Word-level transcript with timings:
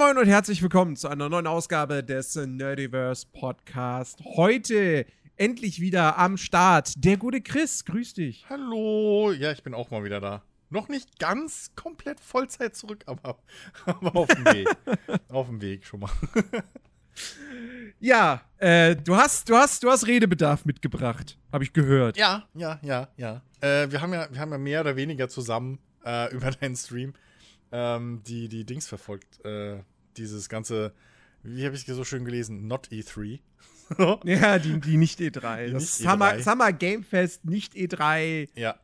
Moin 0.00 0.16
und 0.16 0.28
herzlich 0.28 0.62
willkommen 0.62 0.96
zu 0.96 1.08
einer 1.08 1.28
neuen 1.28 1.46
Ausgabe 1.46 2.02
des 2.02 2.34
Nerdiverse 2.34 3.26
Podcast. 3.34 4.18
Heute 4.24 5.04
endlich 5.36 5.78
wieder 5.78 6.16
am 6.16 6.38
Start 6.38 7.04
der 7.04 7.18
gute 7.18 7.42
Chris. 7.42 7.84
Grüß 7.84 8.14
dich. 8.14 8.46
Hallo. 8.48 9.30
Ja, 9.32 9.52
ich 9.52 9.62
bin 9.62 9.74
auch 9.74 9.90
mal 9.90 10.02
wieder 10.02 10.18
da. 10.18 10.42
Noch 10.70 10.88
nicht 10.88 11.18
ganz 11.18 11.72
komplett 11.76 12.18
Vollzeit 12.18 12.74
zurück, 12.74 13.02
aber, 13.04 13.36
aber 13.84 14.16
auf 14.16 14.28
dem 14.28 14.46
Weg. 14.46 14.68
auf 15.28 15.48
dem 15.48 15.60
Weg 15.60 15.84
schon 15.84 16.00
mal. 16.00 16.10
ja, 18.00 18.40
äh, 18.56 18.96
du 18.96 19.16
hast, 19.16 19.50
du 19.50 19.56
hast, 19.56 19.82
du 19.82 19.90
hast 19.90 20.06
Redebedarf 20.06 20.64
mitgebracht, 20.64 21.36
habe 21.52 21.62
ich 21.62 21.74
gehört. 21.74 22.16
Ja, 22.16 22.48
ja, 22.54 22.80
ja, 22.80 23.08
ja. 23.18 23.42
Äh, 23.60 23.90
wir 23.90 24.00
haben 24.00 24.14
ja, 24.14 24.32
wir 24.32 24.40
haben 24.40 24.50
ja 24.50 24.56
mehr 24.56 24.80
oder 24.80 24.96
weniger 24.96 25.28
zusammen 25.28 25.78
äh, 26.06 26.34
über 26.34 26.50
deinen 26.52 26.74
Stream 26.74 27.12
ähm, 27.72 28.22
die, 28.26 28.48
die 28.48 28.64
Dings 28.64 28.88
verfolgt. 28.88 29.44
Äh, 29.44 29.82
dieses 30.16 30.48
ganze, 30.48 30.92
wie 31.42 31.64
habe 31.64 31.74
ich 31.74 31.84
so 31.86 32.04
schön 32.04 32.24
gelesen, 32.24 32.66
Not 32.66 32.88
E3. 32.88 33.40
ja, 34.24 34.58
die, 34.58 34.80
die 34.80 34.96
nicht 34.96 35.20
E3. 35.20 35.66
Die 35.66 35.72
das 35.72 35.82
nicht 35.82 35.92
Summer, 35.92 36.32
E3. 36.32 36.42
Summer 36.42 36.72
Game 36.72 37.04
Fest, 37.04 37.44
nicht 37.44 37.74
E3. 37.74 38.48
Ja. 38.54 38.78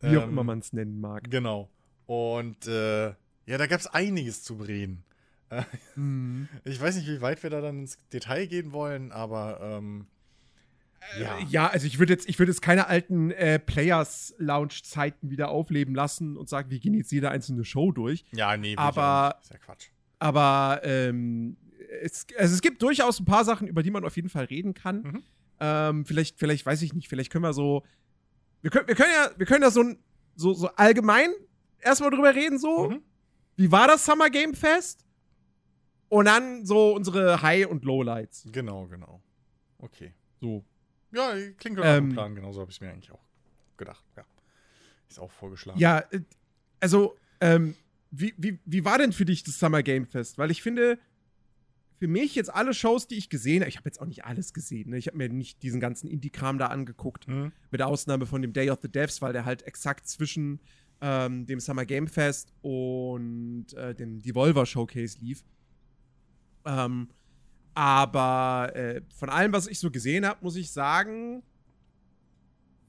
Wie 0.00 0.08
ähm, 0.08 0.18
auch 0.18 0.28
immer 0.28 0.44
man 0.44 0.60
es 0.60 0.72
nennen 0.72 1.00
mag. 1.00 1.30
Genau. 1.30 1.70
Und 2.06 2.66
äh, 2.66 3.08
ja, 3.08 3.58
da 3.58 3.66
gab 3.66 3.80
es 3.80 3.86
einiges 3.86 4.42
zu 4.42 4.56
bereden. 4.56 5.04
mhm. 5.94 6.48
Ich 6.64 6.80
weiß 6.80 6.96
nicht, 6.96 7.08
wie 7.08 7.20
weit 7.20 7.42
wir 7.42 7.50
da 7.50 7.60
dann 7.60 7.80
ins 7.80 7.98
Detail 8.12 8.46
gehen 8.46 8.72
wollen, 8.72 9.12
aber 9.12 9.60
ähm, 9.62 10.06
ja. 11.20 11.38
Äh, 11.38 11.44
ja, 11.48 11.66
also 11.68 11.86
ich 11.86 11.98
würde 11.98 12.12
jetzt, 12.12 12.28
ich 12.28 12.38
jetzt 12.38 12.62
keine 12.62 12.86
alten 12.86 13.30
äh, 13.30 13.58
Players 13.58 14.34
Lounge 14.38 14.82
Zeiten 14.82 15.30
wieder 15.30 15.48
aufleben 15.48 15.94
lassen 15.94 16.36
und 16.36 16.48
sagen, 16.48 16.70
wir 16.70 16.78
gehen 16.78 16.94
jetzt 16.94 17.12
jede 17.12 17.30
einzelne 17.30 17.64
Show 17.64 17.92
durch. 17.92 18.24
Ja, 18.32 18.56
nee, 18.56 18.76
aber 18.76 19.38
ist 19.42 19.50
ja 19.50 19.58
Quatsch. 19.58 19.88
Aber 20.18 20.80
ähm, 20.84 21.56
es, 22.02 22.26
also 22.38 22.54
es 22.54 22.62
gibt 22.62 22.82
durchaus 22.82 23.20
ein 23.20 23.24
paar 23.24 23.44
Sachen, 23.44 23.68
über 23.68 23.82
die 23.82 23.90
man 23.90 24.04
auf 24.04 24.16
jeden 24.16 24.28
Fall 24.28 24.44
reden 24.44 24.74
kann. 24.74 25.02
Mhm. 25.02 25.22
Ähm, 25.60 26.04
vielleicht, 26.04 26.38
vielleicht 26.38 26.66
weiß 26.66 26.82
ich 26.82 26.92
nicht, 26.92 27.08
vielleicht 27.08 27.30
können 27.30 27.44
wir 27.44 27.52
so, 27.52 27.84
wir 28.62 28.70
können, 28.70 28.88
wir 28.88 28.94
können 28.94 29.12
ja, 29.12 29.30
wir 29.36 29.46
können 29.46 29.62
ja 29.62 29.70
so, 29.70 29.84
so, 30.34 30.54
so 30.54 30.68
allgemein 30.76 31.30
erstmal 31.80 32.10
drüber 32.10 32.34
reden, 32.34 32.58
so. 32.58 32.90
Mhm. 32.90 33.02
Wie 33.56 33.72
war 33.72 33.88
das 33.88 34.04
Summer 34.04 34.28
Game 34.28 34.54
Fest? 34.54 35.04
Und 36.08 36.26
dann 36.26 36.64
so 36.64 36.94
unsere 36.94 37.42
High- 37.42 37.66
und 37.66 37.84
Lowlights. 37.84 38.46
Genau, 38.52 38.86
genau. 38.86 39.22
Okay. 39.78 40.12
So. 40.40 40.64
Ja, 41.12 41.34
klingt 41.58 41.78
nach 41.78 41.98
ähm, 41.98 42.10
Plan. 42.10 42.34
Genauso 42.34 42.60
habe 42.60 42.70
ich 42.70 42.80
mir 42.80 42.90
eigentlich 42.90 43.10
auch 43.10 43.24
gedacht. 43.76 44.04
Ja. 44.16 44.24
Ist 45.08 45.20
auch 45.20 45.30
vorgeschlagen. 45.30 45.78
Ja, 45.78 46.00
äh, 46.10 46.20
also, 46.80 47.16
ähm, 47.40 47.74
wie, 48.10 48.34
wie, 48.36 48.58
wie 48.64 48.84
war 48.84 48.98
denn 48.98 49.12
für 49.12 49.24
dich 49.24 49.42
das 49.42 49.58
Summer 49.58 49.82
Game 49.82 50.06
Fest? 50.06 50.38
Weil 50.38 50.50
ich 50.50 50.62
finde, 50.62 50.98
für 51.98 52.08
mich 52.08 52.34
jetzt 52.34 52.52
alle 52.52 52.74
Shows, 52.74 53.06
die 53.06 53.16
ich 53.16 53.28
gesehen 53.28 53.60
habe, 53.60 53.68
ich 53.68 53.76
habe 53.76 53.88
jetzt 53.88 54.00
auch 54.00 54.06
nicht 54.06 54.24
alles 54.24 54.52
gesehen, 54.52 54.90
ne? 54.90 54.98
ich 54.98 55.06
habe 55.06 55.16
mir 55.16 55.28
nicht 55.28 55.62
diesen 55.62 55.80
ganzen 55.80 56.08
Indie-Kram 56.08 56.58
da 56.58 56.66
angeguckt, 56.66 57.26
mhm. 57.28 57.52
mit 57.70 57.82
Ausnahme 57.82 58.26
von 58.26 58.42
dem 58.42 58.52
Day 58.52 58.70
of 58.70 58.78
the 58.82 58.90
Devs, 58.90 59.22
weil 59.22 59.32
der 59.32 59.44
halt 59.44 59.62
exakt 59.62 60.08
zwischen 60.08 60.60
ähm, 61.00 61.46
dem 61.46 61.60
Summer 61.60 61.84
Game 61.84 62.08
Fest 62.08 62.52
und 62.62 63.72
äh, 63.74 63.94
dem 63.94 64.20
Devolver 64.20 64.66
Showcase 64.66 65.18
lief. 65.20 65.44
Ähm, 66.64 67.08
aber 67.76 68.74
äh, 68.74 69.02
von 69.14 69.28
allem, 69.28 69.52
was 69.52 69.66
ich 69.66 69.78
so 69.78 69.90
gesehen 69.90 70.24
habe, 70.24 70.42
muss 70.42 70.56
ich 70.56 70.72
sagen, 70.72 71.42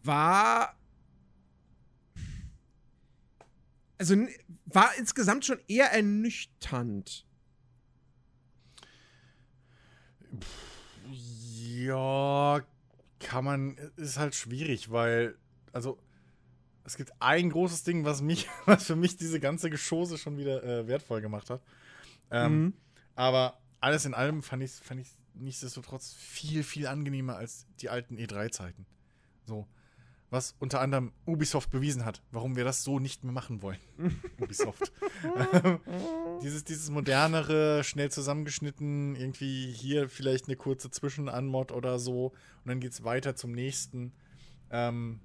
war. 0.02 0.78
Also 3.98 4.16
war 4.66 4.96
insgesamt 4.98 5.44
schon 5.44 5.60
eher 5.68 5.92
ernüchternd. 5.92 7.26
Ja, 11.34 12.62
kann 13.20 13.44
man, 13.44 13.78
ist 13.98 14.18
halt 14.18 14.36
schwierig, 14.36 14.90
weil, 14.90 15.36
also, 15.74 16.00
es 16.86 16.96
gibt 16.96 17.12
ein 17.20 17.50
großes 17.50 17.84
Ding, 17.84 18.06
was 18.06 18.22
mich, 18.22 18.48
was 18.66 18.86
für 18.86 18.96
mich 18.96 19.18
diese 19.18 19.42
ganze 19.42 19.70
Geschosse 19.70 20.18
schon 20.18 20.38
wieder 20.38 20.64
äh, 20.64 20.88
wertvoll 20.88 21.20
gemacht 21.20 21.50
hat. 21.50 21.62
Ähm, 22.32 22.62
mhm. 22.62 22.74
Aber 23.16 23.60
alles 23.88 24.06
in 24.06 24.14
allem 24.14 24.44
fand 24.44 24.64
ich 24.64 24.72
fand 24.72 25.00
ich 25.00 25.08
nichtsdestotrotz 25.34 26.14
viel, 26.14 26.64
viel 26.64 26.88
angenehmer 26.88 27.38
als 27.38 27.66
die 27.80 27.90
alten 27.90 28.18
E3-Zeiten. 28.18 28.86
So. 29.46 29.66
Was 30.30 30.56
unter 30.60 30.82
anderem 30.82 31.14
Ubisoft 31.26 31.70
bewiesen 31.70 32.04
hat, 32.04 32.22
warum 32.32 32.58
wir 32.58 32.66
das 32.66 32.84
so 32.84 33.00
nicht 33.00 33.24
mehr 33.24 33.32
machen 33.32 33.62
wollen. 33.62 33.80
Ubisoft. 34.42 34.92
dieses, 36.44 36.66
dieses 36.66 36.90
modernere, 36.90 37.86
schnell 37.86 38.12
zusammengeschnitten, 38.12 39.16
irgendwie 39.16 39.72
hier 39.72 40.10
vielleicht 40.10 40.48
eine 40.48 40.58
kurze 40.58 40.92
Zwischenanmod 40.92 41.72
oder 41.72 41.98
so 41.98 42.34
und 42.64 42.66
dann 42.66 42.82
geht's 42.82 43.06
weiter 43.06 43.38
zum 43.38 43.54
nächsten. 43.54 44.12
Ähm, 44.70 45.22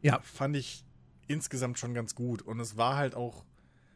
ja. 0.00 0.18
Fand 0.22 0.56
ich 0.56 0.86
insgesamt 1.26 1.78
schon 1.78 1.92
ganz 1.92 2.14
gut. 2.14 2.40
Und 2.40 2.58
es 2.58 2.78
war 2.78 2.96
halt 2.96 3.14
auch 3.14 3.44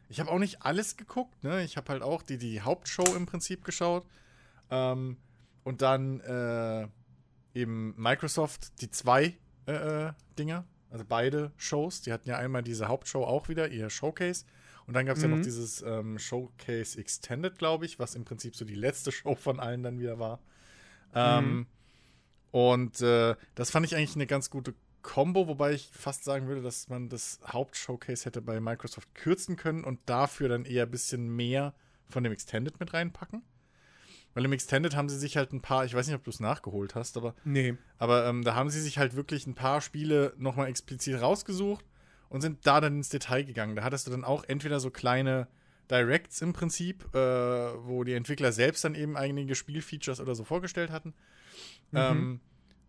ich 0.09 0.19
habe 0.19 0.31
auch 0.31 0.39
nicht 0.39 0.61
alles 0.61 0.97
geguckt, 0.97 1.43
ne? 1.43 1.63
Ich 1.63 1.77
habe 1.77 1.91
halt 1.91 2.01
auch 2.01 2.21
die, 2.21 2.37
die 2.37 2.61
Hauptshow 2.61 3.15
im 3.15 3.25
Prinzip 3.25 3.63
geschaut. 3.63 4.05
Ähm, 4.69 5.17
und 5.63 5.81
dann 5.81 6.21
äh, 6.21 6.87
eben 7.53 7.93
Microsoft, 7.97 8.81
die 8.81 8.89
zwei 8.89 9.37
äh, 9.67 10.07
äh, 10.07 10.13
Dinger, 10.39 10.65
also 10.89 11.03
beide 11.07 11.51
Shows. 11.57 12.01
Die 12.01 12.13
hatten 12.13 12.29
ja 12.29 12.37
einmal 12.37 12.63
diese 12.63 12.87
Hauptshow 12.87 13.23
auch 13.23 13.49
wieder, 13.49 13.69
ihr 13.69 13.89
Showcase. 13.89 14.45
Und 14.85 14.93
dann 14.93 15.05
gab 15.05 15.17
es 15.17 15.23
mhm. 15.23 15.29
ja 15.29 15.35
noch 15.35 15.41
mhm. 15.41 15.43
dieses 15.43 15.81
ähm, 15.81 16.17
Showcase 16.17 16.97
Extended, 16.97 17.57
glaube 17.57 17.85
ich, 17.85 17.99
was 17.99 18.15
im 18.15 18.23
Prinzip 18.23 18.55
so 18.55 18.63
die 18.63 18.75
letzte 18.75 19.11
Show 19.13 19.35
von 19.35 19.59
allen 19.59 19.83
dann 19.83 19.99
wieder 19.99 20.19
war. 20.19 20.39
Ähm, 21.13 21.45
mhm. 21.45 21.67
Und 22.51 23.01
äh, 23.01 23.35
das 23.55 23.69
fand 23.69 23.85
ich 23.85 23.95
eigentlich 23.95 24.15
eine 24.15 24.27
ganz 24.27 24.49
gute 24.49 24.73
Combo, 25.07 25.47
wobei 25.47 25.71
ich 25.71 25.89
fast 25.93 26.25
sagen 26.25 26.47
würde, 26.47 26.61
dass 26.61 26.89
man 26.89 27.07
das 27.07 27.39
Hauptshowcase 27.47 28.25
hätte 28.25 28.41
bei 28.41 28.59
Microsoft 28.59 29.15
kürzen 29.15 29.55
können 29.55 29.85
und 29.85 30.01
dafür 30.05 30.49
dann 30.49 30.65
eher 30.65 30.83
ein 30.83 30.91
bisschen 30.91 31.33
mehr 31.33 31.73
von 32.09 32.25
dem 32.25 32.33
Extended 32.33 32.77
mit 32.81 32.93
reinpacken. 32.93 33.41
Weil 34.33 34.43
im 34.43 34.51
Extended 34.51 34.97
haben 34.97 35.07
sie 35.07 35.17
sich 35.17 35.37
halt 35.37 35.53
ein 35.53 35.61
paar, 35.61 35.85
ich 35.85 35.93
weiß 35.93 36.07
nicht, 36.07 36.15
ob 36.17 36.25
du 36.25 36.29
es 36.29 36.41
nachgeholt 36.41 36.93
hast, 36.93 37.15
aber. 37.15 37.35
Nee. 37.45 37.77
Aber 37.97 38.25
ähm, 38.25 38.43
da 38.43 38.53
haben 38.53 38.69
sie 38.69 38.81
sich 38.81 38.97
halt 38.97 39.15
wirklich 39.15 39.47
ein 39.47 39.55
paar 39.55 39.79
Spiele 39.79 40.33
nochmal 40.37 40.67
explizit 40.67 41.21
rausgesucht 41.21 41.85
und 42.27 42.41
sind 42.41 42.67
da 42.67 42.81
dann 42.81 42.97
ins 42.97 43.07
Detail 43.07 43.45
gegangen. 43.45 43.77
Da 43.77 43.83
hattest 43.83 44.07
du 44.07 44.11
dann 44.11 44.25
auch 44.25 44.43
entweder 44.43 44.81
so 44.81 44.91
kleine 44.91 45.47
Directs 45.89 46.41
im 46.41 46.51
Prinzip, 46.51 47.15
äh, 47.15 47.17
wo 47.17 48.03
die 48.03 48.13
Entwickler 48.13 48.51
selbst 48.51 48.83
dann 48.83 48.93
eben 48.93 49.15
einige 49.15 49.55
Spielfeatures 49.55 50.19
oder 50.19 50.35
so 50.35 50.43
vorgestellt 50.43 50.91
hatten. 50.91 51.13
Mhm. 51.91 51.97
Ähm, 51.97 52.39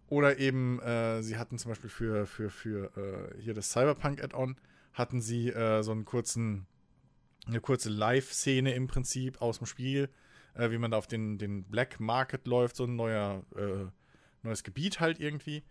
oder 0.09 0.39
eben, 0.39 0.81
äh, 0.81 1.23
sie 1.23 1.37
hatten 1.37 1.59
zum 1.59 1.71
Beispiel 1.71 1.91
für, 1.91 2.27
für, 2.27 2.51
für 2.51 2.97
äh, 2.97 3.41
hier 3.43 3.55
das 3.55 3.71
Cyberpunk-Add-on, 3.71 4.57
hatten 4.95 5.21
sie 5.21 5.51
äh, 5.51 5.83
so 5.83 5.93
einen 5.93 6.05
kurzen, 6.05 6.67
eine 7.47 7.61
kurze 7.61 7.91
Live-Szene 7.91 8.75
im 8.75 8.87
Prinzip 8.87 9.43
aus 9.43 9.59
dem 9.59 9.67
Spiel, 9.67 10.09
äh, 10.55 10.71
wie 10.71 10.79
man 10.79 10.91
da 10.91 10.99
auf 10.99 11.07
den, 11.07 11.39
den 11.39 11.65
Black 11.65 12.01
Market 12.01 12.47
läuft, 12.47 12.77
so 12.77 12.85
ein 12.85 12.97
neuer, 12.97 13.45
äh, 13.57 13.87
neues 14.43 14.65
Gebiet 14.65 14.99
halt 14.99 15.21
irgendwie, 15.21 15.63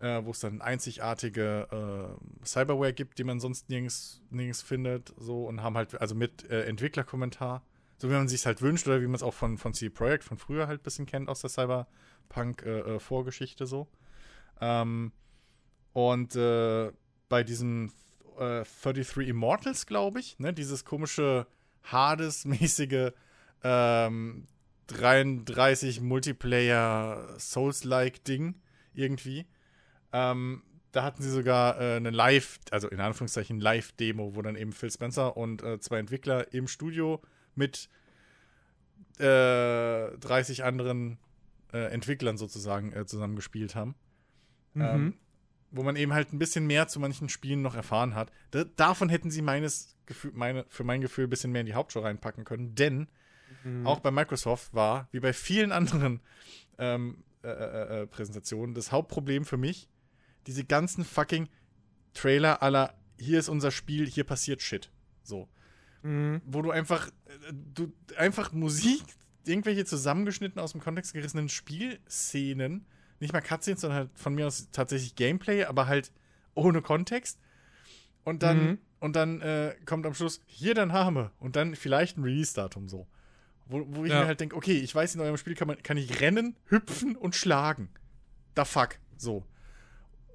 äh, 0.00 0.22
wo 0.24 0.30
es 0.30 0.40
dann 0.40 0.60
einzigartige 0.60 2.18
Cyberware 2.44 2.92
gibt, 2.92 3.18
die 3.18 3.24
man 3.24 3.40
sonst 3.40 3.70
nirgends, 3.70 4.22
nirgends 4.30 4.62
findet, 4.62 5.14
so 5.16 5.46
und 5.46 5.62
haben 5.62 5.76
halt, 5.76 6.00
also 6.00 6.14
mit 6.14 6.48
Entwicklerkommentar, 6.50 7.62
so 8.00 8.08
wie 8.08 8.14
man 8.14 8.28
sich 8.28 8.46
halt 8.46 8.62
wünscht 8.62 8.86
oder 8.86 9.00
wie 9.00 9.06
man 9.06 9.14
es 9.14 9.22
auch 9.22 9.34
von, 9.34 9.58
von 9.58 9.74
CD 9.74 9.90
Projekt 9.90 10.24
von 10.24 10.38
früher 10.38 10.66
halt 10.66 10.80
ein 10.80 10.84
bisschen 10.84 11.06
kennt 11.06 11.28
aus 11.28 11.40
der 11.40 11.50
Cyber- 11.50 11.86
Punk-Vorgeschichte 12.30 13.64
äh, 13.64 13.66
äh 13.66 13.68
so. 13.68 13.88
Ähm, 14.62 15.12
und 15.92 16.34
äh, 16.36 16.90
bei 17.28 17.42
diesem 17.42 17.92
äh, 18.38 18.64
33 18.64 19.28
Immortals, 19.28 19.84
glaube 19.84 20.20
ich, 20.20 20.38
ne, 20.38 20.54
dieses 20.54 20.86
komische 20.86 21.46
Hades-mäßige 21.82 23.12
ähm, 23.62 24.46
33 24.86 26.00
Multiplayer 26.00 27.36
Souls-like 27.38 28.24
Ding 28.24 28.54
irgendwie. 28.94 29.46
Ähm, 30.12 30.62
da 30.92 31.04
hatten 31.04 31.22
sie 31.22 31.30
sogar 31.30 31.80
äh, 31.80 31.96
eine 31.96 32.10
Live, 32.10 32.58
also 32.70 32.88
in 32.88 33.00
Anführungszeichen 33.00 33.60
Live-Demo, 33.60 34.34
wo 34.34 34.42
dann 34.42 34.56
eben 34.56 34.72
Phil 34.72 34.90
Spencer 34.90 35.36
und 35.36 35.62
äh, 35.62 35.78
zwei 35.78 35.98
Entwickler 35.98 36.52
im 36.52 36.66
Studio 36.66 37.20
mit 37.60 37.88
äh, 39.18 40.16
30 40.18 40.64
anderen 40.64 41.18
äh, 41.72 41.92
Entwicklern 41.92 42.38
sozusagen 42.38 42.92
äh, 42.92 43.06
zusammen 43.06 43.36
gespielt 43.36 43.74
haben. 43.74 43.94
Mhm. 44.74 44.82
Ähm, 44.82 45.14
wo 45.72 45.82
man 45.84 45.94
eben 45.94 46.12
halt 46.12 46.32
ein 46.32 46.38
bisschen 46.38 46.66
mehr 46.66 46.88
zu 46.88 46.98
manchen 46.98 47.28
Spielen 47.28 47.62
noch 47.62 47.76
erfahren 47.76 48.14
hat. 48.14 48.32
Da, 48.50 48.64
davon 48.64 49.08
hätten 49.08 49.30
sie 49.30 49.42
meines 49.42 49.96
Gefühl, 50.06 50.32
meine, 50.34 50.64
für 50.68 50.82
mein 50.82 51.00
Gefühl 51.00 51.26
ein 51.26 51.30
bisschen 51.30 51.52
mehr 51.52 51.60
in 51.60 51.66
die 51.66 51.74
Hauptshow 51.74 52.00
reinpacken 52.00 52.44
können, 52.44 52.74
denn 52.74 53.08
mhm. 53.62 53.86
auch 53.86 54.00
bei 54.00 54.10
Microsoft 54.10 54.74
war, 54.74 55.08
wie 55.12 55.20
bei 55.20 55.32
vielen 55.32 55.70
anderen 55.70 56.20
ähm, 56.78 57.22
äh, 57.44 57.48
äh, 57.48 58.02
äh 58.02 58.06
Präsentationen, 58.06 58.74
das 58.74 58.90
Hauptproblem 58.90 59.44
für 59.44 59.58
mich, 59.58 59.88
diese 60.48 60.64
ganzen 60.64 61.04
fucking 61.04 61.48
Trailer 62.14 62.62
aller 62.62 62.94
hier 63.20 63.38
ist 63.38 63.48
unser 63.48 63.70
Spiel, 63.70 64.08
hier 64.08 64.24
passiert 64.24 64.62
Shit. 64.62 64.90
So. 65.22 65.48
Mhm. 66.02 66.40
wo 66.46 66.62
du 66.62 66.70
einfach, 66.70 67.08
äh, 67.08 67.52
du 67.74 67.92
einfach 68.16 68.52
Musik, 68.52 69.02
irgendwelche 69.44 69.84
zusammengeschnitten 69.84 70.60
aus 70.60 70.72
dem 70.72 70.80
Kontext 70.80 71.12
gerissenen 71.12 71.48
Spielszenen, 71.48 72.86
nicht 73.20 73.32
mal 73.32 73.40
Cutscenes, 73.42 73.80
sondern 73.82 73.98
halt 73.98 74.10
von 74.14 74.34
mir 74.34 74.46
aus 74.46 74.68
tatsächlich 74.72 75.14
Gameplay, 75.14 75.64
aber 75.64 75.86
halt 75.86 76.10
ohne 76.54 76.80
Kontext. 76.82 77.38
Und 78.24 78.42
dann, 78.42 78.66
Mhm. 78.70 78.78
und 79.00 79.16
dann 79.16 79.40
äh, 79.40 79.74
kommt 79.86 80.06
am 80.06 80.14
Schluss 80.14 80.40
hier 80.46 80.74
dein 80.74 80.88
Name 80.88 81.30
und 81.38 81.56
dann 81.56 81.74
vielleicht 81.74 82.16
ein 82.18 82.22
Release-Datum 82.24 82.88
so. 82.88 83.06
Wo, 83.66 83.84
wo 83.88 84.04
ich 84.04 84.10
Ja. 84.10 84.20
mir 84.20 84.26
halt 84.26 84.40
denke, 84.40 84.56
okay, 84.56 84.78
ich 84.78 84.94
weiß, 84.94 85.14
in 85.14 85.20
eurem 85.20 85.36
Spiel 85.36 85.54
kann, 85.54 85.68
man, 85.68 85.82
kann 85.82 85.96
ich 85.96 86.20
rennen, 86.20 86.56
hüpfen 86.66 87.16
und 87.16 87.34
schlagen. 87.34 87.88
Da 88.54 88.64
fuck. 88.64 88.98
So. 89.16 89.44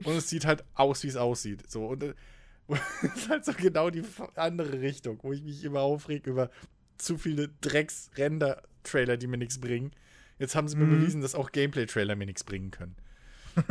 Und 0.04 0.14
es 0.16 0.30
sieht 0.30 0.46
halt 0.46 0.64
aus, 0.74 1.04
wie 1.04 1.08
es 1.08 1.16
aussieht. 1.16 1.70
So. 1.70 1.88
Und 1.88 2.04
äh, 2.04 2.14
das 2.68 2.80
ist 3.16 3.30
halt 3.30 3.46
so 3.46 3.54
genau 3.54 3.90
die 3.90 4.04
andere 4.36 4.82
Richtung, 4.82 5.20
wo 5.24 5.34
ich 5.34 5.44
mich 5.44 5.64
immer 5.64 5.82
aufreg 5.82 6.26
über 6.28 6.50
zu 6.98 7.18
viele 7.18 7.50
Drecks-Render-Trailer, 7.62 9.18
die 9.18 9.28
mir 9.28 9.38
nichts 9.38 9.60
bringen. 9.60 9.92
Jetzt 10.40 10.56
haben 10.56 10.68
sie 10.68 10.76
mir 10.78 10.86
Mhm. 10.86 11.00
bewiesen, 11.00 11.22
dass 11.22 11.36
auch 11.36 11.52
Gameplay-Trailer 11.52 12.16
mir 12.16 12.26
nichts 12.26 12.44
bringen 12.44 12.72
können. 12.72 12.96
So. 13.56 13.62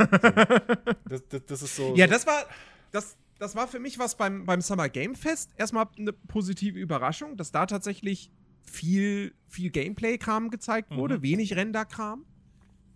das, 1.09 1.27
das, 1.29 1.45
das 1.45 1.61
ist 1.61 1.75
so. 1.75 1.95
Ja, 1.95 2.07
so, 2.07 2.13
das 2.13 2.25
war, 2.27 2.45
das, 2.91 3.17
das 3.37 3.55
war 3.55 3.67
für 3.67 3.79
mich 3.79 3.99
was 3.99 4.15
beim, 4.17 4.45
beim 4.45 4.61
Summer 4.61 4.89
Game 4.89 5.13
Fest. 5.15 5.51
Erstmal 5.57 5.87
eine 5.97 6.13
positive 6.13 6.79
Überraschung, 6.79 7.37
dass 7.37 7.51
da 7.51 7.65
tatsächlich 7.67 8.31
viel, 8.63 9.33
viel 9.47 9.69
Gameplay-Kram 9.69 10.49
gezeigt 10.49 10.91
Mhm. 10.91 10.95
wurde, 10.97 11.21
wenig 11.21 11.55
Render-Kram. 11.55 12.25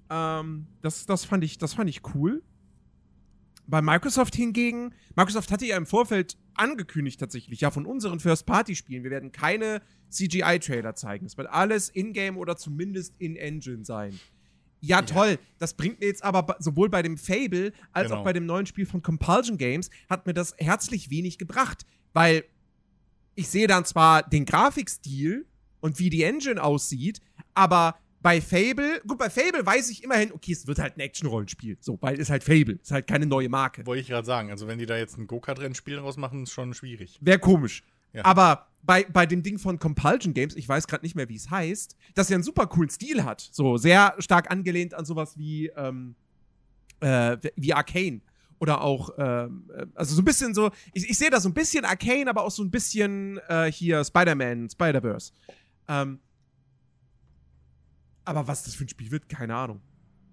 Ähm, 0.09 0.67
das, 0.81 1.05
das, 1.05 1.25
fand 1.25 1.43
ich, 1.43 1.57
das 1.59 1.73
fand 1.75 1.89
ich 1.89 2.01
cool. 2.15 2.41
Bei 3.69 3.81
Microsoft 3.81 4.35
hingegen, 4.35 4.93
Microsoft 5.15 5.51
hatte 5.51 5.65
ja 5.65 5.77
im 5.77 5.85
Vorfeld 5.85 6.37
angekündigt 6.55 7.19
tatsächlich, 7.19 7.61
ja, 7.61 7.69
von 7.71 7.85
unseren 7.85 8.19
First-Party-Spielen, 8.19 9.03
wir 9.03 9.11
werden 9.11 9.31
keine 9.31 9.81
CGI-Trailer 10.09 10.95
zeigen. 10.95 11.25
Es 11.27 11.37
wird 11.37 11.47
alles 11.49 11.89
in-game 11.89 12.37
oder 12.37 12.57
zumindest 12.57 13.13
in-engine 13.19 13.85
sein. 13.85 14.19
Ja, 14.81 14.99
Ja. 14.99 15.01
toll. 15.05 15.39
Das 15.59 15.75
bringt 15.75 15.99
mir 15.99 16.07
jetzt 16.07 16.23
aber 16.23 16.55
sowohl 16.59 16.89
bei 16.89 17.01
dem 17.03 17.17
Fable 17.17 17.73
als 17.91 18.07
Genau. 18.07 18.21
auch 18.21 18.23
bei 18.23 18.33
dem 18.33 18.45
neuen 18.45 18.65
Spiel 18.65 18.85
von 18.85 19.01
Compulsion 19.03 19.57
Games 19.57 19.89
hat 20.09 20.25
mir 20.25 20.33
das 20.33 20.55
herzlich 20.57 21.09
wenig 21.09 21.37
gebracht, 21.37 21.85
weil 22.13 22.45
ich 23.35 23.49
sehe 23.49 23.67
dann 23.67 23.85
zwar 23.85 24.23
den 24.23 24.45
Grafikstil 24.45 25.45
und 25.79 25.99
wie 25.99 26.09
die 26.09 26.23
Engine 26.23 26.61
aussieht, 26.63 27.21
aber 27.53 27.95
bei 28.21 28.41
Fable, 28.41 29.01
gut, 29.07 29.17
bei 29.17 29.29
Fable 29.29 29.65
weiß 29.65 29.89
ich 29.89 30.03
immerhin, 30.03 30.31
okay, 30.33 30.51
es 30.51 30.67
wird 30.67 30.79
halt 30.79 30.97
ein 30.97 30.99
Action-Rollenspiel. 30.99 31.77
So, 31.79 31.97
weil 32.01 32.19
es 32.19 32.29
halt 32.29 32.43
Fable, 32.43 32.79
ist 32.81 32.91
halt 32.91 33.07
keine 33.07 33.25
neue 33.25 33.49
Marke. 33.49 33.85
Wollte 33.85 34.01
ich 34.01 34.07
gerade 34.07 34.25
sagen. 34.25 34.51
Also, 34.51 34.67
wenn 34.67 34.77
die 34.77 34.85
da 34.85 34.97
jetzt 34.97 35.17
ein 35.17 35.27
Go-Kart-Rennspiel 35.27 35.99
rausmachen, 35.99 36.43
ist 36.43 36.51
schon 36.51 36.73
schwierig. 36.73 37.17
Wäre 37.21 37.39
komisch. 37.39 37.83
Ja. 38.13 38.25
Aber 38.25 38.67
bei, 38.81 39.05
bei 39.05 39.25
dem 39.25 39.43
Ding 39.43 39.57
von 39.59 39.79
Compulsion 39.79 40.33
Games, 40.33 40.55
ich 40.55 40.67
weiß 40.67 40.87
gerade 40.87 41.05
nicht 41.05 41.15
mehr, 41.15 41.29
wie 41.29 41.35
es 41.35 41.49
heißt, 41.49 41.95
dass 42.15 42.29
er 42.29 42.35
einen 42.35 42.43
super 42.43 42.67
coolen 42.67 42.89
Stil 42.89 43.23
hat. 43.23 43.47
So 43.51 43.77
sehr 43.77 44.15
stark 44.19 44.51
angelehnt 44.51 44.93
an 44.93 45.05
sowas 45.05 45.37
wie, 45.37 45.67
ähm, 45.67 46.15
äh, 46.99 47.37
wie 47.55 47.73
Arcane. 47.73 48.21
Oder 48.59 48.81
auch, 48.81 49.11
ähm, 49.17 49.69
äh, 49.73 49.85
also 49.95 50.15
so 50.15 50.21
ein 50.21 50.25
bisschen 50.25 50.53
so, 50.53 50.71
ich, 50.93 51.09
ich 51.09 51.17
sehe 51.17 51.29
da 51.29 51.39
so 51.39 51.47
ein 51.47 51.53
bisschen 51.53 51.85
Arcane, 51.85 52.29
aber 52.29 52.43
auch 52.43 52.51
so 52.51 52.63
ein 52.63 52.71
bisschen 52.71 53.39
äh, 53.47 53.71
hier 53.71 54.03
Spider-Man, 54.03 54.69
Spider-Verse. 54.69 55.31
Ähm, 55.87 56.19
aber 58.29 58.47
was 58.47 58.63
das 58.63 58.75
für 58.75 58.85
ein 58.85 58.89
Spiel 58.89 59.11
wird, 59.11 59.27
keine 59.27 59.55
Ahnung. 59.55 59.81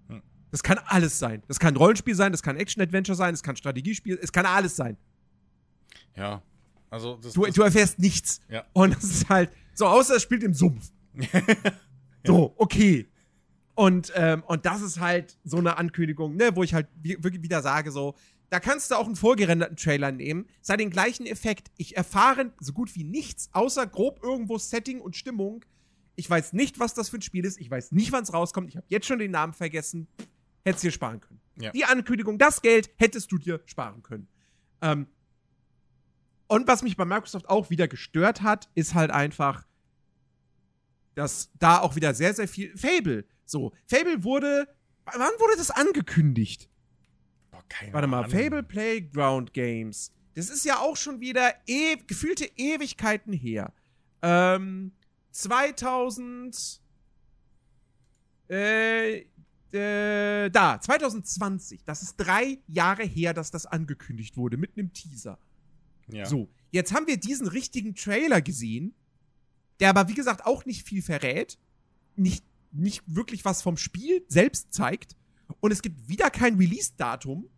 Hm. 0.07 0.21
Das 0.51 0.63
kann 0.63 0.79
alles 0.85 1.19
sein. 1.19 1.43
Das 1.47 1.59
kann 1.59 1.75
Rollenspiel 1.75 2.15
sein, 2.15 2.31
das 2.31 2.41
kann 2.41 2.55
Action-Adventure 2.55 3.15
sein, 3.15 3.33
es 3.33 3.43
kann 3.43 3.55
Strategiespiel, 3.55 4.17
es 4.21 4.31
kann 4.31 4.45
alles 4.45 4.75
sein. 4.75 4.97
Ja. 6.15 6.41
Also, 6.89 7.17
das, 7.17 7.33
Du, 7.33 7.45
das 7.45 7.55
du 7.55 7.61
erfährst 7.63 7.99
nichts. 7.99 8.39
Ja. 8.49 8.65
Und 8.73 8.95
das 8.95 9.03
ist 9.03 9.29
halt 9.29 9.51
so, 9.73 9.85
außer 9.85 10.15
es 10.15 10.23
spielt 10.23 10.43
im 10.43 10.53
Sumpf. 10.53 10.91
So, 12.27 12.53
okay. 12.57 13.07
Und, 13.75 14.11
ähm, 14.15 14.43
und 14.43 14.65
das 14.65 14.81
ist 14.81 14.99
halt 14.99 15.37
so 15.43 15.57
eine 15.57 15.77
Ankündigung, 15.77 16.35
ne, 16.35 16.55
wo 16.55 16.63
ich 16.63 16.73
halt 16.73 16.87
wirklich 17.01 17.41
wieder 17.41 17.61
sage, 17.61 17.91
so, 17.91 18.15
da 18.49 18.59
kannst 18.59 18.91
du 18.91 18.95
auch 18.95 19.05
einen 19.05 19.15
vorgerenderten 19.15 19.77
Trailer 19.77 20.11
nehmen. 20.11 20.47
Es 20.61 20.69
hat 20.69 20.79
den 20.79 20.89
gleichen 20.89 21.25
Effekt. 21.25 21.71
Ich 21.77 21.95
erfahre 21.95 22.51
so 22.59 22.73
gut 22.73 22.95
wie 22.95 23.03
nichts, 23.03 23.49
außer 23.53 23.85
grob 23.87 24.21
irgendwo 24.23 24.57
Setting 24.57 24.99
und 24.99 25.15
Stimmung. 25.15 25.63
Ich 26.17 26.27
weiß 26.27 26.53
nicht, 26.53 26.79
was 26.79 26.95
das 26.95 27.09
für 27.09 27.19
ein 27.19 27.21
Spiel 27.21 27.45
ist. 27.45 27.59
Ich 27.59 27.69
weiß 27.69 27.91
nicht, 27.91 28.11
wann 28.11 28.23
es 28.23 28.33
rauskommt. 28.33 28.69
Ich 28.69 28.75
habe 28.75 28.87
jetzt 28.89 29.05
schon 29.05 29.19
den 29.19 29.31
Namen 29.31 29.53
vergessen. 29.53 30.07
Hättest 30.65 30.83
dir 30.83 30.91
sparen 30.91 31.21
können. 31.21 31.39
Ja. 31.59 31.71
Die 31.71 31.85
Ankündigung, 31.85 32.39
das 32.39 32.61
Geld 32.61 32.89
hättest 32.97 33.31
du 33.31 33.37
dir 33.37 33.61
sparen 33.65 34.01
können. 34.01 34.27
Ähm, 34.81 35.07
und 36.47 36.67
was 36.67 36.81
mich 36.81 36.97
bei 36.97 37.05
Microsoft 37.05 37.47
auch 37.47 37.69
wieder 37.69 37.87
gestört 37.87 38.41
hat, 38.41 38.67
ist 38.73 38.95
halt 38.95 39.11
einfach, 39.11 39.67
dass 41.13 41.51
da 41.59 41.79
auch 41.79 41.95
wieder 41.95 42.13
sehr, 42.15 42.33
sehr 42.33 42.47
viel. 42.47 42.75
Fable. 42.75 43.25
So, 43.45 43.73
Fable 43.85 44.23
wurde. 44.23 44.67
Wann 45.05 45.19
wurde 45.39 45.55
das 45.55 45.71
angekündigt? 45.71 46.67
Boah, 47.51 47.63
keine 47.69 47.93
Warte 47.93 48.07
mal, 48.07 48.23
Ahnung. 48.23 48.31
Fable 48.31 48.63
Playground 48.63 49.53
Games. 49.53 50.11
Das 50.33 50.49
ist 50.49 50.65
ja 50.65 50.79
auch 50.79 50.97
schon 50.97 51.19
wieder 51.19 51.53
e 51.67 51.95
gefühlte 52.07 52.45
Ewigkeiten 52.55 53.33
her. 53.33 53.71
Ähm, 54.21 54.93
2000. 55.37 56.81
Äh, 58.49 59.25
äh, 59.71 60.49
da, 60.49 60.79
2020. 60.81 61.83
Das 61.83 62.01
ist 62.01 62.15
drei 62.17 62.59
Jahre 62.67 63.03
her, 63.03 63.33
dass 63.33 63.51
das 63.51 63.65
angekündigt 63.65 64.37
wurde, 64.37 64.57
mit 64.57 64.77
einem 64.77 64.93
Teaser. 64.93 65.37
Ja. 66.07 66.25
So, 66.25 66.49
jetzt 66.71 66.93
haben 66.93 67.05
wir 67.05 67.17
diesen 67.17 67.47
richtigen 67.47 67.93
Trailer 67.93 68.41
gesehen, 68.41 68.95
der 69.79 69.89
aber, 69.89 70.07
wie 70.07 70.13
gesagt, 70.13 70.45
auch 70.45 70.65
nicht 70.65 70.87
viel 70.87 71.01
verrät, 71.01 71.59
nicht, 72.15 72.43
nicht 72.71 73.03
wirklich 73.05 73.45
was 73.45 73.61
vom 73.61 73.77
Spiel 73.77 74.23
selbst 74.29 74.73
zeigt 74.73 75.15
und 75.59 75.71
es 75.71 75.81
gibt 75.81 76.07
wieder 76.07 76.31
kein 76.31 76.55
Release-Datum. 76.55 77.49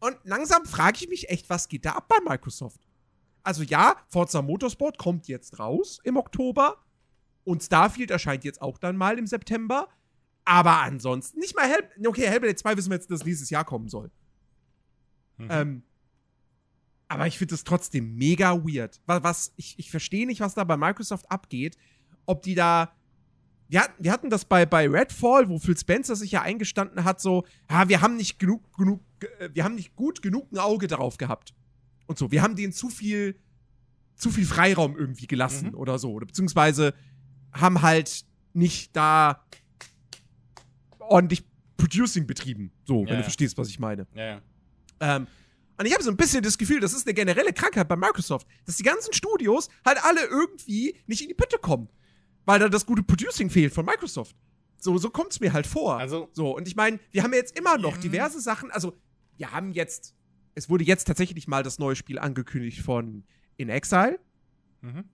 Und 0.00 0.16
langsam 0.22 0.64
frage 0.64 0.98
ich 1.00 1.08
mich 1.08 1.28
echt, 1.28 1.50
was 1.50 1.68
geht 1.68 1.84
da 1.84 1.92
ab 1.92 2.08
bei 2.08 2.16
Microsoft? 2.24 2.87
Also 3.48 3.62
ja, 3.62 3.96
Forza 4.08 4.42
Motorsport 4.42 4.98
kommt 4.98 5.26
jetzt 5.26 5.58
raus 5.58 6.00
im 6.04 6.18
Oktober 6.18 6.84
und 7.44 7.62
Starfield 7.62 8.10
erscheint 8.10 8.44
jetzt 8.44 8.60
auch 8.60 8.76
dann 8.76 8.94
mal 8.94 9.18
im 9.18 9.26
September. 9.26 9.88
Aber 10.44 10.82
ansonsten 10.82 11.38
nicht 11.38 11.56
mal 11.56 11.66
Hell 11.66 11.88
Okay, 12.06 12.26
Hellblade 12.26 12.56
2 12.56 12.76
wissen 12.76 12.90
wir 12.90 12.96
jetzt, 12.96 13.10
dass 13.10 13.24
nächstes 13.24 13.48
Jahr 13.48 13.64
kommen 13.64 13.88
soll. 13.88 14.10
Mhm. 15.38 15.48
Ähm, 15.50 15.82
aber 17.08 17.26
ich 17.26 17.38
finde 17.38 17.54
es 17.54 17.64
trotzdem 17.64 18.16
mega 18.16 18.52
weird. 18.66 19.00
Was, 19.06 19.22
was 19.22 19.52
ich, 19.56 19.78
ich 19.78 19.90
verstehe 19.90 20.26
nicht, 20.26 20.42
was 20.42 20.52
da 20.52 20.64
bei 20.64 20.76
Microsoft 20.76 21.30
abgeht. 21.30 21.78
Ob 22.26 22.42
die 22.42 22.54
da. 22.54 22.92
Wir 23.68 23.80
hatten, 23.80 24.04
wir 24.04 24.12
hatten 24.12 24.28
das 24.28 24.44
bei, 24.44 24.66
bei 24.66 24.86
Redfall, 24.86 25.48
wo 25.48 25.58
Phil 25.58 25.78
Spencer 25.78 26.16
sich 26.16 26.32
ja 26.32 26.42
eingestanden 26.42 27.04
hat, 27.04 27.18
so, 27.18 27.46
ja, 27.70 27.88
wir 27.88 28.02
haben 28.02 28.16
nicht 28.16 28.38
genug, 28.38 28.76
genug, 28.76 29.00
äh, 29.38 29.48
wir 29.54 29.64
haben 29.64 29.74
nicht 29.74 29.96
gut 29.96 30.20
genug 30.20 30.52
ein 30.52 30.58
Auge 30.58 30.86
darauf 30.86 31.16
gehabt. 31.16 31.54
Und 32.08 32.18
so, 32.18 32.32
wir 32.32 32.42
haben 32.42 32.56
denen 32.56 32.72
zu 32.72 32.88
viel, 32.88 33.38
zu 34.16 34.30
viel 34.30 34.44
Freiraum 34.46 34.96
irgendwie 34.96 35.26
gelassen 35.28 35.68
Mhm. 35.68 35.74
oder 35.76 35.98
so. 36.00 36.10
Oder 36.12 36.26
beziehungsweise 36.26 36.92
haben 37.52 37.82
halt 37.82 38.24
nicht 38.54 38.96
da 38.96 39.44
ordentlich 40.98 41.44
Producing 41.76 42.26
betrieben. 42.26 42.72
So, 42.84 43.00
Ja, 43.02 43.06
wenn 43.06 43.06
du 43.14 43.14
ja. 43.18 43.22
verstehst, 43.22 43.56
was 43.56 43.68
ich 43.68 43.78
meine. 43.78 44.06
ja, 44.14 44.24
ja. 44.24 44.42
Ähm, 45.00 45.26
und 45.80 45.86
ich 45.86 45.92
habe 45.94 46.02
so 46.02 46.10
ein 46.10 46.16
bisschen 46.16 46.42
das 46.42 46.58
Gefühl, 46.58 46.80
das 46.80 46.92
ist 46.92 47.06
eine 47.06 47.14
generelle 47.14 47.52
Krankheit 47.52 47.86
bei 47.86 47.94
Microsoft, 47.94 48.48
dass 48.66 48.76
die 48.76 48.82
ganzen 48.82 49.12
Studios 49.12 49.68
halt 49.84 50.02
alle 50.02 50.24
irgendwie 50.24 50.96
nicht 51.06 51.22
in 51.22 51.28
die 51.28 51.34
Pütte 51.34 51.56
kommen, 51.58 51.88
weil 52.46 52.58
da 52.58 52.68
das 52.68 52.84
gute 52.84 53.04
Producing 53.04 53.48
fehlt 53.48 53.72
von 53.72 53.86
Microsoft. 53.86 54.34
So, 54.78 54.98
so 54.98 55.08
kommt 55.10 55.30
es 55.30 55.38
mir 55.38 55.52
halt 55.52 55.68
vor. 55.68 55.96
Also, 55.98 56.30
so, 56.32 56.56
und 56.56 56.66
ich 56.66 56.74
meine, 56.74 56.98
wir 57.12 57.22
haben 57.22 57.30
ja 57.32 57.38
jetzt 57.38 57.56
immer 57.56 57.78
noch 57.78 57.96
diverse 57.96 58.40
Sachen, 58.40 58.72
also 58.72 58.98
wir 59.36 59.52
haben 59.52 59.70
jetzt, 59.70 60.16
es 60.58 60.68
wurde 60.68 60.84
jetzt 60.84 61.06
tatsächlich 61.06 61.46
mal 61.46 61.62
das 61.62 61.78
neue 61.78 61.94
Spiel 61.94 62.18
angekündigt 62.18 62.80
von 62.80 63.24
In 63.56 63.68
Exile, 63.68 64.18
mhm. 64.80 65.04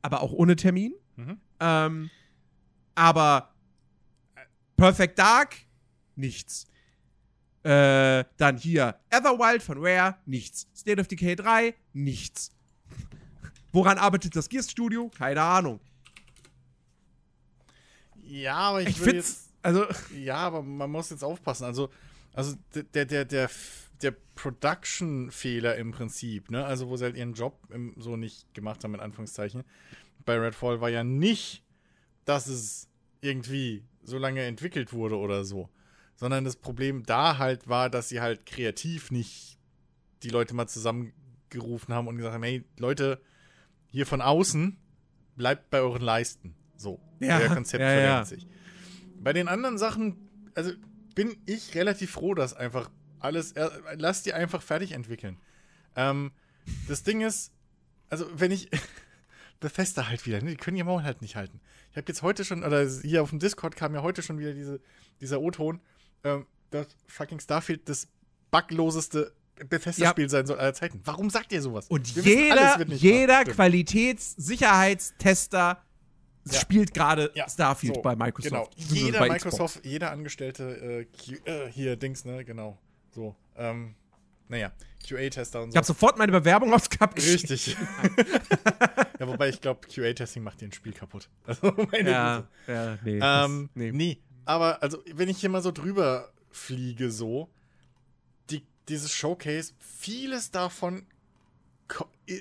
aber 0.00 0.22
auch 0.22 0.32
ohne 0.32 0.56
Termin. 0.56 0.94
Mhm. 1.16 1.38
Ähm, 1.60 2.10
aber 2.94 3.54
Perfect 4.76 5.18
Dark, 5.18 5.56
nichts. 6.16 6.66
Äh, 7.64 8.24
dann 8.38 8.56
hier 8.56 8.98
Everwild 9.10 9.62
von 9.62 9.76
Rare, 9.78 10.16
nichts. 10.24 10.66
State 10.74 11.00
of 11.00 11.06
Decay 11.06 11.36
3, 11.36 11.74
nichts. 11.92 12.50
Woran 13.72 13.98
arbeitet 13.98 14.34
das 14.36 14.48
Gears 14.48 14.70
Studio? 14.70 15.10
Keine 15.10 15.42
Ahnung. 15.42 15.80
Ja, 18.22 18.56
aber 18.56 18.82
ich, 18.82 18.88
Ich 18.88 19.00
würde 19.00 19.16
jetzt. 19.18 19.50
also, 19.60 19.84
Ja, 20.16 20.36
aber 20.36 20.62
man 20.62 20.90
muss 20.90 21.10
jetzt 21.10 21.24
aufpassen. 21.24 21.64
Also, 21.64 21.90
also 22.32 22.56
der, 22.94 23.04
der, 23.04 23.24
der, 23.26 23.50
der 24.02 24.14
Production-Fehler 24.34 25.76
im 25.76 25.92
Prinzip, 25.92 26.50
ne? 26.50 26.64
Also, 26.64 26.88
wo 26.88 26.96
sie 26.96 27.04
halt 27.04 27.16
ihren 27.16 27.34
Job 27.34 27.58
im, 27.70 27.94
so 27.98 28.16
nicht 28.16 28.54
gemacht 28.54 28.84
haben, 28.84 28.94
in 28.94 29.00
Anführungszeichen, 29.00 29.64
bei 30.24 30.38
Redfall 30.38 30.80
war 30.80 30.90
ja 30.90 31.04
nicht, 31.04 31.64
dass 32.24 32.46
es 32.46 32.88
irgendwie 33.20 33.84
so 34.02 34.18
lange 34.18 34.42
entwickelt 34.42 34.92
wurde 34.92 35.16
oder 35.16 35.44
so. 35.44 35.68
Sondern 36.16 36.44
das 36.44 36.56
Problem 36.56 37.04
da 37.04 37.38
halt 37.38 37.68
war, 37.68 37.90
dass 37.90 38.08
sie 38.08 38.20
halt 38.20 38.46
kreativ 38.46 39.10
nicht 39.10 39.58
die 40.22 40.30
Leute 40.30 40.54
mal 40.54 40.66
zusammengerufen 40.66 41.94
haben 41.94 42.08
und 42.08 42.16
gesagt 42.16 42.34
haben, 42.34 42.42
hey, 42.42 42.64
Leute, 42.76 43.20
hier 43.90 44.06
von 44.06 44.20
außen, 44.20 44.76
bleibt 45.36 45.70
bei 45.70 45.80
euren 45.80 46.02
Leisten. 46.02 46.54
So. 46.76 47.00
Ja, 47.20 47.38
Euer 47.38 47.54
Konzept 47.54 47.80
ja, 47.80 47.88
verlängert 47.88 48.18
ja. 48.18 48.24
sich. 48.24 48.46
Bei 49.20 49.32
den 49.32 49.48
anderen 49.48 49.78
Sachen, 49.78 50.28
also 50.54 50.72
bin 51.14 51.36
ich 51.46 51.74
relativ 51.74 52.12
froh, 52.12 52.34
dass 52.34 52.54
einfach 52.54 52.90
alles, 53.20 53.52
äh, 53.52 53.68
lasst 53.96 54.26
die 54.26 54.32
einfach 54.32 54.62
fertig 54.62 54.92
entwickeln. 54.92 55.38
Ähm, 55.96 56.32
das 56.88 57.02
Ding 57.02 57.22
ist, 57.22 57.52
also 58.10 58.26
wenn 58.34 58.50
ich, 58.50 58.68
Bethesda 59.60 60.08
halt 60.08 60.24
wieder, 60.26 60.40
ne? 60.40 60.50
die 60.50 60.56
können 60.56 60.76
ihr 60.76 60.84
Maul 60.84 61.02
halt 61.02 61.20
nicht 61.20 61.34
halten. 61.36 61.60
Ich 61.90 61.96
habe 61.96 62.06
jetzt 62.08 62.22
heute 62.22 62.44
schon, 62.44 62.62
oder 62.62 62.88
hier 62.88 63.22
auf 63.22 63.30
dem 63.30 63.40
Discord 63.40 63.74
kam 63.76 63.94
ja 63.94 64.02
heute 64.02 64.22
schon 64.22 64.38
wieder 64.38 64.52
diese, 64.52 64.80
dieser 65.20 65.40
O-Ton, 65.40 65.80
ähm, 66.24 66.46
dass 66.70 66.86
fucking 67.08 67.40
Starfield 67.40 67.88
das 67.88 68.08
bugloseste 68.50 69.32
Bethesda-Spiel 69.68 70.28
sein 70.30 70.46
soll 70.46 70.58
aller 70.58 70.74
Zeiten. 70.74 71.00
Warum 71.04 71.30
sagt 71.30 71.52
ihr 71.52 71.60
sowas? 71.62 71.86
Und 71.88 72.14
Wir 72.14 72.22
jeder, 72.22 72.80
jeder. 72.86 73.44
Qualitäts-Sicherheitstester 73.44 75.82
Ja. 76.44 76.60
spielt 76.60 76.94
gerade 76.94 77.32
Ja, 77.34 77.48
Starfield 77.48 77.96
so, 77.96 78.02
bei 78.02 78.14
Microsoft. 78.14 78.76
Genau. 78.76 78.94
Jeder 78.94 79.26
Microsoft, 79.26 79.84
jeder 79.84 80.12
Angestellte, 80.12 81.06
äh, 81.44 81.50
äh, 81.50 81.72
hier 81.72 81.96
Dings, 81.96 82.24
ne, 82.24 82.44
genau. 82.44 82.78
So. 83.18 83.34
Ähm, 83.56 83.96
naja, 84.46 84.70
QA-Tester 85.06 85.60
und 85.62 85.70
Ich 85.70 85.72
so. 85.72 85.78
habe 85.78 85.86
sofort 85.86 86.18
meine 86.18 86.30
Bewerbung 86.30 86.72
aufs 86.72 86.88
Cup 86.88 87.16
geschickt. 87.16 87.50
Richtig. 87.50 87.76
ja, 89.18 89.26
wobei 89.26 89.48
ich 89.48 89.60
glaube, 89.60 89.80
QA-Testing 89.88 90.42
macht 90.44 90.60
dir 90.60 90.66
ein 90.68 90.72
Spiel 90.72 90.92
kaputt. 90.92 91.28
Also 91.46 91.72
meine 91.90 92.10
Ja, 92.10 92.48
Güte. 92.66 92.72
ja, 92.72 92.98
nee. 93.02 93.18
Ähm, 93.20 93.70
nee. 93.74 93.90
nee. 93.92 94.22
Aber 94.44 94.80
also, 94.84 95.02
wenn 95.14 95.28
ich 95.28 95.38
hier 95.38 95.50
mal 95.50 95.62
so 95.62 95.72
drüber 95.72 96.32
fliege, 96.50 97.10
so, 97.10 97.50
die, 98.50 98.64
dieses 98.88 99.12
Showcase, 99.12 99.74
vieles 99.80 100.50
davon 100.52 101.04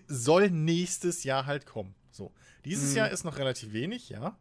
soll 0.07 0.51
nächstes 0.51 1.24
Jahr 1.24 1.48
halt 1.48 1.65
kommen. 1.65 1.96
So. 2.12 2.31
Dieses 2.65 2.91
Mhm. 2.91 2.98
Jahr 2.98 3.10
ist 3.10 3.24
noch 3.24 3.38
relativ 3.39 3.74
wenig, 3.74 4.10
ja. 4.10 4.38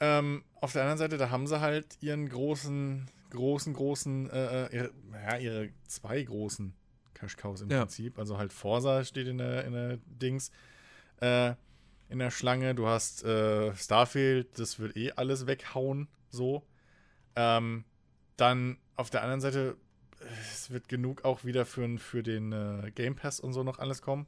Ähm, 0.00 0.42
auf 0.60 0.72
der 0.72 0.82
anderen 0.82 0.98
Seite, 0.98 1.18
da 1.18 1.28
haben 1.30 1.46
sie 1.46 1.60
halt 1.60 1.98
ihren 2.00 2.28
großen, 2.28 3.08
großen, 3.32 3.72
großen, 3.74 4.30
äh, 4.30 4.66
äh, 4.66 4.76
ihre, 4.76 4.90
ja, 5.12 5.36
ihre 5.36 5.68
zwei 5.86 6.22
großen 6.22 6.72
Cash 7.14 7.36
Cows 7.36 7.60
im 7.62 7.70
Ja. 7.70 7.80
Prinzip. 7.80 8.18
Also 8.18 8.38
halt 8.38 8.52
Forsa 8.52 9.04
steht 9.04 9.26
in 9.26 9.38
der, 9.38 9.64
in 9.64 9.72
der 9.72 9.98
Dings, 10.06 10.50
äh, 11.20 11.54
in 12.08 12.18
der 12.18 12.30
Schlange. 12.30 12.74
Du 12.74 12.86
hast 12.86 13.24
äh, 13.24 13.74
Starfield, 13.74 14.58
das 14.58 14.78
wird 14.78 14.96
eh 14.96 15.12
alles 15.12 15.46
weghauen, 15.46 16.08
so. 16.30 16.62
Ähm, 17.34 17.84
dann 18.36 18.78
auf 18.96 19.10
der 19.10 19.22
anderen 19.22 19.40
Seite, 19.40 19.76
es 20.52 20.70
wird 20.70 20.88
genug 20.88 21.24
auch 21.24 21.44
wieder 21.44 21.64
für, 21.64 21.98
für 21.98 22.22
den 22.22 22.52
äh, 22.52 22.90
Game 22.94 23.16
Pass 23.16 23.40
und 23.40 23.52
so 23.52 23.62
noch 23.62 23.78
alles 23.78 24.02
kommen. 24.02 24.26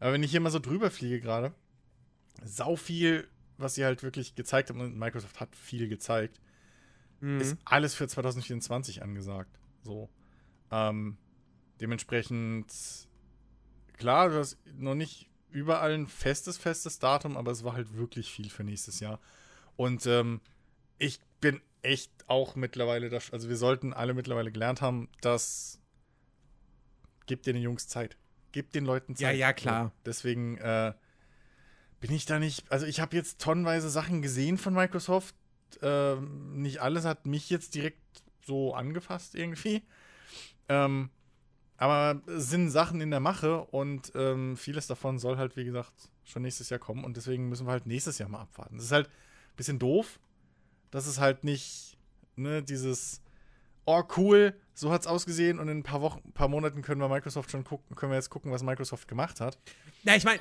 Aber 0.00 0.12
wenn 0.12 0.22
ich 0.22 0.30
hier 0.30 0.40
mal 0.40 0.50
so 0.50 0.58
drüber 0.58 0.90
fliege 0.90 1.20
gerade, 1.20 1.52
sau 2.44 2.76
viel, 2.76 3.28
was 3.58 3.74
sie 3.74 3.84
halt 3.84 4.02
wirklich 4.02 4.34
gezeigt 4.34 4.70
haben, 4.70 4.80
und 4.80 4.98
Microsoft 4.98 5.40
hat 5.40 5.54
viel 5.54 5.88
gezeigt, 5.88 6.40
Mhm. 7.20 7.40
ist 7.40 7.56
alles 7.64 7.94
für 7.94 8.06
2024 8.08 9.02
angesagt. 9.02 9.58
So. 9.82 10.08
Ähm, 10.70 11.16
dementsprechend, 11.80 12.72
klar, 13.94 14.30
du 14.30 14.38
hast 14.38 14.58
noch 14.78 14.94
nicht 14.94 15.30
überall 15.50 15.92
ein 15.92 16.06
festes, 16.06 16.58
festes 16.58 16.98
Datum, 16.98 17.36
aber 17.36 17.50
es 17.50 17.64
war 17.64 17.74
halt 17.74 17.96
wirklich 17.96 18.30
viel 18.30 18.50
für 18.50 18.64
nächstes 18.64 19.00
Jahr. 19.00 19.20
Und 19.76 20.06
ähm, 20.06 20.40
ich 20.98 21.20
bin 21.40 21.60
echt 21.82 22.10
auch 22.26 22.56
mittlerweile, 22.56 23.08
das, 23.08 23.32
also 23.32 23.48
wir 23.48 23.56
sollten 23.56 23.92
alle 23.92 24.14
mittlerweile 24.14 24.50
gelernt 24.50 24.82
haben, 24.82 25.08
dass 25.20 25.80
gebt 27.26 27.46
den 27.46 27.56
Jungs 27.56 27.88
Zeit. 27.88 28.16
Gebt 28.52 28.74
den 28.74 28.84
Leuten 28.84 29.16
Zeit. 29.16 29.34
Ja, 29.34 29.48
ja, 29.48 29.52
klar. 29.52 29.92
Deswegen 30.04 30.58
äh, 30.58 30.94
bin 32.00 32.12
ich 32.12 32.26
da 32.26 32.38
nicht, 32.38 32.70
also 32.70 32.86
ich 32.86 33.00
habe 33.00 33.16
jetzt 33.16 33.40
tonnenweise 33.40 33.90
Sachen 33.90 34.22
gesehen 34.22 34.58
von 34.58 34.74
Microsoft. 34.74 35.34
Ähm, 35.82 36.62
nicht 36.62 36.80
alles 36.80 37.04
hat 37.04 37.26
mich 37.26 37.50
jetzt 37.50 37.74
direkt 37.74 38.00
so 38.44 38.74
angefasst 38.74 39.34
irgendwie. 39.34 39.82
Ähm, 40.68 41.10
aber 41.76 42.22
es 42.26 42.48
sind 42.48 42.70
Sachen 42.70 43.00
in 43.00 43.10
der 43.10 43.20
Mache 43.20 43.64
und 43.64 44.12
ähm, 44.14 44.56
vieles 44.56 44.86
davon 44.86 45.18
soll 45.18 45.36
halt, 45.36 45.56
wie 45.56 45.64
gesagt, 45.64 45.92
schon 46.24 46.42
nächstes 46.42 46.70
Jahr 46.70 46.80
kommen 46.80 47.04
und 47.04 47.16
deswegen 47.16 47.48
müssen 47.48 47.66
wir 47.66 47.72
halt 47.72 47.86
nächstes 47.86 48.18
Jahr 48.18 48.28
mal 48.28 48.40
abwarten. 48.40 48.76
Das 48.76 48.86
ist 48.86 48.92
halt 48.92 49.08
ein 49.08 49.56
bisschen 49.56 49.78
doof, 49.78 50.18
dass 50.90 51.06
es 51.06 51.20
halt 51.20 51.44
nicht, 51.44 51.98
ne, 52.36 52.62
dieses, 52.62 53.20
oh 53.84 54.02
cool, 54.16 54.54
so 54.74 54.90
hat's 54.90 55.06
ausgesehen 55.06 55.58
und 55.58 55.68
in 55.68 55.78
ein 55.78 55.82
paar 55.82 56.00
Wochen, 56.00 56.22
ein 56.24 56.32
paar 56.32 56.48
Monaten 56.48 56.82
können 56.82 57.00
wir 57.00 57.08
Microsoft 57.08 57.50
schon 57.50 57.64
gucken, 57.64 57.94
können 57.94 58.10
wir 58.12 58.16
jetzt 58.16 58.30
gucken, 58.30 58.50
was 58.50 58.62
Microsoft 58.62 59.06
gemacht 59.06 59.40
hat. 59.40 59.58
Na, 60.02 60.16
ich 60.16 60.24
meine, 60.24 60.40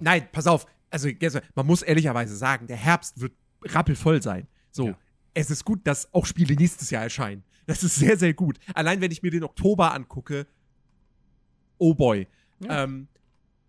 nein, 0.00 0.28
pass 0.32 0.46
auf. 0.46 0.66
Also, 0.90 1.08
man 1.54 1.66
muss 1.66 1.82
ehrlicherweise 1.82 2.36
sagen, 2.36 2.66
der 2.66 2.76
Herbst 2.76 3.20
wird 3.20 3.32
rappelvoll 3.66 4.22
sein. 4.22 4.46
So, 4.70 4.88
Ja. 4.88 4.98
es 5.34 5.50
ist 5.50 5.64
gut, 5.64 5.80
dass 5.86 6.12
auch 6.14 6.26
Spiele 6.26 6.54
nächstes 6.54 6.90
Jahr 6.90 7.02
erscheinen. 7.02 7.44
Das 7.66 7.82
ist 7.84 7.96
sehr, 7.96 8.16
sehr 8.16 8.34
gut. 8.34 8.58
Allein 8.74 9.00
wenn 9.00 9.10
ich 9.12 9.22
mir 9.22 9.30
den 9.30 9.44
Oktober 9.44 9.92
angucke, 9.94 10.46
oh 11.78 11.94
boy. 11.94 12.26
Ja. 12.60 12.84
Ähm, 12.84 13.08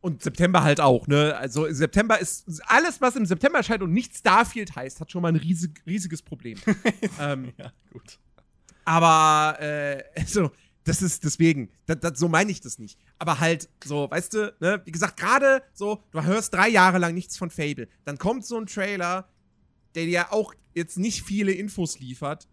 und 0.02 0.22
September 0.22 0.64
halt 0.64 0.82
auch, 0.82 1.08
ne? 1.08 1.36
Also 1.38 1.72
September 1.72 2.20
ist 2.20 2.62
alles, 2.66 3.00
was 3.00 3.16
im 3.16 3.26
September 3.26 3.60
erscheint 3.60 3.82
und 3.82 3.94
nicht 3.94 4.16
Starfield 4.18 4.76
heißt, 4.76 5.00
hat 5.00 5.12
schon 5.12 5.22
mal 5.22 5.30
ein 5.30 5.38
riesig, 5.38 5.82
riesiges 5.88 6.22
Problem. 6.22 6.58
ähm, 7.20 7.54
Ja, 7.58 7.72
gut. 7.92 8.20
aber 8.84 9.60
äh, 9.62 10.04
also, 10.20 10.52
das 10.84 11.02
ist 11.02 11.24
deswegen, 11.24 11.70
das, 11.86 12.00
das, 12.02 12.20
so 12.20 12.28
meine 12.28 12.52
ich 12.52 12.60
das 12.60 12.78
nicht. 12.80 13.00
Aber 13.18 13.40
halt 13.40 13.70
so, 13.86 14.12
weißt 14.12 14.34
du, 14.34 14.54
ne, 14.60 14.82
wie 14.84 14.92
gesagt, 14.92 15.16
gerade 15.18 15.64
so, 15.74 16.04
du 16.12 16.22
hörst 16.22 16.54
drei 16.54 16.68
Jahre 16.68 16.98
lang 16.98 17.14
nichts 17.14 17.38
von 17.38 17.50
Fable. 17.50 17.88
Dann 18.04 18.18
kommt 18.18 18.46
so 18.46 18.58
ein 18.58 18.66
Trailer, 18.66 19.30
der 19.96 20.06
dir 20.06 20.34
auch 20.34 20.54
jetzt 20.74 20.98
nicht 20.98 21.24
viele 21.24 21.52
Infos 21.52 22.00
liefert. 22.00 22.48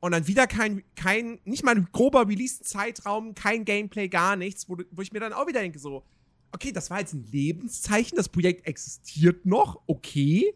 Und 0.00 0.12
dann 0.12 0.26
wieder 0.26 0.46
kein, 0.48 0.82
kein, 0.96 1.38
nicht 1.44 1.62
mal 1.64 1.76
ein 1.76 1.88
grober 1.92 2.26
Release-Zeitraum, 2.28 3.34
kein 3.34 3.64
Gameplay, 3.64 4.08
gar 4.08 4.34
nichts, 4.34 4.68
wo, 4.68 4.76
wo 4.90 5.00
ich 5.02 5.12
mir 5.12 5.20
dann 5.20 5.32
auch 5.32 5.46
wieder 5.46 5.60
denke, 5.60 5.78
so, 5.78 6.04
okay, 6.50 6.72
das 6.72 6.90
war 6.90 6.98
jetzt 6.98 7.12
ein 7.14 7.24
Lebenszeichen, 7.30 8.16
das 8.16 8.28
Projekt 8.28 8.66
existiert 8.66 9.46
noch, 9.46 9.80
okay. 9.86 10.54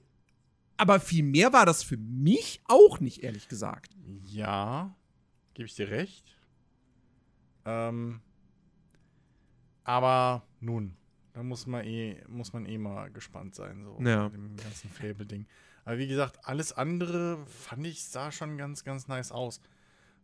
Aber 0.76 0.98
viel 1.00 1.22
mehr 1.22 1.52
war 1.52 1.64
das 1.64 1.84
für 1.84 1.96
mich 1.96 2.60
auch 2.64 2.98
nicht, 2.98 3.22
ehrlich 3.22 3.46
gesagt. 3.48 3.96
Ja, 4.24 4.94
gebe 5.54 5.66
ich 5.66 5.74
dir 5.76 5.88
recht. 5.90 6.36
Ähm, 7.64 8.20
aber 9.84 10.46
nun, 10.60 10.96
da 11.32 11.42
muss 11.42 11.66
man 11.66 11.84
eh, 11.84 12.20
muss 12.28 12.52
man 12.52 12.66
eh 12.66 12.78
mal 12.78 13.10
gespannt 13.10 13.54
sein, 13.54 13.84
so 13.84 13.96
Ja. 14.04 14.24
mit 14.28 14.34
dem 14.34 14.56
ganzen 14.56 14.90
Fable-Ding. 14.90 15.46
Aber 15.86 15.96
wie 15.98 16.06
gesagt, 16.08 16.40
alles 16.46 16.72
andere 16.74 17.38
fand 17.46 17.86
ich, 17.86 18.04
sah 18.04 18.30
schon 18.32 18.58
ganz, 18.58 18.84
ganz 18.84 19.08
nice 19.08 19.32
aus. 19.32 19.60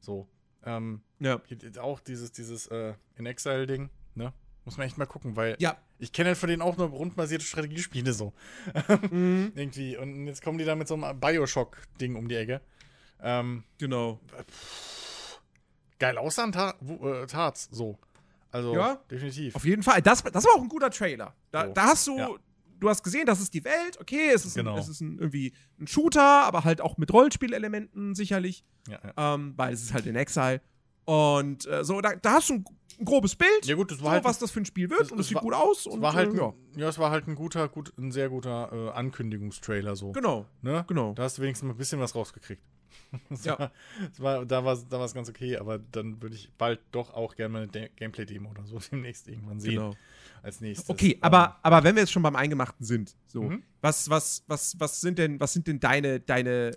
So. 0.00 0.28
Ähm, 0.64 1.00
Ja. 1.21 1.40
auch 1.81 2.00
dieses, 2.00 2.33
dieses 2.33 2.66
äh, 2.66 2.95
In 3.16 3.25
Exile-Ding, 3.26 3.88
ne? 4.14 4.33
Muss 4.64 4.76
man 4.76 4.87
echt 4.87 4.99
mal 4.99 5.07
gucken, 5.07 5.35
weil 5.37 5.57
Ja. 5.61 5.76
ich 5.99 6.12
kenne 6.12 6.28
halt 6.28 6.38
von 6.38 6.49
denen 6.49 6.62
auch 6.62 6.76
nur 6.76 6.88
rundenbasierte 6.88 7.45
Strategiespiele 7.45 8.12
so. 8.12 8.33
Mhm. 9.11 9.52
Irgendwie. 9.54 9.97
Und 9.97 10.26
jetzt 10.26 10.42
kommen 10.42 10.59
die 10.59 10.64
da 10.64 10.75
mit 10.76 10.87
so 10.88 10.95
einem 10.95 11.19
Bioshock-Ding 11.19 12.16
um 12.16 12.28
die 12.28 12.35
Ecke. 12.37 12.61
Ähm, 13.21 13.64
Genau. 13.78 14.21
geil 15.99 16.19
aussahen 16.19 16.52
Ta 16.52 16.75
äh, 16.81 17.26
Tarts, 17.26 17.69
so. 17.71 17.99
Also, 18.50 18.75
Ja. 18.75 18.97
definitiv. 19.11 19.54
Auf 19.57 19.64
jeden 19.64 19.83
Fall. 19.83 20.02
Das, 20.02 20.23
das 20.23 20.45
war 20.45 20.54
auch 20.57 20.62
ein 20.62 20.69
guter 20.69 20.90
Trailer. 20.90 21.35
Da, 21.50 21.66
So, 21.69 21.73
da 21.73 21.83
hast 21.85 22.07
du, 22.07 22.19
ja. 22.19 22.28
Du 22.83 22.89
hast 22.91 23.03
gesehen, 23.03 23.25
das 23.27 23.41
ist 23.41 23.55
die 23.55 23.65
Welt. 23.65 23.99
Okay, 24.01 24.31
es 24.35 24.45
ist, 24.45 24.55
Genau. 24.55 24.75
ein, 24.75 24.79
es 24.79 24.89
ist 24.89 25.01
ein, 25.01 25.19
irgendwie 25.19 25.53
ein 25.81 25.87
Shooter, 25.87 26.45
aber 26.45 26.65
halt 26.65 26.81
auch 26.83 26.99
mit 26.99 27.12
Rollenspielelementen 27.12 28.15
sicherlich, 28.15 28.65
Ja, 28.89 28.99
ja. 29.17 29.35
ähm, 29.35 29.55
weil 29.57 29.73
es 29.73 29.83
ist 29.83 29.95
halt 29.95 30.07
in 30.07 30.17
Exile. 30.17 30.61
Und 31.05 31.67
äh, 31.67 31.85
so, 31.85 32.01
da, 32.01 32.15
da 32.15 32.33
hast 32.35 32.51
du 32.51 32.55
ein, 32.55 32.65
ein 33.01 33.05
grobes 33.05 33.35
Bild, 33.35 33.65
ja, 33.65 33.75
gut, 33.75 33.91
das 33.91 33.99
so, 33.99 34.05
war 34.05 34.12
halt, 34.12 34.25
was 34.25 34.39
das 34.39 34.51
für 34.51 34.61
ein 34.61 34.65
Spiel 34.67 34.89
wird. 34.91 35.01
es- 35.03 35.11
und 35.12 35.19
es 35.19 35.29
sieht 35.29 35.37
war- 35.37 35.43
gut 35.43 35.55
aus. 35.55 35.81
es 35.81 35.87
und, 35.87 36.01
war 36.03 36.12
halt, 36.12 36.33
äh, 36.33 36.37
ja. 36.37 36.53
ja. 36.77 36.89
es 36.89 36.99
war 36.99 37.11
halt 37.11 37.27
ein 37.27 37.35
guter, 37.35 37.69
gut, 37.69 37.93
ein 37.99 38.12
sehr 38.12 38.29
guter 38.29 38.71
äh, 38.73 38.91
Ankündigungstrailer, 38.91 39.97
so. 39.97 40.12
Genau, 40.12 40.47
Ne? 40.62 40.85
genau. 40.87 41.12
Da 41.15 41.25
hast 41.25 41.39
du 41.39 41.43
wenigstens 41.43 41.67
mal 41.67 41.75
ein 41.75 41.79
bisschen 41.79 41.99
was 42.01 42.15
rausgekriegt. 42.15 42.62
Das 43.29 43.45
Ja. 43.45 43.59
war, 43.59 43.73
das 44.09 44.21
war, 44.21 44.47
da 44.47 44.65
war 44.65 44.73
es 44.75 44.89
da 44.89 44.99
war's 44.99 45.13
ganz 45.15 45.29
okay, 45.29 45.57
aber 45.59 45.79
dann 45.79 46.21
würde 46.23 46.35
ich 46.35 46.51
bald 46.57 46.81
doch 46.93 47.13
auch 47.13 47.37
gerne 47.37 47.53
mal 47.53 47.63
eine 47.63 47.69
De 47.71 47.91
Gameplay-Demo 47.95 48.51
oder 48.51 48.65
so 48.65 48.79
demnächst 48.91 49.29
irgendwann 49.29 49.61
sehen. 49.61 49.75
genau. 49.75 49.97
Als 50.43 50.61
nächstes. 50.61 50.89
Okay, 50.91 51.13
Ähm, 51.13 51.19
aber, 51.23 51.59
aber 51.63 51.85
wenn 51.85 51.95
wir 51.95 52.03
jetzt 52.03 52.13
schon 52.13 52.23
beim 52.23 52.37
Eingemachten 52.37 52.85
sind, 52.87 53.15
so, 53.27 53.43
Mhm. 53.43 53.63
was, 53.81 54.09
was, 54.11 54.45
was, 54.47 54.79
was 54.81 55.01
sind 55.01 55.19
denn, 55.19 55.39
was 55.41 55.53
sind 55.53 55.67
denn 55.67 55.79
deine, 55.79 56.21
deine. 56.21 56.73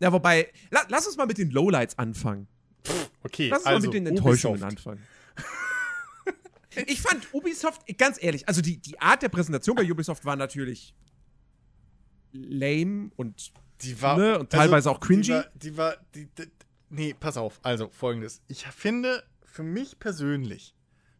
Ja, 0.00 0.12
wobei, 0.12 0.52
la, 0.70 0.80
lass 0.88 1.06
uns 1.06 1.16
mal 1.16 1.26
mit 1.26 1.38
den 1.38 1.50
Lowlights 1.50 1.96
anfangen. 1.98 2.48
Okay, 3.22 3.48
Lass 3.48 3.60
uns 3.60 3.66
also 3.66 3.78
mal 3.78 3.86
mit 3.86 3.94
den 3.94 4.06
Enttäuschungen 4.08 4.62
Ubisoft. 4.62 4.88
anfangen. 4.88 5.02
ich 6.86 7.00
fand 7.00 7.32
Ubisoft, 7.32 7.82
ganz 7.96 8.22
ehrlich, 8.22 8.46
also 8.48 8.60
die, 8.60 8.76
die 8.78 9.00
Art 9.00 9.22
der 9.22 9.28
Präsentation 9.30 9.74
bei 9.76 9.90
Ubisoft 9.90 10.24
war 10.24 10.36
natürlich 10.36 10.94
lame 12.32 13.10
und 13.16 13.52
Die 13.82 14.00
war 14.00 14.16
Ne, 14.16 14.38
und 14.38 14.50
teilweise 14.50 14.90
auch 14.90 15.00
cringy. 15.00 15.22
Die 15.22 15.30
war, 15.32 15.44
die 15.54 15.76
war 15.76 15.96
die, 16.14 16.26
die, 16.26 16.50
nee, 16.90 17.14
pass 17.18 17.36
auf. 17.36 17.60
Also 17.62 17.88
folgendes: 17.90 18.40
Ich 18.48 18.66
finde 18.66 19.22
für 19.44 19.62
mich 19.62 19.98
persönlich 19.98 20.76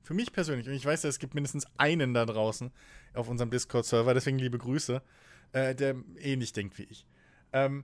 für 0.07 0.15
mich 0.15 0.33
persönlich, 0.33 0.69
und 0.69 0.75
ich 0.75 0.87
weiß 0.87 1.03
ja, 1.03 1.09
es 1.09 1.19
gibt 1.19 1.35
mindestens 1.35 1.67
einen 1.79 2.15
da 2.15 2.25
draußen 2.25 2.71
auf 3.15 3.29
unserem 3.29 3.51
Discord-Server, 3.51 4.15
deswegen 4.15 4.39
liebe 4.39 4.57
Grüße, 4.57 5.03
äh, 5.51 5.75
der 5.75 5.97
ähnlich 6.21 6.53
denkt 6.53 6.79
wie 6.79 6.85
ich. 6.85 7.05
Ähm, 7.53 7.83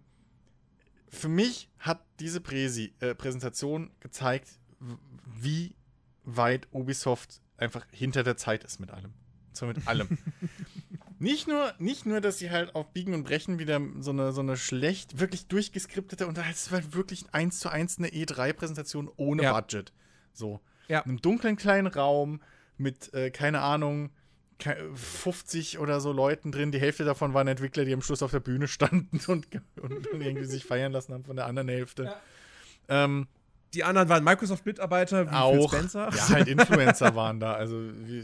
für 1.08 1.28
mich 1.28 1.68
hat 1.80 2.00
diese 2.20 2.40
Präsi 2.40 2.94
äh, 3.00 3.16
Präsentation 3.16 3.90
gezeigt, 3.98 4.60
wie 5.26 5.74
weit 6.22 6.68
Ubisoft 6.70 7.42
einfach 7.56 7.84
hinter 7.90 8.22
der 8.22 8.36
Zeit 8.36 8.62
ist 8.62 8.78
mit 8.78 8.92
allem. 8.92 9.12
So 9.52 9.66
mit 9.66 9.88
allem. 9.88 10.16
nicht, 11.22 11.46
nur, 11.46 11.72
nicht 11.78 12.04
nur, 12.04 12.20
dass 12.20 12.38
sie 12.38 12.50
halt 12.50 12.74
auf 12.74 12.92
Biegen 12.92 13.14
und 13.14 13.22
Brechen 13.22 13.60
wieder 13.60 13.80
so 14.00 14.10
eine, 14.10 14.32
so 14.32 14.40
eine 14.40 14.56
schlecht, 14.56 15.20
wirklich 15.20 15.46
durchgeskriptete 15.46 16.26
und 16.26 16.36
es 16.36 16.72
war 16.72 16.94
wirklich 16.94 17.26
eins 17.30 17.60
zu 17.60 17.68
eins 17.68 17.98
eine 17.98 18.08
E3-Präsentation 18.08 19.08
ohne 19.16 19.44
ja. 19.44 19.52
Budget. 19.52 19.92
So. 20.32 20.60
Ja. 20.88 21.00
In 21.00 21.10
einem 21.10 21.20
dunklen 21.22 21.56
kleinen 21.56 21.86
Raum 21.86 22.42
mit, 22.76 23.14
äh, 23.14 23.30
keine 23.30 23.60
Ahnung, 23.60 24.10
50 24.94 25.78
oder 25.78 26.00
so 26.00 26.12
Leuten 26.12 26.50
drin. 26.50 26.72
Die 26.72 26.80
Hälfte 26.80 27.04
davon 27.04 27.34
waren 27.34 27.46
Entwickler, 27.46 27.84
die 27.84 27.92
am 27.92 28.02
Schluss 28.02 28.22
auf 28.22 28.32
der 28.32 28.40
Bühne 28.40 28.66
standen 28.66 29.20
und, 29.30 29.46
und, 29.80 30.06
irgendwie 30.12 30.44
sich 30.44 30.64
feiern 30.64 30.90
lassen 30.90 31.14
haben 31.14 31.24
von 31.24 31.36
der 31.36 31.46
anderen 31.46 31.68
Hälfte. 31.68 32.04
Ja. 32.04 33.04
Ähm, 33.04 33.28
die 33.74 33.84
anderen 33.84 34.08
waren 34.08 34.24
Microsoft-Mitarbeiter, 34.24 35.30
wie 35.30 35.34
auch, 35.34 35.70
Phil 35.70 35.78
Spencer. 35.78 36.10
Ja, 36.12 36.28
halt 36.30 36.48
Influencer 36.48 37.14
waren 37.14 37.38
da. 37.38 37.54
Also 37.54 37.80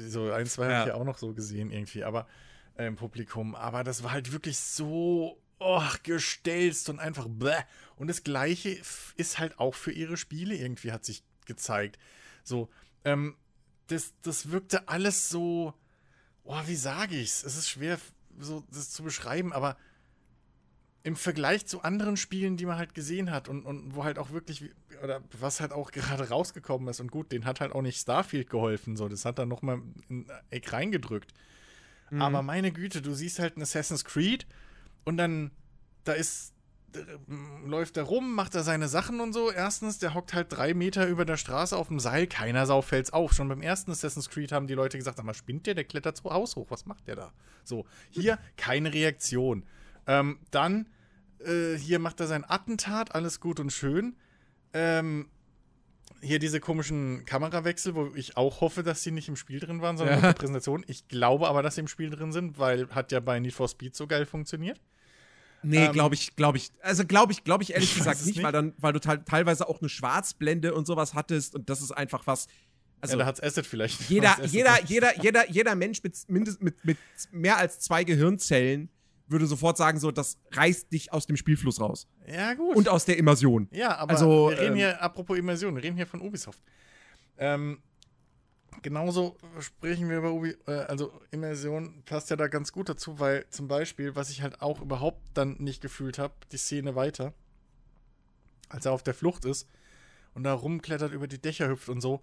so 0.09 0.33
ein, 0.33 0.47
zwei 0.47 0.65
ja. 0.65 0.71
habe 0.71 0.81
ich 0.81 0.95
ja 0.95 1.01
auch 1.01 1.05
noch 1.05 1.19
so 1.19 1.33
gesehen 1.33 1.71
irgendwie, 1.71 2.03
aber 2.03 2.27
im 2.87 2.97
Publikum. 2.97 3.55
Aber 3.55 3.85
das 3.85 4.03
war 4.03 4.13
halt 4.13 4.33
wirklich 4.33 4.59
so 4.59 5.39
oh, 5.59 5.83
gestelzt 6.03 6.89
und 6.89 6.99
einfach 6.99 7.27
bläh. 7.29 7.63
Und 7.97 8.09
das 8.09 8.25
Gleiche 8.25 8.81
ist 9.17 9.39
halt 9.39 9.59
auch 9.59 9.75
für 9.75 9.93
ihre 9.93 10.17
Spiele 10.17 10.55
irgendwie, 10.55 10.93
hat 10.93 11.05
sich 11.05 11.25
gezeigt. 11.47 11.99
So, 12.45 12.69
ähm, 13.05 13.37
das, 13.89 14.15
das 14.23 14.51
wirkte 14.51 14.89
alles 14.89 15.29
so, 15.29 15.75
oh, 16.45 16.61
wie 16.67 16.77
sage 16.77 17.17
ich's? 17.17 17.43
Es 17.43 17.57
ist 17.57 17.69
schwer, 17.69 17.99
so 18.39 18.63
das 18.71 18.91
zu 18.91 19.03
beschreiben, 19.03 19.53
aber 19.53 19.77
im 21.03 21.17
Vergleich 21.17 21.67
zu 21.67 21.83
anderen 21.83 22.17
Spielen, 22.17 22.57
die 22.57 22.67
man 22.67 22.77
halt 22.77 22.95
gesehen 22.95 23.31
hat 23.31 23.49
und, 23.49 23.65
und 23.65 23.95
wo 23.95 24.05
halt 24.05 24.19
auch 24.19 24.31
wirklich, 24.31 24.65
oder 25.03 25.23
was 25.41 25.61
halt 25.61 25.73
auch 25.73 25.91
gerade 25.93 26.29
rausgekommen 26.29 26.89
ist 26.89 27.01
und 27.01 27.11
gut, 27.11 27.33
den 27.33 27.45
hat 27.45 27.61
halt 27.61 27.73
auch 27.73 27.83
nicht 27.83 27.99
Starfield 27.99 28.51
geholfen, 28.51 28.97
so, 28.97 29.09
das 29.09 29.25
hat 29.25 29.39
dann 29.39 29.49
nochmal 29.49 29.81
in 30.09 30.27
Eck 30.51 30.73
reingedrückt. 30.73 31.33
Mhm. 32.11 32.23
Aber 32.23 32.43
meine 32.43 32.73
Güte, 32.73 33.03
du 33.03 33.15
siehst 33.15 33.39
halt 33.39 33.57
ein 33.57 33.63
Assassin's 33.63 34.05
Creed 34.05 34.47
und 35.05 35.17
dann, 35.17 35.51
da 36.05 36.13
ist, 36.13 36.53
läuft 37.65 37.97
er 37.97 38.05
rum, 38.05 38.35
macht 38.35 38.55
er 38.55 38.63
seine 38.63 38.89
Sachen 38.89 39.21
und 39.21 39.33
so. 39.33 39.51
Erstens, 39.51 39.99
der 39.99 40.15
hockt 40.15 40.33
halt 40.33 40.47
drei 40.51 40.75
Meter 40.75 41.07
über 41.07 41.25
der 41.25 41.37
Straße 41.37 41.77
auf 41.77 41.89
dem 41.89 42.01
Seil, 42.01 42.27
keiner 42.27 42.67
Sau 42.67 42.83
fällt's 42.83 43.13
auf. 43.13 43.33
Schon 43.35 43.49
beim 43.49 43.63
ersten 43.63 43.91
Assassin's 43.91 44.31
Creed 44.31 44.53
haben 44.53 44.67
die 44.67 44.75
Leute 44.75 44.97
gesagt, 44.97 45.19
sag 45.19 45.27
mal, 45.27 45.35
spinnt 45.35 45.67
der, 45.67 45.75
der 45.75 45.85
klettert 45.85 46.17
so 46.17 46.31
Haus 46.31 46.57
hoch, 46.57 46.71
was 46.71 46.87
macht 46.87 47.07
der 47.07 47.17
da? 47.17 47.33
So, 47.65 47.87
hier 48.11 48.39
keine 48.57 48.93
Reaktion. 48.93 49.65
Ähm, 50.07 50.39
dann, 50.51 50.89
äh, 51.41 51.77
hier 51.77 51.99
macht 51.99 52.21
er 52.21 52.27
sein 52.27 52.45
Attentat, 52.49 53.15
alles 53.15 53.41
gut 53.41 53.61
und 53.61 53.71
schön. 53.71 54.17
Ähm, 54.73 55.29
hier 56.21 56.39
diese 56.39 56.61
komischen 56.61 57.25
Kamerawechsel, 57.25 57.95
wo 57.95 58.13
ich 58.15 58.37
auch 58.37 58.61
hoffe, 58.61 58.83
dass 58.83 59.03
sie 59.03 59.11
nicht 59.11 59.29
im 59.29 59.37
Spiel 59.37 59.61
drin 59.61 59.81
waren, 59.81 59.97
sondern 59.97 60.15
ja. 60.15 60.21
in 60.21 60.27
der 60.27 60.39
Präsentation. 60.39 60.85
Ich 60.87 61.09
glaube 61.09 61.49
aber, 61.49 61.63
dass 61.63 61.77
sie 61.77 61.81
im 61.83 61.89
Spiel 61.89 62.11
drin 62.11 62.33
sind, 62.33 62.59
weil 62.59 62.89
hat 62.91 63.13
ja 63.13 63.21
bei 63.21 63.39
Need 63.41 63.55
for 63.55 63.69
Speed 63.69 63.95
so 63.95 64.07
geil 64.07 64.27
funktioniert. 64.27 64.81
Nee, 65.63 65.87
ähm, 65.87 65.93
glaube 65.93 66.15
ich, 66.15 66.37
glaube 66.37 66.59
ich. 66.59 66.71
Also 66.83 67.05
glaube 67.05 67.33
ich, 67.33 67.45
glaube 67.45 67.63
ich 67.63 67.73
ehrlich 67.75 67.91
ich 67.91 67.99
gesagt 67.99 68.25
nicht, 68.25 68.37
nicht, 68.37 68.43
weil 68.45 68.53
dann, 68.53 68.75
weil 68.79 68.93
du 68.93 69.01
teilweise 69.01 69.69
auch 69.69 69.81
eine 69.81 69.89
Schwarzblende 69.89 70.75
und 70.75 70.87
sowas 70.87 71.15
hattest 71.15 71.55
und 71.55 71.69
das 71.69 71.81
ist 71.81 71.93
einfach 71.93 72.27
was. 72.27 72.47
Also 73.01 73.15
ja, 73.15 73.21
da 73.21 73.27
hat's 73.27 73.41
Asset 73.41 73.67
vielleicht. 73.67 74.09
Jeder, 74.09 74.37
jeder, 74.45 74.83
jeder, 74.85 75.23
jeder, 75.23 75.49
jeder 75.51 75.75
Mensch 75.77 76.03
mit, 76.03 76.17
mindest, 76.29 76.61
mit, 76.63 76.85
mit 76.85 76.99
mehr 77.31 77.57
als 77.57 77.79
zwei 77.79 78.03
Gehirnzellen 78.03 78.91
würde 79.29 79.47
sofort 79.47 79.77
sagen, 79.77 80.01
so, 80.01 80.11
das 80.11 80.39
reißt 80.53 80.93
dich 80.93 81.13
aus 81.13 81.27
dem 81.27 81.37
Spielfluss 81.37 81.81
raus. 81.81 82.09
Ja, 82.27 82.55
gut. 82.55 82.77
Und 82.77 82.89
aus 82.89 83.05
der 83.05 83.19
Immersion. 83.19 83.69
Ja, 83.71 83.97
aber 83.97 84.13
also, 84.13 84.51
wir 84.51 84.59
reden 84.59 84.73
ähm, 84.73 84.77
hier, 84.77 85.03
apropos 85.03 85.39
Immersion, 85.39 85.75
wir 85.77 85.83
reden 85.83 85.97
hier 85.97 86.07
von 86.07 86.21
Ubisoft. 86.21 86.63
Ähm, 87.37 87.83
genauso 88.83 89.37
sprechen 89.61 90.09
wir 90.09 90.19
über 90.19 90.33
Ubi, 90.33 90.57
äh, 90.67 90.73
also 90.73 91.13
Immersion 91.31 92.03
passt 92.05 92.31
ja 92.31 92.37
da 92.37 92.49
ganz 92.49 92.73
gut 92.73 92.89
dazu, 92.89 93.19
weil 93.21 93.47
zum 93.51 93.69
Beispiel, 93.69 94.17
was 94.17 94.31
ich 94.31 94.43
halt 94.43 94.61
auch 94.63 94.81
überhaupt 94.81 95.23
dann 95.35 95.57
nicht 95.59 95.81
gefühlt 95.83 96.19
habe, 96.19 96.35
die 96.53 96.57
Szene 96.57 96.95
weiter, 96.95 97.33
als 98.69 98.87
er 98.87 98.93
auf 98.93 99.03
der 99.03 99.15
Flucht 99.15 99.45
ist 99.45 99.69
und 100.35 100.45
da 100.45 100.53
rumklettert, 100.53 101.13
über 101.13 101.29
die 101.29 101.41
Dächer 101.41 101.69
hüpft 101.69 101.89
und 101.89 102.01
so. 102.01 102.21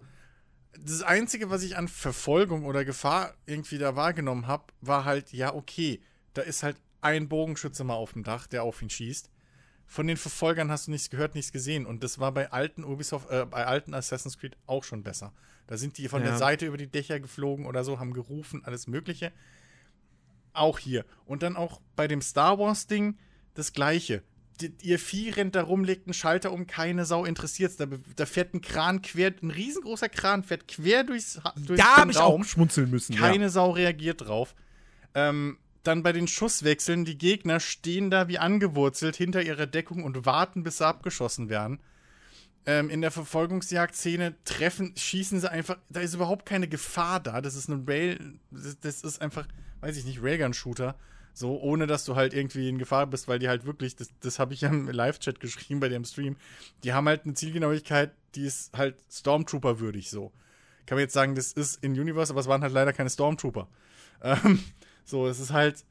Das 0.78 1.02
Einzige, 1.02 1.48
was 1.48 1.62
ich 1.62 1.76
an 1.76 1.88
Verfolgung 1.88 2.66
oder 2.66 2.84
Gefahr 2.84 3.34
irgendwie 3.46 3.78
da 3.78 3.96
wahrgenommen 3.96 4.46
habe, 4.46 4.64
war 4.82 5.04
halt, 5.04 5.32
ja, 5.32 5.54
okay, 5.54 6.00
da 6.34 6.42
ist 6.42 6.62
halt 6.62 6.76
ein 7.06 7.28
Bogenschütze 7.28 7.84
mal 7.84 7.94
auf 7.94 8.12
dem 8.12 8.24
Dach, 8.24 8.46
der 8.46 8.64
auf 8.64 8.82
ihn 8.82 8.90
schießt. 8.90 9.30
Von 9.86 10.08
den 10.08 10.16
Verfolgern 10.16 10.70
hast 10.70 10.88
du 10.88 10.90
nichts 10.90 11.10
gehört, 11.10 11.34
nichts 11.34 11.52
gesehen. 11.52 11.86
Und 11.86 12.02
das 12.02 12.18
war 12.18 12.32
bei 12.32 12.50
alten 12.50 12.84
Ubisoft, 12.84 13.30
äh, 13.30 13.46
bei 13.46 13.66
alten 13.66 13.94
Assassin's 13.94 14.38
Creed 14.38 14.56
auch 14.66 14.82
schon 14.82 15.02
besser. 15.02 15.32
Da 15.68 15.76
sind 15.76 15.98
die 15.98 16.08
von 16.08 16.22
ja. 16.22 16.28
der 16.28 16.38
Seite 16.38 16.66
über 16.66 16.76
die 16.76 16.88
Dächer 16.88 17.20
geflogen 17.20 17.66
oder 17.66 17.84
so, 17.84 17.98
haben 17.98 18.12
gerufen, 18.12 18.62
alles 18.64 18.86
Mögliche. 18.88 19.32
Auch 20.52 20.78
hier. 20.78 21.04
Und 21.24 21.42
dann 21.42 21.56
auch 21.56 21.80
bei 21.94 22.08
dem 22.08 22.20
Star 22.20 22.58
Wars-Ding 22.58 23.18
das 23.54 23.72
Gleiche. 23.72 24.22
Die, 24.60 24.72
ihr 24.82 24.98
Vieh 24.98 25.30
rennt 25.30 25.54
da 25.54 25.62
rum, 25.62 25.84
legt 25.84 26.06
einen 26.06 26.14
Schalter 26.14 26.50
um, 26.50 26.66
keine 26.66 27.04
Sau 27.04 27.24
interessiert 27.24 27.78
da, 27.78 27.86
da 28.16 28.26
fährt 28.26 28.54
ein 28.54 28.62
Kran 28.62 29.02
quer, 29.02 29.34
ein 29.42 29.50
riesengroßer 29.50 30.08
Kran 30.08 30.44
fährt 30.44 30.66
quer 30.66 31.04
durchs, 31.04 31.40
durchs 31.56 31.82
Da 31.82 31.96
habe 31.96 32.10
ich 32.10 32.18
auch 32.18 32.42
schmunzeln 32.44 32.90
müssen. 32.90 33.14
Keine 33.14 33.44
ja. 33.44 33.50
Sau 33.50 33.70
reagiert 33.70 34.22
drauf. 34.22 34.54
Ähm, 35.14 35.58
dann 35.86 36.02
bei 36.02 36.12
den 36.12 36.28
Schusswechseln, 36.28 37.04
die 37.04 37.18
Gegner 37.18 37.60
stehen 37.60 38.10
da 38.10 38.28
wie 38.28 38.38
angewurzelt 38.38 39.16
hinter 39.16 39.42
ihrer 39.42 39.66
Deckung 39.66 40.04
und 40.04 40.26
warten, 40.26 40.62
bis 40.62 40.78
sie 40.78 40.86
abgeschossen 40.86 41.48
werden. 41.48 41.80
Ähm, 42.64 42.90
in 42.90 43.00
der 43.00 43.10
Verfolgungsjagdszene 43.10 44.34
treffen, 44.44 44.94
schießen 44.96 45.40
sie 45.40 45.50
einfach, 45.50 45.78
da 45.88 46.00
ist 46.00 46.14
überhaupt 46.14 46.46
keine 46.46 46.68
Gefahr 46.68 47.20
da. 47.20 47.40
Das 47.40 47.54
ist 47.54 47.68
ein 47.68 47.84
Rail, 47.86 48.18
das, 48.50 49.02
ist 49.02 49.22
einfach, 49.22 49.46
weiß 49.80 49.96
ich 49.96 50.04
nicht, 50.04 50.22
Railgun-Shooter. 50.22 50.96
So, 51.32 51.60
ohne 51.60 51.86
dass 51.86 52.04
du 52.06 52.16
halt 52.16 52.32
irgendwie 52.32 52.68
in 52.68 52.78
Gefahr 52.78 53.06
bist, 53.06 53.28
weil 53.28 53.38
die 53.38 53.48
halt 53.48 53.66
wirklich, 53.66 53.94
das, 53.94 54.08
das 54.20 54.38
habe 54.38 54.54
ich 54.54 54.62
ja 54.62 54.70
im 54.70 54.88
Live-Chat 54.88 55.38
geschrieben 55.38 55.80
bei 55.80 55.90
dem 55.90 56.04
Stream, 56.04 56.36
die 56.82 56.94
haben 56.94 57.06
halt 57.06 57.24
eine 57.24 57.34
Zielgenauigkeit, 57.34 58.12
die 58.34 58.46
ist 58.46 58.76
halt 58.76 58.96
Stormtrooper-würdig 59.10 60.08
so. 60.08 60.32
Kann 60.86 60.96
man 60.96 61.02
jetzt 61.02 61.12
sagen, 61.12 61.34
das 61.34 61.52
ist 61.52 61.84
in 61.84 61.92
Universe, 61.92 62.32
aber 62.32 62.40
es 62.40 62.46
waren 62.46 62.62
halt 62.62 62.72
leider 62.72 62.92
keine 62.92 63.10
Stormtrooper. 63.10 63.68
Ähm, 64.22 64.60
so, 65.06 65.26
es 65.26 65.40
ist 65.40 65.52
halt, 65.52 65.84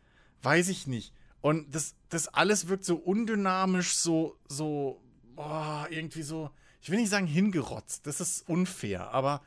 weiß 0.43 0.69
ich 0.69 0.85
nicht. 0.85 1.13
Und 1.41 1.73
das, 1.73 1.95
das 2.09 2.27
alles 2.27 2.67
wirkt 2.67 2.85
so 2.85 2.95
undynamisch, 2.95 3.95
so, 3.95 4.37
so, 4.47 5.01
boah, 5.35 5.87
irgendwie 5.89 6.23
so, 6.23 6.51
ich 6.81 6.89
will 6.89 6.99
nicht 6.99 7.09
sagen 7.09 7.27
hingerotzt, 7.27 8.05
das 8.05 8.21
ist 8.21 8.47
unfair, 8.47 9.11
aber 9.11 9.41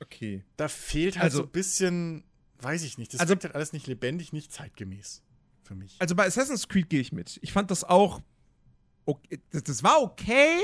okay. 0.00 0.44
da 0.56 0.68
fehlt 0.68 1.16
halt 1.16 1.24
also, 1.24 1.38
so 1.38 1.44
ein 1.44 1.50
bisschen, 1.50 2.24
weiß 2.60 2.82
ich 2.82 2.98
nicht, 2.98 3.14
das 3.14 3.20
also, 3.20 3.30
wirkt 3.30 3.44
halt 3.44 3.54
alles 3.54 3.72
nicht 3.72 3.86
lebendig, 3.86 4.32
nicht 4.32 4.52
zeitgemäß 4.52 5.22
für 5.62 5.74
mich. 5.74 5.96
Also 6.00 6.14
bei 6.14 6.26
Assassin's 6.26 6.68
Creed 6.68 6.90
gehe 6.90 7.00
ich 7.00 7.12
mit. 7.12 7.38
Ich 7.42 7.52
fand 7.52 7.70
das 7.70 7.84
auch, 7.84 8.20
okay, 9.04 9.40
das, 9.50 9.62
das 9.62 9.82
war 9.82 10.02
okay, 10.02 10.58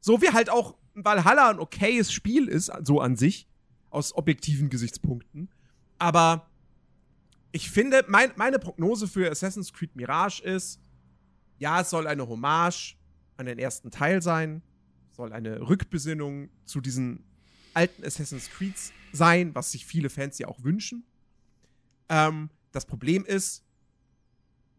so 0.00 0.20
wie 0.22 0.30
halt 0.30 0.50
auch 0.50 0.76
Valhalla 0.94 1.50
ein 1.50 1.58
okayes 1.58 2.12
Spiel 2.12 2.48
ist, 2.48 2.70
so 2.82 3.00
an 3.00 3.16
sich, 3.16 3.46
aus 3.90 4.14
objektiven 4.14 4.70
Gesichtspunkten. 4.70 5.50
Aber 5.98 6.49
ich 7.52 7.70
finde, 7.70 8.04
mein, 8.08 8.32
meine 8.36 8.58
Prognose 8.58 9.08
für 9.08 9.30
Assassin's 9.30 9.72
Creed 9.72 9.96
Mirage 9.96 10.42
ist, 10.42 10.80
ja, 11.58 11.80
es 11.80 11.90
soll 11.90 12.06
eine 12.06 12.26
Hommage 12.28 12.96
an 13.36 13.46
den 13.46 13.58
ersten 13.58 13.90
Teil 13.90 14.22
sein, 14.22 14.62
soll 15.10 15.32
eine 15.32 15.68
Rückbesinnung 15.68 16.50
zu 16.64 16.80
diesen 16.80 17.24
alten 17.74 18.04
Assassin's 18.04 18.50
Creeds 18.50 18.92
sein, 19.12 19.54
was 19.54 19.72
sich 19.72 19.84
viele 19.84 20.10
Fans 20.10 20.38
ja 20.38 20.48
auch 20.48 20.62
wünschen. 20.62 21.04
Ähm, 22.08 22.50
das 22.72 22.86
Problem 22.86 23.24
ist, 23.24 23.64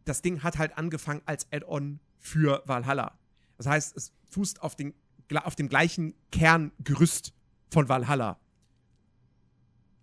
das 0.05 0.21
Ding 0.21 0.43
hat 0.43 0.57
halt 0.57 0.77
angefangen 0.77 1.21
als 1.25 1.47
Add-on 1.51 1.99
für 2.17 2.63
Valhalla. 2.65 3.17
Das 3.57 3.67
heißt, 3.67 3.95
es 3.95 4.13
fußt 4.29 4.61
auf, 4.61 4.75
den, 4.75 4.93
auf 5.43 5.55
dem 5.55 5.69
gleichen 5.69 6.15
Kerngerüst 6.31 7.33
von 7.69 7.89
Valhalla. 7.89 8.39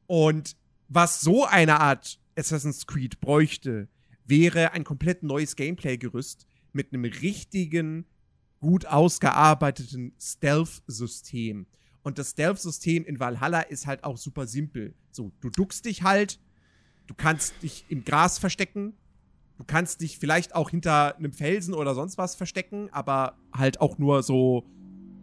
Und 0.07 0.57
was 0.89 1.21
so 1.21 1.45
eine 1.45 1.81
Art 1.81 2.19
Assassin's 2.39 2.87
Creed 2.87 3.21
bräuchte, 3.21 3.89
wäre 4.25 4.73
ein 4.73 4.85
komplett 4.85 5.23
neues 5.23 5.57
Gameplay-Gerüst 5.57 6.47
mit 6.73 6.93
einem 6.93 7.05
richtigen, 7.05 8.07
gut 8.61 8.87
ausgearbeiteten 8.87 10.13
Stealth-System. 10.21 11.67
Und 12.03 12.19
das 12.19 12.31
Stealth-System 12.31 13.05
in 13.05 13.21
Valhalla 13.21 13.61
ist 13.61 13.87
halt 13.87 14.05
auch 14.05 14.17
super 14.17 14.47
simpel. 14.47 14.95
So, 15.11 15.33
du 15.41 15.51
duckst 15.51 15.85
dich 15.85 16.03
halt, 16.03 16.41
du 17.07 17.15
kannst 17.15 17.63
dich 17.63 17.85
im 17.89 18.05
Gras 18.05 18.39
verstecken, 18.39 18.95
du 19.57 19.65
kannst 19.65 20.01
dich 20.01 20.19
vielleicht 20.19 20.55
auch 20.55 20.71
hinter 20.71 21.17
einem 21.17 21.33
Felsen 21.33 21.75
oder 21.75 21.95
sonst 21.95 22.19
was 22.19 22.35
verstecken, 22.35 22.89
aber 22.93 23.37
halt 23.53 23.81
auch 23.81 23.99
nur 23.99 24.23
so, 24.23 24.65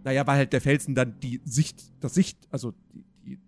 naja, 0.03 0.27
weil 0.27 0.37
halt 0.37 0.53
der 0.53 0.61
Felsen 0.61 0.95
dann 0.95 1.19
die 1.19 1.41
Sicht, 1.45 1.93
das 2.01 2.13
Sicht, 2.13 2.37
also 2.49 2.73
die, 2.93 3.03
die, 3.25 3.39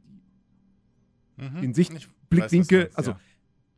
mhm. 1.43 1.61
den 1.61 1.73
Sichtblickwinkel, 1.73 2.89
also, 2.93 3.11
ja. 3.11 3.19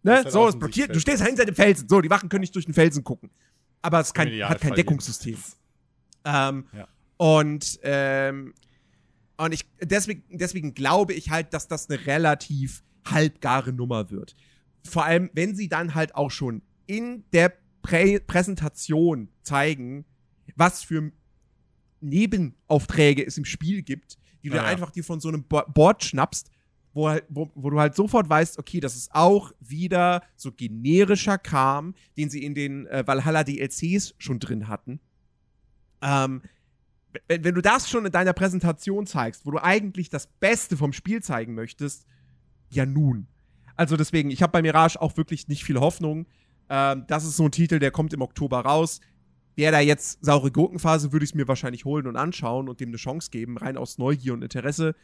Ne, 0.03 0.15
halt 0.15 0.31
so, 0.31 0.47
es 0.47 0.57
blockiert, 0.57 0.95
du 0.95 0.99
stehst 0.99 1.25
hinter 1.25 1.45
dem 1.45 1.55
Felsen, 1.55 1.87
so, 1.87 2.01
die 2.01 2.09
Wachen 2.09 2.29
können 2.29 2.41
nicht 2.41 2.55
durch 2.55 2.65
den 2.65 2.73
Felsen 2.73 3.03
gucken. 3.03 3.29
Aber 3.81 3.99
es 3.99 4.13
kein, 4.13 4.29
hat 4.47 4.61
kein 4.61 4.73
Deckungssystem. 4.73 5.37
Ähm, 6.25 6.65
ja. 6.73 6.87
Und, 7.17 7.79
ähm, 7.83 8.53
und 9.37 9.53
ich, 9.53 9.65
deswegen, 9.81 10.23
deswegen 10.29 10.73
glaube 10.73 11.13
ich 11.13 11.29
halt, 11.29 11.53
dass 11.53 11.67
das 11.67 11.89
eine 11.89 12.05
relativ 12.05 12.83
halbgare 13.05 13.73
Nummer 13.73 14.09
wird. 14.09 14.35
Vor 14.85 15.05
allem, 15.05 15.29
wenn 15.33 15.55
sie 15.55 15.69
dann 15.69 15.95
halt 15.95 16.15
auch 16.15 16.31
schon 16.31 16.61
in 16.87 17.23
der 17.33 17.53
Prä 17.81 18.19
Präsentation 18.19 19.29
zeigen, 19.43 20.05
was 20.55 20.83
für 20.83 21.11
Nebenaufträge 22.01 23.25
es 23.25 23.37
im 23.37 23.45
Spiel 23.45 23.81
gibt, 23.81 24.17
die 24.43 24.49
du 24.49 24.55
ja, 24.55 24.63
einfach 24.63 24.91
dir 24.91 25.03
von 25.03 25.19
so 25.19 25.29
einem 25.29 25.43
Board 25.43 26.03
schnappst, 26.03 26.49
wo, 26.93 27.09
halt, 27.09 27.25
wo, 27.29 27.49
wo, 27.55 27.69
du 27.69 27.79
halt 27.79 27.95
sofort 27.95 28.29
weißt, 28.29 28.57
okay, 28.57 28.79
das 28.79 28.95
ist 28.95 29.13
auch 29.13 29.51
wieder 29.59 30.23
so 30.35 30.51
generischer 30.51 31.37
Kram, 31.37 31.93
den 32.17 32.29
sie 32.29 32.43
in 32.43 32.55
den 32.55 32.87
äh, 32.87 33.05
Valhalla 33.05 33.43
DLCs 33.43 34.15
schon 34.17 34.39
drin 34.39 34.67
hatten. 34.67 34.99
Ähm, 36.01 36.41
wenn, 37.27 37.43
wenn, 37.43 37.55
du 37.55 37.61
das 37.61 37.89
schon 37.89 38.05
in 38.05 38.11
deiner 38.11 38.33
Präsentation 38.33 39.05
zeigst, 39.05 39.45
wo 39.45 39.51
du 39.51 39.63
eigentlich 39.63 40.09
das 40.09 40.27
Beste 40.27 40.77
vom 40.77 40.93
Spiel 40.93 41.21
zeigen 41.21 41.55
möchtest, 41.55 42.05
ja 42.69 42.85
nun. 42.85 43.27
Also 43.75 43.97
deswegen, 43.97 44.29
ich 44.29 44.41
habe 44.41 44.51
bei 44.51 44.61
Mirage 44.61 45.01
auch 45.01 45.17
wirklich 45.17 45.47
nicht 45.47 45.63
viel 45.63 45.79
Hoffnung. 45.79 46.27
Ähm, 46.69 47.05
das 47.07 47.23
ist 47.23 47.37
so 47.37 47.45
ein 47.45 47.51
Titel, 47.51 47.79
der 47.79 47.91
kommt 47.91 48.13
im 48.13 48.21
Oktober 48.21 48.59
raus. 48.59 48.99
Wäre 49.55 49.71
da 49.71 49.79
jetzt 49.79 50.23
saure 50.23 50.51
Gurkenphase, 50.51 51.11
würde 51.11 51.23
ich 51.23 51.31
es 51.31 51.35
mir 51.35 51.47
wahrscheinlich 51.47 51.85
holen 51.85 52.07
und 52.07 52.15
anschauen 52.15 52.69
und 52.69 52.79
dem 52.79 52.89
eine 52.89 52.97
Chance 52.97 53.29
geben, 53.31 53.57
rein 53.57 53.77
aus 53.77 53.97
Neugier 53.97 54.33
und 54.33 54.43
Interesse. 54.43 54.95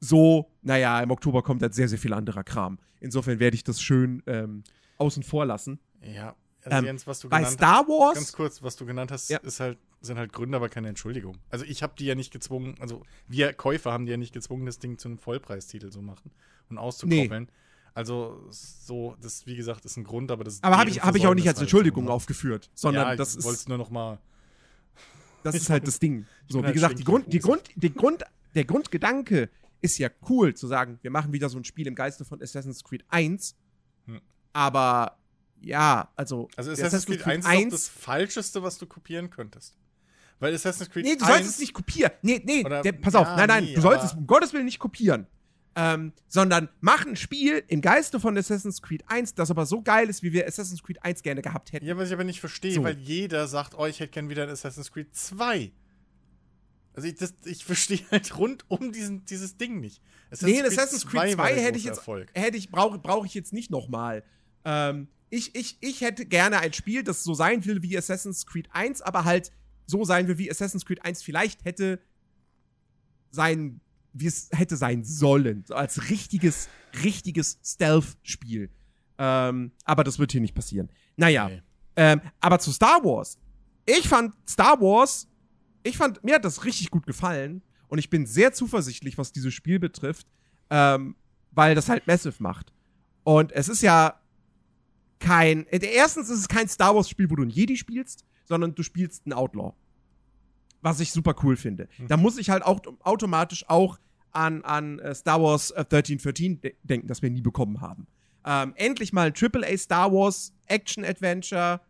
So, 0.00 0.50
naja, 0.62 1.00
im 1.00 1.10
Oktober 1.10 1.42
kommt 1.42 1.62
halt 1.62 1.74
sehr, 1.74 1.88
sehr 1.88 1.98
viel 1.98 2.12
anderer 2.12 2.44
Kram. 2.44 2.78
Insofern 3.00 3.40
werde 3.40 3.54
ich 3.54 3.64
das 3.64 3.80
schön 3.80 4.22
ähm, 4.26 4.62
außen 4.98 5.22
vor 5.22 5.46
lassen. 5.46 5.80
Ja, 6.02 6.36
also 6.64 6.78
ähm, 6.78 6.84
Jens, 6.84 7.06
was 7.06 7.20
du 7.20 7.28
bei 7.28 7.38
genannt 7.38 7.54
Star 7.54 7.86
Wars. 7.86 8.14
Ganz 8.14 8.32
kurz, 8.32 8.62
was 8.62 8.76
du 8.76 8.86
genannt 8.86 9.10
hast, 9.10 9.30
ja. 9.30 9.38
ist 9.38 9.60
halt, 9.60 9.78
sind 10.00 10.18
halt 10.18 10.32
Gründe, 10.32 10.56
aber 10.56 10.68
keine 10.68 10.88
Entschuldigung. 10.88 11.38
Also 11.50 11.64
ich 11.64 11.82
habe 11.82 11.94
die 11.98 12.04
ja 12.04 12.14
nicht 12.14 12.32
gezwungen, 12.32 12.74
also 12.80 13.02
wir 13.26 13.52
Käufer 13.52 13.92
haben 13.92 14.06
die 14.06 14.12
ja 14.12 14.16
nicht 14.16 14.32
gezwungen, 14.32 14.66
das 14.66 14.78
Ding 14.78 14.98
zu 14.98 15.08
einem 15.08 15.18
Vollpreistitel 15.18 15.90
zu 15.90 16.02
machen 16.02 16.30
und 16.68 16.78
auszukoppeln. 16.78 17.44
Nee. 17.44 17.50
Also 17.94 18.40
so, 18.50 19.16
das 19.20 19.46
wie 19.46 19.56
gesagt 19.56 19.84
ist 19.84 19.96
ein 19.96 20.04
Grund, 20.04 20.30
aber 20.30 20.44
das. 20.44 20.62
Aber 20.62 20.78
habe 20.78 20.90
ich, 20.90 21.02
hab 21.02 21.16
ich 21.16 21.26
auch 21.26 21.34
nicht 21.34 21.48
als 21.48 21.60
Entschuldigung 21.60 22.04
halt 22.04 22.12
aufgeführt, 22.12 22.70
sondern 22.74 23.08
ja, 23.08 23.16
das 23.16 23.34
ist. 23.34 23.44
Wolltest 23.44 23.68
nur 23.68 23.78
noch 23.78 23.90
mal. 23.90 24.18
Das 25.42 25.56
ist 25.56 25.68
halt 25.70 25.86
das 25.86 25.98
Ding. 25.98 26.26
So 26.48 26.60
wie 26.60 26.64
halt 26.64 26.74
gesagt, 26.74 26.98
die 26.98 27.04
Grund, 27.04 27.32
die 27.32 27.40
Grund, 27.40 27.62
die 27.74 27.92
Grund, 27.92 28.24
der 28.54 28.64
Grundgedanke 28.64 29.50
ist 29.80 29.98
ja 29.98 30.08
cool 30.28 30.54
zu 30.54 30.66
sagen, 30.66 30.98
wir 31.02 31.10
machen 31.10 31.32
wieder 31.32 31.48
so 31.48 31.58
ein 31.58 31.64
Spiel 31.64 31.86
im 31.86 31.94
Geiste 31.94 32.24
von 32.24 32.42
Assassin's 32.42 32.82
Creed 32.82 33.04
1. 33.08 33.56
Hm. 34.06 34.20
Aber 34.52 35.18
ja, 35.60 36.10
also. 36.16 36.48
Also 36.56 36.72
Assassin's, 36.72 37.06
Creed, 37.06 37.20
Creed 37.20 37.44
1 37.44 37.44
ist 37.44 37.50
1 37.50 37.72
das 37.72 37.88
Falscheste, 37.88 38.62
was 38.62 38.78
du 38.78 38.86
kopieren 38.86 39.30
könntest. 39.30 39.76
Weil 40.40 40.54
Assassin's 40.54 40.90
Creed 40.90 41.04
Nee, 41.04 41.16
du 41.16 41.24
sollst 41.24 41.48
es 41.48 41.58
nicht 41.58 41.72
kopieren. 41.72 42.12
Nee, 42.22 42.40
nee, 42.44 42.62
der, 42.62 42.92
pass 42.92 43.14
auf, 43.14 43.26
nein, 43.26 43.48
nein, 43.48 43.64
nee, 43.64 43.74
du 43.74 43.80
sollst 43.80 44.04
es 44.04 44.12
um 44.12 44.26
Gottes 44.26 44.52
Willen 44.52 44.66
nicht 44.66 44.78
kopieren. 44.78 45.26
Ähm, 45.74 46.12
sondern 46.26 46.68
mach 46.80 47.06
ein 47.06 47.14
Spiel 47.14 47.62
im 47.68 47.80
Geiste 47.80 48.18
von 48.18 48.36
Assassin's 48.36 48.82
Creed 48.82 49.04
1, 49.06 49.34
das 49.34 49.50
aber 49.50 49.64
so 49.64 49.80
geil 49.80 50.08
ist, 50.08 50.24
wie 50.24 50.32
wir 50.32 50.46
Assassin's 50.46 50.82
Creed 50.82 51.04
1 51.04 51.22
gerne 51.22 51.40
gehabt 51.40 51.72
hätten. 51.72 51.86
Ja, 51.86 51.96
was 51.96 52.08
ich 52.08 52.14
aber 52.14 52.24
nicht 52.24 52.40
verstehe, 52.40 52.74
so. 52.74 52.82
weil 52.82 52.98
jeder 52.98 53.46
sagt, 53.46 53.74
oh, 53.78 53.86
ich 53.86 54.00
hätte 54.00 54.12
gern 54.12 54.28
wieder 54.28 54.42
ein 54.42 54.48
Assassin's 54.48 54.90
Creed 54.90 55.14
2. 55.14 55.70
Also 56.98 57.06
ich, 57.06 57.16
ich 57.44 57.64
verstehe 57.64 58.00
halt 58.10 58.36
rund 58.36 58.64
um 58.68 58.90
diesen, 58.90 59.24
dieses 59.24 59.56
Ding 59.56 59.78
nicht. 59.78 60.02
Assassin's 60.32 60.50
nee, 60.50 60.60
Creed 60.60 60.72
Assassin's 60.72 61.06
Creed 61.06 61.20
2, 61.20 61.34
2 61.34 61.54
hätte 61.62 61.78
ich 61.78 61.84
jetzt, 61.84 62.02
hätte 62.34 62.56
ich, 62.56 62.70
brauche 62.72 62.98
brauch 62.98 63.24
ich 63.24 63.34
jetzt 63.34 63.52
nicht 63.52 63.70
nochmal. 63.70 64.24
Ähm, 64.64 65.06
ich, 65.30 65.54
ich, 65.54 65.78
ich 65.80 66.00
hätte 66.00 66.26
gerne 66.26 66.58
ein 66.58 66.72
Spiel, 66.72 67.04
das 67.04 67.22
so 67.22 67.34
sein 67.34 67.64
will 67.64 67.82
wie 67.82 67.96
Assassin's 67.96 68.46
Creed 68.46 68.68
1, 68.72 69.02
aber 69.02 69.24
halt 69.24 69.52
so 69.86 70.04
sein 70.04 70.26
will, 70.26 70.38
wie 70.38 70.50
Assassin's 70.50 70.84
Creed 70.84 71.04
1 71.04 71.22
vielleicht 71.22 71.64
hätte 71.64 72.00
sein, 73.30 73.80
wie 74.12 74.26
es 74.26 74.48
hätte 74.52 74.76
sein 74.76 75.04
sollen. 75.04 75.62
So 75.68 75.76
als 75.76 76.10
richtiges, 76.10 76.68
richtiges 77.04 77.60
Stealth-Spiel. 77.64 78.70
Ähm, 79.18 79.70
aber 79.84 80.02
das 80.02 80.18
wird 80.18 80.32
hier 80.32 80.40
nicht 80.40 80.56
passieren. 80.56 80.90
Naja. 81.16 81.46
Okay. 81.46 81.62
Ähm, 81.94 82.20
aber 82.40 82.58
zu 82.58 82.72
Star 82.72 83.04
Wars. 83.04 83.38
Ich 83.86 84.08
fand 84.08 84.34
Star 84.48 84.80
Wars 84.80 85.27
ich 85.88 85.96
fand, 85.96 86.22
mir 86.24 86.36
hat 86.36 86.44
das 86.44 86.64
richtig 86.64 86.90
gut 86.90 87.06
gefallen 87.06 87.62
und 87.88 87.98
ich 87.98 88.10
bin 88.10 88.26
sehr 88.26 88.52
zuversichtlich, 88.52 89.18
was 89.18 89.32
dieses 89.32 89.54
Spiel 89.54 89.78
betrifft, 89.78 90.26
ähm, 90.70 91.16
weil 91.50 91.74
das 91.74 91.88
halt 91.88 92.06
Massive 92.06 92.42
macht. 92.42 92.72
Und 93.24 93.52
es 93.52 93.68
ist 93.68 93.82
ja 93.82 94.20
kein, 95.18 95.66
äh, 95.66 95.84
erstens 95.84 96.28
ist 96.28 96.40
es 96.40 96.48
kein 96.48 96.68
Star 96.68 96.94
Wars 96.94 97.08
Spiel, 97.08 97.30
wo 97.30 97.36
du 97.36 97.42
ein 97.42 97.50
Jedi 97.50 97.76
spielst, 97.76 98.24
sondern 98.44 98.74
du 98.74 98.82
spielst 98.82 99.26
einen 99.26 99.32
Outlaw. 99.32 99.74
Was 100.80 101.00
ich 101.00 101.10
super 101.10 101.34
cool 101.42 101.56
finde. 101.56 101.88
Mhm. 101.98 102.08
Da 102.08 102.16
muss 102.16 102.38
ich 102.38 102.50
halt 102.50 102.62
auch 102.62 102.80
automatisch 103.00 103.68
auch 103.68 103.98
an, 104.30 104.62
an 104.64 104.98
äh, 105.00 105.14
Star 105.14 105.42
Wars 105.42 105.72
1313 105.72 106.60
de 106.60 106.74
denken, 106.82 107.08
das 107.08 107.22
wir 107.22 107.30
nie 107.30 107.42
bekommen 107.42 107.80
haben. 107.80 108.06
Ähm, 108.44 108.72
endlich 108.76 109.12
mal 109.12 109.26
ein 109.26 109.34
AAA 109.34 109.76
Star 109.76 110.12
Wars 110.12 110.52
Action 110.66 111.04
Adventure 111.04 111.80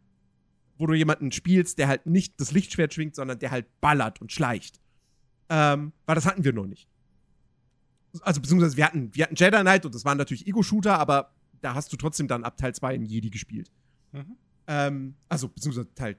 wo 0.78 0.86
du 0.86 0.94
jemanden 0.94 1.32
spielst, 1.32 1.78
der 1.78 1.88
halt 1.88 2.06
nicht 2.06 2.40
das 2.40 2.52
Lichtschwert 2.52 2.94
schwingt, 2.94 3.14
sondern 3.14 3.38
der 3.38 3.50
halt 3.50 3.66
ballert 3.80 4.20
und 4.20 4.32
schleicht. 4.32 4.80
Ähm, 5.48 5.92
weil 6.06 6.14
das 6.14 6.26
hatten 6.26 6.44
wir 6.44 6.52
noch 6.52 6.66
nicht. 6.66 6.88
Also, 8.22 8.40
beziehungsweise 8.40 8.76
wir 8.76 8.86
hatten, 8.86 9.14
wir 9.14 9.24
hatten 9.24 9.34
Jedi 9.34 9.60
Knight 9.60 9.84
und 9.84 9.94
das 9.94 10.04
waren 10.04 10.18
natürlich 10.18 10.46
Ego-Shooter, 10.46 10.98
aber 10.98 11.34
da 11.60 11.74
hast 11.74 11.92
du 11.92 11.96
trotzdem 11.96 12.28
dann 12.28 12.44
ab 12.44 12.56
Teil 12.56 12.74
2 12.74 12.94
in 12.94 13.04
Jedi 13.04 13.30
gespielt. 13.30 13.70
Mhm. 14.12 14.36
Ähm, 14.66 15.14
also, 15.28 15.48
beziehungsweise 15.48 15.92
Teil 15.94 16.16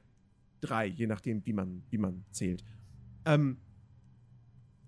3, 0.61 0.87
je 0.87 1.07
nachdem, 1.07 1.45
wie 1.45 1.53
man, 1.53 1.83
wie 1.89 1.97
man 1.97 2.25
zählt. 2.31 2.63
Ähm, 3.25 3.57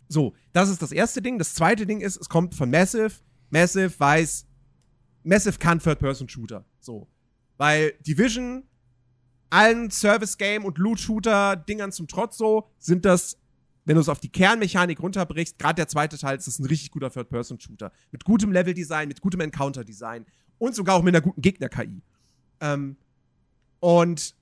so, 0.07 0.35
das 0.51 0.69
ist 0.69 0.81
das 0.81 0.91
erste 0.91 1.21
Ding. 1.21 1.37
Das 1.39 1.53
zweite 1.53 1.85
Ding 1.85 2.01
ist, 2.01 2.17
es 2.17 2.27
kommt 2.27 2.53
von 2.53 2.69
Massive. 2.69 3.13
Massive 3.49 3.97
weiß, 3.97 4.45
Massive 5.23 5.57
kann 5.57 5.79
Third-Person-Shooter. 5.79 6.65
So. 6.79 7.07
Weil 7.57 7.93
Division 8.05 8.63
allen 9.51 9.91
Service-Game- 9.91 10.65
und 10.65 10.77
Loot-Shooter-Dingern 10.77 11.91
zum 11.91 12.07
Trotz 12.07 12.37
so, 12.37 12.69
sind 12.79 13.05
das, 13.05 13.37
wenn 13.85 13.95
du 13.95 14.01
es 14.01 14.09
auf 14.09 14.19
die 14.19 14.29
Kernmechanik 14.29 15.01
runterbrichst, 15.01 15.59
gerade 15.59 15.75
der 15.75 15.87
zweite 15.87 16.17
Teil 16.17 16.37
ist 16.37 16.47
das 16.47 16.59
ein 16.59 16.65
richtig 16.65 16.91
guter 16.91 17.11
Third-Person-Shooter. 17.11 17.91
Mit 18.11 18.23
gutem 18.23 18.51
Level-Design, 18.51 19.07
mit 19.07 19.21
gutem 19.21 19.41
Encounter-Design 19.41 20.25
und 20.57 20.73
sogar 20.73 20.95
auch 20.95 21.03
mit 21.03 21.13
einer 21.13 21.21
guten 21.21 21.41
Gegner-KI. 21.41 22.01
Ähm, 22.61 22.95
und 23.79 24.35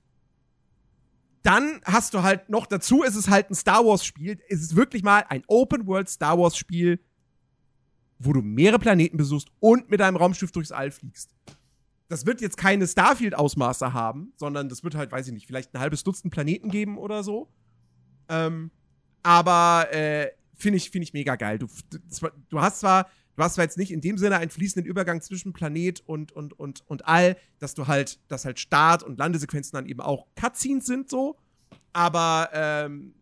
dann 1.42 1.80
hast 1.84 2.14
du 2.14 2.22
halt 2.22 2.48
noch 2.48 2.66
dazu, 2.66 3.02
ist 3.02 3.16
es 3.16 3.28
halt 3.28 3.50
ein 3.50 3.54
Star 3.54 3.84
Wars-Spiel. 3.84 4.38
Es 4.48 4.60
ist 4.60 4.76
wirklich 4.76 5.02
mal 5.02 5.24
ein 5.28 5.42
Open-World-Star 5.48 6.38
Wars-Spiel, 6.38 7.00
wo 8.18 8.32
du 8.32 8.42
mehrere 8.42 8.78
Planeten 8.78 9.16
besuchst 9.16 9.48
und 9.58 9.90
mit 9.90 10.00
einem 10.02 10.16
Raumschiff 10.16 10.52
durchs 10.52 10.70
All 10.70 10.90
fliegst 10.90 11.34
das 12.10 12.26
wird 12.26 12.40
jetzt 12.40 12.56
keine 12.56 12.88
Starfield-Ausmaße 12.88 13.92
haben, 13.92 14.32
sondern 14.36 14.68
das 14.68 14.82
wird 14.82 14.96
halt, 14.96 15.12
weiß 15.12 15.28
ich 15.28 15.32
nicht, 15.32 15.46
vielleicht 15.46 15.72
ein 15.72 15.78
halbes 15.78 16.02
Dutzend 16.02 16.32
Planeten 16.32 16.68
geben 16.68 16.98
oder 16.98 17.22
so. 17.22 17.48
Ähm, 18.28 18.72
aber 19.22 19.86
äh, 19.92 20.32
finde 20.56 20.78
ich, 20.78 20.90
find 20.90 21.04
ich 21.04 21.12
mega 21.12 21.36
geil. 21.36 21.60
Du, 21.60 21.68
du 22.48 22.60
hast 22.60 22.80
zwar, 22.80 23.08
du 23.36 23.44
hast 23.44 23.56
jetzt 23.58 23.78
nicht 23.78 23.92
in 23.92 24.00
dem 24.00 24.18
Sinne 24.18 24.38
einen 24.38 24.50
fließenden 24.50 24.90
Übergang 24.90 25.20
zwischen 25.20 25.52
Planet 25.52 26.02
und, 26.04 26.32
und, 26.32 26.58
und, 26.58 26.82
und 26.88 27.06
All, 27.06 27.36
dass 27.60 27.74
du 27.74 27.86
halt, 27.86 28.18
dass 28.26 28.44
halt 28.44 28.58
Start- 28.58 29.04
und 29.04 29.16
Landesequenzen 29.16 29.76
dann 29.76 29.86
eben 29.86 30.00
auch 30.00 30.26
Cutscenes 30.34 30.86
sind 30.86 31.08
so, 31.08 31.38
aber, 31.92 32.50
ähm, 32.52 33.14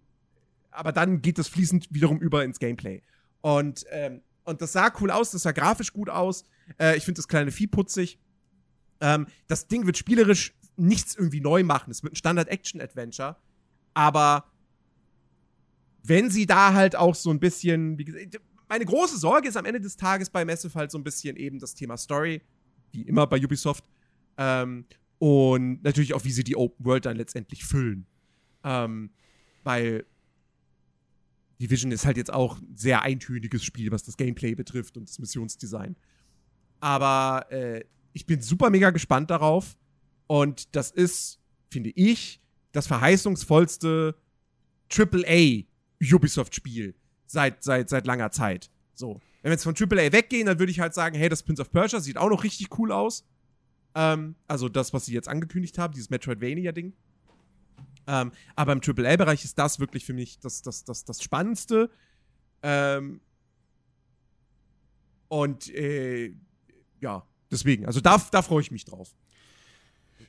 aber 0.70 0.92
dann 0.92 1.20
geht 1.20 1.36
das 1.36 1.48
fließend 1.48 1.88
wiederum 1.90 2.20
über 2.20 2.42
ins 2.42 2.58
Gameplay. 2.58 3.02
Und, 3.42 3.84
ähm, 3.90 4.22
und 4.44 4.62
das 4.62 4.72
sah 4.72 4.90
cool 4.98 5.10
aus, 5.10 5.32
das 5.32 5.42
sah 5.42 5.52
grafisch 5.52 5.92
gut 5.92 6.08
aus. 6.08 6.46
Äh, 6.80 6.96
ich 6.96 7.04
finde 7.04 7.18
das 7.18 7.28
kleine 7.28 7.50
Vieh 7.50 7.66
putzig. 7.66 8.18
Ähm, 9.00 9.26
das 9.46 9.68
Ding 9.68 9.86
wird 9.86 9.96
spielerisch 9.96 10.54
nichts 10.76 11.14
irgendwie 11.14 11.40
neu 11.40 11.62
machen. 11.64 11.90
Es 11.90 12.02
wird 12.02 12.14
ein 12.14 12.16
Standard-Action-Adventure. 12.16 13.36
Aber 13.94 14.44
wenn 16.02 16.30
sie 16.30 16.46
da 16.46 16.72
halt 16.72 16.96
auch 16.96 17.14
so 17.14 17.30
ein 17.30 17.40
bisschen, 17.40 17.98
wie 17.98 18.04
gesagt, 18.04 18.40
meine 18.68 18.84
große 18.84 19.18
Sorge 19.18 19.48
ist 19.48 19.56
am 19.56 19.64
Ende 19.64 19.80
des 19.80 19.96
Tages 19.96 20.30
bei 20.30 20.44
Massive 20.44 20.74
halt 20.74 20.90
so 20.90 20.98
ein 20.98 21.04
bisschen 21.04 21.36
eben 21.36 21.58
das 21.58 21.74
Thema 21.74 21.96
Story, 21.96 22.42
wie 22.92 23.02
immer 23.02 23.26
bei 23.26 23.42
Ubisoft. 23.42 23.84
Ähm, 24.36 24.84
und 25.18 25.82
natürlich 25.82 26.14
auch, 26.14 26.24
wie 26.24 26.30
sie 26.30 26.44
die 26.44 26.56
Open 26.56 26.84
World 26.84 27.06
dann 27.06 27.16
letztendlich 27.16 27.64
füllen. 27.64 28.06
Ähm, 28.62 29.10
weil 29.64 30.06
Division 31.60 31.90
ist 31.90 32.06
halt 32.06 32.16
jetzt 32.16 32.32
auch 32.32 32.60
ein 32.60 32.76
sehr 32.76 33.02
eintöniges 33.02 33.64
Spiel, 33.64 33.90
was 33.90 34.04
das 34.04 34.16
Gameplay 34.16 34.54
betrifft 34.54 34.96
und 34.96 35.08
das 35.08 35.18
Missionsdesign. 35.18 35.96
Aber 36.80 37.50
äh, 37.50 37.84
ich 38.12 38.26
bin 38.26 38.40
super 38.40 38.70
mega 38.70 38.90
gespannt 38.90 39.30
darauf. 39.30 39.76
Und 40.26 40.74
das 40.76 40.90
ist, 40.90 41.40
finde 41.70 41.90
ich, 41.90 42.40
das 42.72 42.86
verheißungsvollste 42.86 44.14
AAA 44.90 45.64
Ubisoft-Spiel 46.00 46.94
seit, 47.26 47.62
seit, 47.62 47.88
seit 47.88 48.06
langer 48.06 48.30
Zeit. 48.30 48.70
So. 48.94 49.20
Wenn 49.42 49.50
wir 49.50 49.52
jetzt 49.52 49.64
von 49.64 49.74
AAA 49.74 50.12
weggehen, 50.12 50.46
dann 50.46 50.58
würde 50.58 50.72
ich 50.72 50.80
halt 50.80 50.94
sagen, 50.94 51.16
hey, 51.16 51.28
das 51.28 51.42
Prince 51.42 51.62
of 51.62 51.70
Persia 51.70 52.00
sieht 52.00 52.18
auch 52.18 52.28
noch 52.28 52.44
richtig 52.44 52.78
cool 52.78 52.92
aus. 52.92 53.26
Ähm, 53.94 54.34
also 54.46 54.68
das, 54.68 54.92
was 54.92 55.06
sie 55.06 55.14
jetzt 55.14 55.28
angekündigt 55.28 55.78
haben, 55.78 55.92
dieses 55.92 56.10
Metroidvania-Ding. 56.10 56.92
Ähm, 58.06 58.32
aber 58.56 58.72
im 58.72 58.80
AAA-Bereich 58.80 59.44
ist 59.44 59.58
das 59.58 59.80
wirklich 59.80 60.04
für 60.04 60.14
mich 60.14 60.38
das, 60.40 60.62
das, 60.62 60.84
das, 60.84 61.04
das 61.04 61.22
Spannendste. 61.22 61.90
Ähm, 62.62 63.20
und 65.28 65.72
äh, 65.74 66.34
ja, 67.00 67.24
deswegen, 67.50 67.86
also 67.86 68.00
da, 68.00 68.20
da 68.30 68.42
freue 68.42 68.60
ich 68.60 68.70
mich 68.70 68.84
drauf. 68.84 69.14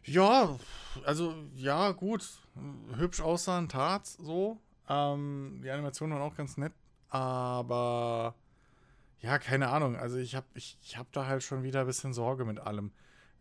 Ja, 0.03 0.57
also 1.05 1.35
ja, 1.55 1.91
gut. 1.91 2.25
Hübsch 2.97 3.21
aussahen, 3.21 3.69
tat 3.69 4.07
so. 4.07 4.59
Ähm, 4.87 5.61
die 5.63 5.69
Animationen 5.69 6.17
waren 6.17 6.29
auch 6.29 6.35
ganz 6.35 6.57
nett, 6.57 6.73
aber 7.09 8.35
ja, 9.21 9.37
keine 9.37 9.69
Ahnung. 9.69 9.95
Also 9.95 10.17
ich 10.17 10.35
habe 10.35 10.47
ich, 10.55 10.77
ich 10.81 10.97
hab 10.97 11.11
da 11.11 11.27
halt 11.27 11.43
schon 11.43 11.63
wieder 11.63 11.81
ein 11.81 11.87
bisschen 11.87 12.13
Sorge 12.13 12.45
mit 12.45 12.59
allem. 12.59 12.91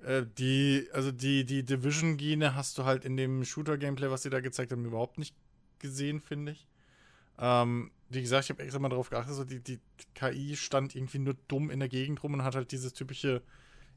Äh, 0.02 0.24
die, 0.38 0.88
also 0.92 1.10
die, 1.10 1.44
die 1.44 1.64
Division-Gene 1.64 2.54
hast 2.54 2.78
du 2.78 2.84
halt 2.84 3.04
in 3.04 3.16
dem 3.16 3.44
Shooter-Gameplay, 3.44 4.10
was 4.10 4.22
sie 4.22 4.30
da 4.30 4.40
gezeigt 4.40 4.72
haben, 4.72 4.84
überhaupt 4.84 5.18
nicht 5.18 5.34
gesehen, 5.78 6.20
finde 6.20 6.52
ich. 6.52 6.68
Ähm, 7.38 7.90
wie 8.10 8.20
gesagt, 8.20 8.44
ich 8.44 8.50
habe 8.50 8.62
extra 8.62 8.78
mal 8.78 8.88
darauf 8.88 9.10
geachtet, 9.10 9.34
so 9.34 9.44
die, 9.44 9.60
die 9.60 9.78
KI 10.14 10.56
stand 10.56 10.94
irgendwie 10.94 11.18
nur 11.18 11.34
dumm 11.46 11.70
in 11.70 11.80
der 11.80 11.88
Gegend 11.88 12.22
rum 12.22 12.34
und 12.34 12.42
hat 12.42 12.54
halt 12.54 12.72
dieses 12.72 12.92
typische 12.92 13.42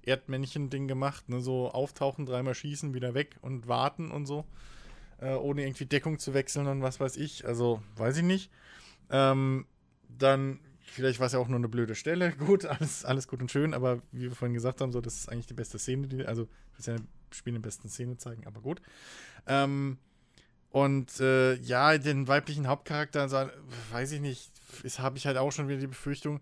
Erdmännchen-Ding 0.03 0.87
gemacht, 0.87 1.29
ne? 1.29 1.41
So 1.41 1.71
auftauchen, 1.71 2.25
dreimal 2.25 2.55
schießen, 2.55 2.93
wieder 2.93 3.13
weg 3.13 3.37
und 3.41 3.67
warten 3.67 4.11
und 4.11 4.25
so. 4.25 4.45
Äh, 5.19 5.35
ohne 5.35 5.63
irgendwie 5.63 5.85
Deckung 5.85 6.17
zu 6.17 6.33
wechseln 6.33 6.67
und 6.67 6.81
was 6.81 6.99
weiß 6.99 7.17
ich. 7.17 7.45
Also, 7.45 7.81
weiß 7.95 8.17
ich 8.17 8.23
nicht. 8.23 8.51
Ähm, 9.09 9.67
dann, 10.09 10.59
vielleicht 10.81 11.19
war 11.19 11.27
es 11.27 11.33
ja 11.33 11.39
auch 11.39 11.47
nur 11.47 11.59
eine 11.59 11.69
blöde 11.69 11.95
Stelle. 11.95 12.31
Gut, 12.37 12.65
alles, 12.65 13.05
alles 13.05 13.27
gut 13.27 13.41
und 13.41 13.51
schön, 13.51 13.73
aber 13.73 14.01
wie 14.11 14.23
wir 14.23 14.31
vorhin 14.31 14.53
gesagt 14.53 14.81
haben, 14.81 14.91
so, 14.91 15.01
das 15.01 15.15
ist 15.15 15.29
eigentlich 15.29 15.47
die 15.47 15.53
beste 15.53 15.77
Szene, 15.77 16.07
die, 16.07 16.25
also, 16.25 16.47
ich 16.77 16.87
will 16.87 16.95
ja 16.95 17.01
Spiel 17.33 17.55
in 17.55 17.61
der 17.61 17.67
besten 17.67 17.89
Szene 17.89 18.17
zeigen, 18.17 18.45
aber 18.45 18.61
gut. 18.61 18.81
Ähm, 19.47 19.97
und 20.69 21.19
äh, 21.19 21.55
ja, 21.55 21.97
den 21.97 22.27
weiblichen 22.27 22.67
Hauptcharakter, 22.67 23.21
also, 23.21 23.49
weiß 23.91 24.13
ich 24.13 24.21
nicht, 24.21 24.51
habe 24.97 25.17
ich 25.17 25.27
halt 25.27 25.37
auch 25.37 25.51
schon 25.51 25.67
wieder 25.67 25.79
die 25.79 25.87
Befürchtung, 25.87 26.39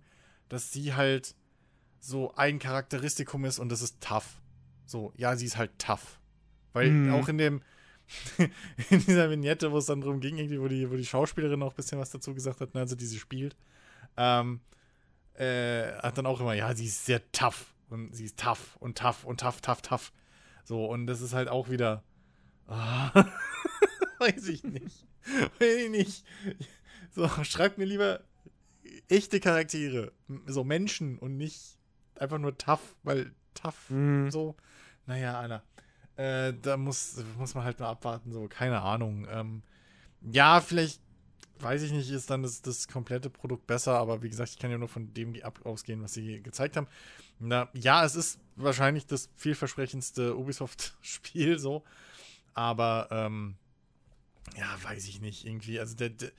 dass 0.50 0.72
sie 0.72 0.94
halt 0.94 1.36
so 2.00 2.34
ein 2.36 2.60
Charakteristikum 2.60 3.46
ist 3.46 3.60
und 3.60 3.70
das 3.70 3.82
ist 3.82 4.02
tough. 4.02 4.42
So, 4.86 5.14
ja, 5.16 5.36
sie 5.36 5.46
ist 5.46 5.58
halt 5.58 5.78
tough. 5.78 6.20
Weil 6.74 6.90
mhm. 6.90 7.14
auch 7.14 7.28
in 7.28 7.38
dem, 7.38 7.62
in 8.90 9.06
dieser 9.06 9.30
Vignette, 9.30 9.72
wo 9.72 9.78
es 9.78 9.86
dann 9.86 10.02
darum 10.02 10.20
ging, 10.20 10.38
irgendwie, 10.38 10.60
wo 10.60 10.68
die, 10.68 10.90
wo 10.90 10.96
die 10.96 11.06
Schauspielerin 11.06 11.62
auch 11.62 11.74
ein 11.74 11.76
bisschen 11.76 12.00
was 12.00 12.10
dazu 12.10 12.34
gesagt 12.34 12.62
hat, 12.62 12.74
ne, 12.74 12.82
also 12.82 12.96
die 12.96 13.06
sie 13.06 13.20
spielt, 13.20 13.56
ähm, 14.18 14.62
äh, 15.34 15.94
hat 15.94 16.18
dann 16.18 16.26
auch 16.26 16.42
immer, 16.42 16.54
ja, 16.54 16.74
sie 16.76 16.86
ist 16.86 17.06
sehr 17.06 17.32
tough. 17.32 17.74
Und 17.90 18.16
sie 18.16 18.26
ist 18.26 18.38
tough 18.38 18.78
und 18.80 18.98
tough 18.98 19.24
und 19.24 19.40
tough, 19.40 19.62
tough, 19.62 19.82
tough. 19.82 20.12
So, 20.64 20.86
und 20.86 21.08
das 21.08 21.22
ist 21.22 21.34
halt 21.34 21.48
auch 21.48 21.70
wieder. 21.70 22.04
Ah, 22.68 23.26
weiß 24.20 24.48
ich 24.50 24.64
nicht. 24.64 25.08
Weiß 25.60 25.76
ich 25.86 25.90
nicht. 25.90 26.24
So, 27.10 27.28
schreibt 27.44 27.80
mir 27.80 27.86
lieber 27.86 28.22
echte 29.08 29.40
Charaktere. 29.40 30.12
So 30.46 30.64
Menschen 30.64 31.18
und 31.18 31.38
nicht 31.38 31.79
einfach 32.20 32.38
nur 32.38 32.58
tough, 32.58 32.96
weil 33.04 33.32
tough 33.54 33.90
mhm. 33.90 34.30
so. 34.32 34.56
Naja, 35.06 35.40
Anna. 35.40 35.64
Äh, 36.16 36.54
da 36.62 36.76
muss, 36.78 37.24
muss 37.38 37.56
man 37.56 37.64
halt 37.64 37.80
nur 37.80 37.88
abwarten, 37.88 38.32
so, 38.32 38.48
keine 38.48 38.82
Ahnung. 38.82 39.26
Ähm, 39.30 39.64
ja, 40.22 40.60
vielleicht, 40.60 41.02
weiß 41.60 41.82
ich 41.84 41.92
nicht, 41.92 42.10
ist 42.10 42.30
dann 42.30 42.44
das, 42.44 42.62
das 42.62 42.88
komplette 42.88 43.30
Produkt 43.30 43.68
besser, 43.68 43.98
aber 43.98 44.22
wie 44.22 44.30
gesagt, 44.30 44.50
ich 44.50 44.60
kann 44.60 44.70
ja 44.70 44.78
nur 44.78 44.90
von 44.90 45.14
dem 45.14 45.34
ausgehen, 45.64 46.04
was 46.04 46.14
sie 46.14 46.42
gezeigt 46.42 46.76
haben. 46.76 46.88
Na, 47.40 47.70
ja, 47.74 48.04
es 48.04 48.16
ist 48.16 48.40
wahrscheinlich 48.58 49.08
das 49.08 49.30
vielversprechendste 49.38 50.36
Ubisoft-Spiel, 50.36 51.58
so. 51.58 51.84
Aber, 52.54 53.08
ähm, 53.12 53.56
ja, 54.58 54.68
weiß 54.84 55.08
ich 55.08 55.22
nicht, 55.22 55.46
irgendwie. 55.46 55.80
Also, 55.80 55.96
der, 55.96 56.10
der 56.10 56.32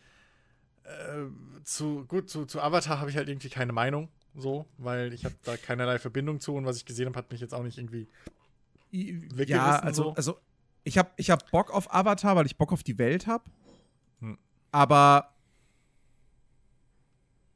äh, 0.84 1.26
zu, 1.64 2.04
gut, 2.04 2.28
zu, 2.28 2.44
zu 2.44 2.60
Avatar 2.60 3.00
habe 3.00 3.08
ich 3.08 3.16
halt 3.16 3.30
irgendwie 3.30 3.48
keine 3.48 3.72
Meinung 3.72 4.10
so, 4.34 4.66
weil 4.78 5.12
ich 5.12 5.24
habe 5.24 5.34
da 5.44 5.56
keinerlei 5.56 5.98
Verbindung 5.98 6.40
zu 6.40 6.54
und 6.54 6.64
was 6.64 6.76
ich 6.76 6.84
gesehen 6.84 7.06
habe, 7.06 7.18
hat 7.18 7.30
mich 7.30 7.40
jetzt 7.40 7.54
auch 7.54 7.62
nicht 7.62 7.78
irgendwie 7.78 8.08
Ja, 8.90 9.78
also, 9.78 10.04
so. 10.04 10.14
also 10.14 10.38
ich 10.84 10.98
habe 10.98 11.10
ich 11.16 11.30
hab 11.30 11.50
Bock 11.50 11.70
auf 11.70 11.92
Avatar, 11.92 12.36
weil 12.36 12.46
ich 12.46 12.56
Bock 12.56 12.72
auf 12.72 12.82
die 12.82 12.98
Welt 12.98 13.26
habe. 13.26 13.44
Hm. 14.20 14.38
Aber 14.72 15.34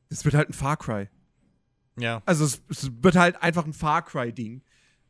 es 0.08 0.24
wird 0.24 0.34
halt 0.34 0.50
ein 0.50 0.52
Far 0.52 0.76
Cry. 0.76 1.08
Ja. 1.98 2.22
Also 2.26 2.44
es, 2.44 2.62
es 2.68 2.90
wird 3.02 3.16
halt 3.16 3.42
einfach 3.42 3.64
ein 3.64 3.72
Far 3.72 4.02
Cry-Ding. 4.02 4.62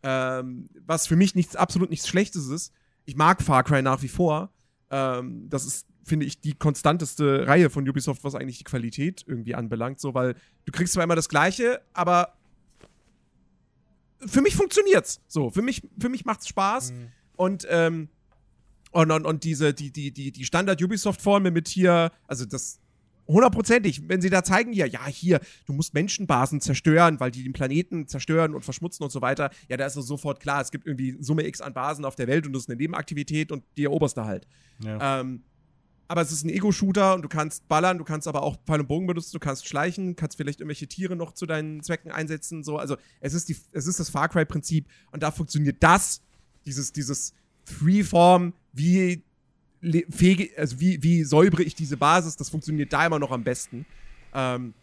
Ähm, 0.02 0.68
was 0.86 1.06
für 1.06 1.16
mich 1.16 1.34
nichts, 1.34 1.56
absolut 1.56 1.90
nichts 1.90 2.06
Schlechtes 2.06 2.48
ist. 2.48 2.72
Ich 3.06 3.16
mag 3.16 3.42
Far 3.42 3.64
Cry 3.64 3.82
nach 3.82 4.02
wie 4.02 4.08
vor. 4.08 4.50
Ähm, 4.90 5.48
das 5.48 5.64
ist 5.64 5.86
finde 6.04 6.26
ich, 6.26 6.40
die 6.40 6.54
konstanteste 6.54 7.46
Reihe 7.46 7.70
von 7.70 7.88
Ubisoft, 7.88 8.24
was 8.24 8.34
eigentlich 8.34 8.58
die 8.58 8.64
Qualität 8.64 9.24
irgendwie 9.26 9.54
anbelangt. 9.54 10.00
So, 10.00 10.14
weil 10.14 10.34
du 10.64 10.72
kriegst 10.72 10.94
zwar 10.94 11.04
immer 11.04 11.16
das 11.16 11.28
Gleiche, 11.28 11.80
aber 11.92 12.34
für 14.26 14.42
mich 14.42 14.56
funktioniert's. 14.56 15.20
So, 15.26 15.50
für 15.50 15.62
mich, 15.62 15.82
für 15.98 16.08
mich 16.08 16.24
macht's 16.24 16.48
Spaß. 16.48 16.92
Mhm. 16.92 17.08
Und, 17.36 17.66
ähm, 17.68 18.08
und, 18.92 19.10
und, 19.10 19.26
und 19.26 19.44
diese, 19.44 19.74
die, 19.74 19.90
die, 19.90 20.12
die, 20.12 20.30
die 20.30 20.44
Standard-Ubisoft-Formel 20.44 21.50
mit 21.50 21.68
hier, 21.68 22.12
also 22.28 22.44
das 22.44 22.80
hundertprozentig, 23.26 24.08
wenn 24.08 24.20
sie 24.20 24.30
da 24.30 24.44
zeigen, 24.44 24.72
ja, 24.72 24.86
ja, 24.86 25.06
hier, 25.06 25.40
du 25.66 25.72
musst 25.72 25.94
Menschenbasen 25.94 26.60
zerstören, 26.60 27.20
weil 27.20 27.30
die 27.30 27.42
den 27.42 27.52
Planeten 27.52 28.06
zerstören 28.06 28.54
und 28.54 28.64
verschmutzen 28.64 29.02
und 29.02 29.10
so 29.10 29.20
weiter, 29.22 29.50
ja, 29.68 29.76
da 29.76 29.86
ist 29.86 29.96
es 29.96 30.06
sofort 30.06 30.40
klar, 30.40 30.60
es 30.60 30.70
gibt 30.70 30.86
irgendwie 30.86 31.16
Summe 31.20 31.46
X 31.46 31.60
an 31.60 31.72
Basen 31.74 32.04
auf 32.04 32.16
der 32.16 32.26
Welt 32.26 32.46
und 32.46 32.52
das 32.52 32.64
ist 32.64 32.68
eine 32.68 32.76
Nebenaktivität 32.76 33.50
und 33.50 33.64
die 33.76 33.84
eroberst 33.84 34.16
du 34.16 34.24
halt. 34.24 34.46
Ja. 34.84 35.20
Ähm, 35.20 35.42
aber 36.06 36.20
es 36.20 36.32
ist 36.32 36.44
ein 36.44 36.50
Ego-Shooter 36.50 37.14
und 37.14 37.22
du 37.22 37.28
kannst 37.28 37.66
ballern, 37.68 37.98
du 37.98 38.04
kannst 38.04 38.28
aber 38.28 38.42
auch 38.42 38.56
Pfeil 38.66 38.80
und 38.80 38.88
Bogen 38.88 39.06
benutzen, 39.06 39.32
du 39.32 39.38
kannst 39.38 39.66
schleichen, 39.66 40.16
kannst 40.16 40.36
vielleicht 40.36 40.60
irgendwelche 40.60 40.86
Tiere 40.86 41.16
noch 41.16 41.32
zu 41.32 41.46
deinen 41.46 41.82
Zwecken 41.82 42.10
einsetzen. 42.10 42.62
So. 42.62 42.78
Also 42.78 42.96
es 43.20 43.32
ist, 43.32 43.48
die, 43.48 43.56
es 43.72 43.86
ist 43.86 44.00
das 44.00 44.10
Far 44.10 44.28
Cry-Prinzip 44.28 44.86
und 45.12 45.22
da 45.22 45.30
funktioniert 45.30 45.78
das, 45.80 46.20
dieses, 46.66 46.92
dieses 46.92 47.34
Freeform, 47.64 48.52
wie, 48.72 49.22
fege, 50.10 50.50
also 50.56 50.78
wie, 50.80 51.02
wie 51.02 51.24
säubere 51.24 51.62
ich 51.62 51.74
diese 51.74 51.96
Basis, 51.96 52.36
das 52.36 52.50
funktioniert 52.50 52.92
da 52.92 53.06
immer 53.06 53.18
noch 53.18 53.30
am 53.30 53.44
besten. 53.44 53.86
Ähm, 54.34 54.74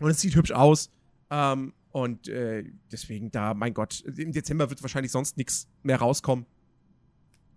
und 0.00 0.10
es 0.10 0.20
sieht 0.20 0.34
hübsch 0.34 0.52
aus. 0.52 0.90
Ähm, 1.30 1.74
und 1.90 2.28
äh, 2.28 2.64
deswegen 2.90 3.30
da, 3.30 3.52
mein 3.52 3.74
Gott, 3.74 4.00
im 4.00 4.32
Dezember 4.32 4.70
wird 4.70 4.82
wahrscheinlich 4.82 5.12
sonst 5.12 5.36
nichts 5.36 5.68
mehr 5.82 5.98
rauskommen. 5.98 6.46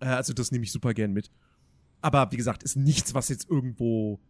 Äh, 0.00 0.06
also 0.06 0.34
das 0.34 0.52
nehme 0.52 0.64
ich 0.64 0.72
super 0.72 0.92
gern 0.92 1.12
mit. 1.12 1.30
Aber 2.06 2.30
wie 2.30 2.36
gesagt, 2.36 2.62
ist 2.62 2.76
nichts, 2.76 3.14
was 3.14 3.28
jetzt 3.30 3.50
irgendwo 3.50 4.20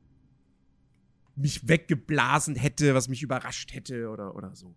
mich 1.35 1.69
weggeblasen 1.69 2.55
hätte, 2.57 2.95
was 2.95 3.09
mich 3.09 3.23
überrascht 3.23 3.75
hätte 3.75 4.09
oder, 4.09 4.35
oder 4.35 4.57
so. 4.57 4.75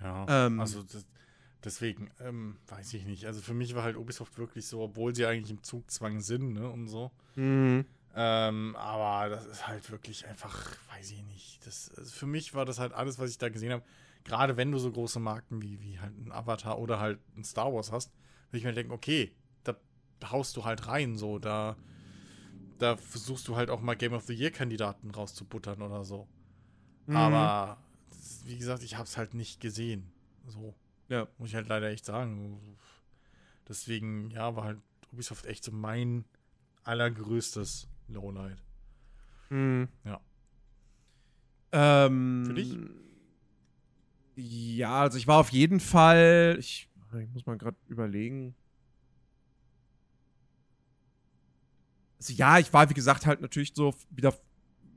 Ja, 0.00 0.46
ähm, 0.46 0.58
also 0.58 0.82
das, 0.82 1.04
deswegen, 1.62 2.10
ähm, 2.18 2.56
weiß 2.66 2.94
ich 2.94 3.04
nicht. 3.04 3.26
Also 3.26 3.42
für 3.42 3.52
mich 3.52 3.74
war 3.74 3.82
halt 3.82 3.98
Ubisoft 3.98 4.38
wirklich 4.38 4.66
so, 4.66 4.80
obwohl 4.80 5.14
sie 5.14 5.26
eigentlich 5.26 5.50
im 5.50 5.62
Zugzwang 5.62 6.22
sind, 6.22 6.54
ne, 6.54 6.66
und 6.66 6.88
so. 6.88 7.10
Mhm. 7.36 7.84
Ähm, 8.14 8.74
aber 8.76 9.28
das 9.28 9.44
ist 9.44 9.68
halt 9.68 9.90
wirklich 9.90 10.26
einfach, 10.26 10.78
weiß 10.94 11.10
ich 11.10 11.22
nicht. 11.24 11.66
Das, 11.66 11.90
also 11.94 12.10
für 12.10 12.26
mich 12.26 12.54
war 12.54 12.64
das 12.64 12.78
halt 12.78 12.94
alles, 12.94 13.18
was 13.18 13.30
ich 13.30 13.36
da 13.36 13.50
gesehen 13.50 13.72
habe. 13.72 13.84
Gerade 14.24 14.56
wenn 14.56 14.72
du 14.72 14.78
so 14.78 14.90
große 14.90 15.20
Marken 15.20 15.60
wie, 15.60 15.78
wie 15.82 16.00
halt 16.00 16.16
ein 16.16 16.32
Avatar 16.32 16.78
oder 16.78 17.00
halt 17.00 17.18
ein 17.36 17.44
Star 17.44 17.70
Wars 17.70 17.92
hast, 17.92 18.10
würde 18.48 18.58
ich 18.58 18.64
mir 18.64 18.72
denken, 18.72 18.92
okay, 18.92 19.30
da 19.62 19.76
haust 20.30 20.56
du 20.56 20.64
halt 20.64 20.86
rein, 20.86 21.16
so, 21.16 21.38
da 21.38 21.76
da 22.80 22.96
versuchst 22.96 23.46
du 23.46 23.56
halt 23.56 23.70
auch 23.70 23.80
mal 23.80 23.94
Game 23.94 24.12
of 24.12 24.24
the 24.24 24.34
Year-Kandidaten 24.34 25.10
rauszubuttern 25.10 25.82
oder 25.82 26.04
so. 26.04 26.26
Mhm. 27.06 27.16
Aber 27.16 27.78
wie 28.44 28.56
gesagt, 28.56 28.82
ich 28.82 28.96
habe 28.96 29.04
es 29.04 29.16
halt 29.16 29.34
nicht 29.34 29.60
gesehen. 29.60 30.10
So. 30.46 30.74
Ja. 31.08 31.28
Muss 31.38 31.50
ich 31.50 31.54
halt 31.54 31.68
leider 31.68 31.88
echt 31.90 32.04
sagen. 32.04 32.76
Deswegen, 33.68 34.30
ja, 34.30 34.56
war 34.56 34.64
halt 34.64 34.78
Ubisoft 35.12 35.46
echt 35.46 35.62
so 35.62 35.72
mein 35.72 36.24
allergrößtes 36.82 37.88
Lowlight. 38.08 38.62
Mhm. 39.50 39.88
Ja. 40.04 40.20
Ähm, 41.72 42.44
Für 42.46 42.54
dich? 42.54 42.76
Ja, 44.36 45.02
also 45.02 45.18
ich 45.18 45.26
war 45.26 45.38
auf 45.38 45.50
jeden 45.50 45.80
Fall, 45.80 46.56
ich, 46.58 46.88
ich 47.18 47.28
muss 47.30 47.46
mal 47.46 47.58
gerade 47.58 47.76
überlegen. 47.88 48.54
Also 52.20 52.32
ja, 52.34 52.58
ich 52.58 52.72
war, 52.72 52.88
wie 52.90 52.94
gesagt, 52.94 53.26
halt 53.26 53.40
natürlich 53.40 53.72
so 53.74 53.94
wieder 54.10 54.34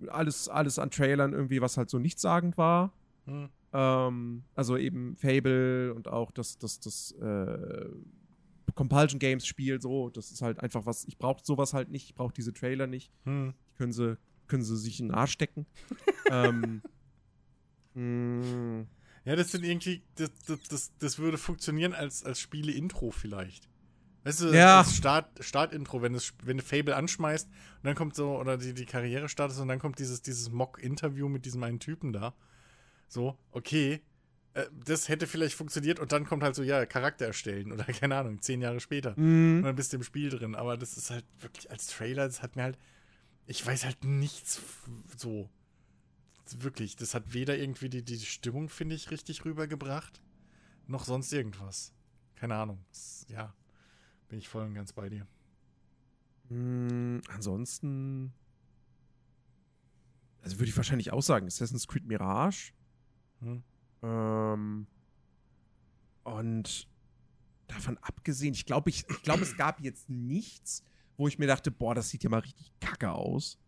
alles, 0.07 0.49
alles 0.49 0.77
an 0.77 0.91
Trailern 0.91 1.33
irgendwie, 1.33 1.61
was 1.61 1.77
halt 1.77 1.89
so 1.89 1.97
nichtssagend 1.97 2.57
war. 2.57 2.93
Hm. 3.25 3.49
Ähm, 3.71 4.43
also 4.53 4.77
eben 4.77 5.15
Fable 5.15 5.93
und 5.93 6.09
auch 6.09 6.31
das, 6.31 6.57
das, 6.57 6.79
das 6.81 7.13
äh, 7.13 7.87
Compulsion 8.75 9.19
Games 9.19 9.47
Spiel, 9.47 9.81
so, 9.81 10.09
das 10.09 10.31
ist 10.31 10.41
halt 10.41 10.59
einfach 10.59 10.85
was, 10.85 11.05
ich 11.05 11.17
brauche 11.17 11.43
sowas 11.43 11.73
halt 11.73 11.89
nicht, 11.89 12.05
ich 12.09 12.15
brauche 12.15 12.33
diese 12.33 12.53
Trailer 12.53 12.87
nicht. 12.87 13.11
Hm. 13.23 13.53
Können 13.77 13.93
sie, 13.93 14.17
können 14.47 14.63
sie 14.63 14.77
sich 14.77 14.99
in 14.99 15.07
den 15.07 15.15
Arsch 15.15 15.31
stecken. 15.31 15.65
ähm, 16.29 16.81
Hm. 17.95 18.87
Ja, 19.25 19.35
das 19.35 19.51
sind 19.51 19.63
irgendwie, 19.63 20.01
das, 20.15 20.31
das, 20.45 20.59
das, 20.63 20.91
das 20.99 21.19
würde 21.19 21.37
funktionieren 21.37 21.93
als, 21.93 22.23
als 22.23 22.39
Spiele-Intro 22.39 23.11
vielleicht. 23.11 23.69
Weißt 24.23 24.41
du, 24.41 24.53
Ja. 24.53 24.83
Start, 24.85 25.43
Start-Intro, 25.43 26.01
wenn, 26.01 26.13
das- 26.13 26.33
wenn 26.43 26.57
du 26.57 26.63
Fable 26.63 26.95
anschmeißt 26.95 27.47
und 27.47 27.83
dann 27.83 27.95
kommt 27.95 28.15
so, 28.15 28.37
oder 28.39 28.57
die, 28.57 28.73
die 28.73 28.85
Karriere 28.85 29.27
startest 29.27 29.59
und 29.59 29.67
dann 29.67 29.79
kommt 29.79 29.99
dieses, 29.99 30.21
dieses 30.21 30.49
Mock-Interview 30.49 31.27
mit 31.27 31.45
diesem 31.45 31.61
einen 31.63 31.79
Typen 31.79 32.13
da. 32.13 32.33
So, 33.09 33.37
okay, 33.51 34.01
äh, 34.53 34.65
das 34.85 35.09
hätte 35.09 35.27
vielleicht 35.27 35.55
funktioniert 35.55 35.99
und 35.99 36.11
dann 36.13 36.25
kommt 36.25 36.41
halt 36.43 36.55
so, 36.55 36.63
ja, 36.63 36.85
Charakter 36.85 37.25
erstellen 37.25 37.71
oder 37.71 37.83
keine 38.07 38.15
Ahnung, 38.15 38.41
zehn 38.41 38.61
Jahre 38.61 38.79
später. 38.79 39.09
Und 39.17 39.23
Hm. 39.23 39.61
dann 39.63 39.75
bist 39.75 39.91
du 39.91 39.97
im 39.97 40.03
Spiel 40.03 40.29
drin. 40.29 40.55
Aber 40.55 40.77
das 40.77 40.95
ist 40.97 41.09
halt 41.11 41.25
wirklich 41.41 41.69
als 41.69 41.87
Trailer, 41.87 42.25
das 42.27 42.41
hat 42.41 42.55
mir 42.55 42.63
halt. 42.63 42.77
Ich 43.45 43.65
weiß 43.65 43.83
halt 43.83 44.05
nichts 44.05 44.61
so. 45.17 45.49
Wirklich, 46.59 46.95
das 46.95 47.13
hat 47.13 47.33
weder 47.33 47.57
irgendwie 47.57 47.89
die, 47.89 48.03
die 48.03 48.19
Stimmung, 48.19 48.69
finde 48.69 48.95
ich, 48.95 49.11
richtig 49.11 49.43
rübergebracht, 49.43 50.21
noch 50.87 51.03
sonst 51.05 51.31
irgendwas. 51.33 51.93
Keine 52.35 52.55
Ahnung. 52.55 52.83
Das, 52.91 53.25
ja, 53.29 53.53
bin 54.33 54.39
ich 54.39 54.49
voll 54.49 54.63
und 54.63 54.73
ganz 54.73 54.91
bei 54.93 55.09
dir. 55.09 55.27
Hm, 56.49 57.21
ansonsten. 57.29 58.33
Also 60.41 60.57
würde 60.57 60.69
ich 60.71 60.75
wahrscheinlich 60.75 61.13
auch 61.13 61.21
sagen, 61.21 61.45
Assassin's 61.45 61.87
Creed 61.87 62.07
Mirage. 62.07 62.73
Hm? 63.41 63.61
Ähm, 64.01 64.87
und 66.23 66.87
davon 67.67 67.99
abgesehen, 67.99 68.55
ich 68.55 68.65
glaube, 68.65 68.89
ich, 68.89 69.07
ich 69.07 69.21
glaub, 69.21 69.39
es 69.39 69.55
gab 69.55 69.79
jetzt 69.81 70.09
nichts, 70.09 70.83
wo 71.15 71.27
ich 71.27 71.37
mir 71.37 71.45
dachte, 71.45 71.69
boah, 71.69 71.93
das 71.93 72.09
sieht 72.09 72.23
ja 72.23 72.31
mal 72.31 72.39
richtig 72.39 72.73
kacke 72.79 73.11
aus. 73.11 73.59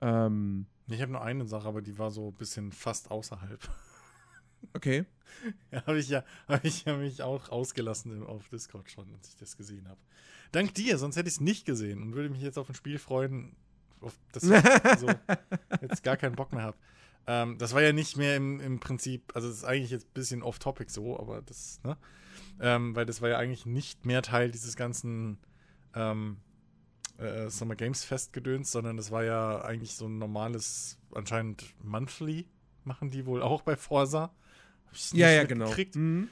Ähm, 0.00 0.66
Ich 0.86 1.02
habe 1.02 1.10
nur 1.10 1.22
eine 1.22 1.46
Sache, 1.46 1.66
aber 1.66 1.82
die 1.82 1.98
war 1.98 2.12
so 2.12 2.28
ein 2.28 2.34
bisschen 2.34 2.70
fast 2.70 3.10
außerhalb. 3.10 3.68
Okay. 4.74 5.04
Ja, 5.70 5.86
habe 5.86 5.98
ich 5.98 6.08
ja, 6.08 6.24
habe 6.48 6.66
ich 6.66 6.86
ja 6.86 6.96
mich 6.96 7.22
auch 7.22 7.50
ausgelassen 7.50 8.24
auf 8.24 8.48
Discord 8.48 8.90
schon, 8.90 9.12
als 9.14 9.28
ich 9.28 9.36
das 9.36 9.58
gesehen 9.58 9.86
habe. 9.86 10.00
Dank 10.52 10.74
dir, 10.74 10.96
sonst 10.96 11.16
hätte 11.16 11.28
ich 11.28 11.34
es 11.34 11.40
nicht 11.40 11.66
gesehen 11.66 12.02
und 12.02 12.14
würde 12.14 12.30
mich 12.30 12.40
jetzt 12.40 12.58
auf 12.58 12.68
ein 12.70 12.74
Spiel 12.74 12.98
freuen, 12.98 13.54
auf 14.00 14.18
das 14.32 14.44
ich 14.44 14.98
so 14.98 15.08
jetzt 15.82 16.02
gar 16.02 16.16
keinen 16.16 16.34
Bock 16.34 16.52
mehr 16.52 16.62
habe. 16.62 16.78
Ähm, 17.26 17.58
das 17.58 17.74
war 17.74 17.82
ja 17.82 17.92
nicht 17.92 18.16
mehr 18.16 18.36
im, 18.36 18.58
im 18.58 18.80
Prinzip, 18.80 19.30
also 19.34 19.48
das 19.48 19.58
ist 19.58 19.64
eigentlich 19.64 19.90
jetzt 19.90 20.06
ein 20.06 20.14
bisschen 20.14 20.42
off-topic 20.42 20.90
so, 20.90 21.20
aber 21.20 21.42
das, 21.42 21.78
ne? 21.84 21.98
Ähm, 22.58 22.96
weil 22.96 23.04
das 23.04 23.20
war 23.20 23.28
ja 23.28 23.38
eigentlich 23.38 23.66
nicht 23.66 24.06
mehr 24.06 24.22
Teil 24.22 24.50
dieses 24.50 24.76
ganzen 24.76 25.38
ähm, 25.94 26.38
äh, 27.18 27.50
Summer 27.50 27.76
Games 27.76 28.04
Fest 28.04 28.32
gedöns, 28.32 28.72
sondern 28.72 28.96
das 28.96 29.10
war 29.10 29.24
ja 29.24 29.60
eigentlich 29.60 29.94
so 29.94 30.06
ein 30.06 30.18
normales, 30.18 30.98
anscheinend 31.14 31.74
monthly 31.84 32.48
machen 32.84 33.10
die 33.10 33.26
wohl 33.26 33.42
auch 33.42 33.62
bei 33.62 33.76
Forsa. 33.76 34.32
Ja, 35.12 35.30
ja, 35.30 35.44
genau. 35.44 35.72
Mhm. 35.94 36.28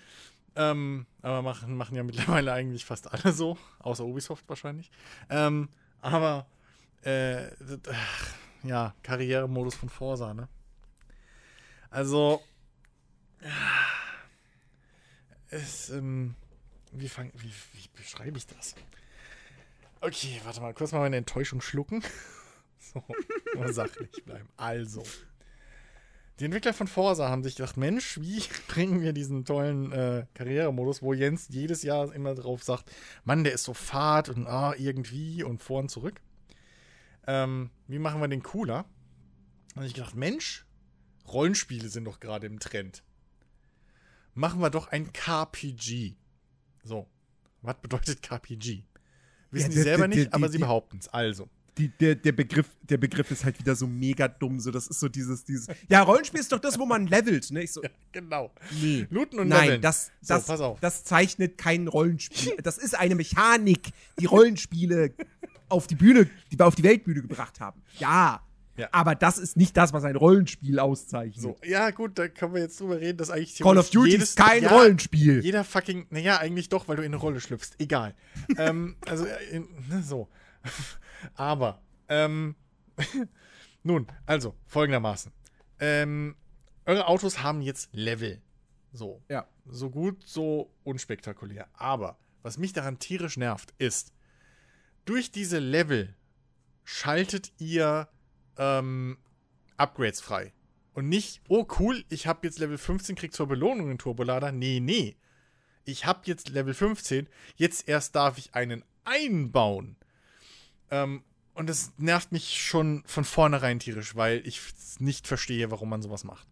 Ähm, 0.59 1.07
aber 1.23 1.42
machen, 1.42 1.77
machen 1.77 1.97
ja 1.97 2.03
mittlerweile 2.03 2.53
eigentlich 2.53 2.85
fast 2.85 3.12
alle 3.12 3.33
so, 3.33 3.59
außer 3.81 4.05
Ubisoft 4.05 4.49
wahrscheinlich. 4.49 4.90
Ähm, 5.29 5.69
aber 6.01 6.47
äh, 7.03 7.49
ach, 7.90 8.35
ja, 8.62 8.95
Karrieremodus 9.03 9.75
von 9.75 9.88
Forsa, 9.88 10.33
ne? 10.35 10.49
Also 11.90 12.42
es, 15.51 15.90
ähm, 15.90 16.35
wie, 16.92 17.09
fang, 17.09 17.33
wie, 17.35 17.53
wie 17.73 17.88
beschreibe 17.95 18.38
ich 18.38 18.47
das? 18.47 18.75
Okay, 20.01 20.40
warte 20.45 20.61
mal, 20.61 20.75
kurz 20.75 20.92
mal 20.92 21.01
meine 21.01 21.16
Enttäuschung 21.16 21.61
schlucken. 21.61 22.03
So, 22.79 23.03
sachlich 23.73 24.25
bleiben. 24.25 24.49
Also, 24.57 25.03
die 26.38 26.44
Entwickler 26.44 26.75
von 26.75 26.87
Forsa 26.87 27.29
haben 27.29 27.42
sich 27.42 27.57
gedacht, 27.57 27.77
Mensch, 27.77 28.20
wie 28.20 28.42
bringen 28.68 29.01
wir 29.01 29.12
diesen 29.12 29.44
tollen 29.44 29.92
äh, 29.92 30.27
Karrieremodus, 30.35 31.03
wo 31.03 31.12
Jens 31.12 31.49
jedes 31.49 31.83
Jahr 31.83 32.12
immer 32.12 32.35
drauf 32.35 32.62
sagt, 32.62 32.90
Mann, 33.25 33.44
der 33.44 33.53
ist 33.55 33.64
so 33.64 33.75
fad 33.75 34.29
und 34.29 34.46
ah, 34.46 34.75
irgendwie 34.77 35.42
und 35.42 35.62
vor 35.62 35.81
und 35.81 35.90
zurück. 35.90 36.20
Ähm, 37.27 37.70
wie 37.88 37.99
machen 37.99 38.20
wir 38.20 38.29
den 38.29 38.42
cooler? 38.42 38.85
Und 39.75 39.85
ich 39.85 39.94
gedacht, 39.94 40.14
Mensch, 40.14 40.64
Rollenspiele 41.29 41.88
sind 41.88 42.05
doch 42.05 42.20
gerade 42.20 42.46
im 42.46 42.61
Trend. 42.61 43.03
Machen 44.35 44.61
wir 44.61 44.70
doch 44.70 44.88
ein 44.88 45.12
KPG. 45.12 46.14
So, 46.85 47.09
was 47.62 47.77
bedeutet 47.81 48.22
KPG? 48.22 48.85
Wissen 49.51 49.70
Ja, 49.72 49.77
die 49.77 49.83
selber 49.83 50.07
der- 50.07 50.09
nicht, 50.09 50.27
die- 50.29 50.33
aber 50.33 50.46
die- 50.46 50.53
sie 50.53 50.59
behaupten 50.59 50.99
es. 50.99 51.09
Also. 51.09 51.49
Die, 51.79 51.89
der, 51.89 52.15
der, 52.15 52.33
Begriff, 52.33 52.67
der 52.83 52.97
Begriff 52.97 53.31
ist 53.31 53.45
halt 53.45 53.59
wieder 53.59 53.75
so 53.75 53.87
mega 53.87 54.29
dumm. 54.29 54.61
So, 54.61 54.71
das 54.71 54.87
ist 54.87 54.99
so 54.99 55.09
dieses, 55.09 55.45
dieses. 55.45 55.67
Ja, 55.89 56.03
Rollenspiel 56.03 56.41
ist 56.41 56.51
doch 56.51 56.59
das, 56.59 56.79
wo 56.79 56.87
man 56.87 57.07
levelt, 57.07 57.51
ne? 57.51 57.62
Ich 57.65 57.73
so, 57.73 57.83
Genau. 58.12 58.51
nee. 58.81 59.07
Looten 59.11 59.39
und 59.39 59.49
Nein, 59.49 59.65
leveln. 59.65 59.83
das, 59.83 60.11
So, 60.23 60.35
das, 60.35 60.47
pass 60.47 60.61
auf. 60.61 60.81
das 60.81 61.05
zeichnet 61.05 61.59
kein 61.59 61.87
Rollenspiel. 61.89 62.57
Das 62.62 62.79
ist 62.79 62.95
eine 62.95 63.15
Mechanik, 63.15 63.91
die 64.19 64.25
Rollenspiele 64.25 65.12
auf 65.69 65.87
die 65.87 65.97
Bühne, 65.97 66.31
die 66.51 66.59
wir 66.59 66.67
auf 66.67 66.77
die 66.77 66.83
Weltbühne 66.85 67.21
gebracht 67.23 67.61
haben. 67.61 67.83
Ja. 67.99 68.43
Ja. 68.79 68.89
Aber 68.93 69.15
das 69.15 69.39
ist 69.39 69.57
nicht 69.57 69.75
das, 69.77 69.93
was 69.95 70.05
ein 70.05 70.17
Rollenspiel 70.17 70.79
auszeichnet. 70.79 71.41
So, 71.41 71.57
ja, 71.65 71.91
gut, 71.93 72.19
da 72.19 72.29
können 72.29 72.53
wir 72.55 72.61
jetzt 72.61 72.79
drüber 72.79 73.01
reden, 73.01 73.17
dass 73.17 73.31
eigentlich 73.31 73.59
Call 73.59 73.79
of 73.79 73.89
Duty 73.89 74.17
ist 74.17 74.37
kein 74.37 74.65
ja, 74.65 74.69
Rollenspiel. 74.71 75.43
Jeder 75.43 75.65
fucking, 75.65 76.07
naja, 76.11 76.39
eigentlich 76.39 76.69
doch, 76.69 76.87
weil 76.87 76.97
du 76.97 77.03
in 77.03 77.07
eine 77.12 77.17
Rolle 77.17 77.41
schlüpfst. 77.41 77.71
Egal. 77.79 78.15
ähm, 78.59 78.97
also, 79.07 79.25
äh, 79.25 79.61
ne, 79.61 80.03
so. 80.03 80.29
Aber, 81.35 81.83
ähm, 82.09 82.57
nun, 83.83 84.07
also, 84.27 84.55
folgendermaßen. 84.67 85.33
Ähm, 85.81 86.37
eure 86.85 87.07
Autos 87.09 87.43
haben 87.43 87.63
jetzt 87.63 87.89
Level. 87.93 88.41
So. 88.93 89.23
Ja. 89.29 89.49
So 89.67 89.91
gut, 89.91 90.27
so 90.27 90.73
unspektakulär. 90.85 91.69
Aber, 91.75 92.19
was 92.43 92.59
mich 92.59 92.73
daran 92.73 92.99
tierisch 92.99 93.37
nervt, 93.37 93.75
ist, 93.79 94.13
durch 95.05 95.31
diese 95.31 95.59
Level 95.59 96.15
schaltet 96.85 97.53
ihr 97.59 98.09
ähm, 98.57 99.19
Upgrades 99.77 100.21
frei. 100.21 100.53
Und 100.95 101.09
nicht, 101.09 101.43
oh 101.49 101.67
cool, 101.79 102.05
ich 102.09 102.27
habe 102.27 102.47
jetzt 102.47 102.59
Level 102.59 102.79
15, 102.79 103.17
krieg 103.17 103.35
zur 103.35 103.49
Belohnung 103.49 103.91
einen 103.91 103.99
Turbolader. 103.99 104.53
Nee, 104.53 104.81
nee. 104.81 105.17
Ich 105.85 106.07
habe 106.07 106.23
jetzt 106.25 106.49
Level 106.49 106.73
15, 106.73 107.29
jetzt 107.57 107.87
erst 107.89 108.15
darf 108.17 108.39
ich 108.39 108.55
einen 108.55 108.85
einbauen. 109.05 109.97
Ähm, 110.90 111.22
und 111.55 111.68
das 111.68 111.92
nervt 111.96 112.33
mich 112.33 112.62
schon 112.62 113.03
von 113.07 113.25
vornherein 113.25 113.79
tierisch, 113.79 114.14
weil 114.14 114.46
ich 114.46 114.61
nicht 114.99 115.27
verstehe, 115.27 115.70
warum 115.70 115.88
man 115.88 116.03
sowas 116.03 116.25
macht. 116.25 116.46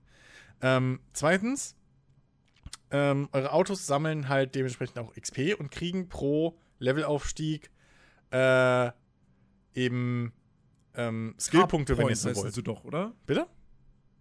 Ähm, 0.63 1.01
zweitens, 1.13 1.77
ähm, 2.91 3.29
eure 3.33 3.53
Autos 3.53 3.87
sammeln 3.87 4.29
halt 4.29 4.55
dementsprechend 4.55 4.99
auch 4.99 5.15
XP 5.15 5.55
und 5.59 5.71
kriegen 5.71 6.09
pro 6.09 6.57
Levelaufstieg 6.79 7.71
äh, 8.31 8.91
eben 9.75 10.33
ähm, 10.95 11.35
Skillpunkte, 11.39 11.99
wenn 11.99 12.07
ihr 12.07 12.13
es 12.13 12.23
so 12.23 12.35
wollt. 12.35 12.55
sie 12.55 12.63
doch, 12.63 12.85
oder? 12.85 13.13
Bitte? 13.27 13.47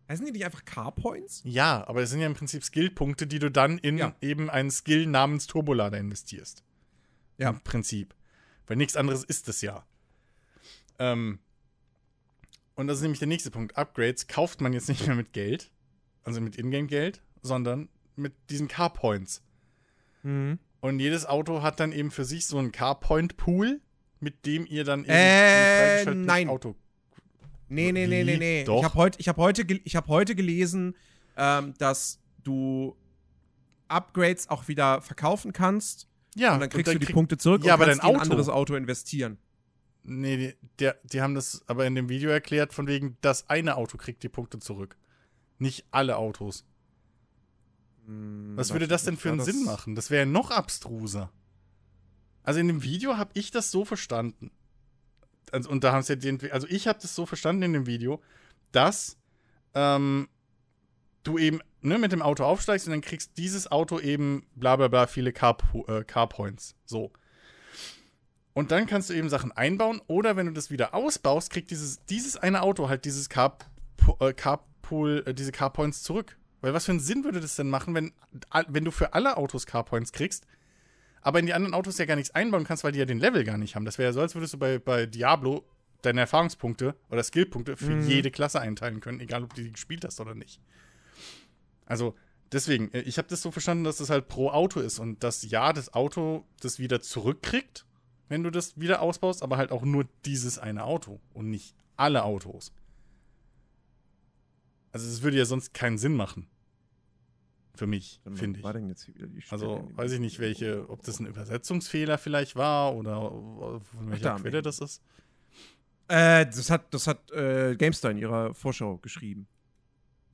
Heißen 0.10 0.26
die 0.26 0.32
nicht 0.34 0.44
einfach 0.46 0.66
Car-Points? 0.66 1.42
Ja, 1.46 1.88
aber 1.88 2.02
es 2.02 2.10
sind 2.10 2.20
ja 2.20 2.28
im 2.28 2.34
Prinzip 2.34 2.64
Skillpunkte, 2.64 3.26
die 3.26 3.40
du 3.40 3.50
dann 3.50 3.78
in 3.78 3.98
Ja. 3.98 4.16
eben 4.22 4.50
einen 4.50 4.70
Skill 4.70 5.08
namens 5.08 5.48
Turbolader 5.48 5.98
investierst. 5.98 6.64
Ja. 7.38 7.52
Im 7.52 7.62
Prinzip. 7.62 8.14
Weil 8.68 8.78
nichts 8.78 8.96
anderes 8.98 9.24
ist 9.24 9.48
es 9.48 9.62
ja. 9.62 9.86
Ähm, 11.12 11.40
und 12.76 12.88
das 12.88 12.98
ist 12.98 13.02
nämlich 13.04 13.20
der 13.20 13.28
nächste 13.28 13.52
Punkt. 13.52 13.78
Upgrades 13.78 14.28
kauft 14.28 14.62
man 14.62 14.74
jetzt 14.74 14.90
nicht 14.90 15.06
mehr 15.06 15.16
mit 15.16 15.34
Geld, 15.34 15.70
also 16.24 16.42
mit 16.42 16.58
Ingame-Geld, 16.58 17.22
sondern 17.42 17.90
mit 18.16 18.34
diesen 18.50 18.68
Car-Points. 18.68 19.44
Mhm. 20.24 20.60
Und 20.82 21.00
jedes 21.00 21.26
Auto 21.26 21.62
hat 21.62 21.80
dann 21.80 21.92
eben 21.92 22.12
für 22.12 22.26
sich 22.26 22.46
so 22.48 22.58
einen 22.58 22.72
Car-Point-Pool, 22.72 23.82
mit 24.20 24.46
dem 24.46 24.66
ihr 24.66 24.84
dann 24.84 25.02
eben 25.04 25.10
Äh, 25.14 26.06
nein. 26.16 26.50
Auto. 26.50 26.76
Nee, 27.70 27.92
nee, 27.92 28.08
nee, 28.08 28.24
nee, 28.24 28.38
nee. 28.38 28.64
Doch. 28.64 28.80
Ich 28.80 28.84
habe 28.86 28.96
heut, 28.96 29.16
hab 29.28 29.38
heute, 29.38 29.64
ich 29.84 29.96
hab 29.96 30.08
heute 30.08 30.36
gelesen, 30.36 30.96
ähm, 31.38 31.74
dass 31.80 32.20
du 32.44 32.96
Upgrades 33.88 34.50
auch 34.50 34.68
wieder 34.68 35.02
verkaufen 35.02 35.54
kannst. 35.54 36.08
Ja, 36.36 36.54
und 36.56 36.60
dann 36.62 36.70
kriegst 36.70 36.94
du 36.94 36.98
die 37.00 37.06
krieg- 37.06 37.14
Punkte 37.16 37.38
zurück 37.38 37.64
Ja, 37.64 37.74
und 37.76 37.82
aber 37.82 37.86
kannst 37.92 38.04
dein 38.04 38.10
die 38.10 38.14
in 38.14 38.16
ein 38.16 38.22
Auto- 38.22 38.32
anderes 38.32 38.50
Auto 38.50 38.76
investieren. 38.76 39.38
Nee, 40.04 40.38
die, 40.38 40.56
der, 40.80 40.98
die 41.04 41.22
haben 41.22 41.36
das 41.36 41.64
aber 41.68 41.86
in 41.86 41.96
dem 41.96 42.10
Video 42.10 42.30
erklärt, 42.30 42.74
von 42.74 42.88
wegen, 42.88 43.18
das 43.22 43.50
eine 43.50 43.78
Auto 43.78 43.98
kriegt 43.98 44.22
die 44.24 44.30
Punkte 44.30 44.60
zurück. 44.60 44.98
Nicht 45.60 45.86
alle 45.92 46.18
Autos. 46.18 46.66
Was 48.06 48.74
würde 48.74 48.88
das 48.88 49.06
denn 49.06 49.16
für 49.16 49.30
einen 49.30 49.42
Sinn 49.42 49.64
machen? 49.64 49.96
Das 49.96 50.10
wäre 50.10 50.24
ja 50.24 50.30
noch 50.30 50.52
abstruser. 50.52 51.32
Also 52.44 52.60
in 52.60 52.68
dem 52.68 52.84
Video 52.84 53.18
habe 53.18 53.32
ich 53.34 53.52
das 53.52 53.72
so 53.72 53.86
verstanden. 53.86 54.52
Also, 55.52 55.70
und 55.70 55.86
da 55.86 55.94
haben 55.94 56.04
sie 56.04 56.14
ja 56.14 56.20
den, 56.20 56.52
also 56.52 56.68
ich 56.68 56.88
habe 56.88 57.00
das 57.02 57.16
so 57.16 57.26
verstanden 57.26 57.64
in 57.64 57.74
dem 57.74 57.86
Video, 57.86 58.22
dass 58.74 59.18
ähm, 59.74 60.28
du 61.24 61.38
eben 61.38 61.62
ne, 61.82 61.98
mit 61.98 62.12
dem 62.12 62.22
Auto 62.22 62.44
aufsteigst 62.44 62.88
und 62.88 62.92
dann 62.92 63.02
kriegst 63.02 63.38
dieses 63.38 63.72
Auto 63.72 64.00
eben 64.00 64.46
bla 64.56 64.76
bla 64.76 64.90
bla 64.90 65.08
viele 65.08 65.32
Car, 65.32 65.58
äh, 65.88 66.04
Car 66.04 66.28
Points. 66.28 66.76
So. 66.86 67.14
Und 68.54 68.72
dann 68.72 68.86
kannst 68.86 69.10
du 69.10 69.14
eben 69.14 69.30
Sachen 69.30 69.52
einbauen 69.52 70.02
oder 70.08 70.36
wenn 70.36 70.46
du 70.46 70.54
das 70.54 70.70
wieder 70.70 70.94
ausbaust, 70.94 71.50
kriegt 71.50 71.72
dieses, 71.72 72.06
dieses 72.06 72.38
eine 72.38 72.62
Auto 72.62 72.88
halt 72.88 73.06
dieses 73.06 73.30
Car, 73.30 73.58
äh, 74.20 74.34
Car 74.34 74.64
Carpool, 74.84 75.24
äh, 75.26 75.34
diese 75.34 75.52
Carpoints 75.52 76.04
zurück. 76.04 76.38
Weil 76.62 76.74
was 76.74 76.86
für 76.86 76.92
einen 76.92 77.00
Sinn 77.00 77.24
würde 77.24 77.42
das 77.42 77.56
denn 77.56 77.70
machen, 77.70 77.94
wenn, 77.94 78.14
wenn 78.68 78.86
du 78.86 78.92
für 78.92 79.14
alle 79.14 79.36
Autos 79.38 79.66
Carpoints 79.66 80.14
kriegst, 80.14 80.46
aber 81.22 81.40
in 81.40 81.46
die 81.46 81.54
anderen 81.54 81.74
Autos 81.74 81.98
ja 81.98 82.06
gar 82.06 82.16
nichts 82.16 82.34
einbauen 82.36 82.64
kannst, 82.64 82.84
weil 82.84 82.92
die 82.92 83.00
ja 83.00 83.06
den 83.06 83.20
Level 83.20 83.44
gar 83.44 83.58
nicht 83.58 83.76
haben. 83.76 83.86
Das 83.86 83.98
wäre 83.98 84.10
ja 84.10 84.14
so, 84.14 84.22
als 84.22 84.36
würdest 84.36 84.54
du 84.54 84.60
bei, 84.60 84.80
bei 84.80 85.06
Diablo 85.06 85.66
deine 86.02 86.22
Erfahrungspunkte 86.22 86.96
oder 87.10 87.24
Skillpunkte 87.24 87.76
für 87.76 87.96
mhm. 87.96 88.08
jede 88.08 88.32
Klasse 88.32 88.62
einteilen 88.62 89.00
können, 89.00 89.20
egal 89.20 89.44
ob 89.44 89.54
du 89.54 89.62
die 89.62 89.72
gespielt 89.72 90.06
hast 90.06 90.20
oder 90.20 90.36
nicht. 90.36 90.62
Also, 91.86 92.16
deswegen, 92.52 92.94
äh, 92.94 93.02
ich 93.02 93.18
habe 93.18 93.28
das 93.30 93.42
so 93.42 93.52
verstanden, 93.52 93.84
dass 93.84 93.98
das 93.98 94.10
halt 94.10 94.28
pro 94.28 94.50
Auto 94.50 94.80
ist 94.80 95.00
und 95.00 95.24
dass 95.24 95.44
ja, 95.50 95.74
das 95.74 95.94
Auto 95.94 96.46
das 96.62 96.80
wieder 96.80 97.02
zurückkriegt, 97.02 97.86
wenn 98.30 98.44
du 98.44 98.50
das 98.50 98.80
wieder 98.80 99.02
ausbaust, 99.02 99.44
aber 99.44 99.58
halt 99.58 99.72
auch 99.72 99.84
nur 99.84 100.06
dieses 100.26 100.58
eine 100.60 100.84
Auto 100.84 101.20
und 101.34 101.50
nicht 101.50 101.76
alle 101.96 102.24
Autos. 102.24 102.74
Also, 104.92 105.08
es 105.08 105.22
würde 105.22 105.38
ja 105.38 105.46
sonst 105.46 105.74
keinen 105.74 105.98
Sinn 105.98 106.16
machen. 106.16 106.48
Für 107.76 107.88
mich, 107.88 108.22
finde 108.36 108.60
ich. 108.60 109.52
Also, 109.52 109.90
weiß 109.96 110.12
ich 110.12 110.20
nicht, 110.20 110.38
welche, 110.38 110.88
ob 110.90 111.02
das 111.02 111.20
ein 111.20 111.26
Übersetzungsfehler 111.26 112.20
vielleicht 112.20 112.56
war 112.56 112.96
oder 112.96 113.32
von 113.82 114.12
welcher 114.12 114.36
Quelle 114.36 114.62
das 114.62 114.80
ist. 114.80 115.02
Äh, 116.08 116.46
das 116.46 116.70
hat, 116.70 116.94
das 116.94 117.08
hat 117.08 117.32
äh, 117.32 117.76
GameStar 117.76 118.12
in 118.12 118.18
ihrer 118.18 118.54
Vorschau 118.54 118.98
geschrieben. 118.98 119.48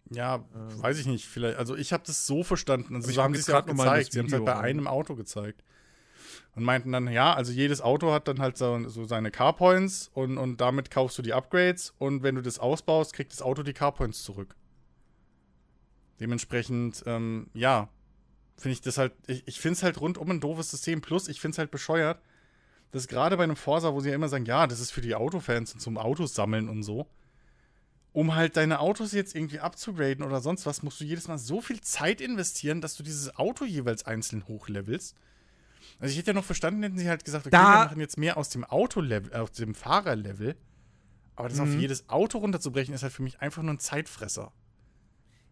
Ja, 0.09 0.43
ähm. 0.53 0.83
weiß 0.83 0.99
ich 0.99 1.05
nicht. 1.05 1.25
Vielleicht, 1.25 1.57
also 1.57 1.75
ich 1.75 1.93
habe 1.93 2.03
das 2.05 2.25
so 2.25 2.43
verstanden. 2.43 2.95
Also 2.95 3.11
so 3.11 3.23
haben 3.23 3.33
sie 3.33 3.41
es 3.41 3.49
auch 3.49 3.65
gezeigt. 3.65 4.11
Sie 4.11 4.19
haben 4.19 4.25
es 4.25 4.33
halt 4.33 4.45
bei 4.45 4.57
einem 4.57 4.87
Auto 4.87 5.15
gezeigt. 5.15 5.63
Und 6.59 6.65
meinten 6.65 6.91
dann, 6.91 7.07
ja, 7.07 7.33
also 7.33 7.53
jedes 7.53 7.79
Auto 7.79 8.11
hat 8.11 8.27
dann 8.27 8.41
halt 8.41 8.57
so, 8.57 8.89
so 8.89 9.05
seine 9.05 9.31
Carpoints 9.31 10.11
und, 10.13 10.37
und 10.37 10.59
damit 10.59 10.91
kaufst 10.91 11.17
du 11.17 11.21
die 11.21 11.31
Upgrades 11.31 11.93
und 11.99 12.21
wenn 12.21 12.35
du 12.35 12.41
das 12.41 12.59
ausbaust, 12.59 13.13
kriegt 13.13 13.31
das 13.31 13.41
Auto 13.41 13.63
die 13.63 13.71
Carpoints 13.71 14.23
zurück. 14.23 14.57
Dementsprechend, 16.19 17.01
ähm, 17.05 17.47
ja, 17.53 17.87
finde 18.57 18.73
ich 18.73 18.81
das 18.81 18.97
halt, 18.97 19.13
ich, 19.27 19.47
ich 19.47 19.61
finde 19.61 19.75
es 19.75 19.83
halt 19.83 20.01
rundum 20.01 20.31
ein 20.31 20.41
doofes 20.41 20.69
System. 20.69 20.99
Plus, 20.99 21.29
ich 21.29 21.39
finde 21.39 21.53
es 21.53 21.59
halt 21.59 21.71
bescheuert, 21.71 22.21
dass 22.91 23.07
gerade 23.07 23.37
bei 23.37 23.45
einem 23.45 23.55
Forsa, 23.55 23.93
wo 23.93 24.01
sie 24.01 24.09
ja 24.09 24.15
immer 24.15 24.27
sagen, 24.27 24.45
ja, 24.45 24.67
das 24.67 24.81
ist 24.81 24.91
für 24.91 24.99
die 24.99 25.15
Autofans 25.15 25.73
und 25.73 25.79
zum 25.79 25.97
Autos 25.97 26.35
sammeln 26.35 26.67
und 26.67 26.83
so, 26.83 27.07
um 28.11 28.35
halt 28.35 28.57
deine 28.57 28.81
Autos 28.81 29.13
jetzt 29.13 29.33
irgendwie 29.33 29.59
abzugraden 29.59 30.25
oder 30.25 30.41
sonst 30.41 30.65
was, 30.65 30.83
musst 30.83 30.99
du 30.99 31.05
jedes 31.05 31.29
Mal 31.29 31.37
so 31.37 31.61
viel 31.61 31.79
Zeit 31.79 32.19
investieren, 32.19 32.81
dass 32.81 32.97
du 32.97 33.03
dieses 33.03 33.37
Auto 33.37 33.63
jeweils 33.63 34.05
einzeln 34.05 34.45
hochlevelst. 34.45 35.15
Also 35.99 36.11
ich 36.11 36.17
hätte 36.17 36.31
ja 36.31 36.33
noch 36.33 36.43
verstanden, 36.43 36.83
hätten 36.83 36.97
sie 36.97 37.09
halt 37.09 37.25
gesagt, 37.25 37.47
okay, 37.47 37.55
da 37.55 37.63
wir 37.63 37.85
machen 37.85 37.99
jetzt 37.99 38.17
mehr 38.17 38.37
aus 38.37 38.49
dem 38.49 38.63
Auto-Level, 38.63 39.33
aus 39.33 39.51
dem 39.51 39.75
Fahrerlevel. 39.75 40.55
Aber 41.35 41.49
das 41.49 41.57
mhm. 41.57 41.63
auf 41.63 41.79
jedes 41.79 42.09
Auto 42.09 42.39
runterzubrechen, 42.39 42.93
ist 42.93 43.03
halt 43.03 43.13
für 43.13 43.23
mich 43.23 43.39
einfach 43.39 43.61
nur 43.61 43.73
ein 43.73 43.79
Zeitfresser. 43.79 44.51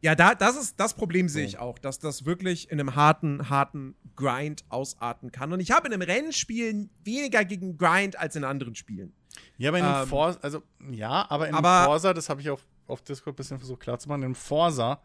Ja, 0.01 0.15
da, 0.15 0.35
das 0.35 0.55
ist 0.55 0.79
das 0.79 0.93
Problem 0.93 1.27
sehe 1.27 1.45
ich 1.45 1.57
auch, 1.57 1.79
dass 1.79 1.97
das 1.97 2.25
wirklich 2.25 2.69
in 2.69 2.79
einem 2.79 2.95
harten, 2.95 3.49
harten 3.49 3.95
Grind 4.15 4.63
ausarten 4.69 5.31
kann. 5.31 5.51
Und 5.53 5.59
ich 5.59 5.71
habe 5.71 5.87
in 5.87 5.93
einem 5.93 6.03
Rennspiel 6.03 6.89
weniger 7.03 7.43
gegen 7.45 7.77
Grind 7.77 8.17
als 8.17 8.35
in 8.35 8.43
anderen 8.43 8.75
Spielen. 8.75 9.13
Ja, 9.57 9.69
aber 9.69 9.79
in 9.79 9.85
einem 9.85 10.03
ähm, 10.03 10.09
Forza, 10.09 10.39
also 10.41 10.61
ja, 10.91 11.25
aber 11.29 11.47
in 11.47 11.55
einem 11.55 11.85
Forza, 11.85 12.13
das 12.13 12.29
habe 12.29 12.41
ich 12.41 12.49
auf, 12.49 12.65
auf 12.85 13.01
Discord 13.01 13.33
ein 13.33 13.37
bisschen 13.37 13.57
versucht 13.57 13.79
klarzumachen, 13.81 14.21
in 14.21 14.25
einem 14.25 14.35
Forza 14.35 15.01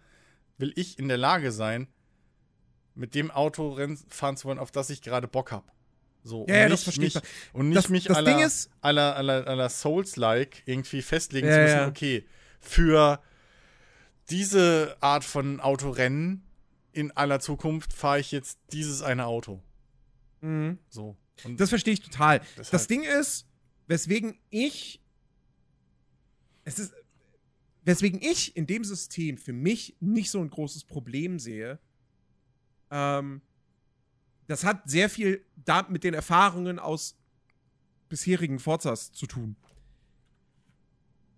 will 0.58 0.72
ich 0.76 0.98
in 0.98 1.08
der 1.08 1.16
Lage 1.16 1.52
sein, 1.52 1.88
mit 2.94 3.14
dem 3.14 3.30
Auto 3.30 3.72
Rennen 3.72 3.96
fahren 4.08 4.36
zu 4.36 4.48
wollen, 4.48 4.58
auf 4.58 4.70
das 4.70 4.90
ich 4.90 5.02
gerade 5.02 5.28
Bock 5.28 5.52
habe. 5.52 5.66
So, 6.24 6.46
ja, 6.48 6.56
ja, 6.56 6.68
das 6.68 6.84
verstehe 6.84 7.08
ich. 7.08 7.18
Und 7.52 7.70
nicht 7.70 7.78
das, 7.78 7.88
mich 7.88 8.04
das 8.04 8.16
aller, 8.16 8.68
aller, 8.80 9.16
aller, 9.16 9.46
aller 9.46 9.68
Souls-like 9.68 10.62
irgendwie 10.66 11.02
festlegen 11.02 11.48
ja, 11.48 11.54
zu 11.54 11.60
müssen, 11.60 11.88
okay, 11.88 12.24
für 12.60 13.20
diese 14.30 14.96
Art 15.00 15.24
von 15.24 15.60
Autorennen 15.60 16.44
in 16.92 17.10
aller 17.12 17.40
Zukunft 17.40 17.92
fahre 17.92 18.20
ich 18.20 18.30
jetzt 18.30 18.58
dieses 18.72 19.02
eine 19.02 19.26
Auto. 19.26 19.60
Mhm. 20.42 20.78
So. 20.88 21.16
Und 21.44 21.58
das 21.58 21.70
verstehe 21.70 21.94
ich 21.94 22.00
total. 22.00 22.40
Das 22.70 22.86
Ding 22.86 23.02
ist, 23.02 23.46
weswegen 23.88 24.38
ich 24.50 25.00
es 26.64 26.78
ist 26.78 26.94
weswegen 27.84 28.20
ich 28.22 28.56
in 28.56 28.66
dem 28.66 28.84
System 28.84 29.38
für 29.38 29.52
mich 29.52 29.96
nicht 30.00 30.30
so 30.30 30.40
ein 30.40 30.50
großes 30.50 30.84
Problem 30.84 31.38
sehe. 31.38 31.80
Ähm, 32.92 33.40
das 34.46 34.64
hat 34.64 34.88
sehr 34.88 35.08
viel 35.08 35.44
da 35.56 35.86
mit 35.88 36.04
den 36.04 36.14
Erfahrungen 36.14 36.78
aus 36.78 37.18
bisherigen 38.08 38.58
Forzas 38.58 39.10
zu 39.12 39.26
tun. 39.26 39.56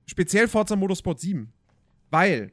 Speziell 0.07 0.49
Forza 0.49 0.77
Motorsport 0.77 1.21
7. 1.21 1.53
Weil 2.11 2.53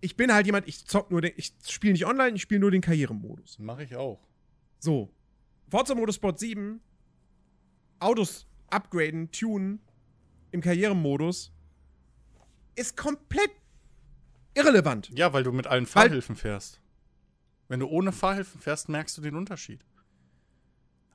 ich 0.00 0.16
bin 0.16 0.32
halt 0.32 0.46
jemand, 0.46 0.68
ich 0.68 0.84
zock 0.84 1.10
nur 1.10 1.22
den, 1.22 1.32
ich 1.36 1.54
spiele 1.66 1.92
nicht 1.92 2.04
online, 2.04 2.36
ich 2.36 2.42
spiele 2.42 2.60
nur 2.60 2.70
den 2.70 2.82
Karrieremodus. 2.82 3.58
Mache 3.58 3.84
ich 3.84 3.96
auch. 3.96 4.26
So. 4.78 5.14
Forza 5.70 5.94
Motorsport 5.94 6.38
7, 6.38 6.80
Autos 8.00 8.46
upgraden, 8.68 9.30
tunen 9.30 9.80
im 10.50 10.60
Karrieremodus 10.60 11.52
ist 12.76 12.96
komplett 12.96 13.50
irrelevant. 14.54 15.10
Ja, 15.14 15.32
weil 15.32 15.42
du 15.42 15.52
mit 15.52 15.66
allen 15.66 15.86
Fahrhilfen 15.86 16.36
fährst. 16.36 16.80
Wenn 17.68 17.80
du 17.80 17.86
ohne 17.86 18.12
Fahrhilfen 18.12 18.60
fährst, 18.60 18.88
merkst 18.88 19.16
du 19.16 19.22
den 19.22 19.36
Unterschied. 19.36 19.84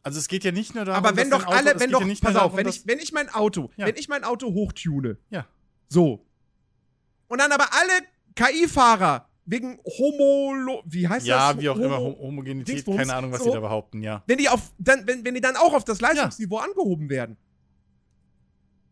Also 0.01 0.19
es 0.19 0.27
geht 0.27 0.43
ja 0.43 0.51
nicht 0.51 0.75
nur 0.75 0.85
darum, 0.85 1.03
aber 1.03 1.17
wenn 1.17 1.29
doch 1.29 1.45
Auto, 1.45 1.55
alle, 1.55 1.79
wenn 1.79 1.91
doch, 1.91 2.01
ja 2.01 2.15
pass 2.21 2.35
auf, 2.35 2.55
wenn 2.55 2.67
ich, 2.67 2.87
wenn 2.87 2.99
ich 2.99 3.11
mein 3.11 3.29
Auto, 3.29 3.69
ja. 3.75 3.85
wenn 3.85 3.95
ich 3.97 4.07
mein 4.07 4.23
Auto 4.23 4.53
hochtune, 4.53 5.17
ja, 5.29 5.45
so, 5.89 6.25
und 7.27 7.39
dann 7.39 7.51
aber 7.51 7.67
alle 7.73 7.93
KI-Fahrer 8.35 9.27
wegen 9.45 9.79
Homo, 9.85 10.81
wie 10.85 11.07
heißt 11.07 11.25
ja, 11.25 11.53
das? 11.53 11.55
Ja, 11.57 11.61
wie 11.61 11.69
auch 11.69 11.75
Homo 11.75 11.85
immer, 11.85 11.99
Homogenität, 11.99 12.75
Dingsbums, 12.75 12.97
keine 12.97 13.13
Ahnung, 13.13 13.31
was 13.31 13.39
so, 13.39 13.45
die 13.45 13.51
da 13.51 13.59
behaupten, 13.59 14.01
ja. 14.01 14.23
Wenn 14.25 14.37
die, 14.37 14.47
auf, 14.47 14.73
dann, 14.77 15.05
wenn, 15.05 15.25
wenn 15.25 15.33
die 15.33 15.41
dann 15.41 15.55
auch 15.55 15.73
auf 15.73 15.83
das 15.83 16.01
Leistungsniveau 16.01 16.57
angehoben 16.57 17.09
werden. 17.09 17.37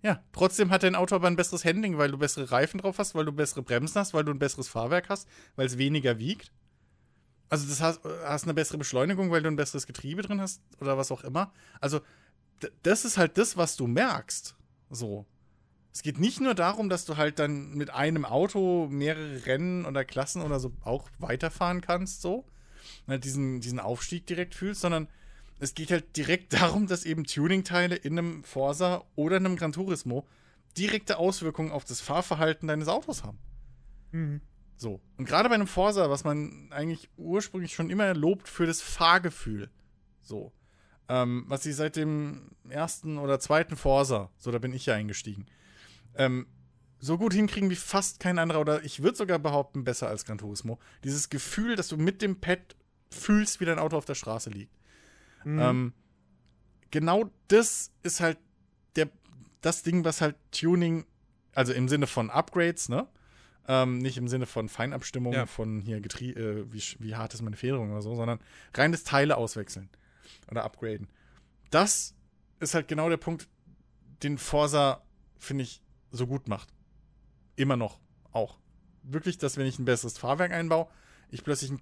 Ja, 0.03 0.23
trotzdem 0.31 0.69
hat 0.69 0.83
dein 0.83 0.95
Auto 0.95 1.15
aber 1.15 1.27
ein 1.27 1.35
besseres 1.35 1.65
Handling, 1.65 1.97
weil 1.97 2.11
du 2.11 2.17
bessere 2.17 2.51
Reifen 2.51 2.79
drauf 2.79 2.99
hast, 2.99 3.15
weil 3.15 3.25
du 3.25 3.31
bessere 3.31 3.63
Bremsen 3.63 3.99
hast, 3.99 4.13
weil 4.13 4.23
du 4.23 4.31
ein 4.31 4.39
besseres 4.39 4.67
Fahrwerk 4.67 5.09
hast, 5.09 5.27
weil 5.55 5.65
es 5.65 5.77
weniger 5.77 6.19
wiegt. 6.19 6.51
Also 7.49 7.67
das 7.67 7.81
hast, 7.81 8.01
hast 8.25 8.43
eine 8.43 8.53
bessere 8.53 8.77
Beschleunigung, 8.77 9.31
weil 9.31 9.41
du 9.41 9.49
ein 9.49 9.55
besseres 9.55 9.87
Getriebe 9.87 10.21
drin 10.21 10.41
hast 10.41 10.61
oder 10.79 10.97
was 10.97 11.11
auch 11.11 11.23
immer. 11.23 11.53
Also 11.79 12.01
das 12.83 13.05
ist 13.05 13.17
halt 13.17 13.37
das, 13.37 13.57
was 13.57 13.75
du 13.75 13.87
merkst. 13.87 14.55
So. 14.89 15.25
Es 15.93 16.03
geht 16.03 16.19
nicht 16.19 16.41
nur 16.41 16.53
darum, 16.53 16.89
dass 16.89 17.05
du 17.05 17.17
halt 17.17 17.39
dann 17.39 17.73
mit 17.73 17.89
einem 17.89 18.25
Auto 18.25 18.87
mehrere 18.89 19.45
Rennen 19.45 19.85
oder 19.85 20.05
Klassen 20.05 20.41
oder 20.41 20.59
so 20.59 20.73
auch 20.83 21.09
weiterfahren 21.17 21.81
kannst, 21.81 22.21
so. 22.21 22.45
Halt 23.07 23.23
diesen, 23.23 23.61
diesen 23.61 23.79
Aufstieg 23.79 24.27
direkt 24.27 24.53
fühlst, 24.53 24.81
sondern 24.81 25.07
es 25.59 25.73
geht 25.73 25.91
halt 25.91 26.15
direkt 26.17 26.53
darum, 26.61 26.87
dass 26.87 27.05
eben 27.05 27.23
Tuning-Teile 27.23 27.95
in 27.95 28.17
einem 28.17 28.43
Forsa 28.43 29.03
oder 29.15 29.37
einem 29.37 29.55
Gran 29.55 29.71
Turismo 29.71 30.27
direkte 30.77 31.17
Auswirkungen 31.17 31.71
auf 31.71 31.85
das 31.85 32.01
Fahrverhalten 32.01 32.67
deines 32.67 32.87
Autos 32.87 33.23
haben. 33.23 33.39
Mhm. 34.11 34.41
So. 34.77 35.01
Und 35.17 35.25
gerade 35.25 35.49
bei 35.49 35.55
einem 35.55 35.67
Forsa, 35.67 36.09
was 36.09 36.23
man 36.23 36.71
eigentlich 36.71 37.09
ursprünglich 37.17 37.73
schon 37.73 37.89
immer 37.89 38.13
lobt 38.13 38.47
für 38.47 38.67
das 38.67 38.81
Fahrgefühl. 38.81 39.71
So. 40.21 40.53
Ähm, 41.09 41.45
was 41.47 41.63
sie 41.63 41.73
seit 41.73 41.95
dem 41.95 42.51
ersten 42.69 43.17
oder 43.17 43.39
zweiten 43.39 43.75
Forsa, 43.75 44.29
so 44.37 44.51
da 44.51 44.59
bin 44.59 44.73
ich 44.73 44.85
ja 44.85 44.93
eingestiegen, 44.93 45.47
ähm, 46.15 46.47
so 46.99 47.17
gut 47.17 47.33
hinkriegen 47.33 47.69
wie 47.69 47.75
fast 47.75 48.19
kein 48.19 48.39
anderer 48.39 48.59
oder 48.59 48.83
ich 48.83 49.01
würde 49.03 49.17
sogar 49.17 49.39
behaupten, 49.39 49.83
besser 49.83 50.09
als 50.09 50.25
Gran 50.25 50.37
Turismo. 50.37 50.79
Dieses 51.03 51.29
Gefühl, 51.29 51.75
dass 51.75 51.87
du 51.87 51.97
mit 51.97 52.21
dem 52.21 52.39
Pad 52.39 52.75
fühlst, 53.09 53.59
wie 53.61 53.65
dein 53.65 53.79
Auto 53.79 53.97
auf 53.97 54.05
der 54.05 54.15
Straße 54.15 54.49
liegt. 54.49 54.75
Mhm. 55.43 55.59
Ähm, 55.59 55.93
genau 56.91 57.29
das 57.47 57.91
ist 58.03 58.19
halt 58.19 58.37
der, 58.95 59.09
das 59.61 59.83
Ding, 59.83 60.03
was 60.05 60.21
halt 60.21 60.35
Tuning, 60.51 61.05
also 61.53 61.73
im 61.73 61.87
Sinne 61.87 62.07
von 62.07 62.29
Upgrades, 62.29 62.89
ne? 62.89 63.07
Ähm, 63.69 63.97
nicht 63.97 64.17
im 64.17 64.29
Sinne 64.29 64.45
von 64.45 64.69
Feinabstimmung 64.69 65.33
ja. 65.33 65.45
von 65.45 65.81
hier 65.81 65.99
Getrie 65.99 66.31
äh, 66.31 66.65
wie, 66.71 66.81
wie 66.99 67.15
hart 67.15 67.33
ist 67.33 67.41
meine 67.41 67.57
Federung 67.57 67.91
oder 67.91 68.01
so, 68.01 68.15
sondern 68.15 68.39
reines 68.73 69.03
Teile 69.03 69.35
auswechseln 69.35 69.89
oder 70.49 70.63
upgraden. 70.63 71.09
Das 71.69 72.15
ist 72.61 72.73
halt 72.73 72.87
genau 72.87 73.09
der 73.09 73.17
Punkt, 73.17 73.49
den 74.23 74.37
Forsa, 74.37 75.03
finde 75.37 75.63
ich, 75.63 75.81
so 76.11 76.27
gut 76.27 76.47
macht. 76.47 76.69
Immer 77.57 77.75
noch 77.75 77.99
auch. 78.31 78.57
Wirklich, 79.03 79.37
dass 79.37 79.57
wenn 79.57 79.65
ich 79.65 79.79
ein 79.79 79.85
besseres 79.85 80.17
Fahrwerk 80.17 80.51
einbaue, 80.53 80.87
ich 81.29 81.43
plötzlich 81.43 81.71
ein 81.71 81.81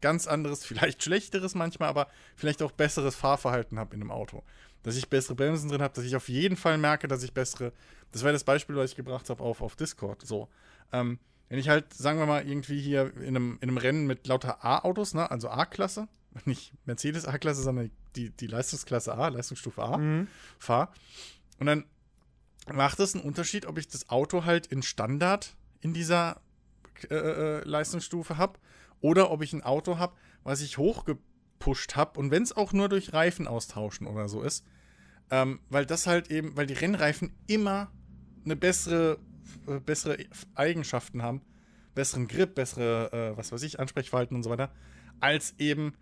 ganz 0.00 0.26
anderes, 0.26 0.64
vielleicht 0.66 1.02
schlechteres 1.02 1.54
manchmal, 1.54 1.88
aber 1.88 2.08
vielleicht 2.36 2.62
auch 2.62 2.72
besseres 2.72 3.14
Fahrverhalten 3.14 3.78
habe 3.78 3.94
in 3.94 4.02
einem 4.02 4.10
Auto. 4.10 4.42
Dass 4.82 4.96
ich 4.96 5.08
bessere 5.08 5.34
Bremsen 5.34 5.68
drin 5.68 5.82
habe, 5.82 5.94
dass 5.94 6.04
ich 6.04 6.14
auf 6.14 6.28
jeden 6.28 6.56
Fall 6.56 6.78
merke, 6.78 7.08
dass 7.08 7.22
ich 7.22 7.32
bessere. 7.32 7.72
Das 8.12 8.22
war 8.22 8.32
das 8.32 8.44
Beispiel, 8.44 8.76
was 8.76 8.90
ich 8.90 8.96
gebracht 8.96 9.28
habe 9.30 9.42
auf, 9.42 9.60
auf 9.60 9.74
Discord. 9.74 10.24
So. 10.24 10.48
Ähm, 10.92 11.18
wenn 11.48 11.58
ich 11.58 11.68
halt, 11.68 11.92
sagen 11.92 12.18
wir 12.18 12.26
mal, 12.26 12.46
irgendwie 12.46 12.80
hier 12.80 13.16
in 13.16 13.36
einem, 13.36 13.58
in 13.60 13.68
einem 13.68 13.78
Rennen 13.78 14.06
mit 14.06 14.26
lauter 14.26 14.64
A-Autos, 14.64 15.14
ne, 15.14 15.30
also 15.30 15.48
A-Klasse, 15.48 16.08
nicht 16.44 16.72
Mercedes 16.84 17.26
A-Klasse, 17.26 17.62
sondern 17.62 17.90
die, 18.14 18.30
die 18.30 18.46
Leistungsklasse 18.46 19.14
A, 19.14 19.28
Leistungsstufe 19.28 19.82
A, 19.82 19.98
mhm. 19.98 20.28
fahre. 20.58 20.88
Und 21.58 21.66
dann 21.66 21.84
macht 22.72 22.98
es 23.00 23.14
einen 23.14 23.24
Unterschied, 23.24 23.66
ob 23.66 23.78
ich 23.78 23.88
das 23.88 24.08
Auto 24.08 24.44
halt 24.44 24.66
in 24.66 24.82
Standard 24.82 25.54
in 25.80 25.94
dieser 25.94 26.40
äh, 27.10 27.14
äh, 27.14 27.64
Leistungsstufe 27.64 28.38
habe 28.38 28.58
oder 29.00 29.30
ob 29.30 29.42
ich 29.42 29.52
ein 29.52 29.62
Auto 29.62 29.98
habe, 29.98 30.14
was 30.42 30.60
ich 30.60 30.78
hochgepusht 30.78 31.96
habe 31.96 32.18
und 32.18 32.30
wenn 32.30 32.42
es 32.42 32.56
auch 32.56 32.72
nur 32.72 32.88
durch 32.88 33.12
Reifen 33.12 33.46
austauschen 33.46 34.06
oder 34.06 34.28
so 34.28 34.42
ist, 34.42 34.64
ähm, 35.30 35.60
weil 35.68 35.86
das 35.86 36.06
halt 36.06 36.30
eben, 36.30 36.56
weil 36.56 36.66
die 36.66 36.74
Rennreifen 36.74 37.32
immer 37.46 37.90
eine 38.44 38.56
bessere, 38.56 39.18
äh, 39.66 39.80
bessere 39.80 40.18
Eigenschaften 40.54 41.22
haben, 41.22 41.42
besseren 41.94 42.28
Grip, 42.28 42.54
bessere, 42.54 43.12
äh, 43.12 43.36
was 43.36 43.52
weiß 43.52 43.62
ich, 43.62 43.80
Ansprechverhalten 43.80 44.36
und 44.36 44.42
so 44.42 44.50
weiter, 44.50 44.70
als 45.20 45.54
eben 45.58 45.94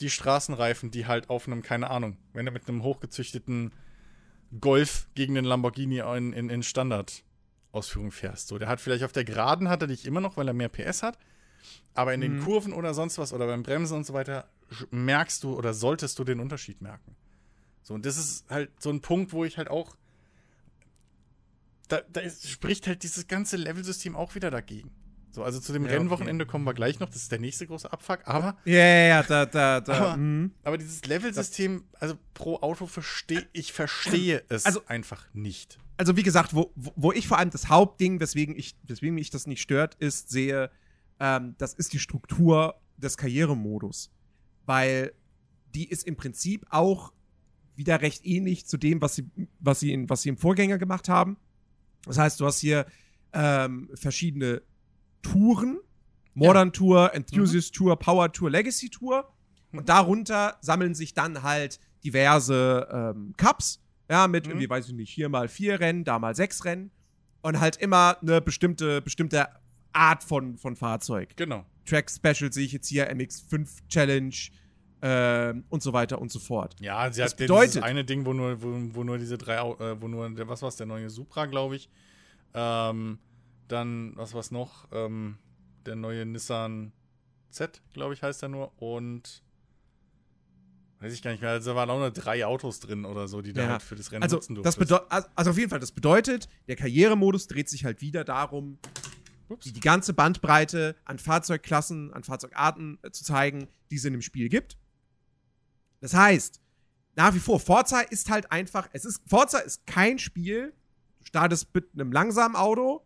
die 0.00 0.10
Straßenreifen, 0.10 0.90
die 0.90 1.06
halt 1.06 1.30
auf 1.30 1.46
einem, 1.46 1.62
keine 1.62 1.90
Ahnung, 1.90 2.16
wenn 2.32 2.46
du 2.46 2.52
mit 2.52 2.68
einem 2.68 2.82
hochgezüchteten 2.82 3.72
Golf 4.60 5.08
gegen 5.14 5.34
den 5.34 5.44
Lamborghini 5.44 6.00
in, 6.16 6.32
in, 6.32 6.50
in 6.50 6.62
Standard-Ausführung 6.62 8.12
fährst. 8.12 8.48
So, 8.48 8.58
der 8.58 8.68
hat 8.68 8.80
vielleicht 8.80 9.04
auf 9.04 9.12
der 9.12 9.24
Geraden 9.24 9.68
hat 9.68 9.82
er 9.82 9.88
dich 9.88 10.06
immer 10.06 10.20
noch, 10.20 10.36
weil 10.36 10.48
er 10.48 10.54
mehr 10.54 10.68
PS 10.68 11.02
hat. 11.02 11.18
Aber 11.94 12.14
in 12.14 12.20
den 12.20 12.36
Mhm. 12.38 12.44
Kurven 12.44 12.72
oder 12.72 12.94
sonst 12.94 13.18
was 13.18 13.32
oder 13.32 13.46
beim 13.46 13.62
Bremsen 13.62 13.96
und 13.96 14.04
so 14.06 14.12
weiter 14.14 14.48
merkst 14.90 15.42
du 15.44 15.54
oder 15.56 15.74
solltest 15.74 16.18
du 16.18 16.24
den 16.24 16.40
Unterschied 16.40 16.80
merken. 16.82 17.16
So, 17.82 17.94
und 17.94 18.04
das 18.04 18.18
ist 18.18 18.44
halt 18.50 18.70
so 18.80 18.90
ein 18.90 19.00
Punkt, 19.00 19.32
wo 19.32 19.44
ich 19.44 19.56
halt 19.58 19.68
auch. 19.68 19.96
Da, 21.88 22.02
da 22.12 22.20
ist, 22.20 22.48
spricht 22.48 22.86
halt 22.86 23.02
dieses 23.02 23.26
ganze 23.28 23.56
Level-System 23.56 24.14
auch 24.14 24.34
wieder 24.34 24.50
dagegen. 24.50 24.90
So, 25.30 25.42
also 25.42 25.58
zu 25.60 25.72
dem 25.72 25.82
Ja, 25.84 25.88
okay. 25.90 25.98
Rennwochenende 25.98 26.44
kommen 26.46 26.64
wir 26.64 26.74
gleich 26.74 27.00
noch. 27.00 27.08
Das 27.08 27.16
ist 27.16 27.32
der 27.32 27.38
nächste 27.38 27.66
große 27.66 27.90
Abfuck. 27.90 28.20
Aber 28.24 28.56
Ja, 28.64 28.74
ja, 28.74 29.06
ja, 29.06 29.22
da, 29.22 29.46
da, 29.46 29.80
da. 29.80 29.92
Aber- 29.94 30.16
mhm. 30.16 30.52
aber 30.64 30.76
dieses 30.78 31.04
Level-System, 31.06 31.84
also 31.98 32.18
pro 32.34 32.56
Auto 32.56 32.86
verstehe 32.86 33.46
ich 33.52 33.72
verstehe 33.72 34.42
es 34.48 34.66
Also- 34.66 34.82
einfach 34.86 35.26
nicht. 35.32 35.78
also 35.96 36.16
wie 36.16 36.22
gesagt, 36.22 36.54
wo, 36.54 36.72
wo 36.76 36.92
wo 36.96 37.12
ich 37.12 37.26
vor 37.28 37.38
allem 37.38 37.50
das 37.50 37.68
Hauptding, 37.68 38.20
weswegen 38.20 38.54
ich, 38.56 38.76
weswegen 38.84 39.14
mich 39.14 39.30
das 39.30 39.46
nicht 39.46 39.62
stört, 39.62 39.94
ist, 39.96 40.28
sehe, 40.30 40.70
ähm, 41.20 41.54
das 41.58 41.74
ist 41.74 41.92
die 41.92 41.98
Struktur 41.98 42.74
des 42.96 43.16
Karrieremodus. 43.16 44.10
Weil 44.66 45.12
die 45.74 45.88
ist 45.88 46.06
im 46.06 46.16
Prinzip 46.16 46.66
auch 46.70 47.12
wieder 47.76 48.00
recht 48.00 48.24
ähnlich 48.26 48.66
zu 48.66 48.76
dem, 48.76 49.00
was 49.00 49.14
sie, 49.14 49.30
was 49.60 49.80
sie, 49.80 49.92
in, 49.92 50.08
was 50.10 50.22
sie 50.22 50.30
im 50.30 50.36
Vorgänger 50.36 50.78
gemacht 50.78 51.08
haben. 51.08 51.36
Das 52.04 52.18
heißt, 52.18 52.40
du 52.40 52.46
hast 52.46 52.58
hier 52.60 52.86
ähm, 53.32 53.90
verschiedene 53.94 54.62
Touren. 55.22 55.78
Modern 56.34 56.72
Tour, 56.72 57.12
Enthusiast 57.14 57.74
Tour, 57.74 57.98
Power 57.98 58.32
Tour, 58.32 58.50
Legacy 58.50 58.90
Tour. 58.90 59.28
Und 59.72 59.88
darunter 59.88 60.56
sammeln 60.60 60.94
sich 60.94 61.12
dann 61.12 61.42
halt 61.42 61.80
diverse 62.04 62.88
ähm, 62.92 63.34
Cups. 63.36 63.82
Ja, 64.10 64.26
mit 64.28 64.46
Mhm. 64.46 64.52
irgendwie, 64.52 64.70
weiß 64.70 64.86
ich 64.88 64.94
nicht, 64.94 65.10
hier 65.12 65.28
mal 65.28 65.48
vier 65.48 65.80
Rennen, 65.80 66.04
da 66.04 66.18
mal 66.18 66.34
sechs 66.34 66.64
Rennen. 66.64 66.90
Und 67.42 67.60
halt 67.60 67.76
immer 67.76 68.16
eine 68.22 68.40
bestimmte, 68.40 69.02
bestimmte 69.02 69.48
Art 69.98 70.24
von, 70.24 70.56
von 70.56 70.76
Fahrzeug. 70.76 71.36
Genau. 71.36 71.64
Track 71.84 72.10
Special 72.10 72.52
sehe 72.52 72.64
ich 72.64 72.72
jetzt 72.72 72.88
hier, 72.88 73.10
MX5 73.12 73.68
Challenge 73.88 74.34
ähm, 75.02 75.64
und 75.68 75.82
so 75.82 75.92
weiter 75.92 76.20
und 76.20 76.30
so 76.32 76.38
fort. 76.38 76.74
Ja, 76.80 77.10
sie 77.12 77.20
Das 77.20 77.32
hat 77.32 77.38
bedeutet- 77.38 77.74
dieses 77.76 77.82
eine 77.82 78.04
Ding, 78.04 78.24
wo 78.26 78.32
nur, 78.32 78.62
wo, 78.62 78.68
wo 78.94 79.04
nur 79.04 79.18
diese 79.18 79.38
drei, 79.38 79.56
äh, 79.56 80.00
wo 80.00 80.08
nur, 80.08 80.28
der, 80.30 80.48
was 80.48 80.62
war's, 80.62 80.76
der 80.76 80.86
neue 80.86 81.08
Supra, 81.10 81.46
glaube 81.46 81.76
ich. 81.76 81.88
Ähm, 82.54 83.18
dann, 83.68 84.12
was 84.16 84.34
war's 84.34 84.50
noch? 84.50 84.88
Ähm, 84.92 85.38
der 85.86 85.96
neue 85.96 86.26
Nissan 86.26 86.92
Z, 87.50 87.80
glaube 87.92 88.14
ich, 88.14 88.22
heißt 88.22 88.42
er 88.42 88.48
nur. 88.48 88.72
Und 88.82 89.42
weiß 91.00 91.12
ich 91.12 91.22
gar 91.22 91.30
nicht 91.30 91.40
mehr. 91.40 91.50
Also 91.50 91.70
da 91.70 91.76
waren 91.76 91.90
auch 91.90 91.98
nur 91.98 92.10
drei 92.10 92.44
Autos 92.44 92.80
drin 92.80 93.04
oder 93.04 93.28
so, 93.28 93.40
die 93.40 93.52
da 93.52 93.62
Ja. 93.62 93.68
halt 93.70 93.82
für 93.82 93.94
das 93.94 94.10
Rennen 94.10 94.22
Also, 94.24 94.36
nutzen 94.36 94.54
durftest. 94.56 94.78
bedeutet, 94.78 95.06
also 95.36 95.50
auf 95.50 95.56
jeden 95.58 95.70
Fall, 95.70 95.78
das 95.80 95.92
bedeutet, 95.92 96.48
der 96.66 96.74
Karrieremodus 96.76 97.46
dreht 97.46 97.68
sich 97.68 97.84
halt 97.84 98.00
wieder 98.00 98.24
darum, 98.24 98.78
Ups. 99.48 99.72
die, 99.72 99.80
ganze 99.80 100.12
Bandbreite 100.12 100.96
an 101.04 101.18
Fahrzeugklassen, 101.18 102.12
an 102.12 102.24
Fahrzeugarten 102.24 102.98
äh, 103.02 103.10
zu 103.10 103.24
zeigen, 103.24 103.68
die 103.90 103.96
es 103.96 104.04
in 104.04 104.12
dem 104.12 104.22
Spiel 104.22 104.48
gibt. 104.48 104.76
Das 106.00 106.14
heißt, 106.14 106.60
nach 107.16 107.34
wie 107.34 107.40
vor, 107.40 107.58
Forza 107.58 108.00
ist 108.00 108.30
halt 108.30 108.52
einfach, 108.52 108.88
es 108.92 109.04
ist, 109.04 109.22
Forza 109.26 109.58
ist 109.58 109.86
kein 109.86 110.18
Spiel, 110.18 110.72
du 111.20 111.26
startest 111.26 111.74
mit 111.74 111.88
einem 111.94 112.12
langsamen 112.12 112.56
Auto 112.56 113.04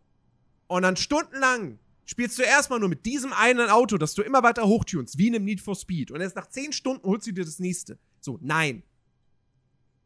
und 0.67 0.83
dann 0.83 0.95
stundenlang 0.95 1.79
spielst 2.05 2.37
du 2.37 2.43
erstmal 2.43 2.79
nur 2.79 2.89
mit 2.89 3.05
diesem 3.05 3.33
einen 3.33 3.69
Auto, 3.69 3.97
das 3.97 4.13
du 4.13 4.21
immer 4.21 4.43
weiter 4.43 4.67
hochtunst, 4.67 5.17
wie 5.17 5.27
in 5.27 5.35
einem 5.35 5.45
Need 5.45 5.61
for 5.61 5.75
Speed. 5.75 6.11
Und 6.11 6.21
erst 6.21 6.35
nach 6.35 6.47
10 6.47 6.73
Stunden 6.73 7.07
holst 7.07 7.27
du 7.27 7.31
dir 7.31 7.45
das 7.45 7.59
nächste. 7.59 7.97
So, 8.19 8.37
nein. 8.41 8.83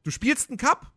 Du 0.03 0.11
spielst 0.11 0.49
einen 0.49 0.57
Cup 0.57 0.93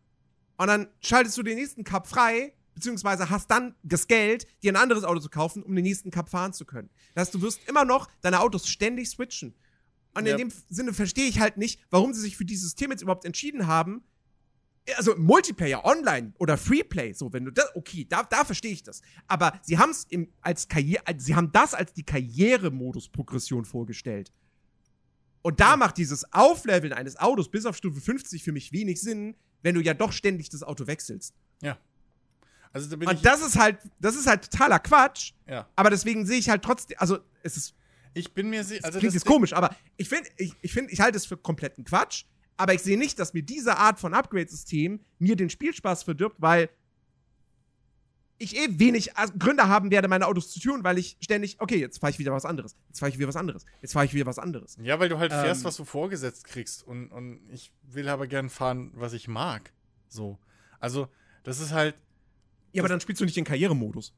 und 0.57 0.67
dann 0.67 0.87
schaltest 1.01 1.37
du 1.37 1.43
den 1.43 1.57
nächsten 1.57 1.83
Cup 1.83 2.07
frei, 2.07 2.53
beziehungsweise 2.81 3.29
hast 3.29 3.49
dann 3.51 3.75
das 3.83 4.07
Geld, 4.07 4.47
dir 4.63 4.73
ein 4.73 4.75
anderes 4.75 5.03
Auto 5.03 5.19
zu 5.19 5.29
kaufen, 5.29 5.61
um 5.61 5.75
den 5.75 5.83
nächsten 5.83 6.09
Cup 6.09 6.29
fahren 6.29 6.51
zu 6.51 6.65
können. 6.65 6.89
Das 7.13 7.27
heißt, 7.27 7.35
du 7.35 7.41
wirst 7.43 7.61
immer 7.69 7.85
noch 7.85 8.09
deine 8.21 8.39
Autos 8.39 8.67
ständig 8.67 9.07
switchen. 9.09 9.53
Und 10.15 10.25
Ja. 10.25 10.31
in 10.33 10.37
dem 10.49 10.51
Sinne 10.67 10.93
verstehe 10.93 11.27
ich 11.27 11.39
halt 11.39 11.57
nicht, 11.57 11.79
warum 11.91 12.13
sie 12.13 12.19
sich 12.21 12.35
für 12.35 12.43
dieses 12.43 12.63
System 12.65 12.89
jetzt 12.91 13.01
überhaupt 13.03 13.23
entschieden 13.23 13.67
haben. 13.67 14.03
Also 14.97 15.15
Multiplayer, 15.15 15.85
Online 15.85 16.33
oder 16.39 16.57
Freeplay, 16.57 17.13
so 17.13 17.31
wenn 17.31 17.45
du 17.45 17.51
das, 17.51 17.67
okay, 17.75 18.03
da, 18.09 18.23
da 18.23 18.43
verstehe 18.43 18.71
ich 18.71 18.81
das. 18.81 19.01
Aber 19.27 19.53
sie 19.61 19.77
haben 19.77 19.91
es 19.91 20.07
als 20.41 20.67
Karriere, 20.67 21.03
sie 21.19 21.35
haben 21.35 21.51
das 21.51 21.75
als 21.75 21.93
die 21.93 22.03
Karrieremodus-Progression 22.03 23.63
vorgestellt. 23.65 24.33
Und 25.43 25.59
da 25.59 25.77
macht 25.77 25.97
dieses 25.97 26.33
Aufleveln 26.33 26.93
eines 26.93 27.15
Autos 27.17 27.49
bis 27.49 27.65
auf 27.65 27.77
Stufe 27.77 28.01
50 28.01 28.43
für 28.43 28.51
mich 28.51 28.71
wenig 28.71 28.99
Sinn, 29.01 29.35
wenn 29.61 29.75
du 29.75 29.81
ja 29.81 29.93
doch 29.93 30.11
ständig 30.11 30.49
das 30.49 30.63
Auto 30.63 30.87
wechselst. 30.87 31.35
Ja. 31.61 31.77
Also 32.73 32.95
da 32.95 33.09
Und 33.09 33.25
das 33.25 33.41
ist 33.41 33.57
halt, 33.59 33.79
das 33.99 34.15
ist 34.15 34.27
halt 34.27 34.49
totaler 34.49 34.79
Quatsch. 34.79 35.33
ja. 35.47 35.67
Aber 35.75 35.89
deswegen 35.89 36.25
sehe 36.25 36.37
ich 36.39 36.49
halt 36.49 36.63
trotzdem, 36.63 36.97
also 36.99 37.19
es 37.43 37.57
ist, 37.57 37.75
Ich 38.13 38.33
bin 38.33 38.49
mir 38.49 38.63
sicher. 38.63 38.85
Also 38.85 38.99
klingt 38.99 39.13
jetzt 39.13 39.25
komisch, 39.25 39.53
aber 39.53 39.75
ich 39.97 40.07
finde, 40.09 40.29
ich, 40.37 40.53
ich 40.61 40.73
finde, 40.73 40.91
ich 40.91 40.99
halte 41.01 41.17
es 41.17 41.25
für 41.25 41.37
kompletten 41.37 41.83
Quatsch. 41.83 42.25
Aber 42.57 42.73
ich 42.73 42.81
sehe 42.81 42.97
nicht, 42.97 43.17
dass 43.17 43.33
mir 43.33 43.41
diese 43.43 43.77
Art 43.77 43.99
von 43.99 44.13
Upgrade-System 44.13 44.99
mir 45.19 45.35
den 45.35 45.49
Spielspaß 45.49 46.03
verdirbt, 46.03 46.35
weil 46.39 46.69
ich 48.37 48.57
eh 48.57 48.67
wenig 48.79 49.11
äh, 49.11 49.27
Gründe 49.37 49.67
haben 49.67 49.91
werde, 49.91 50.07
meine 50.07 50.25
Autos 50.27 50.51
zu 50.51 50.59
tun, 50.59 50.83
weil 50.83 50.97
ich 50.97 51.17
ständig, 51.21 51.57
okay, 51.59 51.77
jetzt 51.79 51.99
fahre 51.99 52.11
ich 52.11 52.19
wieder 52.19 52.31
was 52.31 52.43
anderes, 52.45 52.75
jetzt 52.87 52.99
fahre 52.99 53.11
ich 53.11 53.17
wieder 53.19 53.27
was 53.27 53.35
anderes, 53.35 53.65
jetzt 53.81 53.93
fahre 53.93 54.05
ich 54.05 54.13
wieder 54.13 54.25
was 54.25 54.39
anderes. 54.39 54.77
Ja, 54.81 54.99
weil 54.99 55.09
du 55.09 55.19
halt 55.19 55.31
fährst, 55.31 55.61
Ähm. 55.61 55.65
was 55.65 55.75
du 55.77 55.85
vorgesetzt 55.85 56.45
kriegst. 56.45 56.85
Und, 56.85 57.09
und 57.09 57.41
ich 57.51 57.71
will 57.83 58.09
aber 58.09 58.27
gern 58.27 58.49
fahren, 58.49 58.91
was 58.95 59.13
ich 59.13 59.27
mag. 59.27 59.71
So. 60.09 60.39
Also, 60.79 61.07
das 61.43 61.59
ist 61.59 61.71
halt. 61.71 61.95
Ja, 62.73 62.81
aber 62.81 62.89
dann 62.89 63.01
spielst 63.01 63.21
du 63.21 63.25
nicht 63.25 63.37
den 63.37 63.45
Karrieremodus. 63.45 64.13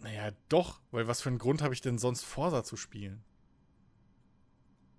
Naja, 0.00 0.30
doch, 0.48 0.80
weil 0.90 1.08
was 1.08 1.20
für 1.22 1.30
einen 1.30 1.38
Grund 1.38 1.62
habe 1.62 1.72
ich 1.74 1.80
denn 1.80 1.98
sonst 1.98 2.24
Forsa 2.24 2.62
zu 2.64 2.76
spielen? 2.76 3.22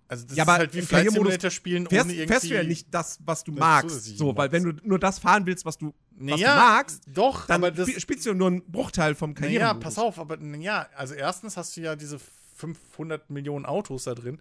Also 0.08 0.26
das 0.26 0.36
Ja, 0.38 0.44
ist 0.44 0.48
halt 0.48 0.74
wie 0.74 0.80
Flight 0.80 0.88
Karrieremodus 1.04 1.32
Simulator 1.34 1.50
spielen 1.50 1.86
Fährst, 1.86 2.04
ohne 2.06 2.14
irgendwie. 2.14 2.28
fährst 2.28 2.50
du 2.50 2.54
ja 2.54 2.62
nicht 2.62 2.94
das, 2.94 3.18
was 3.24 3.44
du 3.44 3.52
das 3.52 3.60
magst. 3.60 4.04
So, 4.16 4.34
weil 4.36 4.50
wenn 4.52 4.64
du 4.64 4.72
nur 4.82 4.98
das 4.98 5.18
fahren 5.18 5.44
willst, 5.46 5.66
was 5.66 5.76
du, 5.76 5.88
was 5.88 5.94
Naja, 6.12 6.54
du 6.54 6.56
magst, 6.60 7.02
Doch, 7.14 7.46
dann 7.46 7.56
aber 7.62 7.70
das. 7.70 7.88
spiel- 7.88 8.00
spielst 8.00 8.26
du 8.26 8.32
nur 8.34 8.46
einen 8.48 8.64
Bruchteil 8.70 9.14
vom 9.14 9.30
Naja, 9.34 9.38
Karrieremodus. 9.38 9.82
pass 9.82 9.98
auf, 9.98 10.18
aber 10.18 10.42
ja, 10.56 10.88
also 10.96 11.14
erstens 11.14 11.56
hast 11.58 11.76
du 11.76 11.82
ja 11.82 11.94
diese 11.94 12.18
500 12.54 13.28
Millionen 13.30 13.66
Autos 13.66 14.04
da 14.04 14.14
drin, 14.14 14.40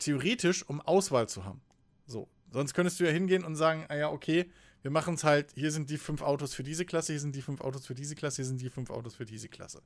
theoretisch, 0.00 0.68
um 0.68 0.80
Auswahl 0.80 1.28
zu 1.28 1.44
haben. 1.44 1.60
So, 2.06 2.28
sonst 2.50 2.74
könntest 2.74 2.98
du 2.98 3.04
ja 3.04 3.10
hingehen 3.12 3.44
und 3.44 3.54
sagen, 3.54 3.86
ah 3.88 3.94
ja, 3.94 4.10
okay, 4.10 4.50
wir 4.86 4.92
machen 4.92 5.14
es 5.14 5.24
halt, 5.24 5.50
hier 5.56 5.72
sind 5.72 5.90
die 5.90 5.98
fünf 5.98 6.22
Autos 6.22 6.54
für 6.54 6.62
diese 6.62 6.84
Klasse, 6.84 7.12
hier 7.12 7.18
sind 7.18 7.34
die 7.34 7.42
fünf 7.42 7.60
Autos 7.60 7.86
für 7.86 7.96
diese 7.96 8.14
Klasse, 8.14 8.36
hier 8.36 8.44
sind 8.44 8.60
die 8.60 8.70
fünf 8.70 8.90
Autos 8.90 9.16
für 9.16 9.24
diese 9.24 9.48
Klasse. 9.48 9.82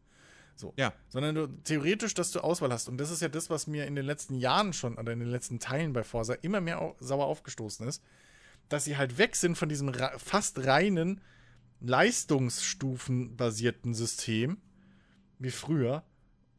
So. 0.56 0.74
Ja. 0.76 0.92
Sondern 1.08 1.34
du, 1.34 1.46
theoretisch, 1.46 2.12
dass 2.12 2.32
du 2.32 2.40
Auswahl 2.40 2.70
hast. 2.70 2.86
Und 2.86 2.98
das 2.98 3.10
ist 3.10 3.22
ja 3.22 3.30
das, 3.30 3.48
was 3.48 3.66
mir 3.66 3.86
in 3.86 3.94
den 3.94 4.04
letzten 4.04 4.34
Jahren 4.34 4.74
schon, 4.74 4.98
oder 4.98 5.12
in 5.12 5.20
den 5.20 5.30
letzten 5.30 5.58
Teilen 5.58 5.94
bei 5.94 6.04
Forsa 6.04 6.34
immer 6.34 6.60
mehr 6.60 6.82
au 6.82 6.96
sauer 7.00 7.24
aufgestoßen 7.24 7.88
ist, 7.88 8.02
dass 8.68 8.84
sie 8.84 8.98
halt 8.98 9.16
weg 9.16 9.36
sind 9.36 9.56
von 9.56 9.70
diesem 9.70 9.94
fast 10.18 10.66
reinen 10.66 11.22
leistungsstufenbasierten 11.80 13.94
System, 13.94 14.58
wie 15.38 15.50
früher, 15.50 16.04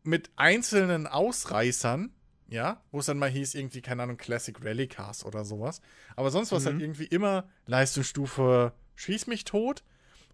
mit 0.01 0.31
einzelnen 0.35 1.05
Ausreißern, 1.05 2.11
ja, 2.51 2.83
wo 2.91 2.99
es 2.99 3.07
dann 3.07 3.17
mal 3.17 3.29
hieß, 3.29 3.55
irgendwie, 3.55 3.81
keine 3.81 4.03
Ahnung, 4.03 4.17
Classic 4.17 4.55
Rally 4.63 4.87
Cars 4.87 5.25
oder 5.25 5.43
sowas. 5.45 5.81
Aber 6.15 6.29
sonst 6.29 6.51
war 6.51 6.59
es 6.59 6.65
Mhm. 6.65 6.69
halt 6.69 6.81
irgendwie 6.81 7.05
immer 7.05 7.49
Leistungsstufe 7.65 8.73
Schieß 8.95 9.25
mich 9.27 9.45
tot 9.45 9.83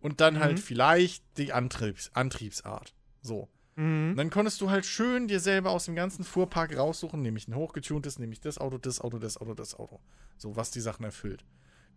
und 0.01 0.19
dann 0.19 0.39
halt 0.39 0.57
Mhm. 0.57 0.61
vielleicht 0.61 1.23
die 1.37 1.53
Antriebs 1.53 2.11
Antriebsart. 2.13 2.93
So. 3.21 3.47
Mhm. 3.75 4.09
Und 4.11 4.17
dann 4.17 4.29
konntest 4.29 4.59
du 4.61 4.69
halt 4.69 4.85
schön 4.85 5.27
dir 5.27 5.39
selber 5.39 5.69
aus 5.71 5.85
dem 5.85 5.95
ganzen 5.95 6.23
Fuhrpark 6.25 6.75
raussuchen, 6.75 7.21
nehme 7.21 7.37
ich 7.37 7.47
ein 7.47 7.55
hochgetuntes, 7.55 8.19
nehme 8.19 8.33
ich 8.33 8.41
das 8.41 8.57
Auto, 8.57 8.77
das 8.77 8.99
Auto, 8.99 9.19
das 9.19 9.37
Auto, 9.37 9.53
das 9.53 9.75
Auto. 9.75 9.99
So, 10.37 10.55
was 10.55 10.71
die 10.71 10.81
Sachen 10.81 11.05
erfüllt. 11.05 11.45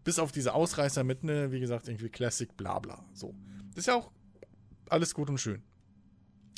Bis 0.05 0.18
auf 0.18 0.33
diese 0.33 0.55
Ausreißer 0.55 1.03
mit, 1.03 1.25
ne, 1.25 1.51
wie 1.51 1.61
gesagt, 1.61 1.89
irgendwie 1.89 2.09
Classic, 2.11 2.55
bla 2.57 2.79
bla. 2.79 3.05
So. 3.12 3.35
Das 3.71 3.79
ist 3.79 3.87
ja 3.87 3.95
auch 3.97 4.11
alles 4.89 5.14
gut 5.14 5.29
und 5.31 5.39
schön. 5.39 5.62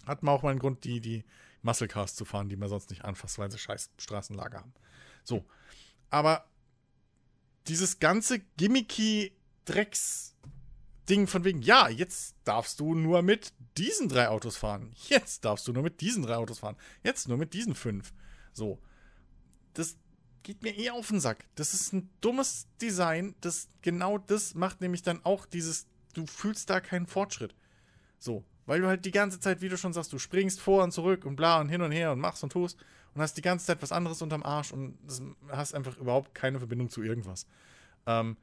Hat 0.06 0.22
man 0.22 0.34
auch 0.34 0.42
mal 0.42 0.50
einen 0.50 0.58
Grund, 0.58 0.84
die, 0.84 1.00
die 1.00 1.24
Muscle 1.62 1.88
Cars 1.88 2.14
zu 2.14 2.24
fahren, 2.24 2.48
die 2.48 2.56
man 2.56 2.68
sonst 2.68 2.90
nicht 2.90 3.04
anfasst, 3.04 3.38
weil 3.38 3.50
sie 3.50 3.58
scheiß 3.58 3.90
Straßenlager 3.98 4.58
haben. 4.58 4.74
So. 5.24 5.44
Aber 6.10 6.44
dieses 7.68 7.98
ganze 8.00 8.40
gimmicky 8.56 9.36
Drecks 9.64 10.32
Ding 11.08 11.26
von 11.26 11.44
wegen, 11.44 11.62
ja, 11.62 11.88
jetzt 11.88 12.36
darfst 12.44 12.78
du 12.80 12.94
nur 12.94 13.22
mit 13.22 13.52
diesen 13.76 14.08
drei 14.08 14.28
Autos 14.28 14.56
fahren. 14.56 14.94
Jetzt 15.08 15.44
darfst 15.44 15.66
du 15.66 15.72
nur 15.72 15.82
mit 15.82 16.00
diesen 16.00 16.22
drei 16.22 16.36
Autos 16.36 16.60
fahren. 16.60 16.76
Jetzt 17.02 17.28
nur 17.28 17.38
mit 17.38 17.54
diesen 17.54 17.74
fünf. 17.74 18.12
So. 18.52 18.80
Das 19.74 19.96
geht 20.42 20.62
mir 20.62 20.76
eh 20.76 20.90
auf 20.90 21.08
den 21.08 21.20
Sack. 21.20 21.46
Das 21.54 21.74
ist 21.74 21.92
ein 21.92 22.10
dummes 22.20 22.68
Design. 22.80 23.34
Das 23.40 23.68
genau 23.82 24.18
das 24.18 24.54
macht 24.54 24.80
nämlich 24.80 25.02
dann 25.02 25.24
auch 25.24 25.46
dieses, 25.46 25.86
du 26.14 26.26
fühlst 26.26 26.70
da 26.70 26.80
keinen 26.80 27.06
Fortschritt. 27.06 27.54
So. 28.18 28.44
Weil 28.66 28.80
du 28.80 28.86
halt 28.86 29.04
die 29.04 29.10
ganze 29.10 29.40
Zeit, 29.40 29.60
wie 29.60 29.68
du 29.68 29.76
schon 29.76 29.92
sagst, 29.92 30.12
du 30.12 30.18
springst 30.18 30.60
vor 30.60 30.84
und 30.84 30.92
zurück 30.92 31.24
und 31.24 31.36
bla 31.36 31.60
und 31.60 31.68
hin 31.68 31.82
und 31.82 31.92
her 31.92 32.12
und 32.12 32.20
machst 32.20 32.42
und 32.44 32.52
tust 32.52 32.78
und 33.14 33.20
hast 33.20 33.36
die 33.36 33.42
ganze 33.42 33.66
Zeit 33.66 33.82
was 33.82 33.92
anderes 33.92 34.22
unterm 34.22 34.42
Arsch 34.42 34.72
und 34.72 34.96
hast 35.48 35.74
einfach 35.74 35.96
überhaupt 35.98 36.34
keine 36.34 36.58
Verbindung 36.58 36.88
zu 36.88 37.02
irgendwas. 37.02 37.46
Ähm, 38.06 38.36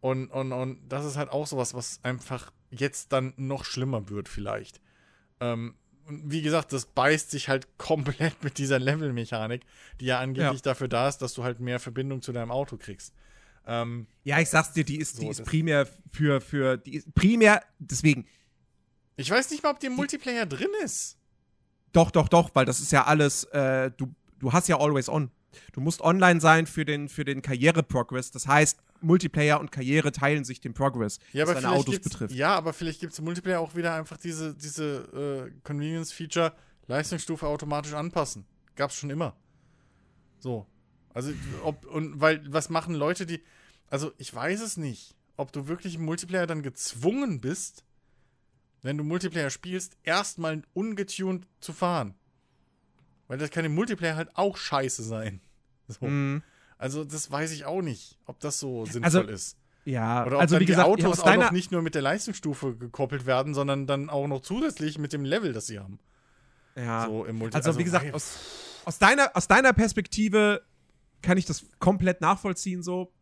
und, 0.00 0.28
und, 0.28 0.52
und 0.52 0.80
das 0.88 1.04
ist 1.06 1.16
halt 1.16 1.30
auch 1.30 1.46
sowas, 1.46 1.72
was 1.72 2.00
einfach 2.02 2.52
jetzt 2.70 3.12
dann 3.12 3.32
noch 3.36 3.64
schlimmer 3.64 4.10
wird, 4.10 4.28
vielleicht. 4.28 4.80
Ähm, 5.40 5.74
wie 6.06 6.42
gesagt, 6.42 6.72
das 6.72 6.86
beißt 6.86 7.30
sich 7.30 7.48
halt 7.48 7.66
komplett 7.78 8.42
mit 8.44 8.58
dieser 8.58 8.78
Level-Mechanik, 8.78 9.62
die 10.00 10.06
ja 10.06 10.20
angeblich 10.20 10.60
ja. 10.60 10.62
dafür 10.72 10.88
da 10.88 11.08
ist, 11.08 11.18
dass 11.18 11.34
du 11.34 11.42
halt 11.42 11.60
mehr 11.60 11.80
Verbindung 11.80 12.22
zu 12.22 12.32
deinem 12.32 12.50
Auto 12.50 12.76
kriegst. 12.76 13.14
Ähm, 13.66 14.06
ja, 14.24 14.40
ich 14.40 14.50
sag's 14.50 14.72
dir, 14.72 14.84
die 14.84 14.98
ist, 14.98 15.16
so, 15.16 15.22
die 15.22 15.28
ist 15.28 15.44
primär 15.44 15.88
für, 16.12 16.40
für, 16.40 16.76
die 16.76 16.96
ist 16.96 17.14
primär, 17.14 17.62
deswegen. 17.78 18.26
Ich 19.16 19.30
weiß 19.30 19.50
nicht 19.50 19.62
mal, 19.62 19.70
ob 19.70 19.80
die 19.80 19.86
im 19.86 19.94
Multiplayer 19.94 20.46
drin 20.46 20.70
ist. 20.82 21.16
Doch, 21.92 22.10
doch, 22.10 22.28
doch, 22.28 22.50
weil 22.54 22.66
das 22.66 22.80
ist 22.80 22.90
ja 22.92 23.04
alles, 23.04 23.44
äh, 23.44 23.90
du, 23.96 24.12
du 24.38 24.52
hast 24.52 24.68
ja 24.68 24.78
Always 24.78 25.08
On. 25.08 25.30
Du 25.72 25.80
musst 25.80 26.00
online 26.00 26.40
sein 26.40 26.66
für 26.66 26.84
den, 26.84 27.08
für 27.08 27.24
den 27.24 27.40
Karriere-Progress. 27.40 28.32
Das 28.32 28.48
heißt, 28.48 28.78
Multiplayer 29.00 29.60
und 29.60 29.70
Karriere 29.70 30.10
teilen 30.10 30.44
sich 30.44 30.60
den 30.60 30.74
Progress, 30.74 31.20
ja, 31.32 31.46
was 31.46 31.54
deine 31.54 31.70
Autos 31.70 32.00
betrifft. 32.00 32.34
Ja, 32.34 32.56
aber 32.56 32.72
vielleicht 32.72 33.00
gibt 33.00 33.12
es 33.12 33.18
im 33.20 33.26
Multiplayer 33.26 33.60
auch 33.60 33.76
wieder 33.76 33.94
einfach 33.94 34.16
diese, 34.16 34.54
diese 34.54 35.46
äh, 35.46 35.60
Convenience-Feature, 35.62 36.52
Leistungsstufe 36.86 37.46
automatisch 37.46 37.92
anpassen. 37.92 38.46
Gab's 38.74 38.96
schon 38.96 39.10
immer. 39.10 39.36
So. 40.38 40.66
Also, 41.12 41.32
ob, 41.62 41.86
und 41.86 42.20
weil, 42.20 42.42
was 42.52 42.70
machen 42.70 42.94
Leute, 42.94 43.26
die. 43.26 43.42
Also, 43.88 44.12
ich 44.18 44.34
weiß 44.34 44.60
es 44.60 44.76
nicht, 44.76 45.14
ob 45.36 45.52
du 45.52 45.68
wirklich 45.68 45.94
im 45.94 46.04
Multiplayer 46.04 46.46
dann 46.46 46.62
gezwungen 46.62 47.40
bist, 47.40 47.84
wenn 48.84 48.98
du 48.98 49.02
Multiplayer 49.02 49.48
spielst, 49.48 49.96
erstmal 50.04 50.62
ungetuned 50.74 51.48
zu 51.58 51.72
fahren. 51.72 52.14
Weil 53.26 53.38
das 53.38 53.50
kann 53.50 53.64
im 53.64 53.74
Multiplayer 53.74 54.14
halt 54.14 54.28
auch 54.34 54.56
scheiße 54.56 55.02
sein. 55.02 55.40
So. 55.86 56.06
Mm. 56.06 56.42
Also, 56.78 57.04
das 57.04 57.30
weiß 57.30 57.50
ich 57.52 57.66
auch 57.66 57.82
nicht, 57.82 58.18
ob 58.24 58.40
das 58.40 58.58
so 58.58 58.86
sinnvoll 58.86 59.04
also, 59.04 59.20
ist. 59.20 59.58
Ja, 59.84 60.24
Oder 60.24 60.36
ob 60.36 60.40
also 60.40 60.58
wie 60.58 60.64
gesagt, 60.64 60.88
die 60.88 61.04
Autos 61.04 61.20
auch 61.20 61.36
noch 61.36 61.50
nicht 61.50 61.70
nur 61.70 61.82
mit 61.82 61.94
der 61.94 62.00
Leistungsstufe 62.00 62.74
gekoppelt 62.74 63.26
werden, 63.26 63.52
sondern 63.52 63.86
dann 63.86 64.08
auch 64.08 64.26
noch 64.26 64.40
zusätzlich 64.40 64.98
mit 64.98 65.12
dem 65.12 65.26
Level, 65.26 65.52
das 65.52 65.66
sie 65.66 65.78
haben. 65.78 65.98
Ja. 66.74 67.04
So 67.04 67.26
im 67.26 67.36
Multi 67.36 67.54
also, 67.54 67.68
also 67.68 67.78
wie 67.78 67.84
gesagt, 67.84 68.14
aus, 68.14 68.38
aus, 68.86 68.98
deiner, 68.98 69.36
aus 69.36 69.46
deiner 69.46 69.74
Perspektive 69.74 70.62
kann 71.20 71.36
ich 71.36 71.44
das 71.44 71.66
komplett 71.80 72.22
nachvollziehen 72.22 72.82
so. 72.82 73.12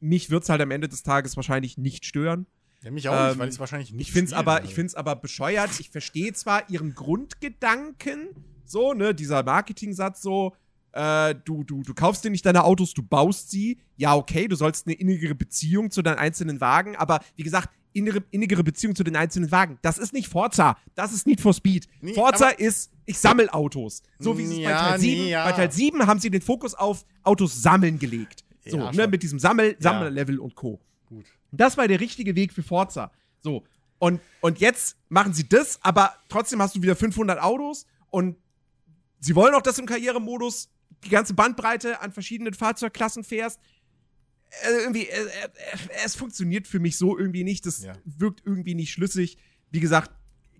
Mich 0.00 0.30
wird 0.30 0.44
es 0.44 0.48
halt 0.48 0.62
am 0.62 0.70
Ende 0.70 0.88
des 0.88 1.02
Tages 1.02 1.36
wahrscheinlich 1.36 1.76
nicht 1.76 2.06
stören. 2.06 2.46
Ja, 2.84 2.90
mich 2.90 3.08
auch 3.08 3.14
ähm, 3.14 3.28
nicht, 3.28 3.38
weil 3.38 3.48
ich 3.48 3.54
es 3.54 3.60
wahrscheinlich 3.60 3.92
nicht 3.92 4.08
Ich 4.08 4.12
finde 4.12 4.28
es 4.86 4.94
aber, 4.94 5.16
bescheuert. 5.16 5.70
Ich 5.80 5.90
verstehe 5.90 6.32
zwar 6.34 6.68
ihren 6.68 6.94
Grundgedanken, 6.94 8.28
so, 8.66 8.92
ne, 8.92 9.14
dieser 9.14 9.42
Marketing-Satz 9.42 10.20
so, 10.22 10.54
äh, 10.92 11.34
du, 11.44 11.64
du, 11.64 11.82
du 11.82 11.94
kaufst 11.94 12.24
dir 12.24 12.30
nicht 12.30 12.46
deine 12.46 12.64
Autos, 12.64 12.94
du 12.94 13.02
baust 13.02 13.50
sie. 13.50 13.78
Ja, 13.96 14.14
okay, 14.14 14.48
du 14.48 14.56
sollst 14.56 14.86
eine 14.86 14.94
innigere 14.94 15.34
Beziehung 15.34 15.90
zu 15.90 16.02
deinen 16.02 16.18
einzelnen 16.18 16.60
Wagen, 16.60 16.94
aber 16.96 17.20
wie 17.36 17.42
gesagt, 17.42 17.70
innere, 17.94 18.22
innigere 18.30 18.62
Beziehung 18.62 18.94
zu 18.94 19.02
den 19.02 19.16
einzelnen 19.16 19.50
Wagen. 19.50 19.78
Das 19.82 19.98
ist 19.98 20.12
nicht 20.12 20.28
Forza, 20.28 20.76
das 20.94 21.12
ist 21.12 21.26
Need 21.26 21.40
for 21.40 21.54
Speed. 21.54 21.88
Nee, 22.00 22.12
Forza 22.12 22.48
ist, 22.48 22.92
ich 23.06 23.18
sammel 23.18 23.48
Autos. 23.50 24.02
So 24.18 24.36
wie 24.36 24.44
es 24.44 24.56
ja, 24.56 24.68
bei 24.68 24.88
Teil 24.90 25.00
7. 25.00 25.22
Nee, 25.22 25.30
ja. 25.30 25.44
Bei 25.44 25.52
Teil 25.52 25.72
7 25.72 26.06
haben 26.06 26.20
sie 26.20 26.30
den 26.30 26.42
Fokus 26.42 26.74
auf 26.74 27.04
Autos 27.22 27.62
sammeln 27.62 27.98
gelegt. 27.98 28.44
So, 28.66 28.78
ja, 28.78 28.92
ne, 28.92 29.08
mit 29.08 29.22
diesem 29.22 29.38
Sammel, 29.38 29.76
Sammellevel 29.78 30.38
und 30.38 30.54
Co. 30.54 30.80
Gut. 31.06 31.26
Das 31.56 31.76
war 31.76 31.88
der 31.88 32.00
richtige 32.00 32.36
Weg 32.36 32.52
für 32.52 32.62
Forza. 32.62 33.12
So. 33.40 33.64
Und, 33.98 34.20
und 34.40 34.58
jetzt 34.58 34.96
machen 35.08 35.32
sie 35.32 35.48
das, 35.48 35.78
aber 35.82 36.14
trotzdem 36.28 36.60
hast 36.60 36.74
du 36.76 36.82
wieder 36.82 36.96
500 36.96 37.40
Autos 37.40 37.86
und 38.10 38.36
sie 39.20 39.34
wollen 39.34 39.54
auch, 39.54 39.62
dass 39.62 39.78
im 39.78 39.86
Karrieremodus 39.86 40.68
die 41.04 41.08
ganze 41.08 41.34
Bandbreite 41.34 42.00
an 42.00 42.12
verschiedenen 42.12 42.54
Fahrzeugklassen 42.54 43.24
fährst. 43.24 43.60
Also 44.62 44.78
irgendwie, 44.78 45.06
äh, 45.06 45.24
äh, 45.24 45.28
es 46.04 46.14
funktioniert 46.16 46.66
für 46.66 46.78
mich 46.78 46.96
so 46.96 47.18
irgendwie 47.18 47.44
nicht. 47.44 47.66
Das 47.66 47.82
ja. 47.82 47.94
wirkt 48.04 48.42
irgendwie 48.44 48.74
nicht 48.74 48.92
schlüssig. 48.92 49.38
Wie 49.70 49.80
gesagt, 49.80 50.12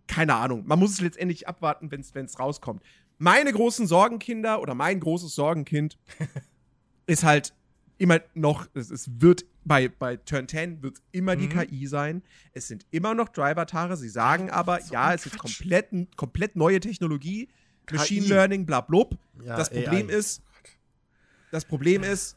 keine 0.07 0.35
Ahnung. 0.35 0.65
Man 0.67 0.79
muss 0.79 0.93
es 0.93 1.01
letztendlich 1.01 1.49
abwarten, 1.49 1.91
wenn 1.91 2.01
es 2.01 2.39
rauskommt. 2.39 2.83
Meine 3.19 3.53
großen 3.53 3.87
Sorgenkinder 3.87 4.61
oder 4.61 4.75
mein 4.75 5.01
großes 5.01 5.35
Sorgenkind 5.35 5.99
ist 7.07 7.23
halt 7.23 7.55
immer 7.99 8.21
noch, 8.35 8.67
es, 8.75 8.91
es 8.91 9.09
wird 9.21 9.45
bei, 9.65 9.89
bei 9.89 10.17
Turn 10.17 10.47
10 10.47 10.83
wird 10.83 10.99
immer 11.13 11.37
mhm. 11.37 11.41
die 11.41 11.49
KI 11.49 11.87
sein. 11.87 12.23
Es 12.53 12.69
sind 12.69 12.87
immer 12.91 13.15
noch 13.15 13.29
Driver-Tare. 13.29 13.97
Sie 13.97 14.09
sagen 14.09 14.51
aber, 14.51 14.81
so 14.81 14.95
ja, 14.95 15.15
es 15.15 15.27
ist 15.27 15.39
komplett, 15.39 15.89
komplett 16.17 16.57
neue 16.57 16.81
Technologie. 16.81 17.49
Machine 17.91 18.27
Learning, 18.27 18.65
bla, 18.65 18.81
blub. 18.81 19.19
Ja, 19.43 19.57
das 19.57 19.71
Problem 19.71 20.09
AI. 20.09 20.13
ist, 20.13 20.43
das 21.51 21.65
Problem 21.65 22.03
ist, 22.03 22.37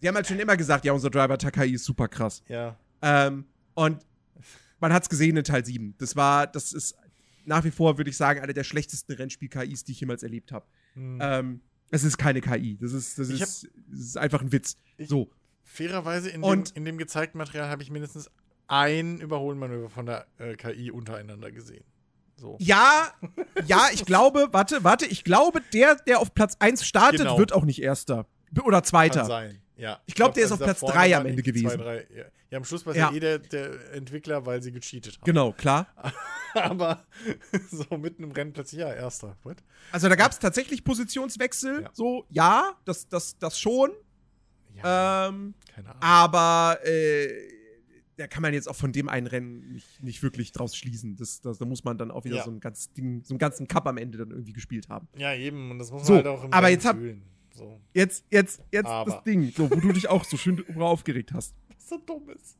sie 0.00 0.08
haben 0.08 0.14
halt 0.14 0.26
schon 0.26 0.38
immer 0.38 0.56
gesagt, 0.56 0.84
ja, 0.84 0.92
unser 0.92 1.10
Driver 1.10 1.38
Takai 1.38 1.68
ist 1.68 1.84
super 1.84 2.08
krass. 2.08 2.42
Ja. 2.48 2.76
Ähm, 3.00 3.46
und 3.74 4.04
man 4.80 4.92
hat 4.92 5.02
es 5.02 5.08
gesehen 5.08 5.36
in 5.36 5.44
Teil 5.44 5.64
7. 5.64 5.94
Das 5.98 6.14
war, 6.14 6.46
das 6.46 6.72
ist 6.72 6.96
nach 7.44 7.64
wie 7.64 7.70
vor, 7.70 7.98
würde 7.98 8.10
ich 8.10 8.16
sagen, 8.16 8.40
eine 8.40 8.54
der 8.54 8.64
schlechtesten 8.64 9.12
Rennspiel-KIs, 9.12 9.84
die 9.84 9.92
ich 9.92 10.00
jemals 10.00 10.22
erlebt 10.22 10.52
habe. 10.52 10.66
Hm. 10.94 11.18
Ähm, 11.20 11.60
es 11.90 12.04
ist 12.04 12.16
keine 12.16 12.40
KI. 12.40 12.78
Das 12.80 12.92
ist, 12.92 13.18
das 13.18 13.28
ist, 13.28 13.40
hab, 13.40 13.72
das 13.90 14.00
ist 14.00 14.16
einfach 14.16 14.40
ein 14.40 14.52
Witz. 14.52 14.76
so. 14.98 15.30
Fairerweise 15.64 16.30
in, 16.30 16.42
dem, 16.42 16.64
in 16.74 16.84
dem 16.84 16.98
gezeigten 16.98 17.38
Material 17.38 17.68
habe 17.68 17.82
ich 17.82 17.90
mindestens 17.90 18.30
ein 18.66 19.20
Überholmanöver 19.20 19.90
von 19.90 20.06
der 20.06 20.26
äh, 20.38 20.54
KI 20.54 20.90
untereinander 20.90 21.50
gesehen. 21.50 21.84
So. 22.36 22.56
Ja, 22.58 23.12
ja, 23.66 23.86
ich 23.92 24.04
glaube, 24.04 24.48
warte, 24.50 24.82
warte, 24.82 25.06
ich 25.06 25.22
glaube, 25.22 25.60
der, 25.72 25.96
der 25.96 26.18
auf 26.18 26.34
Platz 26.34 26.56
1 26.58 26.84
startet, 26.84 27.20
genau. 27.20 27.38
wird 27.38 27.52
auch 27.52 27.64
nicht 27.64 27.82
Erster. 27.82 28.26
Oder 28.64 28.82
Zweiter. 28.82 29.20
Kann 29.20 29.28
sein, 29.28 29.62
ja. 29.76 30.00
Ich 30.06 30.14
glaube, 30.14 30.34
der 30.34 30.44
ist 30.44 30.52
auf 30.52 30.58
Platz 30.58 30.80
3 30.80 31.16
am 31.16 31.26
Ende 31.26 31.42
gewesen. 31.42 31.68
Zwei, 31.68 31.76
drei, 31.76 32.06
ja. 32.14 32.24
ja. 32.50 32.58
am 32.58 32.64
Schluss 32.64 32.84
war 32.84 32.96
ja 32.96 33.12
eh 33.12 33.20
der, 33.20 33.38
der, 33.38 33.92
Entwickler, 33.92 34.44
weil 34.44 34.62
sie 34.62 34.72
gecheatet 34.72 35.16
haben. 35.16 35.24
Genau, 35.24 35.52
klar. 35.52 35.86
Aber 36.54 37.04
so 37.70 37.96
mitten 37.96 38.24
im 38.24 38.32
Rennen 38.32 38.52
plötzlich, 38.52 38.80
ja, 38.80 38.92
Erster. 38.92 39.36
What? 39.42 39.58
Also 39.90 40.08
da 40.08 40.16
gab 40.16 40.32
es 40.32 40.38
tatsächlich 40.38 40.84
Positionswechsel, 40.84 41.82
ja. 41.82 41.90
so, 41.92 42.26
ja, 42.30 42.72
das, 42.84 43.08
das, 43.08 43.38
das 43.38 43.58
schon. 43.58 43.90
Ja, 44.76 45.28
ähm, 45.28 45.54
keine 45.74 45.88
Ahnung. 45.88 46.02
Aber, 46.02 46.78
äh, 46.84 47.28
da 48.16 48.26
kann 48.26 48.42
man 48.42 48.52
jetzt 48.52 48.68
auch 48.68 48.76
von 48.76 48.92
dem 48.92 49.08
einen 49.08 49.26
Rennen 49.26 49.72
nicht, 49.72 50.02
nicht 50.02 50.22
wirklich 50.22 50.52
draus 50.52 50.76
schließen. 50.76 51.16
Das, 51.16 51.40
das, 51.40 51.58
da 51.58 51.64
muss 51.64 51.82
man 51.82 51.98
dann 51.98 52.10
auch 52.10 52.24
wieder 52.24 52.36
ja. 52.36 52.44
so 52.44 52.50
ein 52.50 52.60
ganzes 52.60 52.92
Ding, 52.92 53.24
so 53.24 53.34
einen 53.34 53.38
ganzen 53.38 53.68
Cup 53.68 53.86
am 53.86 53.96
Ende 53.96 54.18
dann 54.18 54.30
irgendwie 54.30 54.52
gespielt 54.52 54.88
haben. 54.88 55.08
Ja, 55.16 55.34
eben. 55.34 55.70
Und 55.70 55.78
das 55.78 55.90
muss 55.90 56.02
man 56.02 56.06
so, 56.06 56.14
halt 56.14 56.26
auch 56.26 56.44
im 56.44 56.52
aber 56.52 56.66
Rennen 56.66 56.74
jetzt 56.76 56.86
hab, 56.86 56.96
fühlen. 56.96 57.22
So. 57.54 57.80
Jetzt, 57.92 58.24
jetzt, 58.30 58.62
jetzt 58.70 58.88
das 58.88 59.22
Ding, 59.24 59.52
so, 59.54 59.70
wo 59.70 59.76
du 59.76 59.92
dich 59.92 60.08
auch 60.08 60.24
so 60.24 60.36
schön 60.36 60.56
drüber 60.56 60.86
aufgeregt 60.86 61.32
hast. 61.32 61.54
Was 61.68 61.88
so 61.88 61.98
dumm 61.98 62.28
ist. 62.30 62.56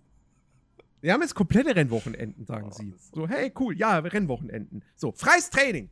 Wir 1.00 1.12
haben 1.12 1.22
jetzt 1.22 1.34
komplette 1.34 1.74
Rennwochenenden, 1.74 2.44
sagen 2.44 2.68
oh, 2.70 2.74
sie. 2.74 2.94
So, 3.12 3.28
hey, 3.28 3.52
cool, 3.58 3.76
ja, 3.76 3.98
Rennwochenenden. 3.98 4.84
So, 4.94 5.12
freies 5.12 5.50
Training. 5.50 5.90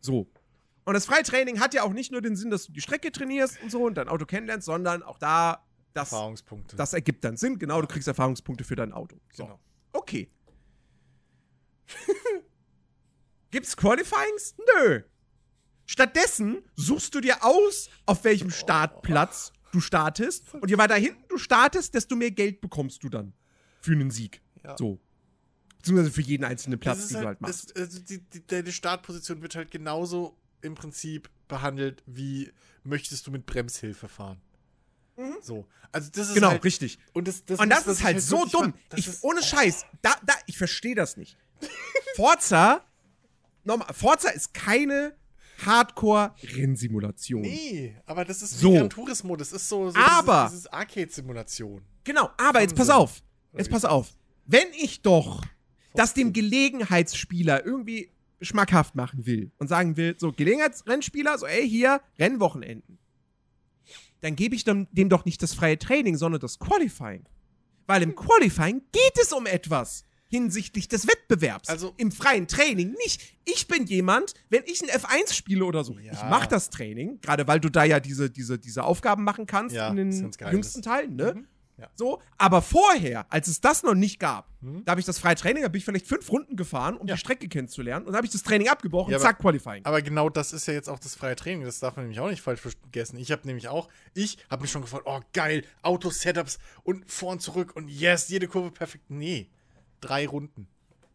So. 0.00 0.28
Und 0.84 0.94
das 0.94 1.06
Freitraining 1.06 1.60
hat 1.60 1.74
ja 1.74 1.82
auch 1.82 1.92
nicht 1.92 2.10
nur 2.10 2.20
den 2.20 2.36
Sinn, 2.36 2.50
dass 2.50 2.66
du 2.66 2.72
die 2.72 2.80
Strecke 2.80 3.12
trainierst 3.12 3.62
und 3.62 3.70
so 3.70 3.84
und 3.84 3.94
dein 3.94 4.08
Auto 4.08 4.26
kennenlernst, 4.26 4.66
sondern 4.66 5.02
auch 5.02 5.18
da 5.18 5.64
das, 5.94 6.10
Erfahrungspunkte. 6.12 6.76
Das 6.76 6.92
ergibt 6.92 7.24
dann 7.24 7.36
Sinn, 7.36 7.58
genau, 7.58 7.80
du 7.80 7.86
kriegst 7.86 8.08
Erfahrungspunkte 8.08 8.64
für 8.64 8.76
dein 8.76 8.92
Auto. 8.92 9.16
So. 9.32 9.44
Genau. 9.44 9.60
Okay. 9.92 10.30
Gibt's 13.50 13.76
Qualifyings? 13.76 14.54
Nö. 14.76 15.02
Stattdessen 15.84 16.62
suchst 16.74 17.14
du 17.14 17.20
dir 17.20 17.44
aus, 17.44 17.90
auf 18.06 18.24
welchem 18.24 18.50
Startplatz 18.50 19.52
du 19.72 19.80
startest. 19.80 20.54
Und 20.54 20.70
je 20.70 20.78
weiter 20.78 20.94
hinten 20.94 21.24
du 21.28 21.36
startest, 21.36 21.94
desto 21.94 22.16
mehr 22.16 22.30
Geld 22.30 22.60
bekommst 22.60 23.02
du 23.04 23.08
dann 23.08 23.34
für 23.80 23.92
einen 23.92 24.10
Sieg. 24.10 24.40
Ja. 24.64 24.76
So. 24.78 24.98
Beziehungsweise 25.76 26.12
für 26.12 26.22
jeden 26.22 26.44
einzelnen 26.44 26.78
Platz, 26.78 27.08
den 27.08 27.16
halt, 27.16 27.24
du 27.24 27.28
halt 27.28 27.40
machst. 27.40 27.70
Das, 27.70 27.76
also 27.76 28.00
die, 28.00 28.20
die, 28.20 28.46
deine 28.46 28.72
Startposition 28.72 29.42
wird 29.42 29.56
halt 29.56 29.70
genauso 29.70 30.38
im 30.62 30.74
Prinzip 30.74 31.30
behandelt, 31.48 32.02
wie 32.06 32.50
möchtest 32.84 33.26
du 33.26 33.30
mit 33.30 33.46
Bremshilfe 33.46 34.08
fahren. 34.08 34.40
Mhm. 35.16 35.36
So. 35.42 35.66
Also 35.90 36.10
das 36.10 36.28
ist 36.28 36.34
genau, 36.34 36.50
halt, 36.50 36.64
richtig. 36.64 36.98
Und 37.12 37.28
das, 37.28 37.44
das, 37.44 37.60
und 37.60 37.68
das 37.68 37.86
ist 37.86 38.02
halt, 38.02 38.14
halt 38.14 38.24
so 38.24 38.46
dumm. 38.46 38.74
Ich, 38.96 39.22
ohne 39.22 39.42
Scheiß, 39.42 39.84
da, 40.00 40.14
da, 40.24 40.34
ich 40.46 40.56
verstehe 40.56 40.94
das 40.94 41.16
nicht. 41.16 41.36
Forza, 42.16 42.84
nochmal, 43.64 43.92
Forza 43.92 44.30
ist 44.30 44.54
keine 44.54 45.14
Hardcore-Rennsimulation. 45.64 47.42
Nee, 47.42 47.96
aber 48.06 48.24
das 48.24 48.42
ist 48.42 48.58
so. 48.58 48.72
Gran 48.72 48.90
Turismo, 48.90 49.36
das 49.36 49.52
ist 49.52 49.68
so, 49.68 49.90
so 49.90 49.98
aber, 49.98 50.44
dieses, 50.44 50.62
dieses 50.62 50.72
Arcade-Simulation. 50.72 51.82
Genau, 52.04 52.30
aber 52.36 52.62
jetzt 52.62 52.74
pass 52.74 52.90
auf. 52.90 53.22
Jetzt 53.56 53.70
pass 53.70 53.84
auf. 53.84 54.14
wenn 54.46 54.68
ich 54.72 55.02
doch 55.02 55.42
das 55.94 56.14
dem 56.14 56.32
Gelegenheitsspieler 56.32 57.66
irgendwie 57.66 58.11
schmackhaft 58.42 58.94
machen 58.94 59.24
will 59.26 59.50
und 59.58 59.68
sagen 59.68 59.96
will, 59.96 60.14
so 60.18 60.32
Gelegenheitsrennspieler, 60.32 61.38
so 61.38 61.46
ey, 61.46 61.68
hier, 61.68 62.00
Rennwochenenden, 62.18 62.98
dann 64.20 64.36
gebe 64.36 64.54
ich 64.54 64.64
dem, 64.64 64.86
dem 64.92 65.08
doch 65.08 65.24
nicht 65.24 65.42
das 65.42 65.54
freie 65.54 65.78
Training, 65.78 66.16
sondern 66.16 66.40
das 66.40 66.58
Qualifying. 66.58 67.24
Weil 67.86 68.02
im 68.02 68.14
Qualifying 68.14 68.82
geht 68.92 69.18
es 69.20 69.32
um 69.32 69.46
etwas 69.46 70.04
hinsichtlich 70.28 70.88
des 70.88 71.06
Wettbewerbs. 71.08 71.68
Also- 71.68 71.92
im 71.98 72.10
freien 72.10 72.46
Training 72.48 72.92
nicht. 72.92 73.36
Ich 73.44 73.68
bin 73.68 73.84
jemand, 73.86 74.32
wenn 74.48 74.62
ich 74.64 74.80
ein 74.82 74.88
F1 74.88 75.34
spiele 75.34 75.64
oder 75.64 75.84
so, 75.84 75.98
Ja. 75.98 76.12
ich 76.12 76.22
mache 76.22 76.48
das 76.48 76.70
Training, 76.70 77.20
gerade 77.20 77.46
weil 77.46 77.60
du 77.60 77.68
da 77.68 77.84
ja 77.84 78.00
diese, 78.00 78.30
diese, 78.30 78.58
diese 78.58 78.84
Aufgaben 78.84 79.24
machen 79.24 79.44
kannst 79.46 79.74
Ja, 79.74 79.88
in 79.88 79.96
den 79.96 80.32
jüngsten 80.50 80.80
Teilen, 80.82 81.16
ne? 81.16 81.34
Mhm. 81.34 81.46
Ja. 81.78 81.88
So, 81.94 82.20
aber 82.38 82.62
vorher, 82.62 83.26
als 83.32 83.48
es 83.48 83.60
das 83.60 83.82
noch 83.82 83.94
nicht 83.94 84.20
gab, 84.20 84.48
Mhm. 84.60 84.84
da 84.84 84.90
habe 84.92 85.00
ich 85.00 85.06
das 85.06 85.18
freie 85.18 85.34
Training, 85.34 85.62
da 85.62 85.68
bin 85.68 85.78
ich 85.78 85.84
vielleicht 85.84 86.06
fünf 86.06 86.30
Runden 86.30 86.54
gefahren, 86.54 86.96
um 86.96 87.08
Ja. 87.08 87.14
die 87.14 87.18
Strecke 87.20 87.48
kennenzulernen. 87.48 88.04
Und 88.06 88.12
dann 88.12 88.18
habe 88.18 88.26
ich 88.26 88.32
das 88.32 88.42
Training 88.42 88.68
abgebrochen, 88.68 89.10
Ja, 89.10 89.16
aber- 89.16 89.24
zack, 89.24 89.38
Qualifying. 89.40 89.84
Aber 89.84 90.00
genau 90.02 90.28
das 90.28 90.52
ist 90.52 90.66
ja 90.66 90.74
jetzt 90.74 90.88
auch 90.88 90.98
das 91.00 91.14
freie 91.16 91.34
Training. 91.34 91.64
Das 91.64 91.80
darf 91.80 91.96
man 91.96 92.04
nämlich 92.04 92.20
auch 92.20 92.28
nicht 92.28 92.42
falsch 92.42 92.60
vergessen. 92.60 93.16
Ich 93.16 93.32
habe 93.32 93.46
nämlich 93.46 93.68
auch, 93.68 93.88
ich 94.14 94.38
habe 94.50 94.62
mich 94.62 94.70
schon 94.70 94.82
gefragt, 94.82 95.04
oh 95.06 95.20
geil, 95.32 95.64
Auto-Setups 95.82 96.58
und 96.84 97.10
vor 97.10 97.32
und 97.32 97.40
zurück 97.42 97.74
und 97.74 97.88
yes, 97.88 98.28
jede 98.28 98.46
Kurve 98.48 98.70
perfekt. 98.70 99.04
Nee, 99.08 99.48
drei 100.00 100.26
Runden 100.28 100.68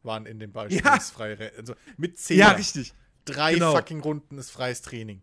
waren 0.04 0.26
in 0.26 0.40
dem 0.40 0.52
Beispiel 0.52 0.82
Ja. 0.84 0.96
das 0.96 1.12
freie 1.12 1.38
Re- 1.40 1.52
Also 1.58 1.76
mit 1.98 2.18
zehn. 2.18 2.40
ja, 2.40 2.50
richtig. 2.52 2.94
Drei 3.26 3.54
Genau. 3.54 3.74
fucking 3.76 4.00
Runden 4.02 4.38
ist 4.38 4.52
freies 4.52 4.82
Training. 4.82 5.22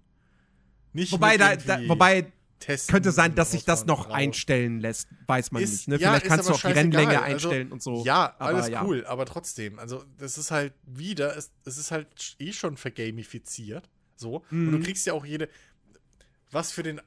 Nicht 0.92 1.10
Wobei, 1.12 1.36
da, 1.36 1.56
da, 1.56 1.80
wobei 1.88 2.30
testen 2.60 2.92
könnte 2.92 3.12
sein, 3.12 3.34
dass 3.34 3.50
sich 3.52 3.64
das 3.64 3.84
noch 3.86 4.06
raus. 4.08 4.14
einstellen 4.14 4.80
lässt. 4.80 5.08
Weiß 5.26 5.52
man 5.52 5.62
Ist- 5.62 5.72
nicht. 5.72 5.88
Ne? 5.88 5.94
ja, 5.96 6.10
Vielleicht 6.10 6.26
kannst 6.26 6.48
du 6.48 6.54
auch 6.54 6.60
die 6.60 6.66
Rennlänge. 6.68 7.20
Also, 7.22 7.48
einstellen 7.48 7.72
und 7.72 7.82
so. 7.82 8.04
Ja, 8.04 8.34
Aber 8.38 8.44
alles 8.56 8.68
ja. 8.68 8.84
cool, 8.84 9.04
aber 9.06 9.26
trotzdem, 9.26 9.78
also 9.78 10.04
das 10.18 10.38
ist 10.38 10.50
halt 10.50 10.72
wieder, 10.86 11.36
es, 11.36 11.50
es 11.64 11.78
ist 11.78 11.90
halt 11.90 12.36
eh 12.38 12.52
schon 12.52 12.76
vergamifiziert, 12.76 13.88
so. 14.16 14.36
Und 14.50 14.70
du 14.72 14.78
Mhm. 14.78 14.82
kriegst 14.82 15.06
ja 15.06 15.12
auch 15.12 15.24
jede, 15.26 15.48
was 16.50 16.72
für 16.72 16.82
den, 16.82 17.00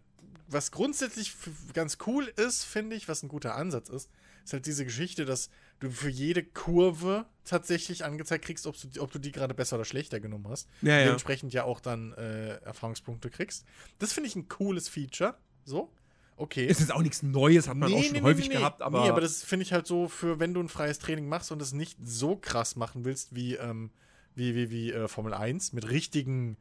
was 0.48 0.72
grundsätzlich 0.72 1.34
ganz 1.74 1.98
cool 2.08 2.32
ist, 2.38 2.64
finde 2.64 2.96
ich, 2.96 3.08
was 3.08 3.24
ein 3.24 3.28
guter 3.30 3.56
Ansatz 3.56 3.90
ist, 3.90 4.10
ist 4.48 4.54
halt 4.54 4.66
diese 4.66 4.86
Geschichte, 4.86 5.26
dass 5.26 5.50
du 5.80 5.90
für 5.92 6.10
jede 6.10 6.44
Kurve 6.44 7.26
tatsächlich 7.44 8.06
angezeigt 8.06 8.46
kriegst, 8.46 8.66
ob 8.66 8.76
du, 8.80 9.02
ob 9.02 9.12
du 9.12 9.20
die 9.20 9.32
gerade 9.32 9.54
besser 9.54 9.76
oder 9.76 9.86
schlechter 9.86 10.20
genommen 10.20 10.48
hast. 10.50 10.70
Ja, 10.82 10.94
Und 10.94 11.00
ja. 11.00 11.04
Dementsprechend 11.06 11.54
ja 11.54 11.64
auch 11.66 11.80
dann 11.80 12.14
äh, 12.14 12.56
Erfahrungspunkte 12.58 13.30
kriegst. 13.30 13.66
Das 14.00 14.14
finde 14.14 14.30
ich 14.30 14.36
ein 14.36 14.48
cooles 14.48 14.90
Feature, 14.90 15.38
so. 15.66 15.92
Okay. 16.38 16.66
Ist 16.68 16.80
jetzt 16.80 16.94
auch 16.94 17.02
nichts 17.02 17.24
Neues, 17.24 17.68
hat 17.68 17.78
man 17.78 17.92
auch 17.92 18.04
schon 18.04 18.22
häufig 18.22 18.48
nee. 18.48 18.56
gehabt, 18.56 18.82
aber. 18.82 19.04
Nee, 19.04 19.10
aber 19.10 19.22
das 19.22 19.44
finde 19.44 19.64
ich 19.64 19.74
halt 19.74 19.88
so, 19.88 20.08
für 20.08 20.40
wenn 20.40 20.54
du 20.54 20.62
ein 20.62 20.70
freies 20.70 21.00
Training 21.00 21.28
machst 21.28 21.52
und 21.52 21.62
es 21.62 21.74
nicht 21.74 21.98
so 22.04 22.36
krass 22.36 22.76
machen 22.76 23.06
willst 23.06 23.36
wie, 23.36 23.56
ähm, 23.56 23.90
wie, 24.36 24.56
wie, 24.56 24.70
wie 24.70 24.92
äh, 24.94 25.08
Formel 25.08 25.34
1 25.34 25.74
mit 25.74 25.90
richtigen 25.90 26.56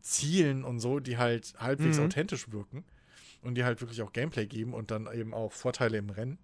Zielen 0.00 0.64
und 0.64 0.78
so, 0.78 1.00
die 1.00 1.18
halt 1.18 1.54
halbwegs 1.58 1.98
Mhm. 1.98 2.04
authentisch 2.04 2.52
wirken 2.52 2.84
und 3.42 3.56
die 3.56 3.64
halt 3.64 3.80
wirklich 3.80 4.02
auch 4.02 4.12
Gameplay 4.12 4.46
geben 4.46 4.72
und 4.72 4.90
dann 4.92 5.12
eben 5.12 5.34
auch 5.34 5.52
Vorteile 5.52 5.98
im 5.98 6.10
Rennen. 6.10 6.38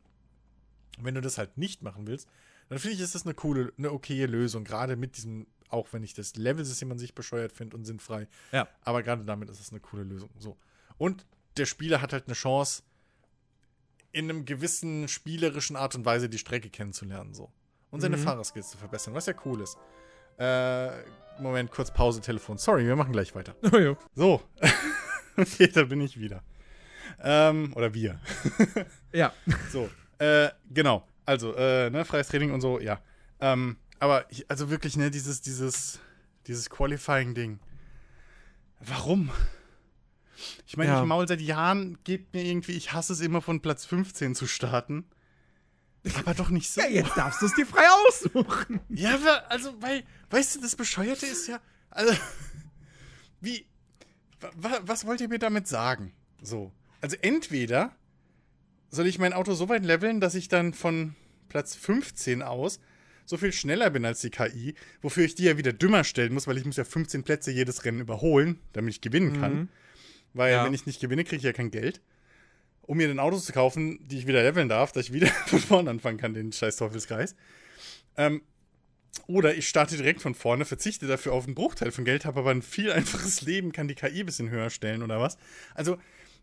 Wenn 1.00 1.14
du 1.14 1.20
das 1.20 1.38
halt 1.38 1.56
nicht 1.58 1.82
machen 1.82 2.06
willst, 2.06 2.28
dann 2.68 2.78
finde 2.78 2.94
ich, 2.96 3.00
ist 3.00 3.14
das 3.14 3.24
eine 3.24 3.34
coole, 3.34 3.72
eine 3.78 3.92
okaye 3.92 4.26
Lösung, 4.26 4.64
gerade 4.64 4.96
mit 4.96 5.16
diesem, 5.16 5.46
auch 5.68 5.92
wenn 5.92 6.02
ich 6.02 6.14
das 6.14 6.36
Level-System 6.36 6.90
an 6.92 6.98
sich 6.98 7.14
bescheuert 7.14 7.52
finde 7.52 7.76
und 7.76 7.84
sinnfrei, 7.84 8.28
Ja. 8.52 8.68
aber 8.82 9.02
gerade 9.02 9.24
damit 9.24 9.50
ist 9.50 9.60
es 9.60 9.70
eine 9.70 9.80
coole 9.80 10.04
Lösung. 10.04 10.30
So. 10.38 10.56
Und 10.96 11.26
der 11.56 11.66
Spieler 11.66 12.00
hat 12.00 12.12
halt 12.12 12.26
eine 12.26 12.34
Chance, 12.34 12.82
in 14.12 14.30
einem 14.30 14.44
gewissen 14.44 15.08
spielerischen 15.08 15.74
Art 15.76 15.94
und 15.96 16.04
Weise 16.04 16.28
die 16.28 16.38
Strecke 16.38 16.70
kennenzulernen. 16.70 17.34
So. 17.34 17.50
Und 17.90 18.00
seine 18.00 18.16
Mhm. 18.16 18.22
Fahrerskills 18.22 18.70
zu 18.70 18.78
verbessern, 18.78 19.12
was 19.14 19.26
ja 19.26 19.34
cool 19.44 19.60
ist. 19.60 19.76
Äh, 20.38 20.90
Moment, 21.40 21.70
kurz 21.72 21.92
Pause, 21.92 22.20
Telefon. 22.20 22.58
Sorry, 22.58 22.86
wir 22.86 22.94
machen 22.96 23.12
gleich 23.12 23.34
weiter. 23.34 23.56
Oh, 23.72 23.76
ja. 23.76 23.96
So. 24.14 24.40
okay, 25.36 25.66
da 25.68 25.82
bin 25.84 26.00
ich 26.00 26.18
wieder. 26.18 26.44
Ähm, 27.20 27.72
oder 27.74 27.92
wir. 27.92 28.20
ja. 29.12 29.32
So, 29.70 29.90
äh, 30.18 30.50
genau. 30.70 31.06
Also, 31.26 31.54
äh, 31.54 31.90
ne, 31.90 32.04
freies 32.04 32.28
Training 32.28 32.52
und 32.52 32.60
so, 32.60 32.80
ja. 32.80 33.00
Ähm, 33.40 33.76
aber, 33.98 34.30
ich, 34.30 34.50
also 34.50 34.70
wirklich, 34.70 34.96
ne, 34.96 35.10
dieses, 35.10 35.40
dieses, 35.40 35.98
dieses 36.46 36.68
Qualifying-Ding. 36.70 37.58
Warum? 38.80 39.30
Ich 40.66 40.76
meine, 40.76 40.90
Ja. 40.90 41.00
ich 41.00 41.06
maul 41.06 41.26
seit 41.28 41.40
Jahren, 41.40 41.98
geht 42.04 42.32
mir 42.34 42.44
irgendwie, 42.44 42.72
ich 42.72 42.92
hasse 42.92 43.12
es 43.12 43.20
immer 43.20 43.40
von 43.40 43.60
Platz 43.62 43.84
15 43.86 44.34
zu 44.34 44.46
starten. 44.46 45.06
Aber 46.18 46.34
doch 46.34 46.50
nicht 46.50 46.70
so. 46.70 46.82
ja, 46.82 46.88
jetzt 46.88 47.16
darfst 47.16 47.40
du 47.40 47.46
es 47.46 47.54
dir 47.54 47.66
frei 47.66 47.86
aussuchen. 48.06 48.80
Ja, 48.90 49.16
also, 49.48 49.80
weil, 49.80 50.04
weißt 50.30 50.56
du, 50.56 50.60
das 50.60 50.76
Bescheuerte 50.76 51.24
ist 51.24 51.46
ja, 51.48 51.60
also, 51.88 52.12
wie, 53.40 53.66
wa, 54.56 54.80
was 54.82 55.06
wollt 55.06 55.20
ihr 55.22 55.28
mir 55.28 55.38
damit 55.38 55.66
sagen? 55.66 56.12
So. 56.42 56.72
Also, 57.00 57.16
entweder 57.22 57.92
soll 58.94 59.06
ich 59.06 59.18
mein 59.18 59.32
Auto 59.32 59.54
so 59.54 59.68
weit 59.68 59.84
leveln, 59.84 60.20
dass 60.20 60.34
ich 60.34 60.48
dann 60.48 60.72
von 60.74 61.14
Platz 61.48 61.74
15 61.74 62.42
aus 62.42 62.80
so 63.26 63.36
viel 63.36 63.52
schneller 63.52 63.88
bin 63.90 64.04
als 64.04 64.20
die 64.20 64.30
KI, 64.30 64.74
wofür 65.00 65.24
ich 65.24 65.34
die 65.34 65.44
ja 65.44 65.56
wieder 65.56 65.72
dümmer 65.72 66.04
stellen 66.04 66.34
muss, 66.34 66.46
weil 66.46 66.58
ich 66.58 66.64
muss 66.66 66.76
ja 66.76 66.84
15 66.84 67.22
Plätze 67.24 67.50
jedes 67.50 67.84
Rennen 67.84 68.00
überholen, 68.00 68.58
damit 68.74 68.94
ich 68.94 69.00
gewinnen 69.00 69.40
kann. 69.40 69.54
Mhm. 69.54 69.68
Weil, 70.34 70.52
Ja. 70.52 70.64
wenn 70.66 70.74
ich 70.74 70.84
nicht 70.86 71.00
gewinne, 71.00 71.24
kriege 71.24 71.38
ich 71.38 71.42
ja 71.44 71.52
kein 71.52 71.70
Geld. 71.70 72.00
Um 72.82 72.98
mir 72.98 73.08
dann 73.08 73.18
Autos 73.18 73.46
zu 73.46 73.52
kaufen, 73.52 74.06
die 74.08 74.18
ich 74.18 74.26
wieder 74.26 74.42
leveln 74.42 74.68
darf, 74.68 74.92
dass 74.92 75.06
ich 75.06 75.12
wieder 75.12 75.26
von 75.46 75.58
vorne 75.60 75.90
anfangen 75.90 76.18
kann, 76.18 76.34
den 76.34 76.52
scheiß 76.52 76.76
Teufelskreis. 76.76 77.34
Ähm, 78.18 78.42
oder 79.26 79.54
ich 79.54 79.68
starte 79.68 79.96
direkt 79.96 80.20
von 80.20 80.34
vorne, 80.34 80.64
verzichte 80.66 81.06
dafür 81.06 81.32
auf 81.32 81.46
einen 81.46 81.54
Bruchteil 81.54 81.92
von 81.92 82.04
Geld, 82.04 82.26
habe 82.26 82.40
aber 82.40 82.50
ein 82.50 82.60
viel 82.62 82.92
einfaches 82.92 83.40
Leben, 83.40 83.72
kann 83.72 83.88
die 83.88 83.94
KI 83.94 84.20
ein 84.20 84.26
bisschen 84.26 84.50
höher 84.50 84.68
stellen 84.68 85.02
oder 85.02 85.18
was. 85.18 85.38
Also, 85.74 85.96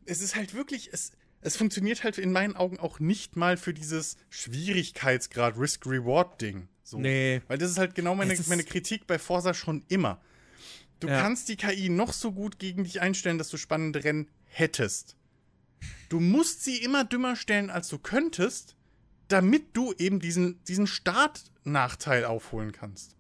es 0.06 0.22
ist 0.22 0.36
halt 0.36 0.56
wirklich, 0.56 0.89
es, 0.91 1.12
es 1.41 1.55
funktioniert 1.57 2.03
halt 2.03 2.17
in 2.17 2.31
meinen 2.31 2.55
Augen 2.55 2.79
auch 2.79 2.99
nicht 2.99 3.35
mal 3.35 3.57
für 3.57 3.73
dieses 3.73 4.15
Schwierigkeitsgrad 4.29 5.57
Risk-Reward-Ding. 5.57 6.67
So. 6.83 6.99
Nee. 6.99 7.41
Weil 7.47 7.57
das 7.57 7.71
ist 7.71 7.77
halt 7.77 7.95
genau 7.95 8.15
meine, 8.15 8.35
meine 8.47 8.63
Kritik 8.63 9.07
bei 9.07 9.17
Forsa 9.19 9.53
schon 9.53 9.83
immer. 9.87 10.21
Du 10.99 11.07
Ja. 11.07 11.19
kannst 11.21 11.49
die 11.49 11.55
KI 11.55 11.89
noch 11.89 12.13
so 12.13 12.31
gut 12.31 12.59
gegen 12.59 12.83
dich 12.83 13.01
einstellen, 13.01 13.37
dass 13.37 13.49
du 13.49 13.57
spannende 13.57 14.03
Rennen 14.03 14.29
hättest. 14.45 15.15
Du 16.09 16.19
musst 16.19 16.63
sie 16.63 16.77
immer 16.77 17.03
dümmer 17.05 17.35
stellen, 17.35 17.69
als 17.71 17.87
du 17.87 17.97
könntest, 17.97 18.75
damit 19.27 19.75
du 19.75 19.93
eben 19.93 20.19
diesen, 20.19 20.63
diesen 20.65 20.85
Startnachteil 20.85 22.25
aufholen 22.25 22.71
kannst. 22.71 23.15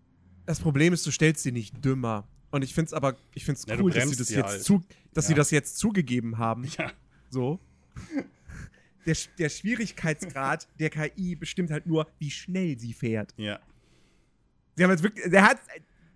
Das 0.45 0.59
Problem 0.59 0.93
ist, 0.93 1.05
du 1.05 1.11
stellst 1.11 1.41
sie 1.43 1.51
nicht 1.51 1.83
dümmer. 1.83 2.27
Und 2.51 2.63
ich 2.63 2.73
finde 2.73 2.87
es 2.89 2.93
aber, 2.93 3.15
ich 3.33 3.45
finde 3.45 3.59
es 3.59 3.65
Ja, 3.65 3.79
cool, 3.81 3.91
dass 3.91 4.09
sie 4.09 4.15
das 4.17 4.27
sie 4.27 4.35
jetzt 4.35 4.45
halt. 4.45 4.63
zu, 4.63 4.83
dass 5.13 5.25
sie 5.27 5.31
Ja. 5.33 5.37
das 5.37 5.51
jetzt 5.51 5.77
zugegeben 5.77 6.37
haben. 6.37 6.65
Ja. 6.77 6.91
So. 7.29 7.59
Der, 9.07 9.15
der 9.39 9.49
Schwierigkeitsgrad 9.49 10.67
der 10.79 10.91
KI 10.91 11.35
bestimmt 11.35 11.71
halt 11.71 11.87
nur, 11.87 12.05
wie 12.19 12.29
schnell 12.29 12.77
sie 12.77 12.93
fährt. 12.93 13.33
Ja. 13.35 13.59
Sie 14.75 14.83
haben 14.83 14.91
jetzt 14.91 15.01
wirklich, 15.01 15.27
der 15.27 15.41
hat, 15.41 15.59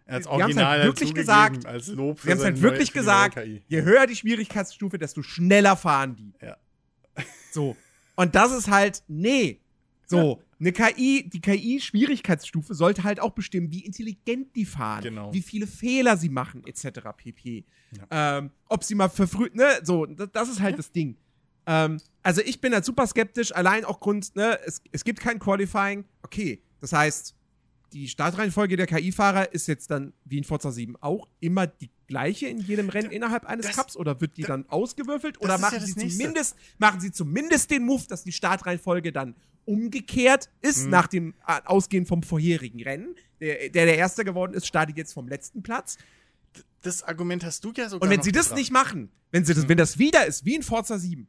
Er 0.05 0.15
hat's 0.17 0.28
halt 0.28 0.41
original 0.41 0.84
wirklich 0.84 1.09
zugegeben 1.09 1.15
gesagt. 1.15 1.65
als 1.65 1.88
Lob 1.88 2.19
für 2.19 2.28
sie 2.28 2.32
haben 2.32 2.38
es 2.38 2.43
halt 2.43 2.61
wirklich 2.61 2.93
neue- 2.93 3.01
gesagt, 3.01 3.39
je 3.67 3.82
höher 3.82 4.05
die 4.05 4.15
Schwierigkeitsstufe, 4.15 4.99
desto 4.99 5.23
schneller 5.23 5.76
fahren 5.76 6.15
die. 6.15 6.34
Ja. 6.45 6.57
So. 7.51 7.76
Und 8.15 8.36
das 8.36 8.51
ist 8.51 8.69
halt, 8.69 9.01
nee. 9.07 9.59
So, 10.05 10.43
eine 10.59 10.71
KI, 10.71 11.28
die 11.28 11.41
KI-Schwierigkeitsstufe 11.41 12.76
sollte 12.76 13.03
halt 13.03 13.19
auch 13.19 13.32
bestimmen, 13.32 13.71
wie 13.71 13.84
intelligent 13.84 14.55
die 14.55 14.65
fahren, 14.65 15.01
Genau. 15.01 15.34
wie 15.34 15.41
viele 15.41 15.65
Fehler 15.65 16.17
sie 16.17 16.30
machen, 16.30 16.63
etc. 16.67 16.99
pp. 17.17 17.65
Ähm, 18.11 18.51
ob 18.69 18.84
sie 18.84 18.93
mal 18.93 19.09
verfrüht, 19.09 19.55
ne, 19.55 19.65
so, 19.82 20.05
das, 20.05 20.30
das 20.32 20.49
ist 20.49 20.59
halt 20.61 20.78
das 20.78 20.91
Ding. 20.91 21.17
Ähm, 21.68 21.99
also 22.24 22.41
ich 22.41 22.61
bin 22.61 22.74
halt 22.74 22.86
super 22.86 23.07
skeptisch, 23.07 23.53
allein 23.53 23.86
auch 23.86 23.99
Grund, 23.99 24.36
ne, 24.36 24.59
es, 24.66 24.82
es 24.91 25.03
gibt 25.03 25.20
kein 25.20 25.39
Qualifying. 25.39 26.05
Okay, 26.24 26.61
das 26.82 26.93
heißt, 26.93 27.36
die 27.93 28.07
Startreihenfolge 28.07 28.76
der 28.78 28.88
KI-Fahrer 28.88 29.53
ist 29.53 29.68
jetzt 29.68 29.89
dann, 29.91 30.13
wie 30.26 30.38
in 30.38 30.43
Forza 30.43 30.72
7, 30.72 30.95
auch 31.01 31.28
immer 31.39 31.66
die 31.68 31.89
gleiche 32.07 32.47
in 32.47 32.59
jedem 32.59 32.89
Rennen 32.89 33.09
innerhalb 33.11 33.45
eines 33.45 33.68
das- 33.68 33.76
Cups 33.76 33.95
oder 33.97 34.20
wird 34.22 34.38
die 34.38 34.41
da- 34.41 34.49
dann 34.49 34.70
ausgewürfelt 34.70 35.39
oder 35.41 35.53
ja 35.53 35.57
machen 35.59 35.78
das 35.80 35.86
sie 35.89 35.95
Nächste. 35.99 36.18
zumindest 36.20 36.55
machen 36.78 36.99
sie 36.99 37.11
zumindest 37.11 37.72
den 37.72 37.84
Move, 37.86 38.03
dass 38.09 38.24
die 38.24 38.32
Startreihenfolge 38.32 39.11
dann 39.11 39.36
umgekehrt 39.66 40.49
ist 40.61 40.84
Mhm. 40.86 40.89
nach 40.91 41.07
dem 41.07 41.34
äh, 41.47 41.61
Ausgehen 41.66 42.05
vom 42.05 42.22
vorherigen 42.24 42.82
Rennen. 42.84 43.16
Der, 43.39 43.70
der 43.70 43.86
der 43.86 43.97
erste 43.97 44.24
geworden 44.24 44.53
ist, 44.53 44.68
startet 44.68 44.97
jetzt 44.97 45.13
vom 45.13 45.28
letzten 45.28 45.63
Platz. 45.63 45.97
Das 46.82 47.01
Argument 47.03 47.43
hast 47.43 47.63
du 47.63 47.72
ja 47.76 47.89
sogar 47.89 48.07
Und 48.07 48.16
wenn 48.16 48.22
sie 48.24 48.32
das 48.32 48.45
gebracht. 48.47 48.59
nicht 48.59 48.72
machen, 48.72 49.11
wenn 49.32 49.43
sie 49.45 49.53
das, 49.53 49.63
Mhm. 49.63 49.70
wenn 49.70 49.78
das 49.78 49.97
wieder 49.97 50.26
ist, 50.26 50.45
wie 50.45 50.55
in 50.55 50.63
Forza 50.63 50.97
7, 50.99 51.28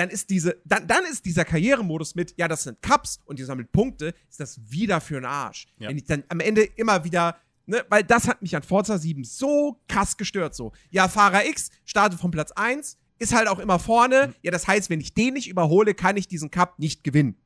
dann 0.00 0.08
ist 0.08 0.30
diese, 0.30 0.56
dann, 0.64 0.86
dann 0.86 1.04
ist 1.04 1.26
dieser 1.26 1.44
Karrieremodus 1.44 2.14
mit, 2.14 2.32
ja, 2.38 2.48
das 2.48 2.62
sind 2.62 2.80
Cups 2.80 3.20
und 3.26 3.38
ihr 3.38 3.44
sammelt 3.44 3.70
Punkte, 3.70 4.14
ist 4.30 4.40
das 4.40 4.58
wieder 4.70 4.98
für 5.02 5.18
einen 5.18 5.26
Arsch. 5.26 5.66
Ja. 5.78 5.90
Wenn 5.90 5.98
ich 5.98 6.04
dann 6.04 6.24
am 6.28 6.40
Ende 6.40 6.62
immer 6.62 7.04
wieder, 7.04 7.36
ne, 7.66 7.84
weil 7.90 8.02
das 8.02 8.26
hat 8.26 8.40
mich 8.40 8.56
an 8.56 8.62
Forza 8.62 8.96
7 8.96 9.24
so 9.24 9.78
krass 9.88 10.16
gestört, 10.16 10.54
so. 10.54 10.72
Ja, 10.88 11.06
Fahrer 11.06 11.44
X 11.44 11.70
startet 11.84 12.18
von 12.18 12.30
Platz 12.30 12.50
1, 12.52 12.96
ist 13.18 13.34
halt 13.34 13.46
auch 13.46 13.58
immer 13.58 13.78
vorne. 13.78 14.28
Mhm. 14.28 14.34
Ja, 14.40 14.50
das 14.50 14.66
heißt, 14.66 14.88
wenn 14.88 15.02
ich 15.02 15.12
den 15.12 15.34
nicht 15.34 15.50
überhole, 15.50 15.92
kann 15.92 16.16
ich 16.16 16.26
diesen 16.26 16.50
Cup 16.50 16.78
nicht 16.78 17.04
gewinnen. 17.04 17.36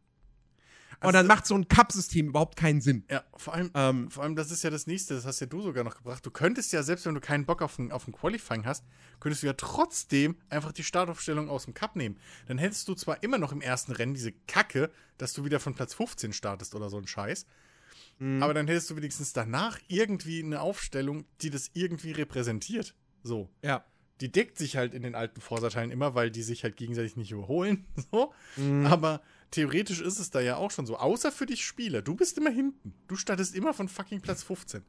Und 1.03 1.13
dann 1.15 1.27
macht 1.27 1.47
so 1.47 1.55
ein 1.55 1.67
Cup-System 1.69 2.29
überhaupt 2.29 2.57
keinen 2.57 2.81
Sinn. 2.81 3.05
Ja, 3.11 3.23
vor 3.37 3.55
allem, 3.55 3.71
Ähm, 3.75 4.11
vor 4.11 4.23
allem, 4.23 4.37
das 4.37 4.51
ist 4.51 4.63
ja 4.65 4.71
das 4.71 4.87
nächste, 4.87 5.15
das 5.15 5.25
hast 5.27 5.41
ja 5.41 5.47
du 5.47 5.61
sogar 5.63 5.85
noch 5.85 5.97
gebracht. 5.97 6.25
Du 6.25 6.31
könntest 6.31 6.73
ja, 6.73 6.83
selbst 6.83 7.07
wenn 7.07 7.15
du 7.15 7.21
keinen 7.21 7.45
Bock 7.47 7.63
auf 7.63 7.79
ein, 7.79 7.93
auf 7.93 8.07
ein 8.09 8.13
Qualifying 8.13 8.65
hast, 8.67 8.85
könntest 9.21 9.43
du 9.43 9.47
ja 9.47 9.53
trotzdem 9.55 10.37
einfach 10.49 10.73
die 10.73 10.85
Startaufstellung 10.85 11.49
aus 11.49 11.65
dem 11.65 11.75
Cup 11.75 11.97
nehmen. 11.97 12.19
Dann 12.47 12.59
hättest 12.59 12.89
du 12.89 12.95
zwar 12.95 13.23
immer 13.23 13.39
noch 13.39 13.53
im 13.53 13.61
ersten 13.61 13.93
Rennen 13.93 14.15
diese 14.15 14.33
Kacke, 14.33 14.91
dass 15.19 15.33
du 15.33 15.45
wieder 15.45 15.61
von 15.61 15.75
Platz 15.75 15.95
15 15.95 16.33
startest 16.33 16.75
oder 16.75 16.89
so 16.91 16.99
ein 16.99 17.07
Scheiß, 17.07 17.47
Mhm. 18.19 18.43
aber 18.43 18.55
dann 18.55 18.69
hättest 18.69 18.91
du 18.91 18.97
wenigstens 18.97 19.33
danach 19.33 19.79
irgendwie 19.89 20.43
eine 20.43 20.61
Aufstellung, 20.61 21.25
die 21.41 21.51
das 21.51 21.71
irgendwie 21.75 22.13
repräsentiert. 22.13 22.95
So. 23.23 23.49
ja. 23.63 23.85
Die 24.21 24.31
deckt 24.31 24.59
sich 24.59 24.77
halt 24.77 24.95
in 24.95 25.03
den 25.03 25.17
alten 25.17 25.41
Forsa-Teilen 25.41 25.91
immer, 25.91 26.15
weil 26.15 26.31
die 26.31 26.45
sich 26.45 26.63
halt 26.63 26.77
gegenseitig 26.77 27.17
nicht 27.17 27.33
überholen. 27.33 27.87
So. 28.13 28.33
Mhm. 28.57 28.87
Aber 28.87 29.21
theoretisch 29.55 30.01
ist 30.01 30.19
es 30.19 30.31
da 30.31 30.41
ja 30.41 30.57
auch 30.57 30.71
schon 30.71 30.87
so. 30.87 30.97
Außer 30.99 31.33
für 31.33 31.47
dich 31.47 31.65
Spieler. 31.65 32.03
Du 32.03 32.15
bist 32.15 32.37
immer 32.39 32.51
hinten. 32.51 32.95
Du 33.09 33.17
startest 33.17 33.55
immer 33.55 33.73
von 33.75 33.89
fucking 33.89 34.21
Platz 34.21 34.43
15. 34.43 34.83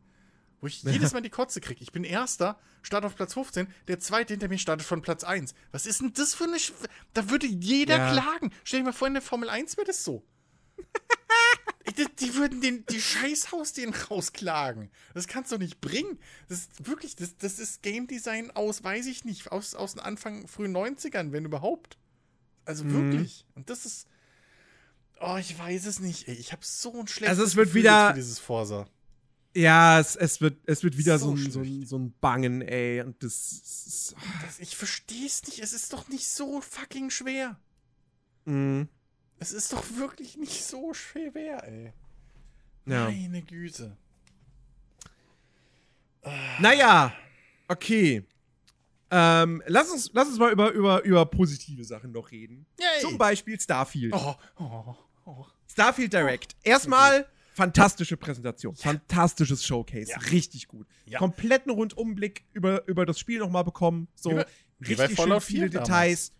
Wo 0.61 0.67
ich 0.67 0.83
jedes 0.83 1.13
Mal 1.13 1.21
die 1.21 1.29
Kotze 1.29 1.61
kriege. 1.61 1.81
Ich 1.83 1.91
bin 1.91 2.03
Erster, 2.03 2.59
starte 2.81 3.07
auf 3.07 3.15
Platz 3.15 3.33
15. 3.33 3.67
Der 3.87 3.99
Zweite 3.99 4.33
hinter 4.33 4.47
mir 4.47 4.57
startet 4.57 4.87
von 4.87 5.01
Platz 5.01 5.23
1. 5.23 5.53
Was 5.71 5.85
ist 5.85 6.01
denn 6.01 6.13
das 6.13 6.33
für 6.33 6.45
eine. 6.45 6.59
Sch 6.59 6.73
da 7.13 7.29
würde 7.29 7.47
jeder 7.47 7.97
Ja. 7.97 8.11
klagen. 8.13 8.51
Stell 8.63 8.79
dir 8.81 8.85
mal 8.85 8.93
vor, 8.93 9.07
in 9.07 9.13
der 9.13 9.21
Formel 9.23 9.49
1 9.49 9.77
wäre 9.77 9.87
das 9.87 10.03
so. 10.03 10.23
die, 11.97 12.05
die 12.19 12.35
würden 12.35 12.61
den, 12.61 12.85
die 12.87 12.99
Scheißhaus 13.01 13.73
den 13.73 13.93
rausklagen. 13.93 14.89
Das 15.13 15.27
kannst 15.27 15.51
du 15.51 15.57
nicht 15.57 15.79
bringen. 15.81 16.19
Das 16.49 16.59
ist 16.59 16.87
wirklich, 16.87 17.15
das, 17.15 17.37
das 17.37 17.59
ist 17.59 17.81
Game 17.83 18.07
Design 18.07 18.51
aus, 18.51 18.83
weiß 18.83 19.05
ich 19.07 19.23
nicht, 19.25 19.51
aus, 19.51 19.75
aus 19.75 19.93
den 19.93 20.01
Anfang, 20.01 20.47
frühen 20.47 20.75
90ern, 20.75 21.31
wenn 21.31 21.45
überhaupt. 21.45 21.97
Also 22.65 22.83
Mhm. 22.83 22.93
wirklich. 23.11 23.45
Und 23.55 23.69
das 23.69 23.85
ist. 23.85 24.07
Oh, 25.21 25.37
ich 25.37 25.57
weiß 25.57 25.85
es 25.85 25.99
nicht, 25.99 26.27
ey. 26.27 26.35
Ich 26.35 26.51
habe 26.51 26.61
so 26.65 26.91
ein 26.99 27.07
schlechtes 27.07 27.29
Also 27.29 27.43
es 27.43 27.55
wird 27.55 27.67
Gefühl 27.67 27.81
wieder- 27.83 28.09
für 28.09 28.15
dieses 28.15 28.39
Forsa. 28.39 28.87
Ja, 29.57 30.01
es, 30.01 30.17
es, 30.17 30.41
wird, 30.41 30.57
es 30.65 30.83
wird 30.83 30.97
wieder 30.97 31.17
so, 31.17 31.27
So 31.37 31.45
ein, 31.45 31.51
so, 31.51 31.59
ein, 31.61 31.85
so 31.85 31.97
ein 31.97 32.13
Bangen, 32.19 32.61
ey. 32.61 32.99
Und 33.01 33.23
das 33.23 33.53
ist. 33.53 34.15
Das, 34.45 34.59
ich 34.59 34.75
verstehe 34.75 35.25
es 35.25 35.45
nicht. 35.47 35.59
Es 35.59 35.71
ist 35.71 35.93
doch 35.93 36.09
nicht 36.09 36.27
so 36.27 36.59
fucking 36.59 37.09
schwer. 37.09 37.57
Mhm. 38.43 38.89
Es 39.39 39.53
ist 39.53 39.71
doch 39.71 39.83
wirklich 39.95 40.35
nicht 40.35 40.63
so 40.65 40.93
schwer, 40.93 41.63
ey. 41.65 41.93
Ja. 42.85 43.05
Meine 43.05 43.41
Güte. 43.43 43.95
Naja, 46.59 47.13
okay. 47.67 48.25
Ähm, 49.11 49.61
lass, 49.67 49.89
uns, 49.91 50.09
lass 50.13 50.27
uns 50.27 50.39
mal 50.39 50.51
über, 50.51 50.71
über, 50.71 51.03
über 51.03 51.25
positive 51.27 51.83
Sachen 51.83 52.11
noch 52.11 52.31
reden. 52.31 52.65
Yay. 52.79 53.01
Zum 53.01 53.17
Beispiel 53.17 53.59
Starfield. 53.59 54.13
Oh, 54.13 54.35
oh, 54.57 54.95
oh. 55.25 55.45
Starfield 55.67 56.13
Direct. 56.13 56.55
Erstmal 56.63 57.27
fantastische 57.53 58.17
Präsentation. 58.17 58.75
Fantastisches 58.75 59.65
Showcase. 59.65 60.11
Ja. 60.11 60.17
Richtig 60.31 60.67
gut. 60.67 60.87
Ja. 61.05 61.19
Kompletten 61.19 61.71
Rundumblick 61.71 62.43
über, 62.53 62.87
über 62.87 63.05
das 63.05 63.19
Spiel 63.19 63.39
nochmal 63.39 63.63
bekommen. 63.63 64.07
So 64.15 64.31
Wie 64.31 64.43
wie 64.79 64.93
richtig 64.93 65.17
Fallout 65.17 65.43
viele 65.43 65.69
4 65.69 65.79
Details. 65.81 66.33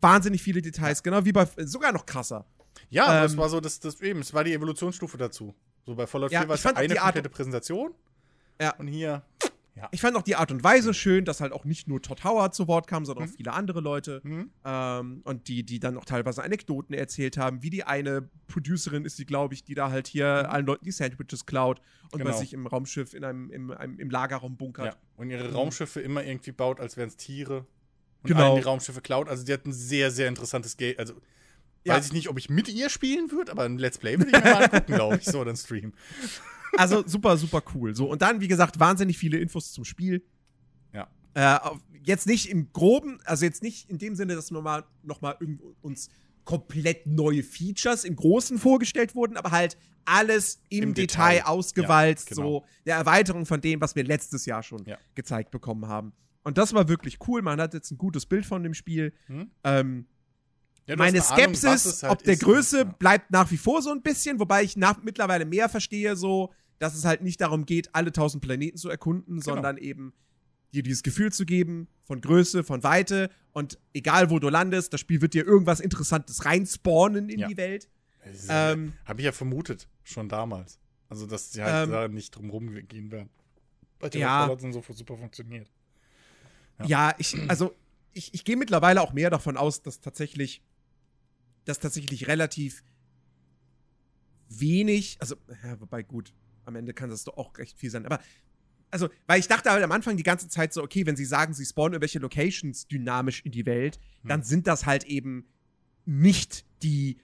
Wahnsinnig 0.00 0.42
viele 0.42 0.62
Details. 0.62 1.02
Genau 1.02 1.24
wie 1.24 1.32
bei. 1.32 1.46
Sogar 1.58 1.92
noch 1.92 2.06
krasser. 2.06 2.46
Ja, 2.90 3.06
aber 3.06 3.20
Ähm, 3.20 3.26
es 3.26 3.36
war 3.36 3.48
so, 3.48 3.60
das, 3.60 3.80
das 3.80 4.00
eben, 4.00 4.20
es 4.20 4.32
war 4.32 4.44
die 4.44 4.52
Evolutionsstufe 4.52 5.16
dazu. 5.16 5.54
So 5.84 5.94
bei 5.94 6.06
Fallout 6.06 6.30
Ja, 6.30 6.40
4 6.40 6.48
war 6.48 6.54
es 6.54 6.62
ja 6.62 6.74
eine 6.74 6.94
komplette 6.94 7.28
Präsentation. 7.28 7.94
Ja. 8.60 8.74
Und 8.76 8.86
hier. 8.86 9.22
Ich 9.90 10.00
fand 10.02 10.16
auch 10.16 10.22
die 10.22 10.36
Art 10.36 10.50
und 10.52 10.62
Weise 10.62 10.92
schön, 10.92 11.24
dass 11.24 11.40
halt 11.40 11.52
auch 11.52 11.64
nicht 11.64 11.88
nur 11.88 12.02
Todd 12.02 12.22
Howard 12.24 12.54
zu 12.54 12.68
Wort 12.68 12.86
kam, 12.86 13.06
sondern 13.06 13.24
auch 13.24 13.30
Mhm. 13.30 13.34
viele 13.36 13.52
andere 13.54 13.80
Leute. 13.80 14.20
Hm? 14.22 14.50
Ähm, 14.64 15.20
und 15.24 15.48
die, 15.48 15.64
die 15.64 15.80
dann 15.80 15.96
auch 15.96 16.04
teilweise 16.04 16.42
Anekdoten 16.44 16.94
erzählt 16.94 17.38
haben, 17.38 17.62
wie 17.62 17.70
die 17.70 17.84
eine 17.84 18.28
Producerin 18.48 19.04
ist, 19.06 19.18
die, 19.18 19.24
glaube 19.24 19.54
ich, 19.54 19.64
die 19.64 19.74
da 19.74 19.90
halt 19.90 20.06
hier 20.08 20.50
allen 20.52 20.66
Leuten 20.66 20.84
die 20.84 20.90
Sandwiches 20.92 21.46
klaut 21.46 21.80
und 22.10 22.14
Mhm. 22.14 22.18
Genau. 22.18 22.30
bei 22.32 22.36
sich 22.36 22.52
im 22.52 22.66
Raumschiff 22.66 23.14
in 23.14 23.24
einem, 23.24 23.50
im, 23.50 23.70
einem, 23.70 23.98
im 23.98 24.10
Lagerraum 24.10 24.56
bunkert. 24.58 24.86
Ja. 24.86 24.96
Und 25.16 25.30
ihre 25.30 25.50
Raumschiffe 25.52 26.00
immer 26.00 26.22
irgendwie 26.22 26.52
baut, 26.52 26.78
als 26.78 26.96
wären 26.98 27.08
es 27.08 27.16
Tiere. 27.16 27.60
Und 28.22 28.28
Genau. 28.28 28.56
die 28.56 28.62
Raumschiffe 28.62 29.00
klaut. 29.00 29.28
Also 29.28 29.44
die 29.44 29.52
hat 29.54 29.64
ein 29.64 29.72
sehr, 29.72 30.10
sehr 30.10 30.28
interessantes 30.28 30.76
Game. 30.76 30.96
Also 30.98 31.14
Ja. 31.84 31.94
weiß 31.94 32.06
ich 32.06 32.12
nicht, 32.12 32.28
ob 32.28 32.38
ich 32.38 32.50
mit 32.50 32.68
ihr 32.68 32.90
spielen 32.90 33.30
würde, 33.32 33.50
aber 33.50 33.64
ein 33.64 33.78
Let's 33.78 33.96
Play 33.98 34.18
würde 34.18 34.30
ich 34.36 34.44
mir 34.44 34.50
mal 34.50 34.64
angucken, 34.70 34.92
glaube 34.94 35.16
ich, 35.16 35.24
so 35.24 35.40
oder 35.40 35.50
ein 35.50 35.56
Stream. 35.56 35.94
Also 36.76 37.06
super, 37.06 37.36
super 37.36 37.62
cool. 37.74 37.94
So, 37.94 38.10
und 38.10 38.22
dann, 38.22 38.40
wie 38.40 38.48
gesagt, 38.48 38.80
wahnsinnig 38.80 39.18
viele 39.18 39.38
Infos 39.38 39.72
zum 39.72 39.84
Spiel. 39.84 40.24
Ja. 40.92 41.08
Äh, 41.34 41.58
jetzt 42.04 42.26
nicht 42.26 42.48
im 42.50 42.72
Groben, 42.72 43.20
also 43.24 43.44
jetzt 43.44 43.62
nicht 43.62 43.88
in 43.90 43.98
dem 43.98 44.14
Sinne, 44.14 44.34
dass 44.34 44.50
wir 44.50 44.60
mal 44.62 44.84
nochmal 45.02 45.36
uns 45.82 46.08
komplett 46.44 47.06
neue 47.06 47.42
Features 47.42 48.04
im 48.04 48.16
Großen 48.16 48.58
vorgestellt 48.58 49.14
wurden, 49.14 49.36
aber 49.36 49.50
halt 49.52 49.76
alles 50.04 50.60
im, 50.70 50.82
Im 50.84 50.94
Detail, 50.94 51.36
Detail. 51.36 51.46
ausgewalzt, 51.50 52.30
Ja, 52.30 52.36
genau. 52.36 52.48
so 52.48 52.64
eine 52.84 52.94
Erweiterung 52.98 53.46
von 53.46 53.60
dem, 53.60 53.80
was 53.80 53.94
wir 53.94 54.02
letztes 54.02 54.46
Jahr 54.46 54.62
schon 54.64 54.84
Ja. 54.84 54.98
gezeigt 55.14 55.50
bekommen 55.52 55.86
haben. 55.86 56.12
Und 56.42 56.58
das 56.58 56.74
war 56.74 56.88
wirklich 56.88 57.18
cool. 57.28 57.40
Man 57.42 57.60
hat 57.60 57.74
jetzt 57.74 57.92
ein 57.92 57.98
gutes 57.98 58.26
Bild 58.26 58.44
von 58.44 58.64
dem 58.64 58.74
Spiel. 58.74 59.12
Hm? 59.26 59.52
Ähm, 59.62 60.06
Ja, 60.88 60.96
meine 60.96 61.22
Ahnung, 61.24 61.36
Skepsis, 61.54 61.84
es 61.84 62.02
halt 62.02 62.12
ob 62.12 62.24
der 62.24 62.34
ist. 62.34 62.42
Größe 62.42 62.84
bleibt 62.98 63.30
nach 63.30 63.48
wie 63.52 63.56
vor 63.56 63.80
so 63.80 63.92
ein 63.92 64.02
bisschen, 64.02 64.40
wobei 64.40 64.64
ich 64.64 64.76
nach, 64.76 65.00
mittlerweile 65.00 65.44
mehr 65.44 65.68
verstehe, 65.68 66.16
so, 66.16 66.52
dass 66.82 66.94
es 66.96 67.04
halt 67.04 67.22
nicht 67.22 67.40
darum 67.40 67.64
geht, 67.64 67.94
alle 67.94 68.10
tausend 68.12 68.42
Planeten 68.42 68.76
zu 68.76 68.88
erkunden, 68.88 69.34
Genau. 69.40 69.54
sondern 69.54 69.76
eben 69.78 70.12
dir 70.74 70.82
dieses 70.82 71.02
Gefühl 71.04 71.30
zu 71.32 71.44
geben 71.46 71.86
von 72.04 72.20
Größe, 72.20 72.64
von 72.64 72.82
Weite 72.82 73.30
und 73.52 73.78
egal 73.94 74.30
wo 74.30 74.38
du 74.40 74.48
landest, 74.48 74.92
das 74.92 75.00
Spiel 75.00 75.20
wird 75.20 75.34
dir 75.34 75.46
irgendwas 75.46 75.78
Interessantes 75.80 76.44
reinspawnen 76.44 77.28
in 77.28 77.38
Ja. 77.40 77.48
die 77.48 77.56
Welt. 77.56 77.88
Ähm, 78.48 78.94
Habe 79.04 79.20
ich 79.20 79.26
ja 79.26 79.32
vermutet, 79.32 79.86
schon 80.02 80.28
damals. 80.28 80.80
Also, 81.08 81.26
dass 81.26 81.52
sie 81.52 81.62
halt 81.62 81.84
Ähm, 81.86 81.90
da 81.92 82.08
nicht 82.08 82.34
drum 82.34 82.50
rumgehen 82.50 83.10
werden. 83.12 83.28
Weil 84.00 84.10
die 84.10 84.18
Ja. 84.18 84.46
Fallout 84.46 84.60
so 84.60 84.82
super 84.94 85.16
funktioniert. 85.16 85.70
Ja. 86.80 86.86
Ja, 86.86 87.14
ich, 87.18 87.36
also 87.48 87.76
ich, 88.12 88.32
ich 88.34 88.44
gehe 88.44 88.56
mittlerweile 88.56 89.02
auch 89.02 89.12
mehr 89.12 89.30
davon 89.30 89.56
aus, 89.56 89.82
dass 89.82 90.00
tatsächlich, 90.00 90.62
dass 91.64 91.78
tatsächlich 91.78 92.26
relativ 92.28 92.82
wenig, 94.48 95.16
also, 95.20 95.36
ja, 95.64 95.80
wobei 95.80 96.02
gut, 96.02 96.32
am 96.64 96.76
Ende 96.76 96.92
kann 96.94 97.10
das 97.10 97.24
doch 97.24 97.36
auch 97.36 97.56
recht 97.58 97.78
viel 97.78 97.90
sein, 97.90 98.06
aber 98.06 98.20
also, 98.90 99.08
weil 99.26 99.40
ich 99.40 99.48
dachte 99.48 99.70
halt 99.70 99.82
am 99.82 99.90
Anfang 99.92 100.18
die 100.18 100.22
ganze 100.22 100.48
Zeit 100.48 100.74
so, 100.74 100.82
okay, 100.82 101.06
wenn 101.06 101.16
sie 101.16 101.24
sagen, 101.24 101.54
sie 101.54 101.64
spawnen 101.64 101.94
irgendwelche 101.94 102.18
Locations 102.18 102.86
dynamisch 102.88 103.40
in 103.40 103.50
die 103.50 103.64
Welt, 103.64 103.98
dann 104.22 104.40
Hm. 104.40 104.46
sind 104.46 104.66
das 104.66 104.84
halt 104.84 105.04
eben 105.04 105.46
nicht 106.04 106.66
die, 106.82 107.16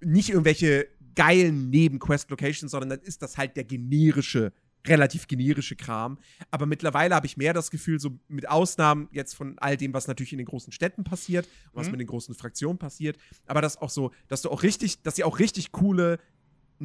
nicht 0.00 0.30
irgendwelche 0.30 0.88
geilen 1.14 1.70
Nebenquest-Locations, 1.70 2.70
sondern 2.72 2.90
dann 2.90 3.00
ist 3.02 3.22
das 3.22 3.38
halt 3.38 3.56
der 3.56 3.62
generische, 3.62 4.52
relativ 4.84 5.28
generische 5.28 5.76
Kram. 5.76 6.18
Aber 6.50 6.66
mittlerweile 6.66 7.14
habe 7.14 7.26
ich 7.26 7.36
mehr 7.36 7.52
das 7.52 7.70
Gefühl, 7.70 8.00
so 8.00 8.18
mit 8.26 8.48
Ausnahmen 8.48 9.08
jetzt 9.12 9.34
von 9.34 9.56
all 9.60 9.76
dem, 9.76 9.94
was 9.94 10.08
natürlich 10.08 10.32
in 10.32 10.38
den 10.38 10.46
großen 10.46 10.72
Städten 10.72 11.04
passiert, 11.04 11.46
was 11.72 11.86
Mhm. 11.86 11.92
mit 11.92 12.00
den 12.00 12.06
großen 12.08 12.34
Fraktionen 12.34 12.78
passiert, 12.78 13.16
aber 13.46 13.60
das 13.60 13.76
auch 13.76 13.90
so, 13.90 14.10
dass 14.26 14.42
du 14.42 14.50
auch 14.50 14.64
richtig, 14.64 15.02
dass 15.02 15.14
sie 15.14 15.22
auch 15.24 15.38
richtig 15.38 15.70
coole 15.70 16.18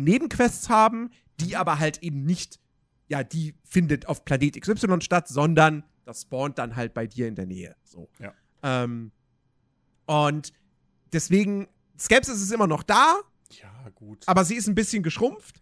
Nebenquests 0.03 0.69
haben, 0.69 1.09
die 1.39 1.55
aber 1.55 1.79
halt 1.79 2.01
eben 2.03 2.23
nicht, 2.23 2.59
ja, 3.07 3.23
die 3.23 3.55
findet 3.63 4.07
auf 4.07 4.25
Planet 4.25 4.59
XY 4.61 5.01
statt, 5.01 5.27
sondern 5.27 5.83
das 6.05 6.21
spawnt 6.23 6.57
dann 6.57 6.75
halt 6.75 6.93
bei 6.93 7.05
dir 7.07 7.27
in 7.27 7.35
der 7.35 7.45
Nähe. 7.45 7.75
So. 7.83 8.09
Ja. 8.19 8.33
Ähm, 8.63 9.11
und 10.05 10.53
deswegen, 11.11 11.67
Skepsis 11.99 12.41
ist 12.41 12.51
immer 12.51 12.67
noch 12.67 12.83
da, 12.83 13.15
Ja, 13.61 13.89
gut. 13.95 14.23
aber 14.27 14.45
sie 14.45 14.55
ist 14.55 14.67
ein 14.67 14.75
bisschen 14.75 15.03
geschrumpft. 15.03 15.61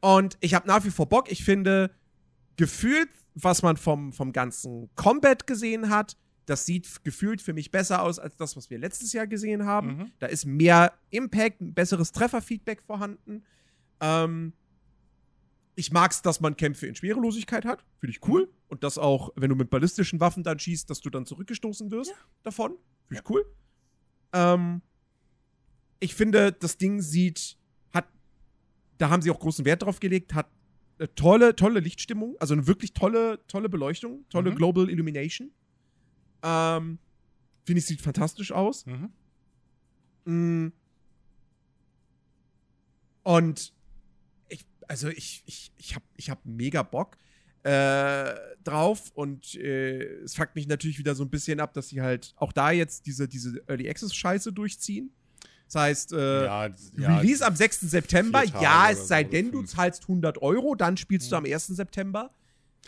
Und 0.00 0.36
ich 0.40 0.54
habe 0.54 0.66
nach 0.68 0.84
wie 0.84 0.90
vor 0.90 1.08
Bock. 1.08 1.30
Ich 1.30 1.44
finde, 1.44 1.90
gefühlt, 2.56 3.08
was 3.34 3.62
man 3.62 3.76
vom, 3.76 4.12
vom 4.12 4.32
ganzen 4.32 4.90
Combat 4.96 5.46
gesehen 5.46 5.88
hat, 5.90 6.16
das 6.46 6.66
sieht 6.66 7.02
gefühlt 7.04 7.40
für 7.40 7.54
mich 7.54 7.70
besser 7.70 8.02
aus 8.02 8.18
als 8.18 8.36
das, 8.36 8.54
was 8.56 8.68
wir 8.68 8.78
letztes 8.78 9.14
Jahr 9.14 9.26
gesehen 9.26 9.64
haben. 9.64 9.96
Mhm. 9.96 10.12
Da 10.18 10.26
ist 10.26 10.44
mehr 10.44 10.92
Impact, 11.08 11.62
ein 11.62 11.72
besseres 11.72 12.12
Trefferfeedback 12.12 12.82
vorhanden. 12.82 13.44
Ähm, 14.00 14.52
ich 15.76 15.90
mag's, 15.90 16.22
dass 16.22 16.40
man 16.40 16.56
Kämpfe 16.56 16.86
in 16.86 16.94
Schwerelosigkeit 16.94 17.64
hat. 17.64 17.84
Finde 17.98 18.12
ich 18.12 18.26
cool. 18.28 18.48
Und 18.68 18.84
dass 18.84 18.96
auch, 18.98 19.30
wenn 19.36 19.50
du 19.50 19.56
mit 19.56 19.70
ballistischen 19.70 20.20
Waffen 20.20 20.42
dann 20.44 20.58
schießt, 20.58 20.88
dass 20.88 21.00
du 21.00 21.10
dann 21.10 21.26
zurückgestoßen 21.26 21.90
wirst 21.90 22.10
Ja. 22.10 22.16
davon. 22.44 22.76
Finde 23.08 23.22
ich 23.22 23.30
cool. 23.30 23.44
Ähm, 24.32 24.82
ich 26.00 26.14
finde, 26.14 26.52
das 26.52 26.76
Ding 26.76 27.00
sieht, 27.00 27.56
hat, 27.92 28.06
da 28.98 29.10
haben 29.10 29.22
sie 29.22 29.30
auch 29.30 29.38
großen 29.40 29.64
Wert 29.64 29.82
drauf 29.82 30.00
gelegt, 30.00 30.34
hat 30.34 30.48
eine 30.98 31.12
tolle, 31.16 31.56
tolle 31.56 31.80
Lichtstimmung, 31.80 32.36
also 32.38 32.54
eine 32.54 32.66
wirklich 32.68 32.92
tolle, 32.92 33.44
tolle 33.48 33.68
Beleuchtung, 33.68 34.24
tolle 34.28 34.52
Mhm. 34.52 34.56
Global 34.56 34.88
Illumination. 34.90 35.50
Ähm, 36.42 36.98
finde 37.64 37.78
ich, 37.80 37.86
sieht 37.86 38.00
fantastisch 38.00 38.52
aus. 38.52 38.86
Mhm. 38.86 39.12
Mm. 40.26 40.72
Und 43.24 43.72
also 44.88 45.08
ich, 45.08 45.42
ich, 45.46 45.72
ich 45.76 45.94
habe 45.94 46.04
ich 46.16 46.30
hab 46.30 46.44
mega 46.44 46.82
Bock 46.82 47.16
äh, 47.62 48.34
drauf 48.62 49.10
und 49.14 49.54
äh, 49.54 50.22
es 50.22 50.34
fuckt 50.34 50.54
mich 50.54 50.66
natürlich 50.66 50.98
wieder 50.98 51.14
so 51.14 51.24
ein 51.24 51.30
bisschen 51.30 51.60
ab, 51.60 51.72
dass 51.72 51.88
sie 51.88 52.02
halt 52.02 52.34
auch 52.36 52.52
da 52.52 52.70
jetzt 52.70 53.06
diese, 53.06 53.26
diese 53.26 53.62
Early 53.66 53.88
Access 53.88 54.14
Scheiße 54.14 54.52
durchziehen. 54.52 55.10
Das 55.66 55.76
heißt, 55.82 56.12
äh, 56.12 56.44
ja, 56.44 56.66
ja, 56.96 57.16
Release 57.16 57.44
am 57.44 57.56
6. 57.56 57.80
September, 57.80 58.44
ja, 58.44 58.90
es 58.90 59.08
sei 59.08 59.24
so, 59.24 59.30
denn, 59.30 59.50
du 59.50 59.62
zahlst 59.62 60.02
100 60.02 60.42
Euro, 60.42 60.74
dann 60.74 60.96
spielst 60.96 61.32
du 61.32 61.36
am 61.36 61.46
1. 61.46 61.68
September. 61.68 62.30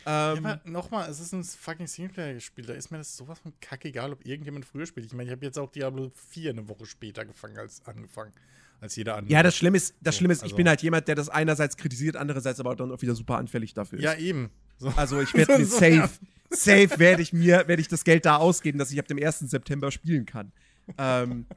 Ja, 0.04 0.34
Ähm, 0.34 0.44
aber 0.44 0.60
nochmal, 0.68 1.10
es 1.10 1.18
ist 1.20 1.32
ein 1.32 1.42
fucking 1.42 1.86
Singleplayer-Spiel. 1.86 2.66
Da 2.66 2.74
ist 2.74 2.90
mir 2.90 2.98
das 2.98 3.16
sowas 3.16 3.38
von 3.38 3.52
kackegal, 3.60 4.12
ob 4.12 4.24
irgendjemand 4.26 4.66
früher 4.66 4.86
spielt. 4.86 5.06
Ich 5.06 5.14
meine, 5.14 5.30
ich 5.30 5.32
habe 5.32 5.44
jetzt 5.44 5.58
auch 5.58 5.70
Diablo 5.72 6.12
4 6.30 6.50
eine 6.50 6.68
Woche 6.68 6.86
später 6.86 7.24
gefangen 7.24 7.58
als 7.58 7.84
angefangen. 7.86 8.32
Als 8.80 8.94
jeder 8.96 9.16
andere. 9.16 9.32
ja, 9.32 9.42
das 9.42 9.56
Schlimme 9.56 9.76
ist, 9.78 9.94
das 10.02 10.14
So, 10.14 10.18
Schlimme 10.18 10.32
ist, 10.32 10.38
ich 10.40 10.44
also- 10.44 10.56
bin 10.56 10.68
halt 10.68 10.82
jemand, 10.82 11.08
der 11.08 11.14
das 11.14 11.28
einerseits 11.28 11.76
kritisiert, 11.76 12.16
andererseits 12.16 12.60
aber 12.60 12.76
dann 12.76 12.92
auch 12.92 13.00
wieder 13.02 13.14
super 13.14 13.38
anfällig 13.38 13.72
dafür 13.74 13.98
ist. 13.98 14.04
Ja, 14.04 14.14
eben. 14.14 14.50
So. 14.78 14.88
Also 14.96 15.20
ich 15.20 15.32
werde 15.34 15.56
mir 15.58 15.64
So, 15.66 15.74
safe, 15.78 15.94
ja. 15.94 16.10
safe 16.50 16.98
werde 16.98 17.22
ich 17.22 17.32
mir, 17.32 17.66
werde 17.68 17.80
ich 17.80 17.88
das 17.88 18.04
Geld 18.04 18.26
da 18.26 18.36
ausgeben, 18.36 18.78
dass 18.78 18.90
ich 18.92 18.98
ab 18.98 19.06
dem 19.08 19.18
1. 19.18 19.40
September 19.50 19.90
spielen 19.90 20.26
kann. 20.26 20.52
Ähm, 20.98 21.46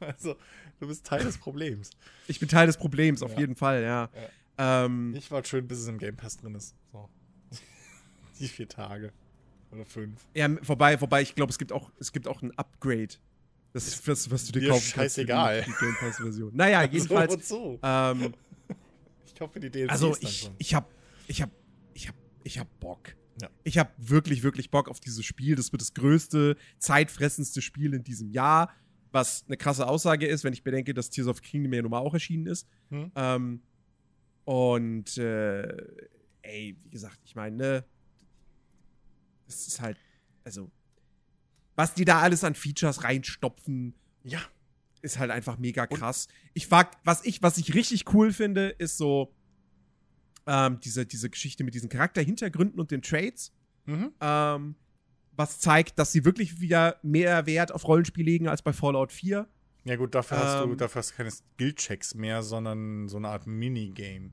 Also, 0.00 0.36
du 0.78 0.86
bist 0.86 1.04
Teil 1.06 1.24
des 1.24 1.38
Problems. 1.38 1.90
ich 2.28 2.38
bin 2.38 2.48
Teil 2.48 2.66
des 2.66 2.76
Problems, 2.76 3.22
auf 3.22 3.32
Ja. 3.32 3.40
jeden 3.40 3.56
Fall, 3.56 3.82
ja. 3.82 4.08
Ähm, 4.58 5.14
Ich 5.16 5.30
war 5.30 5.44
schön, 5.44 5.66
bis 5.66 5.78
es 5.80 5.88
im 5.88 5.98
Game 5.98 6.16
Pass 6.16 6.36
drin 6.36 6.54
ist. 6.54 6.74
So. 6.92 7.08
Die 8.38 8.46
vier 8.48 8.68
Tage. 8.68 9.12
Oder 9.72 9.84
fünf. 9.86 10.20
ja, 10.34 10.48
wobei, 10.68 11.00
wobei 11.00 11.22
ich 11.22 11.34
glaube, 11.34 11.50
es 11.50 11.58
gibt 11.58 11.72
auch, 11.72 11.90
es 11.98 12.12
gibt 12.12 12.28
auch 12.28 12.42
ein 12.42 12.52
Upgrade. 12.58 13.14
Das 13.72 13.86
ist 13.88 14.06
was, 14.06 14.30
was 14.30 14.46
du 14.46 14.52
dir 14.52 14.62
Mir 14.62 14.68
kaufen 14.70 14.92
kannst. 14.94 15.16
scheißegal. 15.16 15.62
Die, 15.62 15.72
Game 15.72 15.96
Pass-Version. 15.98 16.50
Naja, 16.54 16.82
jedenfalls. 16.90 17.48
So, 17.48 17.56
wozu? 17.56 17.78
ähm, 17.82 18.34
Ich 19.34 19.40
hoffe, 19.40 19.60
die 19.60 19.70
DLCs 19.70 19.90
also 19.90 20.16
ich, 20.20 20.50
ich 20.58 20.74
hab, 20.74 20.90
ich 21.26 21.42
hab, 21.42 21.50
ich 21.94 22.08
hab, 22.08 22.14
ich 22.44 22.58
hab 22.58 22.80
Bock. 22.80 23.14
Ja. 23.40 23.48
Ich 23.64 23.78
hab 23.78 23.92
wirklich, 23.96 24.42
wirklich 24.42 24.70
Bock 24.70 24.88
auf 24.88 25.00
dieses 25.00 25.24
Spiel. 25.24 25.56
Das 25.56 25.72
wird 25.72 25.80
das 25.80 25.94
größte, 25.94 26.56
zeitfressendste 26.78 27.62
Spiel 27.62 27.94
in 27.94 28.04
diesem 28.04 28.30
Jahr. 28.30 28.70
Was 29.10 29.44
eine 29.46 29.56
krasse 29.56 29.86
Aussage 29.86 30.26
ist, 30.26 30.44
wenn 30.44 30.52
ich 30.52 30.62
bedenke, 30.62 30.94
dass 30.94 31.10
Tears 31.10 31.28
of 31.28 31.42
Kingdom 31.42 31.72
ja 31.72 31.82
nun 31.82 31.90
mal 31.90 31.98
auch 31.98 32.14
erschienen 32.14 32.46
ist. 32.46 32.68
Hm? 32.90 33.10
Ähm, 33.16 33.62
und 34.44 35.16
äh, 35.18 35.68
ey, 36.42 36.76
wie 36.82 36.90
gesagt, 36.90 37.18
ich 37.24 37.34
meine, 37.34 37.56
ne, 37.56 37.84
das 39.46 39.66
ist 39.66 39.80
halt, 39.80 39.96
also, 40.44 40.70
was 41.76 41.94
die 41.94 42.04
da 42.04 42.20
alles 42.20 42.44
an 42.44 42.54
Features 42.54 43.04
reinstopfen, 43.04 43.94
Ja. 44.24 44.40
ist 45.00 45.18
halt 45.18 45.30
einfach 45.30 45.58
mega 45.58 45.86
krass. 45.86 46.28
Ich 46.54 46.66
frag, 46.66 46.96
was 47.04 47.24
ich, 47.24 47.42
was 47.42 47.58
ich 47.58 47.74
richtig 47.74 48.12
cool 48.14 48.32
finde, 48.32 48.68
ist 48.68 48.96
so 48.98 49.34
ähm, 50.46 50.80
diese, 50.80 51.06
diese 51.06 51.30
Geschichte 51.30 51.62
mit 51.64 51.74
diesen 51.74 51.88
Charakterhintergründen 51.88 52.80
und 52.80 52.90
den 52.90 53.02
Trades, 53.02 53.52
Mhm. 53.86 54.12
ähm, 54.20 54.74
was 55.34 55.58
zeigt, 55.60 55.98
dass 55.98 56.12
sie 56.12 56.24
wirklich 56.24 56.60
wieder 56.60 56.98
mehr 57.02 57.46
Wert 57.46 57.72
auf 57.72 57.86
Rollenspiel 57.88 58.24
legen 58.24 58.48
als 58.48 58.62
bei 58.62 58.72
Fallout 58.72 59.12
4. 59.12 59.48
Ja, 59.84 59.96
gut, 59.96 60.14
dafür 60.14 60.38
hast 60.38 60.60
du 60.64 60.70
Ähm. 60.72 60.76
dafür 60.76 61.00
hast 61.00 61.10
du 61.12 61.16
keine 61.16 61.30
Skill-Checks 61.30 62.14
mehr, 62.14 62.42
sondern 62.42 63.08
so 63.08 63.16
eine 63.16 63.28
Art 63.28 63.46
Minigame. 63.46 64.30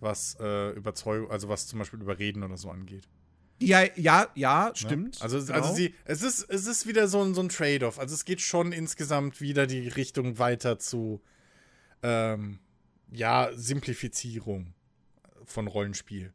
Was 0.00 0.36
äh, 0.40 0.70
Überzeugung, 0.72 1.30
also 1.30 1.48
was 1.48 1.66
zum 1.66 1.78
Beispiel 1.78 2.00
Überreden 2.00 2.42
oder 2.42 2.56
so 2.56 2.70
angeht. 2.70 3.08
Ja, 3.66 3.84
ja, 3.96 4.28
ja, 4.34 4.66
Ne? 4.66 4.72
stimmt. 4.74 5.22
Also, 5.22 5.38
genau. 5.38 5.52
also 5.54 5.74
sie, 5.74 5.94
es 6.04 6.22
ist, 6.22 6.48
es 6.48 6.66
ist 6.66 6.86
wieder 6.86 7.08
so 7.08 7.22
ein, 7.22 7.34
so 7.34 7.42
ein 7.42 7.48
Trade-off. 7.48 7.98
Also 7.98 8.14
es 8.14 8.24
geht 8.24 8.40
schon 8.40 8.72
insgesamt 8.72 9.40
wieder 9.40 9.66
die 9.66 9.88
Richtung 9.88 10.38
weiter 10.38 10.78
zu 10.78 11.20
ähm, 12.02 12.58
ja, 13.10 13.50
Simplifizierung 13.54 14.74
von 15.44 15.66
Rollenspiel. 15.66 16.32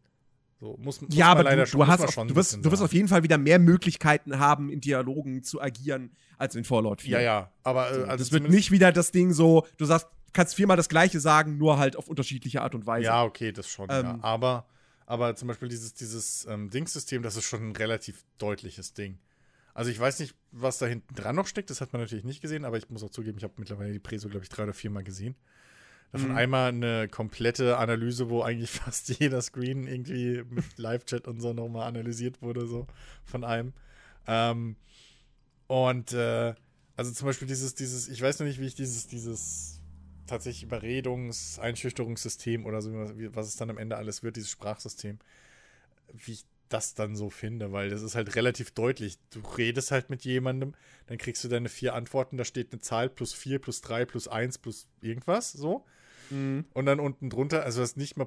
So, 0.59 0.75
muss, 0.79 1.01
muss 1.01 1.15
ja, 1.15 1.27
man 1.27 1.31
aber 1.37 1.43
leider 1.43 1.63
du, 1.63 1.69
schon, 1.69 1.79
du, 1.81 1.87
hast 1.87 2.01
auf, 2.01 2.11
schon 2.11 2.27
du, 2.29 2.35
wirst, 2.35 2.65
du 2.65 2.71
wirst 2.71 2.81
auf 2.81 2.93
jeden 2.93 3.07
Fall 3.07 3.21
wieder 3.21 3.37
mehr 3.37 3.59
Möglichkeiten 3.59 4.39
haben, 4.39 4.71
in 4.71 4.81
Dialogen 4.81 5.43
zu 5.43 5.61
agieren, 5.61 6.11
als 6.37 6.55
in 6.55 6.63
Fallout 6.63 7.01
4. 7.01 7.11
Ja, 7.11 7.21
ja, 7.21 7.51
aber 7.63 7.91
äh, 7.91 7.93
So, 7.93 8.01
also 8.05 8.17
das 8.17 8.31
wird 8.31 8.49
nicht 8.49 8.71
wieder 8.71 8.91
das 8.91 9.11
Ding 9.11 9.33
so, 9.33 9.67
du 9.77 9.85
sagst, 9.85 10.07
kannst 10.33 10.55
viermal 10.55 10.77
das 10.77 10.89
Gleiche 10.89 11.19
sagen, 11.19 11.57
nur 11.57 11.77
halt 11.77 11.95
auf 11.95 12.07
unterschiedliche 12.07 12.61
Art 12.61 12.73
und 12.73 12.87
Weise. 12.87 13.05
Ja, 13.05 13.23
okay, 13.23 13.51
das 13.51 13.69
schon. 13.69 13.89
ja. 13.89 13.99
Ähm, 13.99 14.19
Aber, 14.23 14.65
aber 15.07 15.35
zum 15.35 15.47
Beispiel 15.47 15.69
dieses, 15.69 15.95
dieses 15.95 16.45
ähm, 16.45 16.69
Dingssystem, 16.69 17.23
das 17.23 17.35
ist 17.37 17.45
schon 17.45 17.69
ein 17.69 17.75
relativ 17.75 18.23
deutliches 18.37 18.93
Ding. 18.93 19.17
Also 19.73 19.89
ich 19.89 19.99
weiß 19.99 20.19
nicht, 20.19 20.35
was 20.51 20.77
da 20.79 20.85
hinten 20.85 21.15
dran 21.15 21.35
noch 21.35 21.47
steckt, 21.47 21.69
das 21.69 21.81
hat 21.81 21.93
man 21.93 22.01
natürlich 22.01 22.25
nicht 22.25 22.41
gesehen, 22.41 22.65
aber 22.65 22.77
ich 22.77 22.89
muss 22.89 23.03
auch 23.03 23.09
zugeben, 23.09 23.37
ich 23.37 23.43
habe 23.43 23.53
mittlerweile 23.57 23.93
die 23.93 23.99
Preso, 23.99 24.27
glaube 24.27 24.43
ich, 24.43 24.49
drei 24.49 24.63
oder 24.63 24.73
viermal 24.73 25.03
gesehen. 25.03 25.35
Davon 26.11 26.31
Mhm. 26.31 26.35
einmal 26.37 26.69
eine 26.69 27.07
komplette 27.07 27.77
Analyse, 27.77 28.29
wo 28.29 28.41
eigentlich 28.41 28.71
fast 28.85 29.09
jeder 29.19 29.41
Screen 29.41 29.87
irgendwie 29.87 30.43
mit 30.49 30.77
Live-Chat 30.77 31.27
und 31.27 31.39
so 31.41 31.53
nochmal 31.53 31.87
analysiert 31.87 32.41
wurde, 32.41 32.67
so 32.67 32.85
von 33.23 33.43
einem. 33.43 33.73
Ähm, 34.25 34.75
und 35.67 36.11
äh, 36.11 36.53
also 36.95 37.11
zum 37.11 37.27
Beispiel 37.27 37.47
dieses, 37.47 37.75
dieses, 37.75 38.09
ich 38.09 38.21
weiß 38.21 38.39
noch 38.39 38.47
nicht, 38.47 38.59
wie 38.59 38.65
ich 38.65 38.75
dieses, 38.75 39.07
dieses 39.07 39.76
tatsächlich 40.27 40.69
Überredungs-, 40.69 41.59
Einschüchterungssystem 41.59 42.65
oder 42.65 42.81
so, 42.81 42.91
was 42.93 43.47
es 43.47 43.55
dann 43.55 43.69
am 43.69 43.77
Ende 43.77 43.97
alles 43.97 44.23
wird, 44.23 44.35
dieses 44.35 44.51
Sprachsystem, 44.51 45.19
wie 46.13 46.33
ich 46.33 46.45
das 46.69 46.93
dann 46.93 47.15
so 47.15 47.29
finde, 47.29 47.71
weil 47.71 47.89
das 47.89 48.01
ist 48.01 48.15
halt 48.15 48.35
relativ 48.35 48.71
deutlich. 48.71 49.17
Du 49.29 49.39
redest 49.57 49.91
halt 49.91 50.09
mit 50.09 50.25
jemandem, 50.25 50.73
dann 51.07 51.17
kriegst 51.17 51.43
du 51.43 51.47
deine 51.47 51.69
vier 51.69 51.93
Antworten, 51.93 52.37
da 52.37 52.43
steht 52.43 52.71
eine 52.71 52.81
Zahl 52.81 53.09
plus 53.09 53.33
vier, 53.33 53.59
plus 53.59 53.81
drei, 53.81 54.05
plus 54.05 54.27
eins, 54.27 54.57
plus 54.57 54.87
irgendwas, 55.01 55.51
so. 55.53 55.85
Mhm. 56.29 56.65
Und 56.73 56.85
dann 56.85 56.99
unten 56.99 57.29
drunter, 57.29 57.63
also 57.63 57.81
das 57.81 57.91
ist 57.91 57.97
nicht 57.97 58.17
mal 58.17 58.25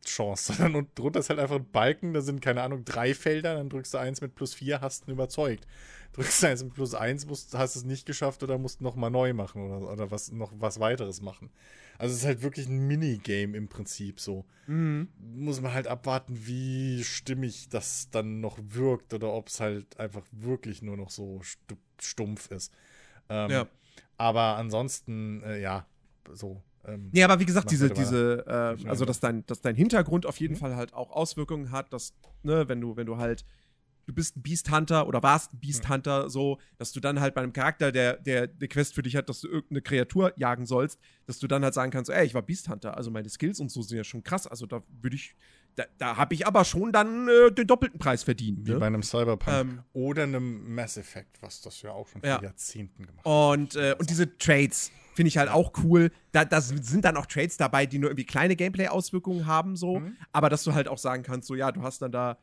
Prozentchance, 0.00 0.52
sondern 0.58 0.88
drunter 0.94 1.20
ist 1.20 1.30
halt 1.30 1.38
einfach 1.38 1.56
ein 1.56 1.70
Balken, 1.70 2.12
da 2.12 2.20
sind, 2.20 2.40
keine 2.40 2.62
Ahnung, 2.62 2.84
drei 2.84 3.14
Felder, 3.14 3.54
dann 3.54 3.68
drückst 3.68 3.94
du 3.94 3.98
eins 3.98 4.20
mit 4.20 4.34
plus 4.34 4.54
vier, 4.54 4.80
hast 4.80 5.06
ihn 5.06 5.12
überzeugt. 5.12 5.66
Drückst 6.12 6.42
du 6.42 6.48
eins 6.48 6.64
mit 6.64 6.74
plus 6.74 6.94
eins, 6.94 7.26
musst, 7.26 7.54
hast 7.56 7.76
es 7.76 7.84
nicht 7.84 8.04
geschafft 8.04 8.42
oder 8.42 8.58
musst 8.58 8.80
nochmal 8.80 9.10
neu 9.10 9.32
machen 9.32 9.62
oder, 9.62 9.92
oder 9.92 10.10
was, 10.10 10.32
noch 10.32 10.52
was 10.56 10.80
weiteres 10.80 11.20
machen. 11.20 11.50
Also 11.98 12.14
es 12.14 12.20
ist 12.20 12.26
halt 12.26 12.42
wirklich 12.42 12.66
ein 12.66 12.86
Minigame 12.86 13.56
im 13.56 13.68
Prinzip 13.68 14.18
so. 14.20 14.44
Mhm. 14.66 15.08
Muss 15.18 15.60
man 15.60 15.72
halt 15.72 15.86
abwarten, 15.86 16.46
wie 16.46 17.04
stimmig 17.04 17.68
das 17.68 18.08
dann 18.10 18.40
noch 18.40 18.58
wirkt 18.60 19.14
oder 19.14 19.32
ob 19.32 19.48
es 19.48 19.60
halt 19.60 20.00
einfach 20.00 20.24
wirklich 20.32 20.82
nur 20.82 20.96
noch 20.96 21.10
so 21.10 21.40
stu 21.42 21.76
stumpf 22.00 22.50
ist. 22.50 22.72
Ähm, 23.28 23.50
Ja. 23.50 23.68
Aber 24.16 24.56
ansonsten, 24.56 25.42
äh, 25.42 25.60
ja, 25.60 25.86
so. 26.32 26.62
Ähm, 26.84 27.10
Nee, 27.12 27.22
aber 27.24 27.38
wie 27.40 27.46
gesagt, 27.46 27.70
diese, 27.70 27.88
bitte 27.88 28.00
diese, 28.00 28.44
äh, 28.84 28.88
also 28.88 29.04
dass 29.04 29.20
dein, 29.20 29.44
dass 29.46 29.60
dein 29.60 29.76
Hintergrund 29.76 30.26
auf 30.26 30.38
jeden 30.40 30.54
Mhm. 30.54 30.58
Fall 30.58 30.76
halt 30.76 30.94
auch 30.94 31.10
Auswirkungen 31.10 31.70
hat, 31.70 31.92
dass, 31.92 32.14
ne, 32.42 32.68
wenn 32.68 32.80
du, 32.80 32.96
wenn 32.96 33.06
du 33.06 33.16
halt, 33.18 33.44
du 34.06 34.14
bist 34.14 34.36
ein 34.36 34.42
Beast 34.42 34.70
Hunter 34.72 35.06
oder 35.06 35.22
warst 35.22 35.52
ein 35.52 35.60
Beast 35.60 35.88
Hunter, 35.88 36.30
so, 36.30 36.58
dass 36.78 36.90
du 36.92 36.98
dann 37.00 37.20
halt 37.20 37.34
bei 37.34 37.42
einem 37.42 37.52
Charakter, 37.52 37.92
der, 37.92 38.16
der 38.16 38.44
eine 38.58 38.66
Quest 38.68 38.94
für 38.94 39.02
dich 39.02 39.14
hat, 39.14 39.28
dass 39.28 39.40
du 39.40 39.48
irgendeine 39.48 39.82
Kreatur 39.82 40.32
jagen 40.36 40.66
sollst, 40.66 40.98
dass 41.26 41.38
du 41.38 41.46
dann 41.46 41.62
halt 41.62 41.74
sagen 41.74 41.90
kannst, 41.92 42.10
ey, 42.10 42.24
ich 42.26 42.34
war 42.34 42.42
Beast 42.42 42.68
Hunter, 42.68 42.96
also 42.96 43.10
meine 43.10 43.28
Skills 43.28 43.60
und 43.60 43.70
so 43.70 43.82
sind 43.82 43.96
ja 43.98 44.04
schon 44.04 44.22
krass, 44.24 44.46
also 44.46 44.66
da 44.66 44.82
würde 45.00 45.14
ich, 45.16 45.36
da, 45.76 45.84
da 45.98 46.16
habe 46.16 46.34
ich 46.34 46.44
aber 46.46 46.64
schon 46.64 46.92
dann 46.92 47.28
äh, 47.28 47.52
den 47.52 47.66
doppelten 47.68 48.00
Preis 48.00 48.24
verdient. 48.24 48.66
Wie 48.66 48.72
Ne? 48.72 48.78
bei 48.78 48.86
einem 48.86 49.02
Cyberpunk. 49.04 49.48
Ähm, 49.48 49.80
oder 49.92 50.24
einem 50.24 50.74
Mass 50.74 50.96
Effect, 50.96 51.40
was 51.42 51.60
das 51.60 51.80
ja 51.82 51.92
auch 51.92 52.08
schon 52.08 52.22
Ja. 52.24 52.36
vor 52.36 52.44
Jahrzehnten 52.44 53.06
gemacht 53.06 53.24
hat. 53.24 53.30
Und, 53.58 53.76
äh, 53.76 53.94
und 53.98 54.10
diese 54.10 54.36
Trades 54.38 54.90
finde 55.20 55.28
ich 55.28 55.36
halt 55.36 55.50
auch 55.50 55.72
cool. 55.84 56.10
Da 56.32 56.46
das 56.46 56.68
sind 56.68 57.04
dann 57.04 57.16
auch 57.18 57.26
Trades 57.26 57.58
dabei, 57.58 57.84
die 57.84 57.98
nur 57.98 58.08
irgendwie 58.08 58.24
kleine 58.24 58.56
Gameplay-Auswirkungen 58.56 59.44
haben, 59.46 59.76
so. 59.76 59.98
Mhm. 60.00 60.16
Aber 60.32 60.48
dass 60.48 60.64
du 60.64 60.72
halt 60.72 60.88
auch 60.88 60.96
sagen 60.96 61.22
kannst, 61.22 61.46
so, 61.46 61.54
ja, 61.54 61.70
du 61.72 61.82
hast 61.82 62.00
dann 62.00 62.10
da 62.10 62.38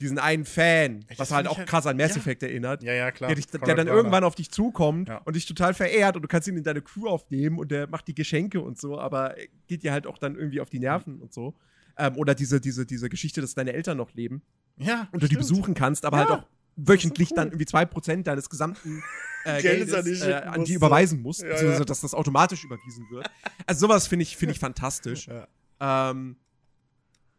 diesen 0.00 0.20
einen 0.20 0.44
Fan, 0.44 1.04
Das 1.08 1.18
was 1.18 1.32
halt 1.32 1.48
auch 1.48 1.58
halt- 1.58 1.68
krass 1.68 1.84
an 1.88 1.96
Mass 1.96 2.12
ja. 2.14 2.18
Effect 2.18 2.44
erinnert. 2.44 2.84
Ja, 2.84 2.92
ja, 2.92 3.10
klar. 3.10 3.26
Der, 3.30 3.34
dich, 3.34 3.46
der 3.48 3.58
dann 3.60 3.78
Warner. 3.78 3.90
irgendwann 3.90 4.22
auf 4.22 4.36
dich 4.36 4.48
zukommt 4.52 5.08
Ja. 5.08 5.18
und 5.24 5.34
dich 5.34 5.44
total 5.44 5.74
verehrt 5.74 6.14
und 6.14 6.22
du 6.22 6.28
kannst 6.28 6.46
ihn 6.46 6.56
in 6.56 6.62
deine 6.62 6.82
Crew 6.82 7.08
aufnehmen 7.08 7.58
und 7.58 7.72
der 7.72 7.88
macht 7.88 8.06
die 8.06 8.14
Geschenke 8.14 8.60
und 8.60 8.78
so, 8.78 9.00
aber 9.00 9.34
geht 9.66 9.82
dir 9.82 9.90
halt 9.90 10.06
auch 10.06 10.18
dann 10.18 10.36
irgendwie 10.36 10.60
auf 10.60 10.70
die 10.70 10.78
Nerven 10.78 11.20
und 11.20 11.32
so. 11.34 11.54
Ähm, 11.96 12.16
oder 12.16 12.36
diese, 12.36 12.60
diese, 12.60 12.86
diese 12.86 13.08
Geschichte, 13.08 13.40
dass 13.40 13.54
deine 13.56 13.72
Eltern 13.72 13.96
noch 13.96 14.14
leben 14.14 14.42
Ja, 14.76 15.08
und 15.10 15.14
du 15.20 15.26
die 15.26 15.34
stimmt. 15.34 15.40
besuchen 15.40 15.74
kannst, 15.74 16.04
aber 16.04 16.18
Ja, 16.20 16.28
halt 16.28 16.40
auch 16.42 16.46
wöchentlich 16.78 17.30
dann 17.34 17.48
irgendwie 17.48 17.66
2% 17.66 18.22
deines 18.22 18.48
gesamten 18.48 19.02
äh, 19.44 19.60
Geldes 19.60 19.92
an 19.92 20.04
die 20.04 20.12
äh, 20.12 20.34
an 20.34 20.64
die 20.64 20.72
so. 20.72 20.76
überweisen 20.76 21.20
musst, 21.20 21.42
Ja, 21.42 21.48
beziehungsweise 21.48 21.84
dass 21.84 22.00
das 22.00 22.14
automatisch 22.14 22.64
überwiesen 22.64 23.06
wird. 23.10 23.30
Also 23.66 23.86
sowas 23.86 24.06
finde 24.06 24.22
ich, 24.22 24.36
finde 24.36 24.52
ich 24.54 24.60
fantastisch. 24.60 25.28
Ja. 25.28 26.10
Ähm, 26.10 26.36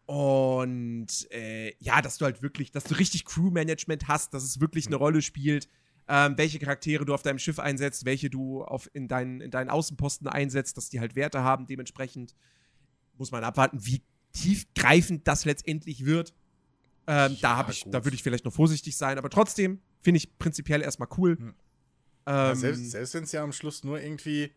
und 0.05 1.07
äh, 1.31 1.73
ja, 1.79 2.01
dass 2.01 2.17
du 2.17 2.25
halt 2.25 2.41
wirklich, 2.41 2.71
dass 2.71 2.83
du 2.83 2.95
richtig 2.95 3.25
Crew-Management 3.25 4.07
hast, 4.07 4.33
dass 4.33 4.43
es 4.43 4.59
wirklich 4.59 4.87
eine 4.87 4.95
Mhm. 4.95 5.01
Rolle 5.03 5.21
spielt, 5.21 5.69
ähm, 6.07 6.35
welche 6.35 6.57
Charaktere 6.57 7.05
du 7.05 7.13
auf 7.13 7.21
deinem 7.21 7.37
Schiff 7.37 7.59
einsetzt, 7.59 8.05
welche 8.05 8.31
du 8.31 8.63
auf, 8.63 8.89
in, 8.93 9.07
deinen, 9.07 9.39
in 9.39 9.51
deinen 9.51 9.69
Außenposten 9.69 10.27
einsetzt, 10.27 10.77
dass 10.77 10.89
die 10.89 10.99
halt 10.99 11.15
Werte 11.15 11.43
haben. 11.43 11.67
Dementsprechend 11.67 12.33
muss 13.17 13.31
man 13.31 13.43
abwarten, 13.43 13.85
wie 13.85 14.01
tiefgreifend 14.33 15.27
das 15.27 15.45
letztendlich 15.45 16.05
wird. 16.05 16.33
Ähm, 17.11 17.37
da 17.41 17.49
Ja, 17.49 17.55
habe 17.57 17.71
ich, 17.71 17.83
gut. 17.85 17.93
da 17.93 18.05
würde 18.05 18.13
ich 18.15 18.21
vielleicht 18.21 18.45
noch 18.45 18.53
vorsichtig 18.53 18.95
sein, 18.95 19.17
aber 19.17 19.31
trotzdem 19.31 19.81
finde 20.01 20.19
ich 20.19 20.37
prinzipiell 20.37 20.81
erstmal 20.83 21.09
cool. 21.17 21.37
Hm. 21.37 21.47
Ähm, 21.47 21.55
Ja, 22.27 22.55
selbst 22.55 22.91
selbst 22.91 23.13
wenn 23.15 23.23
es 23.23 23.31
ja 23.31 23.43
am 23.43 23.51
Schluss 23.51 23.83
nur 23.83 23.99
irgendwie 23.99 24.51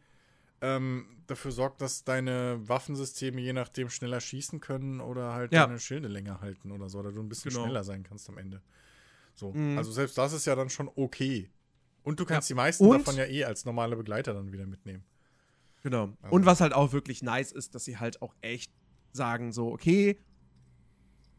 ähm, 0.60 1.06
dafür 1.26 1.50
sorgt, 1.50 1.80
dass 1.80 2.04
deine 2.04 2.60
Waffensysteme 2.68 3.40
je 3.40 3.54
nachdem 3.54 3.88
schneller 3.88 4.20
schießen 4.20 4.60
können 4.60 5.00
oder 5.00 5.32
halt 5.32 5.52
Ja. 5.52 5.66
deine 5.66 5.80
Schilde 5.80 6.08
länger 6.08 6.40
halten 6.42 6.70
oder 6.72 6.88
so, 6.90 6.98
oder 6.98 7.10
du 7.10 7.20
ein 7.20 7.28
bisschen 7.28 7.50
Genau. 7.50 7.64
schneller 7.64 7.84
sein 7.84 8.02
kannst 8.02 8.28
am 8.28 8.36
Ende. 8.36 8.60
So. 9.34 9.52
Mhm. 9.52 9.78
Also 9.78 9.90
selbst 9.90 10.18
das 10.18 10.34
ist 10.34 10.44
ja 10.46 10.54
dann 10.54 10.68
schon 10.68 10.90
okay. 10.94 11.50
Und 12.02 12.20
du 12.20 12.26
kannst 12.26 12.50
ja. 12.50 12.54
die 12.54 12.58
meisten 12.58 12.84
und, 12.84 12.98
davon 12.98 13.16
ja 13.16 13.24
eh 13.24 13.44
als 13.44 13.64
normale 13.64 13.96
Begleiter 13.96 14.34
dann 14.34 14.52
wieder 14.52 14.66
mitnehmen. 14.66 15.04
Genau. 15.82 16.12
Also. 16.20 16.36
Und 16.36 16.44
was 16.44 16.60
halt 16.60 16.74
auch 16.74 16.92
wirklich 16.92 17.22
nice 17.22 17.50
ist, 17.50 17.74
dass 17.74 17.84
sie 17.84 17.96
halt 17.96 18.20
auch 18.20 18.34
echt 18.42 18.70
sagen, 19.12 19.52
so, 19.52 19.72
okay, 19.72 20.18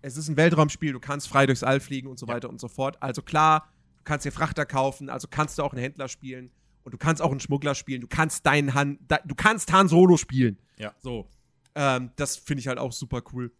es 0.03 0.17
ist 0.17 0.29
ein 0.29 0.37
Weltraumspiel, 0.37 0.93
du 0.93 0.99
kannst 0.99 1.27
frei 1.27 1.45
durchs 1.45 1.63
All 1.63 1.79
fliegen 1.79 2.07
und 2.07 2.19
so 2.19 2.27
ja. 2.27 2.33
weiter 2.33 2.49
und 2.49 2.59
so 2.59 2.67
fort. 2.67 3.01
Also 3.01 3.21
klar, 3.21 3.71
du 3.97 4.03
kannst 4.03 4.25
dir 4.25 4.31
Frachter 4.31 4.65
kaufen, 4.65 5.09
also 5.09 5.27
kannst 5.29 5.57
du 5.57 5.63
auch 5.63 5.73
einen 5.73 5.81
Händler 5.81 6.07
spielen 6.07 6.51
und 6.83 6.93
du 6.93 6.97
kannst 6.97 7.21
auch 7.21 7.31
einen 7.31 7.39
Schmuggler 7.39 7.73
spielen, 7.73 8.01
du 8.01 8.07
kannst 8.07 8.45
deinen 8.45 8.73
Han, 8.73 8.99
du 9.25 9.35
kannst 9.35 9.71
Han 9.71 9.87
Solo 9.87 10.17
spielen. 10.17 10.59
Ja. 10.77 10.93
So. 10.99 11.29
Ähm, 11.75 12.11
das 12.17 12.35
finde 12.35 12.59
ich 12.59 12.67
halt 12.67 12.77
auch 12.77 12.91
super 12.91 13.23
cool. 13.33 13.51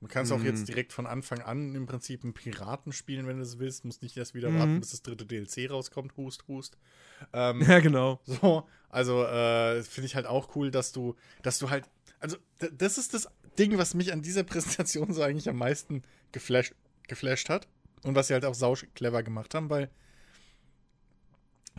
Du 0.00 0.08
kannst 0.08 0.30
mhm. 0.30 0.38
auch 0.38 0.44
jetzt 0.44 0.60
mhm. 0.60 0.66
direkt 0.66 0.92
von 0.92 1.06
Anfang 1.06 1.40
an 1.40 1.74
im 1.74 1.86
Prinzip 1.86 2.22
einen 2.22 2.34
Piraten 2.34 2.92
spielen, 2.92 3.26
wenn 3.26 3.38
du 3.38 3.42
es 3.42 3.58
willst. 3.58 3.84
Musst 3.84 4.02
nicht 4.02 4.16
erst 4.16 4.34
wieder 4.34 4.50
mhm. 4.50 4.58
warten, 4.58 4.80
bis 4.80 4.90
das 4.90 5.02
dritte 5.02 5.24
DLC 5.24 5.70
rauskommt. 5.70 6.16
Hust, 6.16 6.46
hust. 6.48 6.76
Ähm, 7.32 7.62
ja, 7.66 7.80
genau. 7.80 8.20
So, 8.24 8.68
also 8.88 9.24
äh, 9.24 9.82
finde 9.82 10.06
ich 10.06 10.14
halt 10.14 10.26
auch 10.26 10.54
cool, 10.54 10.70
dass 10.70 10.92
du, 10.92 11.16
dass 11.42 11.58
du 11.58 11.70
halt, 11.70 11.88
also 12.20 12.36
das 12.72 12.98
ist 12.98 13.14
das 13.14 13.28
Ding, 13.58 13.78
was 13.78 13.94
mich 13.94 14.12
an 14.12 14.22
dieser 14.22 14.42
Präsentation 14.44 15.12
so 15.12 15.22
eigentlich 15.22 15.48
am 15.48 15.56
meisten 15.56 16.02
geflasht, 16.32 16.74
geflasht 17.08 17.48
hat. 17.48 17.68
Und 18.02 18.14
was 18.14 18.28
sie 18.28 18.34
halt 18.34 18.44
auch 18.44 18.54
sau 18.54 18.74
clever 18.94 19.22
gemacht 19.22 19.54
haben, 19.54 19.68
weil 19.70 19.90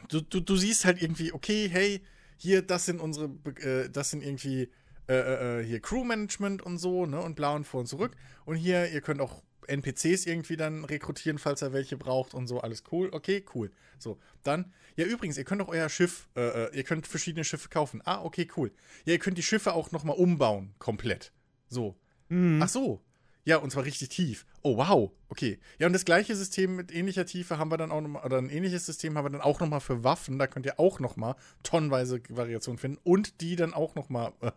du, 0.10 0.22
du, 0.22 0.42
du 0.42 0.56
siehst 0.58 0.84
halt 0.84 1.02
irgendwie, 1.02 1.32
okay, 1.32 1.70
hey, 1.72 2.02
hier, 2.38 2.62
das 2.62 2.86
sind 2.86 3.00
unsere, 3.00 3.30
äh, 3.62 3.90
das 3.90 4.10
sind 4.10 4.24
irgendwie 4.24 4.70
äh, 5.10 5.14
äh, 5.14 5.62
äh, 5.62 5.66
hier 5.66 5.80
Crewmanagement 5.80 6.62
und 6.62 6.80
so, 6.80 7.06
ne, 7.06 7.22
und 7.22 7.36
bla 7.36 7.56
und 7.56 7.66
vor 7.66 7.80
und 7.80 7.88
zurück. 7.88 8.16
Und 8.46 8.58
hier, 8.58 8.92
ihr 8.92 9.02
könnt 9.02 9.22
auch 9.22 9.42
NPCs 9.68 10.26
irgendwie 10.26 10.58
dann 10.58 10.86
rekrutieren, 10.86 11.38
falls 11.40 11.62
er 11.62 11.74
welche 11.74 11.98
braucht 11.98 12.34
und 12.34 12.48
so, 12.48 12.60
alles 12.60 12.84
cool. 12.92 13.10
Okay, 13.12 13.46
cool. 13.56 13.72
So, 14.00 14.20
dann, 14.44 14.74
ja, 14.96 15.06
übrigens, 15.06 15.38
ihr 15.38 15.46
könnt 15.46 15.62
auch 15.62 15.70
euer 15.70 15.90
Schiff, 15.90 16.28
äh, 16.36 16.66
äh, 16.66 16.76
ihr 16.76 16.84
könnt 16.84 17.08
verschiedene 17.08 17.44
Schiffe 17.44 17.70
kaufen. 17.70 18.02
Ah, 18.06 18.22
okay, 18.24 18.48
cool. 18.58 18.72
Ja, 19.06 19.14
ihr 19.14 19.20
könnt 19.20 19.38
die 19.38 19.44
Schiffe 19.44 19.74
auch 19.74 19.92
nochmal 19.92 20.18
umbauen, 20.18 20.74
komplett. 20.80 21.32
So. 21.70 21.96
Mhm. 22.30 22.62
Ach 22.62 22.70
so. 22.70 23.02
Ja, 23.48 23.58
und 23.58 23.72
zwar 23.72 23.86
richtig 23.86 24.10
tief. 24.10 24.46
Oh, 24.62 24.76
wow. 24.76 25.10
Okay. 25.30 25.60
Ja, 25.80 25.88
und 25.88 25.94
das 25.94 26.04
gleiche 26.04 26.36
System 26.36 26.76
mit 26.76 26.94
ähnlicher 26.94 27.26
Tiefe 27.26 27.58
haben 27.58 27.72
wir 27.72 27.78
dann 27.78 27.92
auch 27.92 28.02
nochmal, 28.02 28.26
oder 28.26 28.40
ein 28.40 28.50
ähnliches 28.50 28.86
System 28.86 29.18
haben 29.18 29.24
wir 29.24 29.30
dann 29.30 29.40
auch 29.42 29.62
nochmal 29.62 29.80
für 29.80 30.04
Waffen. 30.04 30.38
Da 30.38 30.48
könnt 30.48 30.66
ihr 30.66 30.82
auch 30.82 31.00
nochmal 31.00 31.36
tonnenweise 31.64 32.22
Variationen 32.28 32.78
finden 32.78 33.00
und 33.06 33.40
die 33.40 33.56
dann 33.56 33.74
auch 33.74 33.96
nochmal 33.96 34.34
äh, 34.42 34.52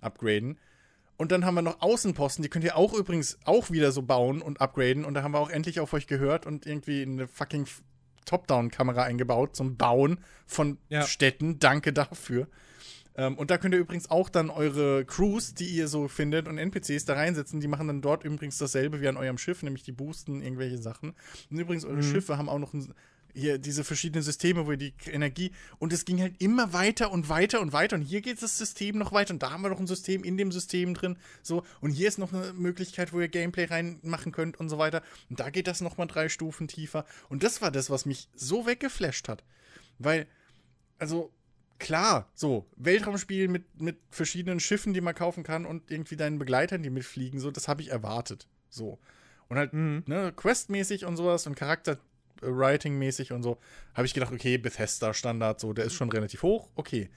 upgraden. 0.00 0.58
Und 1.16 1.30
dann 1.30 1.44
haben 1.44 1.54
wir 1.54 1.62
noch 1.62 1.82
Außenposten, 1.82 2.42
die 2.42 2.48
könnt 2.48 2.64
ihr 2.64 2.76
auch 2.76 2.94
übrigens 2.94 3.38
auch 3.44 3.70
wieder 3.70 3.92
so 3.92 4.02
bauen 4.02 4.42
und 4.42 4.60
upgraden. 4.60 5.04
Und 5.04 5.14
da 5.14 5.22
haben 5.22 5.34
wir 5.34 5.38
auch 5.38 5.50
endlich 5.50 5.78
auf 5.78 5.92
euch 5.92 6.08
gehört 6.08 6.44
und 6.44 6.66
irgendwie 6.66 7.02
eine 7.02 7.28
fucking 7.28 7.66
Top-Down-Kamera 8.24 9.04
eingebaut 9.04 9.54
zum 9.54 9.76
Bauen 9.76 10.18
von 10.46 10.78
ja. 10.88 11.02
Städten. 11.02 11.60
Danke 11.60 11.92
dafür. 11.92 12.48
Ähm, 13.16 13.36
und 13.36 13.50
da 13.50 13.58
könnt 13.58 13.74
ihr 13.74 13.80
übrigens 13.80 14.10
auch 14.10 14.28
dann 14.28 14.50
eure 14.50 15.04
Crews, 15.04 15.54
die 15.54 15.66
ihr 15.66 15.88
so 15.88 16.08
findet, 16.08 16.48
und 16.48 16.58
NPCs 16.58 17.04
da 17.04 17.14
reinsetzen. 17.14 17.60
Die 17.60 17.68
machen 17.68 17.86
dann 17.86 18.00
dort 18.00 18.24
übrigens 18.24 18.58
dasselbe 18.58 19.00
wie 19.00 19.08
an 19.08 19.16
eurem 19.16 19.38
Schiff, 19.38 19.62
nämlich 19.62 19.82
die 19.82 19.92
boosten 19.92 20.42
irgendwelche 20.42 20.78
Sachen. 20.78 21.14
Und 21.50 21.58
übrigens, 21.58 21.84
eure 21.84 21.96
mhm. 21.96 22.02
Schiffe 22.02 22.38
haben 22.38 22.48
auch 22.48 22.58
noch 22.58 22.72
ein 22.72 22.94
hier 23.34 23.58
diese 23.58 23.84
verschiedenen 23.84 24.22
Systeme, 24.22 24.66
wo 24.66 24.72
ihr 24.72 24.76
die 24.76 24.94
Energie 25.06 25.52
und 25.78 25.92
es 25.92 26.04
ging 26.04 26.20
halt 26.20 26.40
immer 26.40 26.72
weiter 26.72 27.10
und 27.10 27.28
weiter 27.28 27.60
und 27.60 27.72
weiter 27.72 27.96
und 27.96 28.02
hier 28.02 28.20
geht 28.20 28.42
das 28.42 28.58
System 28.58 28.98
noch 28.98 29.12
weiter 29.12 29.32
und 29.32 29.42
da 29.42 29.50
haben 29.50 29.62
wir 29.62 29.70
noch 29.70 29.80
ein 29.80 29.86
System 29.86 30.22
in 30.22 30.36
dem 30.36 30.52
System 30.52 30.94
drin, 30.94 31.16
so 31.42 31.64
und 31.80 31.90
hier 31.90 32.08
ist 32.08 32.18
noch 32.18 32.32
eine 32.32 32.52
Möglichkeit, 32.52 33.12
wo 33.12 33.20
ihr 33.20 33.28
Gameplay 33.28 33.64
reinmachen 33.64 34.32
könnt 34.32 34.60
und 34.60 34.68
so 34.68 34.78
weiter 34.78 35.02
und 35.30 35.40
da 35.40 35.50
geht 35.50 35.66
das 35.66 35.80
noch 35.80 35.96
mal 35.96 36.06
drei 36.06 36.28
Stufen 36.28 36.68
tiefer 36.68 37.06
und 37.28 37.42
das 37.42 37.62
war 37.62 37.70
das, 37.70 37.90
was 37.90 38.06
mich 38.06 38.28
so 38.34 38.66
weggeflasht 38.66 39.28
hat, 39.28 39.44
weil 39.98 40.26
also 40.98 41.32
klar, 41.82 42.30
so 42.34 42.66
Weltraumspiel 42.76 43.48
mit 43.48 43.80
mit 43.80 43.98
verschiedenen 44.10 44.60
Schiffen, 44.60 44.94
die 44.94 45.00
man 45.00 45.14
kaufen 45.14 45.42
kann 45.42 45.66
und 45.66 45.90
irgendwie 45.90 46.16
deinen 46.16 46.38
Begleitern, 46.38 46.82
die 46.82 46.90
mitfliegen, 46.90 47.40
so 47.40 47.50
das 47.50 47.68
habe 47.68 47.82
ich 47.82 47.90
erwartet, 47.90 48.46
so 48.70 48.98
und 49.52 49.58
halt, 49.58 49.74
mhm. 49.74 50.02
ne, 50.06 50.32
questmäßig 50.34 51.04
und 51.04 51.18
sowas 51.18 51.46
und 51.46 51.56
Charakter 51.56 51.98
Writing-mäßig 52.40 53.32
und 53.32 53.42
so, 53.42 53.58
habe 53.94 54.06
ich 54.06 54.14
gedacht, 54.14 54.32
okay, 54.32 54.56
Bethesda-Standard, 54.56 55.60
so, 55.60 55.74
der 55.74 55.84
ist 55.84 55.92
schon 55.92 56.10
relativ 56.10 56.42
hoch, 56.42 56.70
okay. 56.74 57.10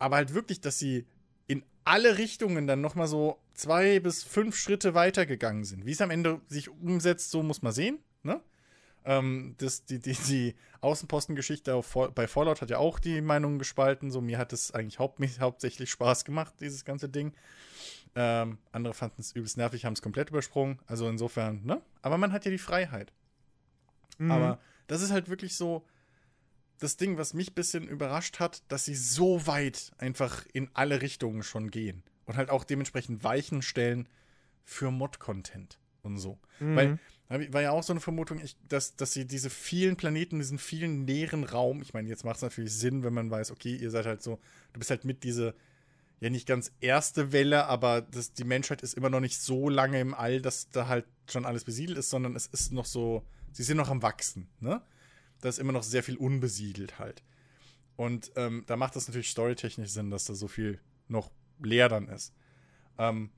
Aber 0.00 0.16
halt 0.16 0.34
wirklich, 0.34 0.60
dass 0.60 0.80
sie 0.80 1.06
in 1.46 1.62
alle 1.84 2.18
Richtungen 2.18 2.66
dann 2.66 2.80
nochmal 2.80 3.06
so 3.06 3.38
zwei 3.54 4.00
bis 4.00 4.24
fünf 4.24 4.56
Schritte 4.56 4.94
weitergegangen 4.94 5.64
sind. 5.64 5.86
Wie 5.86 5.92
es 5.92 6.00
am 6.00 6.10
Ende 6.10 6.40
sich 6.48 6.70
umsetzt, 6.70 7.30
so 7.30 7.42
muss 7.44 7.62
man 7.62 7.72
sehen? 7.72 7.98
Ähm, 9.04 9.54
das, 9.58 9.84
die, 9.84 9.98
die, 9.98 10.14
die 10.14 10.54
Außenpostengeschichte 10.80 11.80
bei 12.14 12.26
Fallout 12.26 12.62
hat 12.62 12.70
ja 12.70 12.78
auch 12.78 12.98
die 12.98 13.20
Meinung 13.20 13.58
gespalten. 13.58 14.10
So, 14.10 14.20
mir 14.20 14.38
hat 14.38 14.52
es 14.52 14.72
eigentlich 14.72 14.98
haupt, 14.98 15.20
hauptsächlich 15.40 15.90
Spaß 15.90 16.24
gemacht, 16.24 16.54
dieses 16.60 16.84
ganze 16.84 17.08
Ding. 17.08 17.34
Ähm, 18.16 18.58
andere 18.72 18.94
fanden 18.94 19.20
es 19.20 19.32
übelst 19.32 19.56
nervig, 19.56 19.84
haben 19.84 19.94
es 19.94 20.02
komplett 20.02 20.30
übersprungen. 20.30 20.78
Also 20.86 21.08
insofern, 21.08 21.64
ne? 21.64 21.82
Aber 22.02 22.16
man 22.16 22.32
hat 22.32 22.44
ja 22.44 22.50
die 22.50 22.58
Freiheit. 22.58 23.12
Mhm. 24.18 24.30
Aber 24.30 24.60
das 24.86 25.02
ist 25.02 25.10
halt 25.10 25.28
wirklich 25.28 25.56
so 25.56 25.84
das 26.78 26.96
Ding, 26.96 27.18
was 27.18 27.34
mich 27.34 27.50
ein 27.50 27.54
bisschen 27.54 27.88
überrascht 27.88 28.40
hat, 28.40 28.62
dass 28.68 28.84
sie 28.84 28.94
so 28.94 29.46
weit 29.46 29.92
einfach 29.98 30.44
in 30.52 30.70
alle 30.74 31.02
Richtungen 31.02 31.42
schon 31.42 31.70
gehen. 31.70 32.02
Und 32.26 32.36
halt 32.36 32.50
auch 32.50 32.64
dementsprechend 32.64 33.22
Weichen 33.22 33.62
stellen 33.62 34.08
für 34.64 34.90
Mod-Content 34.90 35.78
und 36.02 36.18
so. 36.18 36.38
Mhm. 36.58 36.76
Weil, 36.76 36.98
war 37.52 37.62
ja 37.62 37.70
auch 37.70 37.82
so 37.82 37.92
eine 37.92 38.00
Vermutung, 38.00 38.40
ich, 38.40 38.56
dass, 38.68 38.96
dass 38.96 39.12
sie 39.12 39.26
diese 39.26 39.50
vielen 39.50 39.96
Planeten, 39.96 40.38
diesen 40.38 40.58
vielen 40.58 41.06
leeren 41.06 41.44
Raum, 41.44 41.82
ich 41.82 41.94
meine, 41.94 42.08
jetzt 42.08 42.24
macht 42.24 42.36
es 42.36 42.42
natürlich 42.42 42.72
Sinn, 42.72 43.02
wenn 43.02 43.14
man 43.14 43.30
weiß, 43.30 43.50
okay, 43.50 43.74
ihr 43.74 43.90
seid 43.90 44.06
halt 44.06 44.22
so, 44.22 44.38
du 44.72 44.78
bist 44.78 44.90
halt 44.90 45.04
mit 45.04 45.24
diese, 45.24 45.54
ja 46.20 46.30
nicht 46.30 46.46
ganz 46.46 46.72
erste 46.80 47.32
Welle, 47.32 47.66
aber 47.66 48.02
das, 48.02 48.32
die 48.32 48.44
Menschheit 48.44 48.82
ist 48.82 48.94
immer 48.94 49.10
noch 49.10 49.20
nicht 49.20 49.40
so 49.40 49.68
lange 49.68 50.00
im 50.00 50.14
All, 50.14 50.40
dass 50.40 50.70
da 50.70 50.88
halt 50.88 51.06
schon 51.28 51.44
alles 51.44 51.64
besiedelt 51.64 51.98
ist, 51.98 52.10
sondern 52.10 52.36
es 52.36 52.46
ist 52.46 52.72
noch 52.72 52.86
so, 52.86 53.26
sie 53.52 53.62
sind 53.62 53.76
noch 53.76 53.90
am 53.90 54.02
Wachsen, 54.02 54.48
ne? 54.60 54.82
Da 55.40 55.48
ist 55.48 55.58
immer 55.58 55.72
noch 55.72 55.82
sehr 55.82 56.02
viel 56.02 56.16
unbesiedelt 56.16 56.98
halt. 56.98 57.22
Und 57.96 58.32
ähm, 58.36 58.64
da 58.66 58.76
macht 58.76 58.96
das 58.96 59.08
natürlich 59.08 59.30
storytechnisch 59.30 59.90
Sinn, 59.90 60.10
dass 60.10 60.24
da 60.24 60.34
so 60.34 60.48
viel 60.48 60.80
noch 61.08 61.30
leer 61.62 61.88
dann 61.88 62.08
ist. 62.08 62.32
Ähm, 62.98 63.30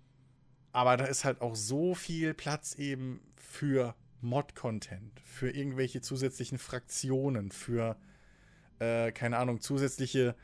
aber 0.72 0.96
da 0.96 1.06
ist 1.06 1.24
halt 1.24 1.40
auch 1.40 1.56
so 1.56 1.94
viel 1.94 2.34
Platz 2.34 2.74
eben 2.74 3.20
für 3.48 3.94
Mod-Content, 4.20 5.20
für 5.24 5.50
irgendwelche 5.50 6.00
zusätzlichen 6.00 6.58
Fraktionen, 6.58 7.50
für, 7.50 7.96
äh, 8.78 9.12
keine 9.12 9.38
Ahnung, 9.38 9.60
zusätzliche 9.60 10.34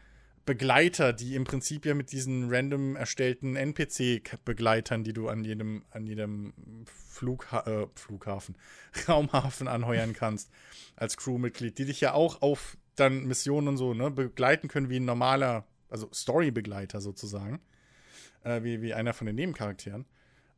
Begleiter, 0.44 1.12
die 1.12 1.36
im 1.36 1.44
Prinzip 1.44 1.86
ja 1.86 1.94
mit 1.94 2.10
diesen 2.10 2.52
random 2.52 2.96
erstellten 2.96 3.54
NPC-Begleitern, 3.54 5.04
die 5.04 5.12
du 5.12 5.28
an 5.28 5.44
jedem, 5.44 5.84
an 5.90 6.06
jedem 6.06 6.52
Flugha 6.86 7.60
äh, 7.60 7.86
Flughafen, 7.94 8.56
Raumhafen 9.08 9.68
anheuern 9.68 10.14
kannst, 10.14 10.50
als 10.96 11.16
Crewmitglied, 11.16 11.78
die 11.78 11.84
dich 11.84 12.00
ja 12.00 12.14
auch 12.14 12.42
auf 12.42 12.76
dann 12.96 13.24
Missionen 13.24 13.68
und 13.68 13.76
so 13.76 13.94
ne, 13.94 14.10
begleiten 14.10 14.68
können 14.68 14.90
wie 14.90 14.98
ein 14.98 15.04
normaler, 15.04 15.64
also 15.88 16.08
Story-Begleiter 16.12 17.00
sozusagen, 17.00 17.60
äh, 18.42 18.62
wie, 18.64 18.82
wie 18.82 18.94
einer 18.94 19.14
von 19.14 19.26
den 19.26 19.36
Nebencharakteren. 19.36 20.06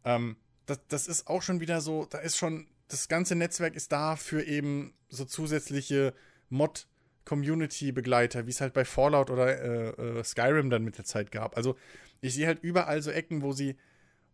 Ähm, 0.04 0.36
das, 0.66 0.80
das 0.88 1.08
ist 1.08 1.26
auch 1.26 1.42
schon 1.42 1.60
wieder 1.60 1.80
so, 1.80 2.06
da 2.06 2.18
ist 2.18 2.36
schon, 2.36 2.66
das 2.88 3.08
ganze 3.08 3.34
Netzwerk 3.34 3.74
ist 3.74 3.92
da 3.92 4.16
für 4.16 4.42
eben 4.42 4.94
so 5.08 5.24
zusätzliche 5.24 6.14
Mod- 6.50 6.86
Community-Begleiter, 7.24 8.46
wie 8.46 8.50
es 8.50 8.60
halt 8.60 8.74
bei 8.74 8.84
Fallout 8.84 9.30
oder 9.30 9.58
äh, 9.98 10.18
äh, 10.18 10.24
Skyrim 10.24 10.70
dann 10.70 10.84
mit 10.84 10.98
der 10.98 11.04
Zeit 11.04 11.32
gab. 11.32 11.56
Also 11.56 11.76
ich 12.20 12.34
sehe 12.34 12.46
halt 12.46 12.62
überall 12.62 13.02
so 13.02 13.10
Ecken, 13.10 13.42
wo 13.42 13.52
sie, 13.52 13.76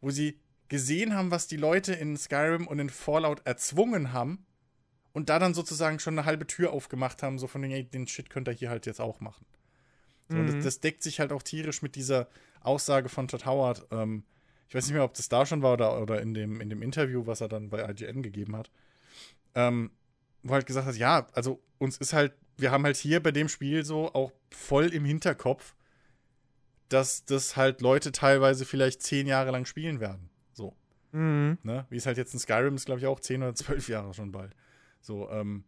wo 0.01 0.11
sie 0.11 0.39
gesehen 0.69 1.15
haben, 1.15 1.31
was 1.31 1.47
die 1.47 1.57
Leute 1.57 1.95
in 1.95 2.17
Skyrim 2.17 2.67
und 2.67 2.79
in 2.79 2.91
Fallout 2.91 3.47
erzwungen 3.47 4.13
haben 4.13 4.45
und 5.13 5.29
da 5.29 5.39
dann 5.39 5.55
sozusagen 5.55 5.99
schon 5.99 6.19
eine 6.19 6.27
halbe 6.27 6.47
Tür 6.47 6.73
aufgemacht 6.73 7.23
haben, 7.23 7.39
so 7.39 7.47
von 7.47 7.63
den, 7.63 7.71
ey, 7.71 7.85
den 7.85 8.07
Shit 8.07 8.31
könnt 8.31 8.49
ihr 8.49 8.53
hier 8.53 8.71
halt 8.71 8.87
jetzt 8.87 9.01
auch 9.01 9.21
machen. 9.21 9.47
So, 10.29 10.37
mhm. 10.37 10.47
das, 10.47 10.65
das, 10.65 10.81
deckt 10.81 11.03
sich 11.03 11.19
halt 11.19 11.33
auch 11.33 11.43
tierisch 11.43 11.83
mit 11.83 11.97
dieser 11.97 12.29
Aussage 12.61 13.09
von 13.09 13.27
Todd 13.27 13.47
Howard. 13.47 13.87
Ähm, 13.91 14.25
ich 14.71 14.75
weiß 14.75 14.87
nicht 14.87 14.95
mehr, 14.95 15.05
ob 15.05 15.13
das 15.13 15.29
da 15.29 15.45
schon 15.45 15.61
war 15.61 15.75
oder, 15.75 16.01
oder 16.01 16.23
in, 16.23 16.33
dem, 16.33 16.63
in 16.63 16.71
dem 16.71 16.81
Interview, 16.81 17.27
was 17.27 17.43
er 17.43 17.49
dann 17.49 17.69
bei 17.69 17.87
IGN 17.87 18.23
gegeben 18.23 18.57
hat. 18.57 18.71
Ähm, 19.55 19.91
wo 20.43 20.55
halt 20.55 20.65
gesagt 20.65 20.87
hat, 20.87 20.97
ja, 20.97 21.27
also 21.35 21.63
uns 21.79 21.99
ist 21.99 22.15
halt 22.15 22.33
wir 22.61 22.71
haben 22.71 22.85
halt 22.85 22.97
hier 22.97 23.23
bei 23.23 23.33
dem 23.33 23.49
Spiel 23.49 23.85
so 23.85 24.13
auch 24.13 24.33
voll 24.51 24.87
im 24.87 25.05
Hinterkopf, 25.05 25.75
dass 26.89 27.25
das 27.25 27.57
halt 27.57 27.81
Leute 27.81 28.13
teilweise 28.13 28.65
vielleicht 28.65 29.03
zehn 29.03 29.27
Jahre 29.27 29.51
lang 29.51 29.65
spielen 29.65 30.01
werden. 30.01 30.29
So. 30.53 30.75
Mhm. 31.13 31.59
Ne? 31.63 31.87
Wie 31.91 31.97
es 31.97 32.07
halt 32.07 32.19
jetzt 32.19 32.35
in 32.35 32.41
Skyrim 32.41 32.75
ist, 32.75 32.87
glaube 32.87 33.01
ich, 33.01 33.07
auch 33.07 33.21
zehn 33.21 33.43
oder 33.43 33.55
zwölf 33.55 33.89
Jahre 33.89 34.15
schon 34.15 34.33
bald. 34.33 34.55
So, 35.01 35.31
ähm, 35.31 35.65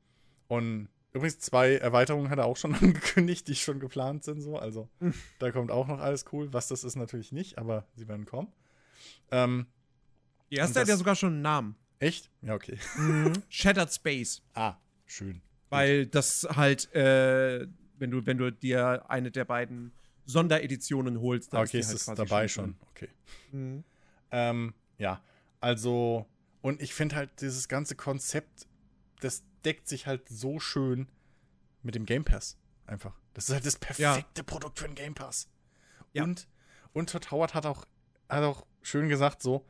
und 0.49 0.89
übrigens 1.13 1.39
zwei 1.39 1.77
Erweiterungen 1.77 2.31
hat 2.31 2.39
er 2.39 2.47
auch 2.47 2.57
schon 2.57 2.75
angekündigt, 2.81 3.49
die 3.49 3.55
schon 3.55 3.81
geplant 3.81 4.25
sind, 4.25 4.43
so. 4.43 4.59
Also, 4.59 4.89
mhm. 5.01 5.15
da 5.39 5.51
kommt 5.51 5.71
auch 5.71 5.87
noch 5.87 6.01
alles 6.01 6.27
cool. 6.33 6.53
Was 6.53 6.69
das 6.69 6.85
ist, 6.85 6.97
natürlich 6.97 7.33
nicht, 7.33 7.59
aber 7.59 7.87
sie 7.95 8.09
werden 8.09 8.27
kommen. 8.27 8.49
Ähm, 9.31 9.67
die 10.51 10.57
erste 10.57 10.81
hat 10.81 10.89
ja 10.89 10.97
sogar 10.97 11.17
schon 11.17 11.35
einen 11.35 11.43
Namen. 11.43 11.77
Echt? 11.99 12.31
Ja, 12.43 12.55
okay. 12.55 12.79
Mhm. 12.97 13.33
Shattered 13.49 13.93
Space. 13.93 14.43
Ah, 14.55 14.77
schön. 15.07 15.41
Weil 15.71 16.07
das 16.07 16.47
halt, 16.51 16.93
äh, 16.95 17.67
wenn 17.99 18.11
du, 18.11 18.27
wenn 18.27 18.39
du 18.39 18.51
dir 18.53 19.09
eine 19.09 19.31
der 19.31 19.45
beiden 19.45 19.93
Sondereditionen 20.27 21.21
holst, 21.21 21.53
dann 21.53 21.63
okay, 21.63 21.79
ist, 21.79 21.93
ist 21.93 22.09
halt 22.09 22.19
es 22.19 22.29
dabei 22.29 22.49
schon. 22.49 22.65
schon. 22.65 22.77
Okay. 22.91 23.09
Mhm. 23.53 23.85
Ähm, 24.31 24.75
ja, 24.99 25.23
also, 25.61 26.27
und 26.61 26.83
ich 26.83 26.93
finde 26.93 27.17
halt 27.17 27.41
dieses 27.41 27.69
ganze 27.69 27.95
Konzept, 27.95 28.67
das 29.21 29.45
deckt 29.65 29.89
sich 29.89 30.07
halt 30.07 30.29
so 30.29 30.59
schön 30.59 31.09
mit 31.83 31.95
dem 31.95 32.05
Game 32.05 32.25
Pass. 32.25 32.59
Einfach. 32.87 33.15
Das 33.35 33.49
ist 33.49 33.55
halt 33.55 33.65
das 33.65 33.77
perfekte 33.77 34.41
ja. 34.41 34.45
Produkt 34.45 34.79
für 34.79 34.87
einen 34.87 34.95
Game 34.95 35.15
Pass. 35.15 35.49
Ja. 36.13 36.25
Und, 36.25 36.49
und 36.93 37.11
Todd 37.11 37.31
Howard 37.31 37.55
hat 37.55 37.65
auch, 37.65 37.87
hat 38.29 38.43
auch 38.43 38.67
schön 38.83 39.09
gesagt, 39.09 39.43
so, 39.43 39.65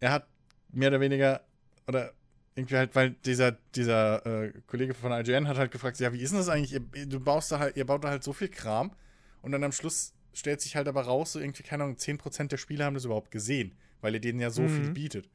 er 0.00 0.12
hat 0.12 0.26
mehr 0.70 0.88
oder 0.88 1.00
weniger, 1.00 1.42
oder 1.86 2.12
irgendwie 2.54 2.76
halt, 2.76 2.94
weil 2.94 3.10
dieser, 3.24 3.52
dieser 3.74 4.26
äh, 4.26 4.52
Kollege 4.66 4.94
von 4.94 5.12
IGN 5.12 5.46
hat 5.48 5.58
halt 5.58 5.70
gefragt, 5.70 5.98
ja, 6.00 6.12
wie 6.12 6.20
ist 6.20 6.30
denn 6.30 6.38
das 6.38 6.48
eigentlich? 6.48 6.72
Ihr, 6.72 7.06
du 7.06 7.20
baust 7.20 7.52
da 7.52 7.58
halt, 7.58 7.76
ihr 7.76 7.86
baut 7.86 8.04
da 8.04 8.08
halt 8.10 8.24
so 8.24 8.32
viel 8.32 8.48
Kram 8.48 8.92
und 9.42 9.52
dann 9.52 9.64
am 9.64 9.72
Schluss 9.72 10.12
stellt 10.32 10.60
sich 10.60 10.76
halt 10.76 10.88
aber 10.88 11.02
raus, 11.02 11.32
so 11.32 11.40
irgendwie, 11.40 11.62
keine 11.62 11.84
Ahnung, 11.84 11.96
10% 11.96 12.48
der 12.48 12.56
Spieler 12.56 12.84
haben 12.84 12.94
das 12.94 13.04
überhaupt 13.04 13.30
gesehen, 13.30 13.74
weil 14.00 14.14
ihr 14.14 14.20
denen 14.20 14.40
ja 14.40 14.50
so 14.50 14.62
mhm. 14.62 14.68
viel 14.68 14.90
bietet. 14.90 15.28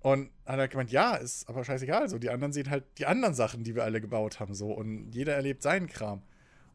Und 0.00 0.30
hat 0.46 0.58
er 0.58 0.68
gemeint, 0.68 0.90
ja, 0.90 1.16
ist 1.16 1.48
aber 1.48 1.62
scheißegal. 1.62 2.08
So, 2.08 2.18
die 2.18 2.30
anderen 2.30 2.52
sehen 2.52 2.70
halt 2.70 2.84
die 2.96 3.06
anderen 3.06 3.34
Sachen, 3.34 3.64
die 3.64 3.74
wir 3.74 3.84
alle 3.84 4.00
gebaut 4.00 4.40
haben. 4.40 4.54
So, 4.54 4.72
und 4.72 5.12
jeder 5.12 5.34
erlebt 5.34 5.62
seinen 5.62 5.88
Kram. 5.88 6.22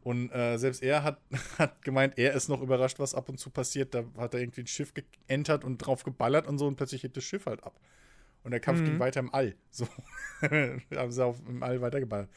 Und 0.06 0.30
äh, 0.30 0.56
selbst 0.56 0.84
er 0.84 1.02
hat, 1.02 1.20
hat 1.58 1.82
gemeint, 1.82 2.16
er 2.16 2.32
ist 2.34 2.48
noch 2.48 2.62
überrascht, 2.62 3.00
was 3.00 3.12
ab 3.12 3.28
und 3.28 3.40
zu 3.40 3.50
passiert. 3.50 3.92
Da 3.92 4.04
hat 4.18 4.34
er 4.34 4.40
irgendwie 4.40 4.60
ein 4.60 4.68
Schiff 4.68 4.94
geentert 4.94 5.64
und 5.64 5.78
drauf 5.78 6.04
geballert 6.04 6.46
und 6.46 6.58
so 6.58 6.68
und 6.68 6.76
plötzlich 6.76 7.02
hebt 7.02 7.16
das 7.16 7.24
Schiff 7.24 7.46
halt 7.46 7.64
ab. 7.64 7.80
Und 8.44 8.52
der 8.52 8.60
Kampf 8.60 8.78
mhm. 8.78 8.84
ging 8.84 8.98
weiter 9.00 9.18
im 9.18 9.34
All. 9.34 9.56
So. 9.72 9.88
haben 10.42 11.10
sie 11.10 11.24
auf, 11.24 11.40
im 11.48 11.60
All 11.60 11.80
weitergeballert. 11.80 12.30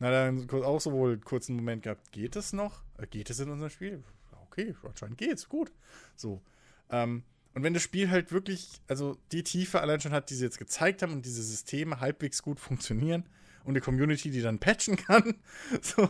Na, 0.00 0.10
dann 0.10 0.50
auch 0.50 0.82
so 0.82 0.92
wohl 0.92 1.12
einen 1.12 1.24
kurzen 1.24 1.56
Moment 1.56 1.84
gehabt. 1.84 2.12
Geht 2.12 2.36
es 2.36 2.52
noch? 2.52 2.82
Äh, 2.98 3.06
geht 3.06 3.30
es 3.30 3.40
in 3.40 3.48
unserem 3.48 3.70
Spiel? 3.70 4.04
Okay, 4.50 4.74
anscheinend 4.82 5.16
geht's. 5.16 5.48
Gut. 5.48 5.72
So. 6.16 6.42
Ähm, 6.90 7.22
und 7.54 7.62
wenn 7.62 7.72
das 7.72 7.82
Spiel 7.82 8.10
halt 8.10 8.32
wirklich, 8.32 8.82
also 8.86 9.16
die 9.32 9.44
Tiefe 9.44 9.80
allein 9.80 10.02
schon 10.02 10.12
hat, 10.12 10.28
die 10.28 10.34
sie 10.34 10.44
jetzt 10.44 10.58
gezeigt 10.58 11.00
haben 11.00 11.14
und 11.14 11.24
diese 11.24 11.42
Systeme 11.42 12.00
halbwegs 12.00 12.42
gut 12.42 12.60
funktionieren 12.60 13.24
und 13.64 13.70
eine 13.70 13.80
Community, 13.80 14.30
die 14.30 14.42
dann 14.42 14.58
patchen 14.60 14.96
kann, 14.96 15.36
so, 15.80 16.06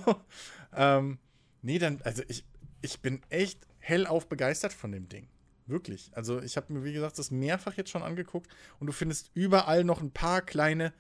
ähm, 0.77 1.19
nee, 1.63 1.79
dann, 1.79 2.01
also 2.03 2.23
ich, 2.29 2.45
ich 2.83 3.01
bin 3.01 3.23
echt 3.29 3.67
hellauf 3.79 4.29
begeistert 4.29 4.73
von 4.73 4.93
dem 4.93 5.09
Ding. 5.09 5.29
Wirklich. 5.67 6.11
Also 6.15 6.43
ich 6.43 6.57
habe 6.57 6.73
mir, 6.73 6.85
wie 6.85 6.93
gesagt, 6.93 7.19
das 7.19 7.31
mehrfach 7.31 7.75
jetzt 7.75 7.91
schon 7.91 8.03
angeguckt 8.03 8.51
und 8.81 8.87
du 8.87 8.93
findest 8.93 9.31
überall 9.35 9.85
noch 9.85 10.03
ein 10.03 10.11
paar 10.11 10.43
kleine 10.43 10.93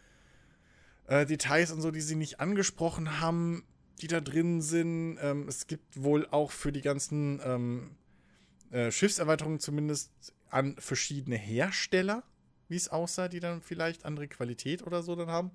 äh, 1.06 1.26
Details 1.26 1.70
und 1.70 1.82
so, 1.82 1.90
die 1.90 2.00
sie 2.00 2.16
nicht 2.16 2.40
angesprochen 2.40 3.20
haben, 3.20 3.64
die 4.00 4.06
da 4.06 4.20
drin 4.20 4.62
sind. 4.62 5.18
Ähm, 5.20 5.46
es 5.48 5.66
gibt 5.66 6.02
wohl 6.02 6.26
auch 6.30 6.50
für 6.50 6.72
die 6.72 6.80
ganzen 6.80 7.40
ähm, 7.44 7.96
äh, 8.70 8.90
Schiffserweiterungen 8.90 9.60
zumindest 9.60 10.10
an 10.48 10.76
verschiedene 10.78 11.36
Hersteller, 11.36 12.22
wie 12.68 12.76
es 12.76 12.88
aussah, 12.88 13.28
die 13.28 13.40
dann 13.40 13.60
vielleicht 13.60 14.04
andere 14.04 14.28
Qualität 14.28 14.82
oder 14.86 15.02
so 15.02 15.14
dann 15.14 15.28
haben. 15.28 15.50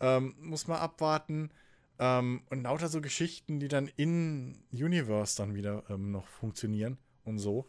Ähm, 0.00 0.34
muss 0.38 0.66
man 0.66 0.78
abwarten. 0.78 1.50
Ähm, 1.98 2.42
und 2.50 2.62
lauter 2.62 2.88
so 2.88 3.00
Geschichten, 3.00 3.58
die 3.58 3.68
dann 3.68 3.88
in 3.96 4.62
Universe 4.70 5.36
dann 5.36 5.54
wieder 5.54 5.84
ähm, 5.88 6.10
noch 6.10 6.26
funktionieren 6.26 6.98
und 7.24 7.38
so. 7.38 7.68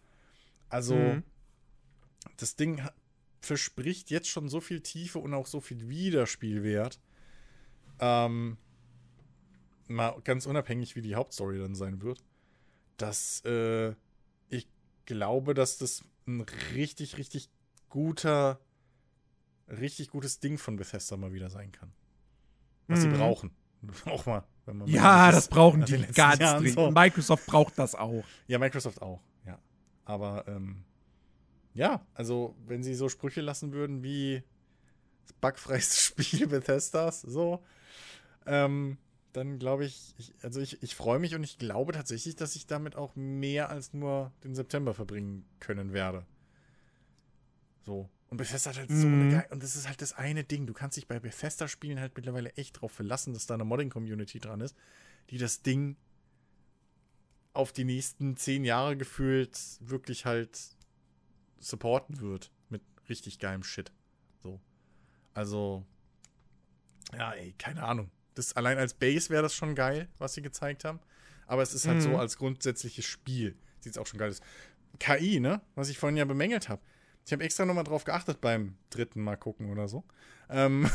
Also, 0.70 0.96
mhm. 0.96 1.24
das 2.36 2.56
Ding 2.56 2.82
verspricht 3.40 4.10
jetzt 4.10 4.28
schon 4.28 4.50
so 4.50 4.60
viel 4.60 4.82
Tiefe 4.82 5.20
und 5.20 5.34
auch 5.34 5.48
so 5.48 5.62
viel 5.62 5.88
Wiederspielwert. 5.88 7.00
Ähm, 8.00 8.58
mal 9.88 10.20
ganz 10.24 10.46
unabhängig, 10.46 10.96
wie 10.96 11.02
die 11.02 11.16
Hauptstory 11.16 11.58
dann 11.58 11.76
sein 11.76 12.02
wird, 12.02 12.24
dass 12.98 13.42
äh, 13.46 13.94
ich 14.50 14.68
glaube, 15.06 15.54
dass 15.54 15.78
das 15.78 16.04
ein 16.28 16.42
richtig, 16.76 17.18
richtig 17.18 17.50
guter, 17.90 18.60
richtig 19.70 20.10
gutes 20.10 20.40
Ding 20.40 20.58
von 20.58 20.76
Bethesda 20.76 21.16
mal 21.16 21.34
wieder 21.34 21.50
sein 21.50 21.72
kann. 21.72 21.94
Was 22.88 23.00
mhm. 23.00 23.04
sie 23.04 23.18
brauchen. 23.18 23.52
Auch 24.06 24.26
mal. 24.26 24.44
Wenn 24.66 24.78
man 24.80 24.88
ja, 24.88 25.32
das 25.32 25.48
brauchen 25.48 25.86
die 25.86 25.98
ganz 26.14 26.40
dringend. 26.40 26.74
So. 26.74 26.92
Microsoft 26.92 27.46
braucht 27.46 27.80
das 27.80 27.96
auch. 27.96 28.26
Ja, 28.48 28.60
Microsoft 28.60 29.02
auch, 29.02 29.22
ja. 29.46 29.58
Aber 30.04 30.46
ähm, 30.48 30.84
ja, 31.74 32.06
also 32.14 32.54
wenn 32.66 32.84
sie 32.84 32.94
so 32.94 33.08
Sprüche 33.08 33.40
lassen 33.40 33.72
würden 33.72 34.04
wie 34.04 34.44
das 35.24 35.34
bugfreiste 35.34 35.96
Spiel 36.24 36.48
Bethesdas, 36.48 37.22
so, 37.22 37.64
ähm, 38.46 38.98
dann 39.32 39.60
glaube 39.60 39.86
ich, 39.86 40.16
ich, 40.18 40.34
also 40.42 40.60
ich, 40.60 40.82
ich 40.84 40.96
freue 40.96 41.20
mich 41.20 41.36
und 41.36 41.44
ich 41.44 41.58
glaube 41.60 41.94
tatsächlich, 41.94 42.36
dass 42.36 42.56
ich 42.56 42.68
damit 42.68 42.96
auch 42.96 43.16
mehr 43.16 43.70
als 43.70 43.94
nur 43.94 44.34
den 44.44 44.54
September 44.54 44.94
verbringen 44.94 45.46
können 45.60 45.94
werde. 45.94 46.26
So. 47.86 48.10
Und 48.30 48.38
Bethesda 48.38 48.72
hat 48.72 48.78
halt 48.78 48.90
mhm. 48.90 49.02
so 49.02 49.08
eine 49.08 49.32
geile, 49.32 49.48
und 49.50 49.64
das 49.64 49.76
ist 49.76 49.88
halt 49.88 50.02
das 50.02 50.14
eine 50.14 50.44
Ding. 50.44 50.66
Du 50.68 50.74
kannst 50.74 50.98
dich 50.98 51.08
bei 51.08 51.20
Bethesda-Spielen 51.20 52.00
halt 52.00 52.16
mittlerweile 52.16 52.52
echt 52.54 52.82
drauf 52.82 52.92
verlassen, 52.92 53.34
dass 53.34 53.46
da 53.46 53.54
eine 53.54 53.64
Modding-Community 53.64 54.40
dran 54.40 54.62
ist, 54.62 54.76
die 55.30 55.38
das 55.38 55.62
Ding 55.62 55.96
auf 57.54 57.72
die 57.72 57.86
nächsten 57.86 58.38
zehn 58.38 58.66
Jahre 58.66 58.98
gefühlt 58.98 59.58
wirklich 59.80 60.26
halt 60.26 60.60
supporten 61.60 62.20
wird. 62.20 62.52
Mit 62.70 62.82
richtig 63.10 63.40
geilem 63.40 63.64
Shit. 63.64 63.92
So. 64.44 64.60
Also, 65.34 65.86
ja, 67.14 67.32
ey, 67.32 67.54
keine 67.58 67.84
Ahnung. 67.84 68.12
Das, 68.36 68.54
allein 68.54 68.78
als 68.78 68.94
Base 68.94 69.30
wäre 69.30 69.42
das 69.42 69.56
schon 69.56 69.74
geil, 69.74 70.10
was 70.18 70.34
sie 70.34 70.42
gezeigt 70.42 70.84
haben. 70.86 71.00
Aber 71.48 71.62
es 71.64 71.74
ist 71.74 71.88
halt 71.88 71.98
mhm. 71.98 72.02
so 72.02 72.18
als 72.18 72.38
grundsätzliches 72.38 73.06
Spiel. 73.06 73.56
Sieht 73.80 73.94
es 73.94 73.98
auch 73.98 74.06
schon 74.06 74.20
geil 74.20 74.30
aus. 74.30 74.42
KI, 75.00 75.40
ne? 75.40 75.62
Was 75.76 75.90
ich 75.90 75.98
vorhin 75.98 76.18
ja 76.18 76.26
bemängelt 76.26 76.70
habe. 76.70 76.82
Ich 77.28 77.34
habe 77.34 77.44
extra 77.44 77.66
nochmal 77.66 77.84
drauf 77.84 78.06
geachtet 78.06 78.40
beim 78.40 78.78
dritten 78.90 79.22
Mal 79.22 79.36
gucken 79.36 79.70
oder 79.70 79.90
so. 79.90 80.06
Ähm, 80.50 80.90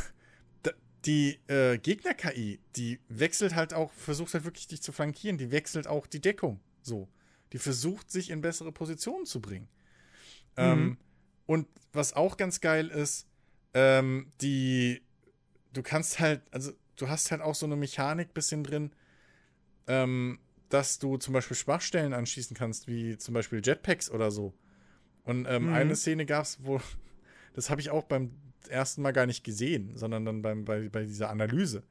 die 1.05 1.39
äh, 1.47 1.77
Gegner-KI, 1.77 2.59
die 2.75 3.01
wechselt 3.11 3.55
halt 3.55 3.75
auch, 3.75 3.93
versucht 3.93 4.33
halt 4.33 4.45
wirklich 4.45 4.67
dich 4.67 4.81
zu 4.81 4.93
flankieren. 4.93 5.37
Die 5.37 5.51
wechselt 5.51 5.87
auch 5.87 6.07
die 6.07 6.23
Deckung. 6.23 6.59
So. 6.81 7.07
Die 7.53 7.59
versucht, 7.59 8.11
sich 8.11 8.31
in 8.31 8.41
bessere 8.41 8.73
Positionen 8.73 9.27
zu 9.27 9.43
bringen. 9.43 9.69
Ähm, 10.57 10.71
mhm. 10.71 10.85
Ähm, 10.85 10.99
und 11.45 11.69
was 11.93 12.15
auch 12.15 12.39
ganz 12.39 12.63
geil 12.63 12.89
ist, 12.89 13.27
ähm, 13.75 14.33
die, 14.41 15.03
du 15.75 15.83
kannst 15.83 16.19
halt, 16.19 16.41
also 16.51 16.73
du 16.97 17.11
hast 17.11 17.31
halt 17.31 17.43
auch 17.43 17.55
so 17.55 17.67
eine 17.67 17.77
Mechanik 17.77 18.33
bisschen 18.33 18.65
drin, 18.65 18.95
ähm, 19.87 20.39
dass 20.71 20.99
du 20.99 21.19
zum 21.19 21.35
Beispiel 21.35 21.59
Schwachstellen 21.59 22.15
anschießen 22.15 22.57
kannst, 22.57 22.89
wie 22.89 23.19
zum 23.19 23.35
Beispiel 23.35 23.61
Jetpacks 23.63 24.11
oder 24.11 24.31
so. 24.31 24.55
Und 25.25 25.47
ähm, 25.49 25.69
mhm. 25.69 25.75
eine 25.75 25.97
Szene 25.97 26.27
gab 26.27 26.45
es, 26.45 26.59
wo, 26.63 26.81
das 27.55 27.71
habe 27.71 27.81
ich 27.81 27.91
auch 27.91 28.05
beim 28.05 28.31
ersten 28.69 29.03
Mal 29.03 29.13
gar 29.13 29.27
nicht 29.27 29.45
gesehen, 29.45 29.97
sondern 29.97 30.25
dann 30.25 30.43
beim, 30.43 30.65
bei, 30.65 30.89
bei 30.89 31.05
dieser 31.05 31.31
Analyse. 31.31 31.83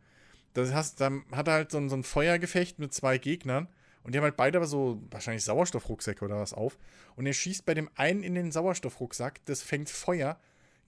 Das 0.53 0.73
heißt, 0.73 0.99
dann 0.99 1.23
hat 1.31 1.47
er 1.47 1.53
halt 1.53 1.71
so 1.71 1.77
ein, 1.77 1.89
so 1.89 1.95
ein 1.95 2.03
Feuergefecht 2.03 2.79
mit 2.79 2.93
zwei 2.93 3.17
Gegnern 3.17 3.67
und 4.03 4.13
die 4.13 4.17
haben 4.17 4.23
halt 4.23 4.37
beide 4.37 4.57
aber 4.57 4.67
so 4.67 5.01
wahrscheinlich 5.11 5.43
Sauerstoffrucksäcke 5.43 6.25
oder 6.25 6.39
was 6.39 6.53
auf. 6.53 6.77
Und 7.15 7.25
er 7.25 7.33
schießt 7.33 7.65
bei 7.65 7.73
dem 7.73 7.89
einen 7.95 8.23
in 8.23 8.35
den 8.35 8.51
Sauerstoffrucksack, 8.51 9.45
das 9.45 9.61
fängt 9.61 9.89
Feuer, 9.89 10.39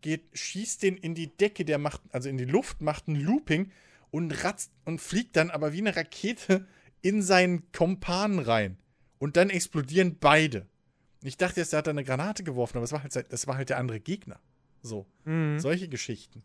geht, 0.01 0.23
schießt 0.33 0.83
den 0.83 0.97
in 0.97 1.15
die 1.15 1.35
Decke, 1.35 1.63
der 1.63 1.77
macht, 1.77 2.01
also 2.11 2.29
in 2.29 2.37
die 2.37 2.45
Luft, 2.45 2.81
macht 2.81 3.07
ein 3.07 3.15
Looping 3.15 3.71
und 4.11 4.43
ratzt 4.43 4.71
und 4.85 4.99
fliegt 4.99 5.35
dann 5.35 5.51
aber 5.51 5.73
wie 5.73 5.79
eine 5.79 5.95
Rakete 5.95 6.67
in 7.01 7.21
seinen 7.21 7.71
Kompan 7.71 8.39
rein. 8.39 8.77
Und 9.19 9.37
dann 9.37 9.49
explodieren 9.49 10.17
beide. 10.19 10.67
Ich 11.23 11.37
dachte 11.37 11.59
jetzt, 11.59 11.73
er 11.73 11.79
hat 11.79 11.87
da 11.87 11.91
eine 11.91 12.03
Granate 12.03 12.43
geworfen, 12.43 12.77
aber 12.77 12.83
es 12.83 12.91
war 12.91 13.01
halt, 13.01 13.15
das 13.31 13.47
war 13.47 13.55
halt 13.55 13.69
der 13.69 13.77
andere 13.77 13.99
Gegner. 13.99 14.39
So. 14.81 15.05
Mhm. 15.23 15.59
Solche 15.59 15.87
Geschichten. 15.87 16.43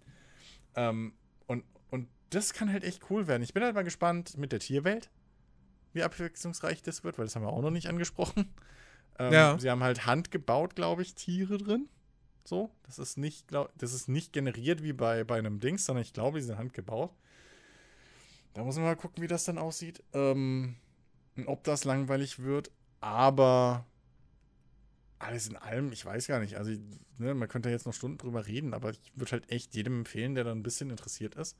Ähm, 0.76 1.12
und, 1.46 1.64
und 1.90 2.08
das 2.30 2.52
kann 2.52 2.72
halt 2.72 2.84
echt 2.84 3.10
cool 3.10 3.26
werden. 3.26 3.42
Ich 3.42 3.52
bin 3.52 3.62
halt 3.62 3.74
mal 3.74 3.82
gespannt 3.82 4.36
mit 4.36 4.52
der 4.52 4.60
Tierwelt, 4.60 5.10
wie 5.92 6.02
abwechslungsreich 6.02 6.82
das 6.82 7.02
wird, 7.02 7.18
weil 7.18 7.26
das 7.26 7.34
haben 7.34 7.42
wir 7.42 7.52
auch 7.52 7.62
noch 7.62 7.70
nicht 7.70 7.88
angesprochen. 7.88 8.54
Ähm, 9.20 9.32
ja. 9.32 9.58
Sie 9.58 9.68
haben 9.68 9.82
halt 9.82 10.06
handgebaut, 10.06 10.76
glaube 10.76 11.02
ich, 11.02 11.16
Tiere 11.16 11.58
drin. 11.58 11.88
So. 12.44 12.70
Das 12.84 13.00
ist 13.00 13.18
nicht, 13.18 13.48
glaub, 13.48 13.76
das 13.76 13.92
ist 13.92 14.08
nicht 14.08 14.32
generiert 14.32 14.80
wie 14.84 14.92
bei, 14.92 15.24
bei 15.24 15.38
einem 15.38 15.58
Dings, 15.58 15.86
sondern 15.86 16.02
ich 16.02 16.12
glaube, 16.12 16.38
die 16.38 16.44
sind 16.44 16.56
handgebaut. 16.56 17.10
Da 18.54 18.62
muss 18.62 18.76
man 18.76 18.84
mal 18.84 18.94
gucken, 18.94 19.20
wie 19.20 19.26
das 19.26 19.44
dann 19.44 19.58
aussieht. 19.58 20.04
Ähm, 20.12 20.76
ob 21.46 21.64
das 21.64 21.84
langweilig 21.84 22.38
wird. 22.38 22.70
Aber 23.00 23.84
alles 25.18 25.48
in 25.48 25.56
allem, 25.56 25.92
ich 25.92 26.04
weiß 26.04 26.26
gar 26.26 26.40
nicht. 26.40 26.56
Also, 26.56 26.72
ne, 27.18 27.34
man 27.34 27.48
könnte 27.48 27.70
jetzt 27.70 27.86
noch 27.86 27.94
Stunden 27.94 28.18
drüber 28.18 28.46
reden, 28.46 28.74
aber 28.74 28.90
ich 28.90 29.12
würde 29.14 29.32
halt 29.32 29.50
echt 29.50 29.74
jedem 29.74 30.00
empfehlen, 30.00 30.34
der 30.34 30.44
da 30.44 30.52
ein 30.52 30.62
bisschen 30.62 30.90
interessiert 30.90 31.34
ist, 31.34 31.56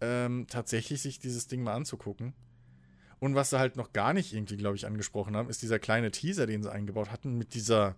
ähm, 0.00 0.46
tatsächlich 0.48 1.02
sich 1.02 1.18
dieses 1.18 1.46
Ding 1.46 1.62
mal 1.62 1.74
anzugucken. 1.74 2.34
Und 3.20 3.34
was 3.34 3.50
sie 3.50 3.58
halt 3.58 3.76
noch 3.76 3.92
gar 3.92 4.12
nicht 4.12 4.32
irgendwie, 4.34 4.56
glaube 4.56 4.76
ich, 4.76 4.86
angesprochen 4.86 5.36
haben, 5.36 5.48
ist 5.48 5.62
dieser 5.62 5.78
kleine 5.78 6.10
Teaser, 6.10 6.46
den 6.46 6.62
sie 6.62 6.70
eingebaut 6.70 7.10
hatten, 7.10 7.38
mit 7.38 7.54
dieser. 7.54 7.96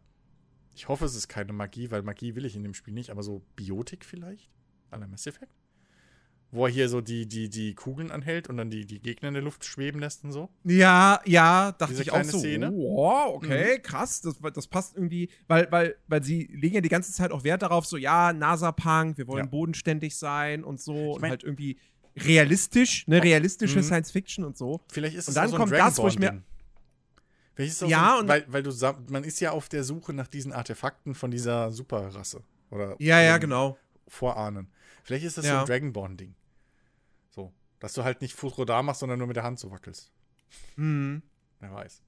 Ich 0.74 0.88
hoffe, 0.88 1.06
es 1.06 1.14
ist 1.14 1.28
keine 1.28 1.54
Magie, 1.54 1.90
weil 1.90 2.02
Magie 2.02 2.34
will 2.34 2.44
ich 2.44 2.54
in 2.54 2.62
dem 2.62 2.74
Spiel 2.74 2.92
nicht, 2.92 3.10
aber 3.10 3.22
so 3.22 3.42
Biotik 3.56 4.04
vielleicht? 4.04 4.50
An 4.90 5.00
der 5.00 5.08
Mass 5.08 5.26
Effect? 5.26 5.55
Wo 6.52 6.64
er 6.66 6.72
hier 6.72 6.88
so 6.88 7.00
die, 7.00 7.26
die, 7.26 7.48
die 7.50 7.74
Kugeln 7.74 8.10
anhält 8.12 8.48
und 8.48 8.56
dann 8.56 8.70
die, 8.70 8.86
die 8.86 9.00
Gegner 9.00 9.28
in 9.28 9.34
der 9.34 9.42
Luft 9.42 9.64
schweben 9.64 10.00
lässt 10.00 10.22
und 10.24 10.30
so. 10.32 10.48
Ja, 10.64 11.20
ja, 11.26 11.72
dachte 11.72 11.92
Diese 11.92 12.02
ich 12.04 12.12
auch 12.12 12.22
so. 12.24 12.38
Szene. 12.38 12.70
Mhm. 12.70 12.76
Oh, 12.78 13.32
okay, 13.34 13.78
krass. 13.80 14.20
Das, 14.22 14.36
das 14.54 14.66
passt 14.68 14.94
irgendwie, 14.96 15.28
weil, 15.48 15.66
weil, 15.72 15.96
weil 16.06 16.22
sie 16.22 16.44
legen 16.52 16.76
ja 16.76 16.80
die 16.80 16.88
ganze 16.88 17.12
Zeit 17.12 17.32
auch 17.32 17.42
Wert 17.44 17.62
darauf, 17.62 17.84
so, 17.84 17.96
ja, 17.96 18.32
NASA-Punk, 18.32 19.18
wir 19.18 19.26
wollen 19.26 19.44
Ja. 19.46 19.50
bodenständig 19.50 20.16
sein 20.16 20.62
und 20.64 20.80
so. 20.80 20.94
Ich 20.94 21.14
und 21.16 21.20
mein- 21.22 21.30
halt 21.30 21.42
irgendwie 21.42 21.78
realistisch, 22.16 23.06
ne, 23.08 23.22
realistische 23.22 23.78
Mhm. 23.78 23.82
Science-Fiction 23.82 24.44
und 24.44 24.56
so. 24.56 24.80
Vielleicht 24.90 25.16
ist 25.16 25.26
Und 25.28 25.32
es 25.32 25.34
dann 25.34 25.46
auch 25.46 25.50
so 25.50 25.56
ein 25.56 25.58
kommt 25.60 25.72
das, 25.72 25.98
wo 25.98 26.08
ich 26.08 26.18
mir- 26.18 26.42
Ja, 27.58 28.14
so, 28.14 28.20
und- 28.20 28.28
weil, 28.28 28.44
weil 28.48 28.62
du 28.62 28.70
man 29.10 29.24
ist 29.24 29.40
ja 29.40 29.50
auf 29.50 29.68
der 29.68 29.82
Suche 29.84 30.12
nach 30.12 30.26
diesen 30.28 30.52
Artefakten 30.52 31.14
von 31.14 31.30
dieser 31.30 31.72
Superrasse. 31.72 32.42
Oder 32.70 32.96
Ja, 32.98 33.20
ja, 33.20 33.38
genau. 33.38 33.76
Vorahnen. 34.08 34.68
Vielleicht 35.06 35.24
ist 35.24 35.38
das 35.38 35.44
so 35.44 35.50
Ja. 35.52 35.60
ein 35.60 35.66
Dragonborn-Ding. 35.66 36.34
So. 37.30 37.52
Dass 37.78 37.92
du 37.92 38.02
halt 38.02 38.20
nicht 38.22 38.34
Fußrodar 38.34 38.82
machst, 38.82 39.00
sondern 39.00 39.18
nur 39.20 39.28
mit 39.28 39.36
der 39.36 39.44
Hand 39.44 39.60
so 39.60 39.70
wackelst. 39.70 40.10
Mhm. 40.74 41.22
Wer 41.60 41.72
weiß. 41.72 42.02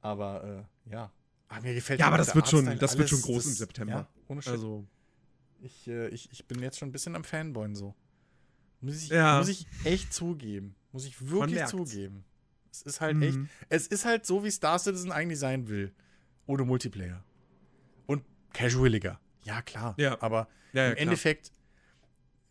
Aber, 0.00 0.66
äh, 0.86 0.90
ja. 0.90 1.12
Ah, 1.48 1.60
mir 1.60 1.74
gefällt 1.74 2.00
Ja, 2.00 2.06
aber 2.06 2.16
das 2.18 2.34
wird 2.34 2.48
schon- 2.48 2.78
das 2.78 2.96
wird 2.98 3.08
schon 3.10 3.20
groß 3.20 3.36
das- 3.44 3.46
im 3.46 3.52
September. 3.52 3.92
Ja, 3.92 4.08
ohne 4.28 4.40
Shit. 4.42 4.52
Also, 4.52 4.86
Ich, 5.60 5.86
äh, 5.88 6.08
ich, 6.08 6.30
ich 6.30 6.46
bin 6.46 6.60
jetzt 6.60 6.78
schon 6.78 6.88
ein 6.88 6.92
bisschen 6.92 7.16
am 7.16 7.24
Fanboyen 7.24 7.74
so. 7.74 7.94
Muss 8.82 8.96
ich, 9.02 9.08
Ja. 9.08 9.38
muss 9.38 9.48
ich 9.48 9.66
echt 9.84 10.12
zugeben. 10.12 10.74
Muss 10.92 11.06
ich 11.06 11.26
wirklich 11.30 11.64
zugeben. 11.66 12.24
Es 12.70 12.82
ist 12.82 13.00
halt 13.00 13.16
Mhm. 13.16 13.22
echt. 13.22 13.38
Es 13.70 13.86
ist 13.86 14.04
halt 14.04 14.26
so, 14.26 14.44
wie 14.44 14.50
Star 14.50 14.78
Citizen 14.78 15.10
eigentlich 15.10 15.38
sein 15.38 15.68
will. 15.68 15.94
Ohne 16.46 16.64
Multiplayer. 16.64 17.24
Und 18.06 18.24
casualiger. 18.52 19.18
Ja, 19.44 19.62
klar. 19.62 19.94
Ja. 19.96 20.20
Aber 20.20 20.48
ja, 20.74 20.88
im 20.88 20.92
klar. 20.94 21.02
Endeffekt, 21.02 21.50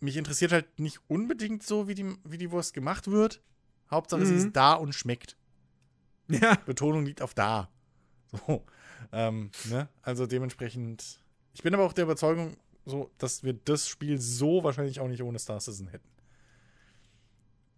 mich 0.04 0.18
interessiert 0.18 0.52
halt 0.52 0.80
nicht 0.80 1.00
unbedingt 1.08 1.64
so, 1.64 1.88
wie 1.88 1.96
die, 1.96 2.16
wie 2.24 2.38
die 2.38 2.52
Wurst 2.52 2.74
gemacht 2.74 3.10
wird. 3.10 3.42
Hauptsache, 3.90 4.26
sie 4.26 4.34
Mhm. 4.34 4.40
ist 4.40 4.54
da 4.56 4.74
und 4.74 4.94
schmeckt. 4.94 5.38
Ja. 6.30 6.56
Betonung 6.66 7.06
liegt 7.06 7.22
auf 7.22 7.34
da. 7.34 7.70
So. 8.32 8.64
Ähm, 9.12 9.52
ne? 9.70 9.90
Also 10.02 10.26
dementsprechend. 10.26 11.20
Ich 11.54 11.62
bin 11.64 11.74
aber 11.74 11.84
auch 11.84 11.94
der 11.94 12.06
Überzeugung, 12.06 12.56
so, 12.86 13.12
dass 13.18 13.44
wir 13.44 13.54
das 13.54 13.88
Spiel 13.88 14.20
so 14.20 14.64
wahrscheinlich 14.64 15.00
auch 15.02 15.08
nicht 15.08 15.22
ohne 15.22 15.38
Star 15.38 15.60
Citizen 15.60 15.88
hätten. 15.90 16.08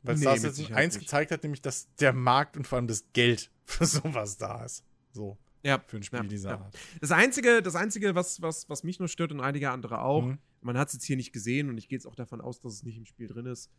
Weil 0.04 0.16
Nee, 0.16 0.22
Star 0.22 0.38
Citizen 0.38 0.56
Sicherheit 0.56 0.84
1 0.84 0.94
nicht. 0.96 1.06
gezeigt 1.06 1.32
hat, 1.32 1.44
nämlich, 1.44 1.62
dass 1.62 1.94
der 1.96 2.14
Markt 2.14 2.56
und 2.58 2.68
vor 2.68 2.78
allem 2.78 2.88
das 2.88 3.04
Geld 3.14 3.52
für 3.66 3.86
sowas 3.86 4.38
da 4.38 4.64
ist. 4.64 4.84
So, 5.12 5.38
ja. 5.64 5.82
für 5.88 5.98
ein 5.98 6.04
Spiel 6.04 6.20
Ja, 6.20 6.26
dieser 6.26 6.50
ja. 6.52 6.58
Art. 6.60 6.78
Das 7.02 7.12
Einzige, 7.12 7.62
das 7.62 7.76
Einzige 7.76 8.14
was, 8.16 8.42
was, 8.42 8.70
was 8.70 8.84
mich 8.84 9.00
nur 9.00 9.08
stört 9.08 9.32
und 9.32 9.42
einige 9.42 9.72
andere 9.72 10.02
auch, 10.02 10.22
Mhm. 10.24 10.38
Man 10.66 10.78
hat 10.78 10.88
es 10.88 10.96
jetzt 10.96 11.06
hier 11.06 11.16
nicht 11.16 11.32
gesehen 11.32 11.70
und 11.70 11.78
ich 11.78 11.88
gehe 11.88 11.96
jetzt 11.98 12.08
auch 12.08 12.16
davon 12.16 12.42
aus, 12.42 12.60
dass 12.60 12.74
es 12.74 12.84
nicht 12.84 12.98
im 12.98 13.06
Spiel 13.06 13.28
drin 13.28 13.46
ist. 13.46 13.70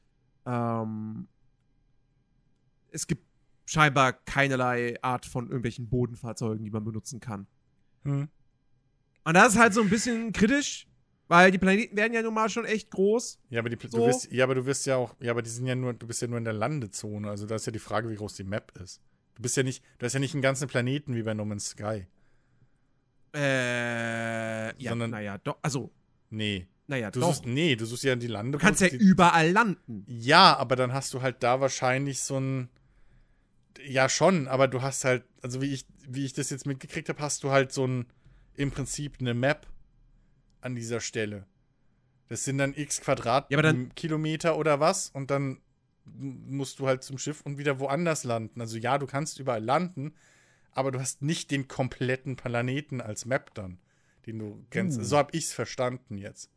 Ähm, 0.46 1.26
es 2.92 3.06
gibt 3.06 3.24
scheinbar 3.66 4.12
keinerlei 4.12 4.96
Art 5.02 5.26
von 5.26 5.46
irgendwelchen 5.46 5.88
Bodenfahrzeugen, 5.88 6.64
die 6.64 6.70
man 6.70 6.84
benutzen 6.84 7.18
kann. 7.18 7.46
Hm. 8.04 8.28
Und 9.24 9.34
das 9.34 9.54
ist 9.54 9.58
halt 9.58 9.74
so 9.74 9.80
ein 9.82 9.90
bisschen 9.90 10.32
kritisch, 10.32 10.86
weil 11.26 11.50
die 11.50 11.58
Planeten 11.58 11.96
werden 11.96 12.14
ja 12.14 12.22
nun 12.22 12.32
mal 12.34 12.48
schon 12.48 12.64
echt 12.64 12.90
groß. 12.92 13.40
Ja, 13.50 13.58
aber 13.58 13.68
die, 13.68 13.76
du 13.76 13.88
So. 13.88 14.06
wirst, 14.06 14.30
ja, 14.30 14.44
aber 14.44 14.54
du 14.54 14.64
wirst 14.64 14.86
ja 14.86 14.94
auch, 14.96 15.16
ja, 15.18 15.32
aber 15.32 15.42
die 15.42 15.50
sind 15.50 15.66
ja 15.66 15.74
nur, 15.74 15.92
du 15.92 16.06
bist 16.06 16.22
ja 16.22 16.28
nur 16.28 16.38
in 16.38 16.44
der 16.44 16.52
Landezone. 16.52 17.28
Also 17.28 17.46
da 17.46 17.56
ist 17.56 17.66
ja 17.66 17.72
die 17.72 17.80
Frage, 17.80 18.08
wie 18.08 18.14
groß 18.14 18.34
die 18.34 18.44
Map 18.44 18.72
ist. 18.80 19.00
Du 19.34 19.42
bist 19.42 19.56
ja 19.56 19.64
nicht, 19.64 19.82
du 19.98 20.06
hast 20.06 20.12
ja 20.12 20.20
nicht 20.20 20.34
einen 20.34 20.42
ganzen 20.42 20.68
Planeten 20.68 21.16
wie 21.16 21.24
bei 21.24 21.34
No 21.34 21.44
Man's 21.44 21.70
Sky. 21.70 22.06
Äh, 23.34 24.80
ja, 24.80 24.90
Sondern- 24.90 25.10
naja, 25.10 25.38
doch, 25.38 25.58
also, 25.62 25.90
Nee. 26.30 26.66
Naja, 26.88 27.10
Du 27.10 27.20
doch. 27.20 27.28
suchst, 27.34 27.46
nee, 27.46 27.76
du 27.76 27.84
suchst 27.86 28.04
ja 28.04 28.14
die 28.16 28.26
Lande. 28.26 28.58
du 28.58 28.64
kannst 28.64 28.80
ja 28.80 28.88
überall 28.88 29.50
landen. 29.50 30.04
Ja, 30.08 30.56
aber 30.56 30.76
dann 30.76 30.92
hast 30.92 31.12
du 31.14 31.22
halt 31.22 31.42
da 31.42 31.60
wahrscheinlich 31.60 32.20
so 32.20 32.38
ein. 32.38 32.68
Ja, 33.84 34.08
schon, 34.08 34.48
aber 34.48 34.68
du 34.68 34.82
hast 34.82 35.04
halt, 35.04 35.24
also 35.42 35.60
wie 35.60 35.72
ich, 35.72 35.86
wie 36.08 36.24
ich 36.24 36.32
das 36.32 36.50
jetzt 36.50 36.66
mitgekriegt 36.66 37.08
habe, 37.08 37.20
hast 37.20 37.44
du 37.44 37.50
halt 37.50 37.72
so 37.72 37.86
ein, 37.86 38.06
im 38.54 38.70
Prinzip 38.70 39.16
eine 39.20 39.34
Map 39.34 39.66
an 40.60 40.74
dieser 40.74 41.00
Stelle. 41.00 41.46
Das 42.28 42.44
sind 42.44 42.58
dann 42.58 42.74
x 42.74 43.00
Quadrat 43.00 43.50
Ja, 43.50 43.58
oder 44.54 44.80
was 44.80 45.10
und 45.10 45.30
dann 45.30 45.60
musst 46.04 46.78
du 46.78 46.86
halt 46.86 47.02
zum 47.02 47.18
Schiff 47.18 47.40
und 47.42 47.58
wieder 47.58 47.78
woanders 47.78 48.24
landen. 48.24 48.60
Also 48.60 48.78
ja, 48.78 48.98
du 48.98 49.06
kannst 49.06 49.38
überall 49.38 49.62
landen, 49.62 50.14
aber 50.72 50.90
du 50.92 51.00
hast 51.00 51.22
nicht 51.22 51.50
den 51.50 51.68
kompletten 51.68 52.36
Planeten 52.36 53.00
als 53.00 53.26
Map 53.26 53.54
dann, 53.54 53.78
den 54.26 54.38
du 54.38 54.64
kennst. 54.70 54.98
Uh. 54.98 55.04
So 55.04 55.16
habe 55.18 55.36
ich 55.36 55.44
es 55.44 55.52
verstanden 55.52 56.16
jetzt. 56.18 56.50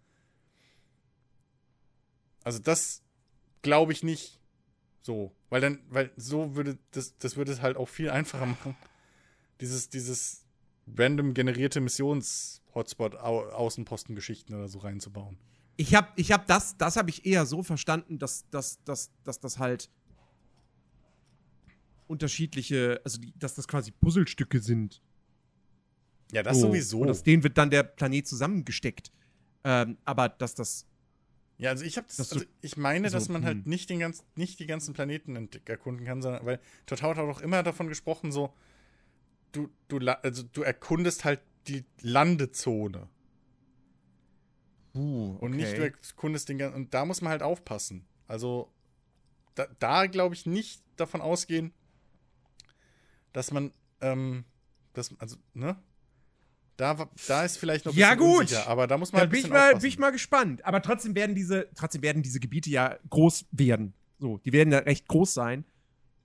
Also 2.43 2.59
das 2.59 3.03
glaube 3.61 3.91
ich 3.91 4.03
nicht 4.03 4.39
so, 5.01 5.31
weil 5.49 5.61
dann, 5.61 5.79
weil 5.89 6.11
so 6.17 6.55
würde 6.55 6.77
das, 6.91 7.17
das 7.17 7.35
würde 7.35 7.51
es 7.51 7.61
halt 7.61 7.77
auch 7.77 7.89
viel 7.89 8.09
einfacher 8.09 8.45
machen, 8.45 8.75
dieses, 9.61 9.89
dieses 9.89 10.45
random 10.97 11.33
generierte 11.33 11.81
Missions-Hotspot 11.81 13.15
Au 13.15 13.49
Außenpostengeschichten 13.49 14.55
oder 14.55 14.67
so 14.67 14.79
reinzubauen. 14.79 15.37
Ich 15.77 15.95
habe 15.95 16.09
ich 16.15 16.31
hab 16.31 16.47
das, 16.47 16.77
das 16.77 16.97
habe 16.97 17.09
ich 17.09 17.25
eher 17.25 17.45
so 17.45 17.63
verstanden, 17.63 18.19
dass, 18.19 18.49
dass, 18.49 18.83
dass, 18.83 19.11
dass 19.23 19.39
das 19.39 19.59
halt 19.59 19.89
unterschiedliche, 22.07 22.99
also 23.05 23.19
die, 23.19 23.33
dass 23.37 23.55
das 23.55 23.67
quasi 23.67 23.91
Puzzlestücke 23.91 24.59
sind. 24.59 25.01
Ja, 26.31 26.43
das 26.43 26.59
So. 26.59 26.67
sowieso. 26.67 26.99
Und 27.01 27.09
aus 27.09 27.23
denen 27.23 27.43
wird 27.43 27.57
dann 27.57 27.69
der 27.69 27.83
Planet 27.83 28.27
zusammengesteckt. 28.27 29.11
Ähm, 29.63 29.97
aber 30.05 30.29
dass 30.29 30.55
das. 30.55 30.85
Ja, 31.59 31.71
also 31.71 31.83
ich 31.83 31.97
habe 31.97 32.07
Dass 32.07 32.29
du- 32.29 32.35
also 32.35 32.45
ich 32.61 32.77
meine, 32.77 33.05
also, 33.05 33.17
dass 33.17 33.27
man 33.29 33.43
halt 33.43 33.57
hm. 33.65 33.69
nicht 33.69 33.89
den 33.89 33.99
ganz, 33.99 34.23
nicht 34.35 34.59
die 34.59 34.65
ganzen 34.65 34.93
Planeten 34.93 35.49
erkunden 35.65 36.05
kann, 36.05 36.21
sondern 36.21 36.45
weil 36.45 36.59
Total 36.85 37.09
hat 37.11 37.19
auch 37.19 37.41
immer 37.41 37.61
davon 37.63 37.89
gesprochen, 37.89 38.31
so 38.31 38.53
du 39.51 39.69
du 39.89 39.99
also 39.99 40.43
du 40.43 40.61
erkundest 40.63 41.25
halt 41.25 41.41
die 41.67 41.85
Landezone 42.01 43.09
Uh, 44.95 45.37
und 45.39 45.51
nicht 45.51 45.77
du 45.77 45.83
erkundest 45.83 46.49
den 46.49 46.57
ganzen 46.57 46.75
und 46.75 46.93
da 46.93 47.05
muss 47.05 47.21
man 47.21 47.31
halt 47.31 47.43
aufpassen. 47.43 48.07
Also 48.27 48.71
da, 49.55 49.67
da 49.79 50.07
glaube 50.07 50.33
ich 50.33 50.45
nicht 50.45 50.81
davon 50.95 51.21
ausgehen, 51.21 51.73
dass 53.33 53.51
man 53.51 53.71
ähm, 54.01 54.45
das 54.93 55.13
also 55.19 55.37
ne 55.53 55.77
da, 56.79 57.09
da 57.27 57.43
ist 57.45 57.57
vielleicht 57.57 57.85
noch 57.85 57.93
ein 57.93 57.97
Ja, 57.97 58.15
bisschen 58.15 58.27
gut. 58.31 58.39
unsicher, 58.41 58.67
aber 58.67 58.87
da 58.87 58.97
muss 58.97 59.11
man 59.11 59.19
Da 59.19 59.21
halt 59.21 59.31
bin 59.31 59.39
ich, 59.41 59.49
mal, 59.49 59.75
bin 59.75 59.85
ich 59.85 59.99
mal 59.99 60.11
gespannt. 60.11 60.63
Aber 60.65 60.81
trotzdem 60.81 61.15
werden 61.15 61.35
diese, 61.35 61.67
trotzdem 61.75 62.01
werden 62.01 62.23
diese 62.23 62.39
Gebiete 62.39 62.69
ja 62.69 62.97
groß 63.09 63.45
werden. 63.51 63.93
So, 64.19 64.37
die 64.39 64.53
werden 64.53 64.71
ja 64.71 64.79
recht 64.79 65.07
groß 65.07 65.33
sein. 65.33 65.65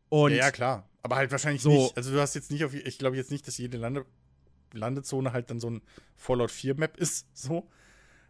Und 0.09 0.31
ja, 0.33 0.39
ja, 0.39 0.51
klar. 0.51 0.89
Aber 1.03 1.17
halt 1.17 1.31
wahrscheinlich 1.31 1.63
So. 1.63 1.71
nicht. 1.71 1.97
Also 1.97 2.13
du 2.13 2.21
hast 2.21 2.35
jetzt 2.35 2.51
nicht 2.51 2.65
auf, 2.65 2.73
ich 2.75 2.99
glaube 2.99 3.17
jetzt 3.17 3.31
nicht, 3.31 3.47
dass 3.47 3.59
jede 3.59 3.77
Lande, 3.79 4.07
Landezone 4.73 5.33
halt 5.33 5.51
dann 5.51 5.61
so 5.61 5.71
ein 5.71 5.83
Fallout 6.17 6.51
4 6.51 6.75
Map 6.77 6.97
ist, 6.97 7.27
so. 7.35 7.69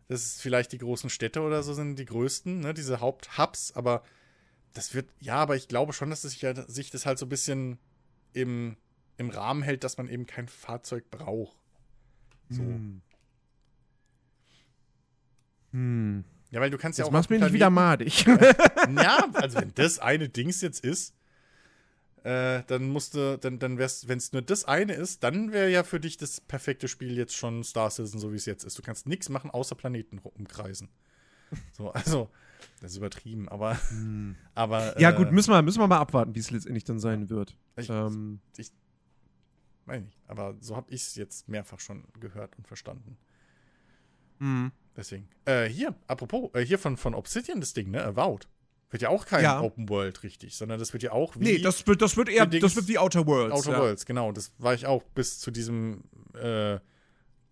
Das 0.09 0.23
ist 0.25 0.43
vielleicht 0.43 0.73
die 0.73 0.79
großen 0.79 1.09
Städte 1.09 1.41
oder 1.41 1.63
so 1.63 1.73
sind 1.73 1.97
die 1.99 2.05
größten, 2.05 2.61
ne, 2.61 2.75
diese 2.75 3.01
Haupthubs, 3.01 3.73
aber 3.73 4.03
das 4.75 4.93
wird, 4.93 5.09
ja, 5.21 5.37
aber 5.37 5.57
ich 5.57 5.67
glaube 5.69 5.93
schon, 5.95 6.11
dass 6.11 6.25
es 6.25 6.33
sich, 6.33 6.47
sich 6.67 6.91
das 6.91 7.07
halt 7.07 7.19
so 7.19 7.25
ein 7.27 7.31
bisschen 7.31 7.79
im, 8.35 8.77
im 9.17 9.31
Rahmen 9.31 9.63
hält, 9.63 9.83
dass 9.85 9.97
man 9.97 10.09
eben 10.09 10.27
kein 10.27 10.49
Fahrzeug 10.49 11.11
braucht. 11.11 11.57
So. 12.51 12.63
Hm. 12.63 13.01
Hm. 15.73 16.25
Ja, 16.51 16.61
weil 16.61 16.71
du 16.71 16.79
kannst 16.79 16.99
ja 16.99 17.05
Jetzt 17.05 17.09
auch. 17.09 17.13
machst 17.13 17.25
auf 17.25 17.29
du 17.29 17.35
mir 17.35 17.41
nicht 17.45 17.53
wieder 17.53 17.71
madig. 17.71 18.25
Ja, 18.97 19.27
also 19.33 19.61
wenn 19.61 19.73
das 19.75 19.99
eine 19.99 20.29
Dings 20.29 20.61
jetzt 20.61 20.85
ist, 20.85 21.15
äh, 22.23 22.63
dann 22.67 22.89
musste, 22.91 23.39
dann, 23.39 23.59
dann 23.59 23.79
wär's, 23.79 24.09
wenn 24.09 24.19
es 24.19 24.33
nur 24.33 24.43
das 24.43 24.65
eine 24.67 24.93
ist, 24.93 25.23
dann 25.25 25.53
wäre 25.53 25.71
ja 25.71 25.83
für 25.85 26.01
dich 26.01 26.17
das 26.17 26.41
perfekte 26.41 26.87
Spiel 26.87 27.17
jetzt 27.17 27.35
schon 27.35 27.65
Star 27.65 27.91
Citizen, 27.91 28.19
so 28.21 28.31
wie 28.33 28.37
es 28.37 28.47
jetzt 28.47 28.63
ist. 28.65 28.79
Du 28.79 28.83
kannst 28.83 29.07
nichts 29.07 29.29
machen, 29.31 29.51
außer 29.51 29.75
Planeten 29.75 30.19
umkreisen. 30.19 30.89
So, 31.73 31.91
also, 31.91 32.29
das 32.81 32.93
ist 32.93 32.97
übertrieben, 32.99 33.49
aber, 33.49 33.79
aber. 34.55 34.99
ja, 35.01 35.11
äh, 35.11 35.15
gut, 35.15 35.33
müssen 35.33 35.51
wir, 35.51 35.63
müssen 35.63 35.81
wir 35.81 35.87
mal 35.87 35.99
abwarten, 35.99 36.35
wie 36.35 36.41
es 36.41 36.51
letztendlich 36.51 36.85
dann 36.85 36.99
sein 36.99 37.31
wird. 37.31 37.57
Ich, 37.77 37.89
Ähm, 37.91 38.41
weiß 39.87 40.03
nicht, 40.03 40.19
aber 40.27 40.57
so 40.61 40.77
habe 40.77 40.91
ich 40.91 41.03
es 41.03 41.15
jetzt 41.15 41.49
mehrfach 41.49 41.81
schon 41.81 42.05
gehört 42.21 42.57
und 42.57 42.67
verstanden. 42.67 43.17
hm. 44.39 44.73
Deswegen. 44.97 45.29
Äh, 45.45 45.65
hier, 45.65 45.93
apropos, 46.07 46.51
äh, 46.55 46.65
hier 46.65 46.79
von, 46.79 46.97
von 46.97 47.15
Obsidian 47.17 47.59
das 47.61 47.73
Ding, 47.73 47.91
ne? 47.91 48.05
Avowed. 48.05 48.47
Wird 48.91 49.03
ja 49.03 49.09
auch 49.09 49.27
kein 49.27 49.43
Ja. 49.43 49.61
Open 49.61 49.89
World 49.89 50.23
richtig, 50.23 50.55
sondern 50.55 50.79
das 50.79 50.93
wird 50.93 51.03
ja 51.03 51.11
auch 51.11 51.35
wie. 51.35 51.43
Nee, 51.43 51.59
das 51.59 51.85
wird, 51.89 52.01
das 52.01 52.17
wird 52.17 52.29
eher, 52.29 52.47
Dings- 52.47 52.63
das 52.63 52.77
wird 52.77 52.87
wie 52.87 52.97
Outer 52.99 53.27
Worlds. 53.27 53.53
Outer 53.57 53.73
ja. 53.73 53.79
Worlds, 53.81 54.07
genau. 54.07 54.31
Das 54.31 54.53
war 54.59 54.73
ich 54.73 54.87
auch 54.87 55.03
bis 55.03 55.41
zu 55.41 55.51
diesem 55.51 56.05
äh, 56.35 56.79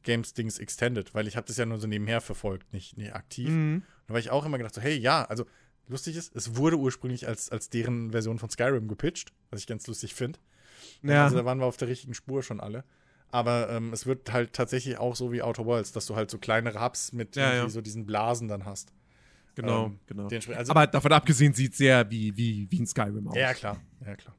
Games 0.05 0.35
Dings 0.35 0.61
Extended, 0.61 1.13
weil 1.15 1.27
ich 1.27 1.37
habe 1.37 1.45
das 1.49 1.57
ja 1.57 1.67
nur 1.67 1.79
so 1.79 1.89
nebenher 1.89 2.21
verfolgt, 2.21 2.73
nicht, 2.73 2.97
nicht 2.97 3.13
aktiv. 3.13 3.49
Mhm. 3.49 3.83
Da 4.07 4.15
war 4.15 4.21
ich 4.21 4.31
auch 4.31 4.45
immer 4.47 4.59
gedacht, 4.59 4.75
so, 4.75 4.81
hey, 4.81 4.97
ja, 4.97 5.25
also 5.25 5.45
lustig 5.89 6.15
ist, 6.17 6.37
es 6.37 6.55
wurde 6.55 6.77
ursprünglich 6.79 7.27
als, 7.27 7.51
als 7.51 7.71
deren 7.71 8.13
Version 8.13 8.39
von 8.39 8.51
Skyrim 8.51 8.87
gepitcht, 8.87 9.33
was 9.51 9.59
ich 9.59 9.67
ganz 9.67 9.85
lustig 9.89 10.15
finde. 10.15 10.39
Ja. 11.03 11.25
Also 11.25 11.37
da 11.37 11.45
waren 11.45 11.59
wir 11.59 11.67
auf 11.67 11.77
der 11.77 11.89
richtigen 11.89 12.15
Spur 12.15 12.43
schon 12.43 12.61
alle. 12.61 12.85
Aber 13.31 13.71
ähm, 13.71 13.93
es 13.93 14.05
wird 14.07 14.31
halt 14.33 14.53
tatsächlich 14.53 14.99
auch 14.99 15.17
so 15.17 15.33
wie 15.33 15.43
Outer 15.43 15.65
Worlds, 15.65 15.93
dass 15.93 16.07
du 16.07 16.15
halt 16.17 16.31
so 16.31 16.39
kleinere 16.39 16.81
Hubs 16.85 17.13
mit 17.13 17.35
Ja, 17.37 17.55
ja. 17.55 17.69
so 17.69 17.81
diesen 17.81 18.05
Blasen 18.05 18.47
dann 18.49 18.67
hast. 18.67 18.93
genau, 19.55 19.87
Ähm, 19.87 20.01
genau. 20.07 20.29
Also, 20.55 20.71
Aber 20.71 20.87
davon 20.87 21.13
abgesehen 21.13 21.55
sieht 21.55 21.75
sehr 21.75 22.11
wie, 22.11 22.37
wie, 22.37 22.67
wie 22.71 22.81
ein 22.81 22.87
Skyrim 22.87 23.29
aus. 23.29 23.37
ja, 23.37 23.55
klar. 23.55 23.81
Ja, 24.05 24.17
klar. 24.17 24.37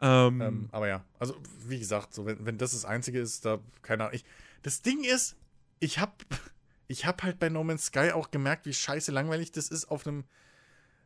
Ähm, 0.00 0.40
Ähm, 0.40 0.68
aber 0.70 0.86
ja, 0.88 1.04
also 1.18 1.34
wie 1.66 1.78
gesagt, 1.78 2.12
so 2.12 2.26
wenn, 2.26 2.44
wenn 2.44 2.58
das 2.58 2.72
das 2.72 2.84
Einzige 2.84 3.18
ist, 3.20 3.44
da 3.46 3.58
keine 3.80 4.04
Ahnung. 4.04 4.14
Ich, 4.16 4.24
das 4.62 4.82
Ding 4.82 5.02
ist, 5.02 5.36
ich 5.80 5.98
hab, 5.98 6.24
ich 6.88 7.06
hab 7.06 7.22
halt 7.22 7.38
bei 7.38 7.48
No 7.48 7.64
Man's 7.64 7.86
Sky 7.86 8.12
auch 8.12 8.30
gemerkt, 8.30 8.66
wie 8.66 8.74
scheiße 8.74 9.12
langweilig 9.12 9.50
das 9.52 9.68
ist, 9.68 9.86
auf 9.86 10.06
einem 10.06 10.24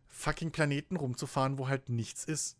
fucking 0.08 0.50
Planeten 0.50 0.96
rumzufahren, 0.96 1.58
wo 1.58 1.68
halt 1.68 1.88
nichts 1.90 2.24
ist. 2.24 2.56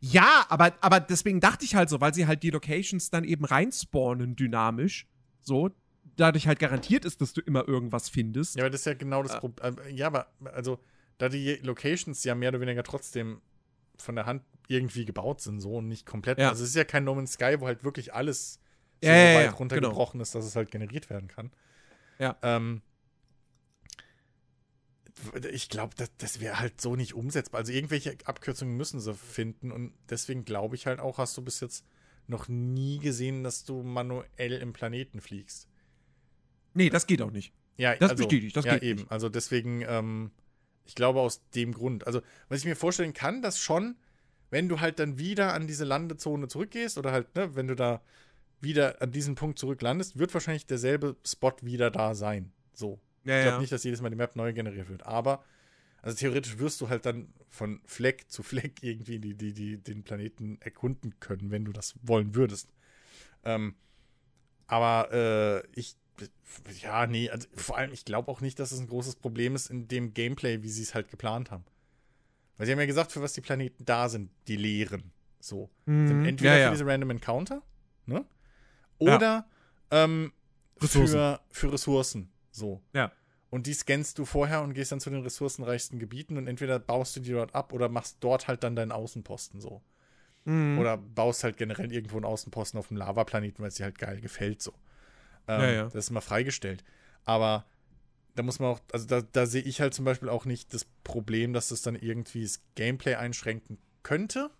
Ja, 0.00 0.46
aber, 0.48 0.72
aber 0.80 1.00
deswegen 1.00 1.40
dachte 1.40 1.64
ich 1.64 1.74
halt 1.74 1.88
so, 1.88 2.00
weil 2.00 2.14
sie 2.14 2.26
halt 2.26 2.42
die 2.42 2.50
Locations 2.50 3.10
dann 3.10 3.24
eben 3.24 3.44
reinspawnen 3.44 4.36
dynamisch. 4.36 5.06
So, 5.40 5.70
dadurch 6.16 6.46
halt 6.46 6.58
garantiert 6.58 7.04
ist, 7.04 7.20
dass 7.20 7.32
du 7.32 7.40
immer 7.40 7.66
irgendwas 7.66 8.08
findest. 8.08 8.56
Ja, 8.56 8.62
aber 8.64 8.70
das 8.70 8.80
ist 8.82 8.86
ja 8.86 8.94
genau 8.94 9.22
das 9.22 9.34
Äh. 9.34 9.40
Problem. 9.40 9.76
Ja, 9.94 10.06
aber 10.06 10.28
also, 10.44 10.78
da 11.18 11.28
die 11.28 11.54
Locations 11.62 12.22
ja 12.24 12.34
mehr 12.34 12.50
oder 12.50 12.60
weniger 12.60 12.82
trotzdem 12.82 13.40
von 13.98 14.14
der 14.16 14.26
Hand 14.26 14.42
irgendwie 14.68 15.04
gebaut 15.04 15.40
sind, 15.40 15.60
so 15.60 15.76
und 15.76 15.88
nicht 15.88 16.06
komplett. 16.06 16.38
Ja. 16.38 16.50
Also 16.50 16.62
es 16.64 16.70
ist 16.70 16.76
ja 16.76 16.84
kein 16.84 17.04
No 17.04 17.14
Man's 17.14 17.32
Sky, 17.32 17.56
wo 17.58 17.66
halt 17.66 17.84
wirklich 17.84 18.14
alles 18.14 18.60
so 19.02 19.08
Ja, 19.08 19.14
weit 19.34 19.44
ja, 19.46 19.50
runtergebrochen 19.52 20.20
ist, 20.20 20.34
dass 20.34 20.44
es 20.44 20.56
halt 20.56 20.70
generiert 20.70 21.10
werden 21.10 21.28
kann. 21.28 21.50
Ja. 22.18 22.36
Ähm, 22.42 22.82
ich 25.52 25.68
glaube, 25.68 25.94
das, 25.96 26.10
das 26.18 26.40
wäre 26.40 26.58
halt 26.58 26.80
so 26.80 26.96
nicht 26.96 27.14
umsetzbar. 27.14 27.60
Also 27.60 27.72
irgendwelche 27.72 28.16
Abkürzungen 28.24 28.76
müssen 28.76 29.00
sie 29.00 29.14
finden 29.14 29.72
und 29.72 29.92
deswegen 30.10 30.44
glaube 30.44 30.76
ich 30.76 30.86
halt 30.86 31.00
auch, 31.00 31.18
hast 31.18 31.36
du 31.36 31.42
bis 31.42 31.60
jetzt 31.60 31.84
noch 32.26 32.48
nie 32.48 32.98
gesehen, 32.98 33.44
dass 33.44 33.64
du 33.64 33.82
manuell 33.82 34.52
im 34.60 34.72
Planeten 34.72 35.20
fliegst. 35.20 35.68
Nee, 36.74 36.90
das 36.90 37.06
geht 37.06 37.22
auch 37.22 37.30
nicht. 37.30 37.52
Ja, 37.76 37.96
Das 37.96 38.14
bestätigt, 38.14 38.56
das 38.56 38.64
ja, 38.64 38.74
geht 38.74 38.82
eben. 38.82 39.00
nicht. 39.00 39.12
Also 39.12 39.28
deswegen, 39.28 39.82
ähm, 39.82 40.30
ich 40.84 40.94
glaube 40.94 41.20
aus 41.20 41.48
dem 41.50 41.72
Grund. 41.72 42.06
Also, 42.06 42.22
was 42.48 42.60
ich 42.60 42.64
mir 42.64 42.76
vorstellen 42.76 43.12
kann, 43.12 43.42
dass 43.42 43.58
schon, 43.58 43.96
wenn 44.50 44.68
du 44.68 44.80
halt 44.80 44.98
dann 44.98 45.18
wieder 45.18 45.54
an 45.54 45.66
diese 45.66 45.84
Landezone 45.84 46.48
zurückgehst 46.48 46.98
oder 46.98 47.12
halt, 47.12 47.34
ne, 47.34 47.54
wenn 47.54 47.68
du 47.68 47.74
da 47.74 48.02
wieder 48.60 49.02
an 49.02 49.10
diesen 49.10 49.34
Punkt 49.34 49.58
zurücklandest, 49.58 50.18
wird 50.18 50.32
wahrscheinlich 50.34 50.66
derselbe 50.66 51.16
Spot 51.26 51.54
wieder 51.62 51.90
da 51.90 52.14
sein. 52.14 52.52
So. 52.72 53.00
Ja, 53.24 53.38
Ich 53.38 53.42
glaube 53.44 53.60
nicht, 53.60 53.72
dass 53.72 53.84
jedes 53.84 54.00
Mal 54.00 54.10
die 54.10 54.16
Map 54.16 54.36
neu 54.36 54.52
generiert 54.52 54.88
wird. 54.88 55.04
Aber, 55.04 55.44
also 56.00 56.16
theoretisch 56.16 56.58
wirst 56.58 56.80
du 56.80 56.88
halt 56.88 57.06
dann 57.06 57.32
von 57.48 57.80
Fleck 57.86 58.30
zu 58.30 58.42
Fleck 58.42 58.78
irgendwie 58.82 59.18
die, 59.18 59.34
die, 59.34 59.52
die, 59.52 59.78
den 59.78 60.02
Planeten 60.02 60.58
erkunden 60.60 61.14
können, 61.20 61.50
wenn 61.50 61.64
du 61.64 61.72
das 61.72 61.94
wollen 62.02 62.34
würdest. 62.34 62.68
Ähm, 63.44 63.74
aber 64.66 65.12
äh, 65.12 65.66
ich, 65.78 65.96
ja, 66.80 67.06
nee, 67.06 67.28
also 67.30 67.46
vor 67.54 67.76
allem, 67.76 67.92
ich 67.92 68.04
glaube 68.04 68.30
auch 68.30 68.40
nicht, 68.40 68.58
dass 68.58 68.72
es 68.72 68.80
ein 68.80 68.86
großes 68.86 69.16
Problem 69.16 69.54
ist 69.54 69.70
in 69.70 69.88
dem 69.88 70.14
Gameplay, 70.14 70.62
wie 70.62 70.68
sie 70.70 70.82
es 70.82 70.94
halt 70.94 71.08
geplant 71.08 71.50
haben. 71.50 71.64
Weil 72.56 72.66
sie 72.66 72.72
haben 72.72 72.80
ja 72.80 72.86
gesagt, 72.86 73.12
für 73.12 73.22
was 73.22 73.32
die 73.32 73.40
Planeten 73.40 73.84
da 73.84 74.08
sind, 74.08 74.30
die 74.48 74.56
leeren. 74.56 75.12
So. 75.40 75.70
Sind 75.86 76.20
Mhm. 76.20 76.24
entweder 76.24 76.54
ja, 76.54 76.58
ja. 76.58 76.66
für 76.68 76.74
diese 76.76 76.86
Random 76.86 77.10
Encounter, 77.10 77.62
ne? 78.06 78.24
Oder 78.98 79.46
ähm, 79.90 80.32
Ressourcen. 80.80 81.18
Für, 81.18 81.40
für 81.50 81.72
Ressourcen. 81.72 82.30
So. 82.52 82.80
Ja. 82.92 83.10
Und 83.50 83.66
die 83.66 83.74
scannst 83.74 84.18
du 84.18 84.24
vorher 84.24 84.62
und 84.62 84.72
gehst 84.72 84.92
dann 84.92 85.00
zu 85.00 85.10
den 85.10 85.22
ressourcenreichsten 85.22 85.98
Gebieten 85.98 86.38
und 86.38 86.46
entweder 86.46 86.78
baust 86.78 87.16
du 87.16 87.20
die 87.20 87.32
dort 87.32 87.54
ab 87.54 87.72
oder 87.72 87.88
machst 87.88 88.16
dort 88.20 88.48
halt 88.48 88.62
dann 88.62 88.76
deinen 88.76 88.92
Außenposten 88.92 89.60
so. 89.60 89.82
Mhm. 90.44 90.78
Oder 90.78 90.96
baust 90.96 91.44
halt 91.44 91.56
generell 91.56 91.92
irgendwo 91.92 92.16
einen 92.16 92.24
Außenposten 92.24 92.78
auf 92.78 92.88
dem 92.88 92.96
Lavaplaneten, 92.96 93.60
weil 93.62 93.68
es 93.68 93.74
dir 93.74 93.84
halt 93.84 93.98
geil 93.98 94.20
gefällt 94.20 94.62
so. 94.62 94.72
Ähm, 95.48 95.60
Ja, 95.60 95.70
ja. 95.70 95.82
Das 95.84 95.96
ist 95.96 96.10
mal 96.10 96.20
freigestellt. 96.22 96.82
Aber 97.24 97.66
da 98.34 98.42
muss 98.42 98.58
man 98.58 98.70
auch, 98.70 98.80
also 98.92 99.06
da, 99.06 99.20
da 99.20 99.44
sehe 99.44 99.62
ich 99.62 99.80
halt 99.82 99.92
zum 99.92 100.04
Beispiel 100.06 100.30
auch 100.30 100.46
nicht 100.46 100.72
das 100.72 100.86
Problem, 101.04 101.52
dass 101.52 101.68
das 101.68 101.82
dann 101.82 101.94
irgendwie 101.94 102.42
das 102.42 102.62
Gameplay 102.74 103.16
einschränken 103.16 103.76
könnte, 104.02 104.50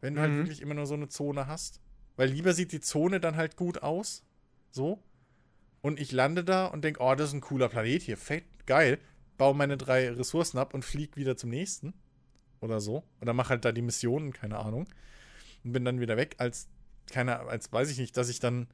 wenn 0.00 0.14
du 0.14 0.20
halt 0.20 0.32
Mhm. 0.32 0.36
wirklich 0.38 0.62
immer 0.62 0.74
nur 0.74 0.86
so 0.86 0.94
eine 0.94 1.08
Zone 1.08 1.46
hast. 1.48 1.80
Weil 2.16 2.28
lieber 2.28 2.52
sieht 2.54 2.70
die 2.72 2.80
Zone 2.80 3.18
dann 3.20 3.34
halt 3.36 3.56
gut 3.56 3.82
aus. 3.82 4.22
So. 4.70 5.02
Und 5.82 6.00
ich 6.00 6.12
lande 6.12 6.44
da 6.44 6.66
und 6.66 6.84
denke, 6.84 7.00
oh, 7.02 7.14
das 7.14 7.28
ist 7.28 7.34
ein 7.34 7.40
cooler 7.40 7.68
Planet 7.68 8.02
hier. 8.02 8.16
Fett, 8.16 8.44
geil. 8.66 8.98
Baue 9.36 9.54
meine 9.54 9.76
drei 9.76 10.10
Ressourcen 10.10 10.58
ab 10.58 10.74
und 10.74 10.84
flieg 10.84 11.16
wieder 11.16 11.36
zum 11.36 11.50
nächsten. 11.50 11.92
Oder 12.60 12.80
so. 12.80 13.02
Oder 13.20 13.32
mach 13.32 13.50
halt 13.50 13.64
da 13.64 13.72
die 13.72 13.82
Missionen, 13.82 14.32
keine 14.32 14.58
Ahnung. 14.58 14.86
Und 15.64 15.72
bin 15.72 15.84
dann 15.84 16.00
wieder 16.00 16.16
weg, 16.16 16.36
als, 16.38 16.68
keine, 17.10 17.40
als 17.40 17.72
weiß 17.72 17.90
ich 17.90 17.98
nicht, 17.98 18.16
dass 18.16 18.28
ich 18.28 18.38
dann 18.38 18.68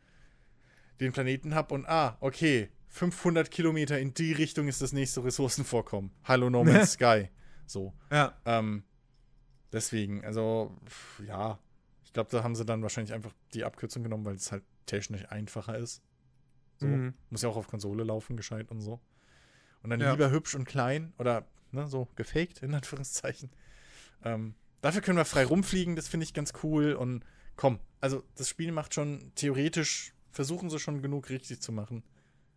den 1.00 1.12
Planeten 1.12 1.54
habe 1.54 1.74
und, 1.74 1.88
ah, 1.88 2.18
okay, 2.20 2.68
500 2.88 3.50
Kilometer 3.50 3.98
in 3.98 4.12
die 4.12 4.32
Richtung 4.32 4.68
ist 4.68 4.82
das 4.82 4.92
nächste 4.92 5.24
Ressourcenvorkommen. 5.24 6.10
Hallo 6.24 6.50
No 6.50 6.64
Man's 6.64 6.92
Sky. 6.92 7.30
So. 7.66 7.94
ja. 8.10 8.36
Ähm, 8.44 8.82
deswegen, 9.72 10.24
also, 10.24 10.76
ja. 11.26 11.58
Ich 12.04 12.12
glaube, 12.12 12.30
da 12.30 12.42
haben 12.42 12.54
sie 12.54 12.64
dann 12.64 12.82
wahrscheinlich 12.82 13.14
einfach 13.14 13.32
die 13.54 13.64
Abkürzung 13.64 14.02
genommen, 14.02 14.24
weil 14.24 14.34
es 14.34 14.50
halt 14.50 14.64
technisch 14.86 15.26
einfacher 15.30 15.76
ist. 15.78 16.02
So. 16.78 16.86
Mhm. 16.86 17.14
Muss 17.30 17.42
ja 17.42 17.48
auch 17.48 17.56
auf 17.56 17.68
Konsole 17.68 18.04
laufen, 18.04 18.36
gescheit 18.36 18.70
und 18.70 18.80
so. 18.80 19.00
Und 19.82 19.90
dann 19.90 20.00
Ja. 20.00 20.12
lieber 20.12 20.30
hübsch 20.30 20.54
und 20.54 20.64
klein 20.64 21.12
oder 21.18 21.44
ne, 21.72 21.86
so 21.86 22.08
gefaked, 22.16 22.62
in 22.62 22.74
Anführungszeichen. 22.74 23.50
Ähm, 24.24 24.54
dafür 24.80 25.00
können 25.00 25.18
wir 25.18 25.24
frei 25.24 25.44
rumfliegen, 25.44 25.96
das 25.96 26.08
finde 26.08 26.24
ich 26.24 26.34
ganz 26.34 26.52
cool. 26.62 26.92
Und 26.94 27.24
komm, 27.56 27.78
also 28.00 28.22
das 28.36 28.48
Spiel 28.48 28.72
macht 28.72 28.94
schon 28.94 29.32
theoretisch, 29.34 30.12
versuchen 30.30 30.70
sie 30.70 30.78
schon 30.78 31.02
genug 31.02 31.30
richtig 31.30 31.60
zu 31.60 31.72
machen. 31.72 32.02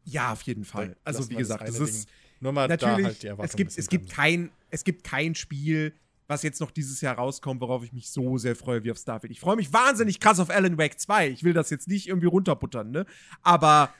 Ja, 0.03 0.31
auf 0.34 0.41
jeden 0.43 0.65
Fall. 0.65 0.89
Da 0.89 0.95
Also, 1.03 1.30
wie 1.30 1.34
das 1.34 1.39
gesagt, 1.39 1.69
es 1.69 1.80
ist 1.80 2.06
Ding. 2.06 2.14
Nur 2.39 2.53
mal 2.53 2.68
da 2.68 2.73
natürlich, 2.76 3.06
halt 3.06 3.23
die 3.23 3.27
Erwartung 3.27 3.45
es 3.45 3.56
gibt, 3.56 3.77
es 3.77 3.88
gibt 3.88 4.10
kein, 4.10 4.52
es 4.72 4.84
gibt 4.84 5.03
kein 5.03 5.35
Spiel, 5.35 5.93
was 6.27 6.41
jetzt 6.41 6.60
noch 6.60 6.72
dieses 6.72 7.02
Jahr 7.02 7.15
rauskommt, 7.18 7.61
worauf 7.61 7.84
ich 7.84 7.93
mich 7.93 8.10
so 8.10 8.38
sehr 8.39 8.56
freue 8.56 8.84
wie 8.84 8.91
auf 8.91 8.98
Starfield. 8.98 9.31
Ich 9.31 9.39
freue 9.39 9.57
mich 9.57 9.72
wahnsinnig 9.73 10.19
krass 10.19 10.39
auf 10.39 10.49
Alan 10.49 10.77
Wake 10.77 10.99
2. 10.99 11.27
Ich 11.30 11.43
will 11.43 11.53
das 11.53 11.69
jetzt 11.69 11.88
nicht 11.88 12.07
irgendwie 12.07 12.27
runterbuttern, 12.27 12.89
ne? 12.89 13.06
Aber, 13.43 13.93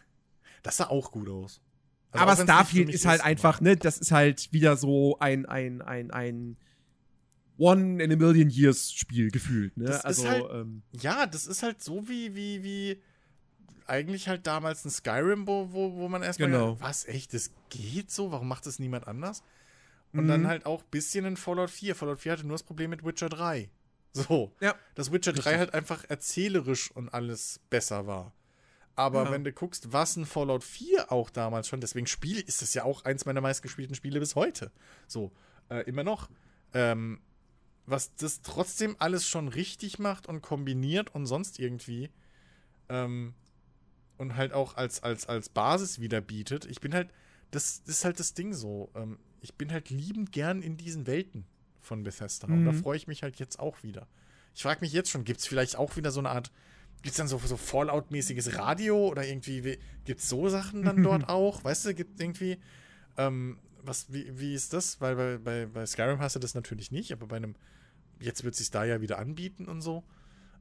Das 0.64 0.78
sah 0.78 0.88
auch 0.88 1.12
gut 1.12 1.30
aus. 1.30 1.62
Also 2.12 2.24
aber 2.26 2.36
Starfield 2.44 2.90
ist 2.90 3.06
halt 3.06 3.22
aber- 3.22 3.30
einfach, 3.30 3.62
ne? 3.62 3.78
Das 3.78 3.98
ist 3.98 4.12
halt 4.12 4.52
wieder 4.52 4.76
so 4.78 5.18
ein, 5.20 5.46
ein, 5.46 5.82
ein, 5.82 6.12
ein 6.12 6.58
One 7.58 8.02
in 8.04 8.12
a 8.12 8.16
Million 8.16 8.50
Years 8.50 8.92
Spiel 8.92 9.30
gefühlt, 9.32 9.78
ne? 9.78 9.86
Das 9.86 9.98
ist 9.98 10.06
also, 10.06 10.28
halt- 10.30 10.46
ähm, 10.52 10.82
Ja, 11.00 11.26
das 11.28 11.46
ist 11.48 11.64
halt 11.64 11.82
so 11.84 12.08
wie, 12.08 12.36
wie, 12.36 12.64
wie 12.64 13.02
eigentlich 13.88 14.28
halt 14.28 14.48
damals 14.48 14.84
ein 14.86 14.90
Skyrim, 14.90 15.48
wo, 15.48 15.72
wo, 15.72 15.94
wo 15.96 16.08
man 16.10 16.24
erstmal, 16.24 16.50
Genau. 16.50 16.74
gedacht, 16.74 16.90
was, 16.90 17.06
echt, 17.06 17.34
das 17.34 17.52
geht 17.70 18.10
so? 18.12 18.32
Warum 18.32 18.48
macht 18.48 18.66
das 18.66 18.80
niemand 18.80 19.08
anders? 19.08 19.44
Und 20.14 20.26
Mhm. 20.26 20.28
dann 20.28 20.48
halt 20.48 20.66
auch 20.66 20.82
ein 20.82 20.90
bisschen 20.92 21.24
in 21.26 21.38
Fallout 21.38 21.70
4. 21.70 21.96
Fallout 21.96 22.20
4 22.20 22.34
hatte 22.34 22.44
nur 22.48 22.56
das 22.56 22.64
Problem 22.64 22.90
mit 22.90 23.06
Witcher 23.06 23.30
3. 23.30 23.70
So. 24.14 24.52
Ja. 24.60 24.76
Dass 24.96 25.14
Witcher 25.14 25.32
3 25.32 25.38
Richtig. 25.38 25.58
halt 25.60 25.74
einfach 25.74 26.04
erzählerisch 26.10 26.92
und 26.92 27.14
alles 27.14 27.62
besser 27.70 28.08
war. 28.08 28.34
Aber 28.96 29.24
Ja. 29.24 29.32
wenn 29.32 29.44
du 29.44 29.52
guckst, 29.54 29.94
was 29.94 30.16
ein 30.18 30.26
Fallout 30.26 30.64
4 30.64 31.12
auch 31.12 31.30
damals 31.30 31.68
schon, 31.68 31.82
deswegen 31.82 32.08
Spiel 32.08 32.40
ist 32.40 32.62
das 32.62 32.74
ja 32.74 32.84
auch 32.84 33.06
eins 33.06 33.26
meiner 33.26 33.42
meistgespielten 33.42 33.96
Spiele 33.96 34.20
bis 34.20 34.36
heute. 34.36 34.72
So, 35.08 35.32
äh, 35.70 35.82
immer 35.88 36.04
noch. 36.04 36.30
Ähm, 36.74 37.22
was 37.86 38.14
das 38.16 38.42
trotzdem 38.42 38.96
alles 39.00 39.26
schon 39.28 39.48
richtig 39.48 39.98
macht 40.00 40.28
und 40.28 40.42
kombiniert 40.42 41.14
und 41.16 41.26
sonst 41.26 41.60
irgendwie 41.60 42.10
ähm, 42.90 43.34
und 44.18 44.36
halt 44.36 44.54
auch 44.54 44.76
als, 44.78 45.02
als, 45.04 45.26
als 45.28 45.50
Basis 45.50 46.00
wieder 46.00 46.22
bietet. 46.22 46.66
Ich 46.66 46.80
bin 46.80 46.94
halt, 46.94 47.10
das, 47.50 47.82
das 47.84 47.98
ist 47.98 48.06
halt 48.06 48.20
das 48.20 48.34
Ding 48.34 48.54
so. 48.54 48.92
Ähm, 48.96 49.18
ich 49.42 49.56
bin 49.56 49.72
halt 49.72 49.90
liebend 49.90 50.32
gern 50.32 50.62
in 50.62 50.78
diesen 50.78 51.08
Welten 51.08 51.46
von 51.80 52.04
Bethesda. 52.04 52.48
Und 52.48 52.64
da 52.66 52.72
Mhm. 52.72 52.76
freue 52.76 52.98
ich 52.98 53.08
mich 53.08 53.24
halt 53.24 53.38
jetzt 53.40 53.60
auch 53.60 53.82
wieder. 53.84 54.08
Ich 54.54 54.62
frage 54.62 54.82
mich 54.82 54.94
jetzt 54.94 55.10
schon, 55.10 55.24
gibt 55.24 55.40
es 55.40 55.48
vielleicht 55.48 55.76
auch 55.78 55.96
wieder 55.96 56.12
so 56.12 56.20
eine 56.20 56.30
Art, 56.30 56.52
gibt 57.02 57.12
es 57.12 57.18
dann 57.18 57.28
so, 57.28 57.38
so 57.40 57.58
Fallout-mäßiges 57.58 58.58
Radio 58.58 59.08
oder 59.08 59.26
irgendwie, 59.28 59.78
gibt 60.06 60.20
es 60.20 60.30
so 60.30 60.50
Sachen 60.50 60.84
dann 60.84 61.04
dort 61.04 61.30
auch? 61.30 61.64
Weißt 61.64 61.86
du, 61.86 61.94
gibt 61.94 62.20
irgendwie, 62.20 62.60
ähm, 63.18 63.58
was, 63.84 64.12
wie, 64.14 64.40
wie 64.40 64.54
ist 64.54 64.74
das? 64.74 65.02
Weil 65.02 65.16
bei, 65.16 65.38
bei, 65.38 65.66
bei 65.66 65.86
Skyrim 65.86 66.20
hast 66.20 66.36
du 66.36 66.40
das 66.40 66.54
natürlich 66.54 66.92
nicht, 66.92 67.12
aber 67.12 67.28
bei 67.28 67.38
einem, 67.38 67.56
jetzt 68.20 68.44
wird 68.44 68.56
sich 68.56 68.70
da 68.72 68.84
ja 68.86 69.02
wieder 69.02 69.18
anbieten 69.18 69.68
und 69.68 69.82
so. 69.82 70.04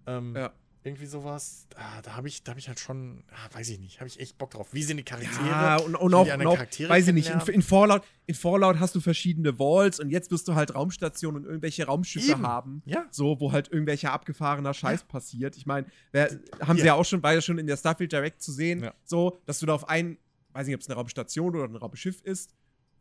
Ähm, 0.06 0.34
Ja. 0.34 0.52
Irgendwie 0.82 1.04
sowas, 1.04 1.66
ah, 1.76 2.00
da 2.00 2.16
habe 2.16 2.28
ich, 2.28 2.42
da 2.42 2.52
habe 2.52 2.58
ich 2.58 2.66
halt 2.68 2.80
schon, 2.80 3.22
ah, 3.32 3.54
weiß 3.54 3.68
ich 3.68 3.78
nicht, 3.78 4.00
habe 4.00 4.08
ich 4.08 4.18
echt 4.18 4.38
Bock 4.38 4.50
drauf. 4.52 4.68
Wie 4.72 4.82
sind 4.82 4.96
die 4.96 5.02
Charaktere? 5.02 5.46
Ja, 5.46 5.76
und, 5.76 5.94
und 5.94 6.14
auch, 6.14 6.26
und 6.26 6.46
auch 6.46 6.58
weiß 6.58 7.08
ich 7.08 7.12
nicht, 7.14 7.28
in, 7.28 7.38
in, 7.52 7.60
Fallout, 7.60 8.02
in 8.24 8.34
Fallout 8.34 8.78
hast 8.80 8.94
du 8.94 9.00
verschiedene 9.00 9.58
Vaults 9.58 10.00
und 10.00 10.08
jetzt 10.08 10.30
wirst 10.30 10.48
du 10.48 10.54
halt 10.54 10.74
Raumstationen 10.74 11.42
und 11.42 11.48
irgendwelche 11.50 11.84
Raumschiffe 11.84 12.32
Eben. 12.32 12.46
haben. 12.46 12.82
Ja. 12.86 13.04
So, 13.10 13.38
wo 13.40 13.52
halt 13.52 13.70
irgendwelcher 13.70 14.12
abgefahrener 14.12 14.72
Scheiß 14.72 15.04
passiert. 15.04 15.54
Ich 15.58 15.66
meine, 15.66 15.86
haben 16.14 16.76
sie 16.76 16.80
Ja. 16.80 16.86
ja 16.86 16.94
auch 16.94 17.04
schon, 17.04 17.22
war 17.22 17.34
ja 17.34 17.42
schon 17.42 17.58
in 17.58 17.66
der 17.66 17.76
Starfield 17.76 18.12
Direct 18.12 18.40
zu 18.42 18.50
sehen, 18.50 18.82
Ja. 18.82 18.94
so, 19.04 19.42
dass 19.44 19.58
du 19.58 19.66
da 19.66 19.74
auf 19.74 19.86
einen, 19.86 20.16
weiß 20.54 20.66
nicht, 20.66 20.74
ob 20.76 20.80
es 20.80 20.88
eine 20.88 20.96
Raumstation 20.96 21.54
oder 21.56 21.64
ein 21.64 21.76
Raumschiff 21.76 22.22
ist, 22.22 22.54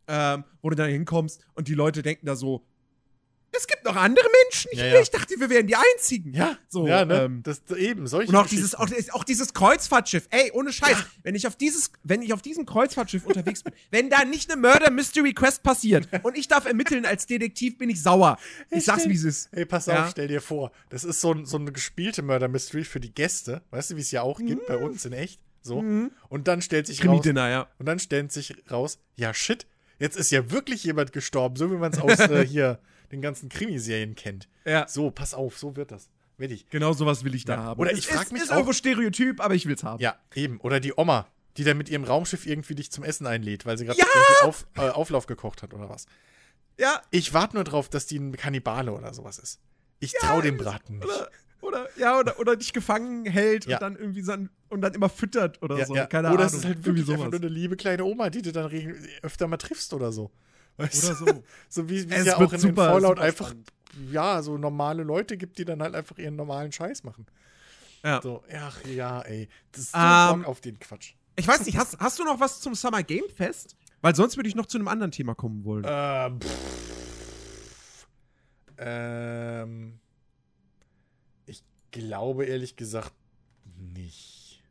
ähm, 0.06 0.44
wo 0.60 0.68
du 0.68 0.76
dann 0.76 0.90
hinkommst 0.90 1.46
und 1.54 1.66
die 1.66 1.74
Leute 1.74 2.02
denken 2.02 2.26
da 2.26 2.36
so, 2.36 2.66
es 3.52 3.66
gibt 3.66 3.84
noch 3.84 3.96
andere 3.96 4.26
Menschen 4.44 4.70
hier. 4.72 4.86
Ja, 4.86 4.94
ja. 4.94 5.00
Ich 5.00 5.10
dachte, 5.10 5.34
wir 5.38 5.50
wären 5.50 5.66
die 5.66 5.76
einzigen. 5.76 6.32
Ja, 6.32 6.56
So, 6.68 6.86
ja, 6.86 7.04
ne? 7.04 7.22
ähm, 7.22 7.42
das, 7.42 7.62
eben, 7.76 8.06
solche 8.06 8.30
Und 8.30 8.36
auch 8.36 8.46
dieses, 8.46 8.74
auch, 8.74 8.88
auch 9.12 9.24
dieses 9.24 9.54
Kreuzfahrtschiff. 9.54 10.26
Ey, 10.30 10.50
ohne 10.52 10.72
Scheiß. 10.72 10.96
Wenn 11.22 11.34
ich 11.34 11.46
auf 11.46 11.56
dieses, 11.56 11.92
wenn 12.02 12.22
ich 12.22 12.32
auf 12.32 12.42
diesem 12.42 12.66
Kreuzfahrtschiff 12.66 13.26
unterwegs 13.26 13.62
bin, 13.62 13.72
wenn 13.90 14.10
da 14.10 14.24
nicht 14.24 14.50
eine 14.50 14.60
Murder 14.60 14.90
Mystery 14.90 15.32
Quest 15.32 15.62
passiert 15.62 16.08
und 16.22 16.36
ich 16.36 16.48
darf 16.48 16.66
ermitteln 16.66 17.06
als 17.06 17.26
Detektiv, 17.26 17.78
bin 17.78 17.90
ich 17.90 18.02
sauer. 18.02 18.38
Ich 18.70 18.84
sag's, 18.84 19.08
wie 19.08 19.14
es 19.14 19.24
ist. 19.24 19.48
Ey, 19.52 19.64
pass 19.66 19.86
Ja. 19.86 20.04
auf, 20.04 20.10
stell 20.10 20.28
dir 20.28 20.40
vor, 20.40 20.72
das 20.88 21.04
ist 21.04 21.20
so, 21.20 21.32
ein, 21.32 21.46
so 21.46 21.56
eine 21.56 21.72
gespielte 21.72 22.22
Murder 22.22 22.48
Mystery 22.48 22.84
für 22.84 23.00
die 23.00 23.12
Gäste. 23.12 23.62
Weißt 23.70 23.90
du, 23.90 23.96
wie 23.96 24.00
es 24.00 24.10
ja 24.10 24.22
auch 24.22 24.38
gibt 24.38 24.66
bei 24.66 24.76
uns 24.76 25.04
in 25.04 25.12
echt? 25.12 25.40
So. 25.62 25.78
Und 25.78 26.48
dann 26.48 26.62
stellt 26.62 26.86
sich 26.86 27.06
raus, 27.06 27.24
ja. 27.26 27.68
und 27.78 27.86
dann 27.86 27.98
stellt 27.98 28.32
sich 28.32 28.54
raus, 28.70 28.98
ja 29.16 29.34
shit, 29.34 29.66
jetzt 29.98 30.16
ist 30.16 30.30
ja 30.30 30.50
wirklich 30.50 30.84
jemand 30.84 31.12
gestorben, 31.12 31.56
so 31.56 31.70
wie 31.70 31.76
man 31.76 31.92
es 31.92 31.98
aus 31.98 32.18
äh, 32.18 32.46
hier 32.48 32.78
den 33.12 33.20
ganzen 33.20 33.48
Krimiserien 33.48 34.14
kennt. 34.14 34.48
Ja. 34.64 34.86
So, 34.88 35.10
pass 35.10 35.34
auf, 35.34 35.58
so 35.58 35.76
wird 35.76 35.90
das. 35.90 36.08
Werd 36.38 36.52
ich. 36.52 36.68
Genau 36.70 36.92
sowas 36.92 37.24
will 37.24 37.34
ich 37.34 37.44
da 37.44 37.54
Ja. 37.54 37.62
haben. 37.64 37.80
Oder 37.80 37.92
Es 37.92 37.98
ich 37.98 38.06
frag 38.06 38.24
ist, 38.26 38.32
mich 38.32 38.42
ist 38.42 38.50
auch- 38.50 38.56
irgendwo 38.56 38.72
Stereotyp, 38.72 39.40
aber 39.40 39.54
ich 39.54 39.66
will's 39.66 39.82
haben. 39.84 40.00
Ja, 40.02 40.16
eben. 40.34 40.58
Oder 40.60 40.80
die 40.80 40.94
Oma, 40.96 41.26
die 41.56 41.64
dann 41.64 41.76
mit 41.76 41.88
ihrem 41.90 42.04
Raumschiff 42.04 42.46
irgendwie 42.46 42.74
dich 42.74 42.90
zum 42.90 43.04
Essen 43.04 43.26
einlädt, 43.26 43.66
weil 43.66 43.76
sie 43.76 43.84
gerade 43.84 43.98
Ja! 43.98 44.06
irgendwie 44.12 44.48
auf, 44.48 44.66
äh, 44.76 44.88
Auflauf 44.90 45.26
gekocht 45.26 45.62
hat 45.62 45.74
oder 45.74 45.88
was. 45.90 46.06
Ja. 46.78 47.02
Ich 47.10 47.34
warte 47.34 47.56
nur 47.56 47.64
drauf, 47.64 47.88
dass 47.90 48.06
die 48.06 48.18
ein 48.18 48.36
Kannibale 48.36 48.92
oder 48.92 49.12
sowas 49.12 49.38
ist. 49.38 49.60
Ich 49.98 50.12
trau 50.18 50.40
dem 50.40 50.56
Braten 50.56 50.98
nicht. 50.98 51.04
Oder, 51.06 51.30
oder, 51.60 51.88
ja, 51.98 52.18
oder, 52.18 52.38
oder 52.40 52.56
dich 52.56 52.72
gefangen 52.72 53.26
hält 53.26 53.66
Ja. 53.66 53.76
und 53.76 53.82
dann 53.82 53.96
irgendwie 53.96 54.22
so, 54.22 54.32
und 54.70 54.80
dann 54.80 54.94
immer 54.94 55.10
füttert 55.10 55.62
oder 55.62 55.76
Ja, 55.76 55.84
so. 55.84 55.94
ja. 55.94 56.06
Keine 56.06 56.28
oder 56.28 56.36
Ahnung. 56.38 56.46
es 56.46 56.54
ist 56.54 56.64
halt 56.64 56.82
wirklich 56.86 57.06
einfach 57.10 57.26
nur 57.30 57.34
eine 57.34 57.48
liebe 57.48 57.76
kleine 57.76 58.04
Oma, 58.04 58.30
die 58.30 58.40
du 58.40 58.50
dann 58.52 58.70
öfter 59.20 59.46
mal 59.46 59.58
triffst 59.58 59.92
oder 59.92 60.10
so. 60.10 60.30
Weißt 60.76 61.04
Oder 61.04 61.14
so. 61.14 61.44
So 61.68 61.88
wie 61.88 62.08
wie 62.08 62.14
Es 62.14 62.26
ja 62.26 62.36
auch 62.36 62.52
in, 62.52 62.58
super, 62.58 62.86
Fallout 62.86 63.18
einfach, 63.18 63.48
spannend. 63.48 63.68
ja, 64.10 64.42
so 64.42 64.56
normale 64.58 65.02
Leute 65.02 65.36
gibt, 65.36 65.58
die 65.58 65.64
dann 65.64 65.82
halt 65.82 65.94
einfach 65.94 66.18
ihren 66.18 66.36
normalen 66.36 66.72
Scheiß 66.72 67.04
machen. 67.04 67.26
Ja. 68.02 68.20
So, 68.22 68.42
ach 68.54 68.84
ja, 68.86 69.20
ey. 69.22 69.48
Das 69.72 69.82
ist 69.82 69.92
so 69.92 69.98
Ähm, 69.98 70.38
Bock 70.40 70.46
auf 70.48 70.60
den 70.60 70.78
Quatsch. 70.78 71.12
Ich 71.36 71.46
weiß 71.46 71.66
nicht, 71.66 71.76
hast, 71.78 71.98
hast 71.98 72.18
du 72.18 72.24
noch 72.24 72.40
was 72.40 72.60
zum 72.60 72.74
Summer 72.74 73.02
Game 73.02 73.28
Fest? 73.34 73.76
Weil 74.00 74.14
sonst 74.14 74.36
würde 74.36 74.48
ich 74.48 74.54
noch 74.54 74.66
zu 74.66 74.78
einem 74.78 74.88
anderen 74.88 75.10
Thema 75.12 75.34
kommen 75.34 75.64
wollen. 75.64 75.84
Ähm, 75.86 76.40
pff, 76.40 78.06
ähm, 78.78 80.00
ich 81.46 81.62
glaube 81.90 82.46
ehrlich 82.46 82.76
gesagt 82.76 83.12
nicht. 83.76 84.62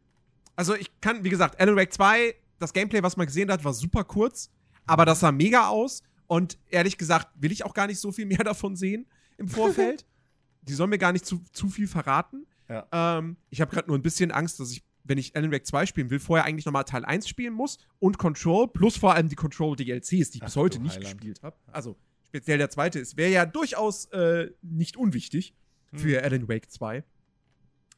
Also 0.55 0.75
ich 0.75 0.89
kann, 1.01 1.23
wie 1.23 1.29
gesagt, 1.29 1.59
Alan 1.59 1.75
Wake 1.75 1.93
2, 1.93 2.35
das 2.59 2.73
Gameplay, 2.73 3.01
was 3.03 3.15
man 3.17 3.27
gesehen 3.27 3.51
hat, 3.51 3.63
war 3.63 3.73
super 3.73 4.03
kurz, 4.03 4.49
aber 4.89 5.05
das 5.05 5.19
sah 5.21 5.31
mega 5.31 5.67
aus. 5.67 6.03
Und 6.27 6.57
ehrlich 6.69 6.97
gesagt, 6.97 7.27
will 7.35 7.51
ich 7.51 7.65
auch 7.65 7.73
gar 7.73 7.87
nicht 7.87 7.99
so 7.99 8.11
viel 8.11 8.25
mehr 8.33 8.43
davon 8.43 8.75
sehen 8.75 9.07
im 9.37 9.47
Vorfeld. 9.47 10.05
Die 10.63 10.73
sollen 10.73 10.89
mir 10.89 10.97
gar 10.97 11.11
nicht 11.13 11.25
zu, 11.25 11.41
zu 11.53 11.69
viel 11.69 11.87
verraten. 11.87 12.45
Ja. 12.67 12.85
Ähm, 12.91 13.37
ich 13.49 13.61
habe 13.61 13.71
gerade 13.71 13.87
nur 13.87 13.97
ein 13.97 14.03
bisschen 14.03 14.31
Angst, 14.31 14.59
dass 14.59 14.71
ich, 14.71 14.83
wenn 15.03 15.17
ich 15.17 15.35
Alan 15.35 15.51
Wake 15.51 15.65
2 15.65 15.85
spielen 15.87 16.09
will, 16.11 16.19
vorher 16.19 16.45
eigentlich 16.45 16.65
nochmal 16.65 16.83
Teil 16.83 17.03
1 17.05 17.27
spielen 17.27 17.53
muss 17.53 17.79
und 17.99 18.17
Control, 18.19 18.67
plus 18.67 18.97
vor 18.97 19.15
allem 19.15 19.29
die 19.29 19.35
Control 19.35 19.75
DLCs, 19.75 20.09
die 20.09 20.37
ich 20.37 20.41
Ach 20.41 20.47
bis 20.47 20.55
heute 20.57 20.79
nicht 20.79 20.97
Heiland. 20.97 21.15
gespielt 21.15 21.41
habe. 21.41 21.55
Also 21.71 21.95
speziell 22.27 22.59
der 22.59 22.69
zweite 22.69 22.99
ist, 22.99 23.17
wäre 23.17 23.31
ja 23.31 23.45
durchaus 23.47 24.05
äh, 24.11 24.51
nicht 24.61 24.97
unwichtig 24.97 25.55
für 25.95 26.17
Hm. 26.19 26.23
Alan 26.25 26.47
Wake 26.49 26.69
2. 26.69 27.03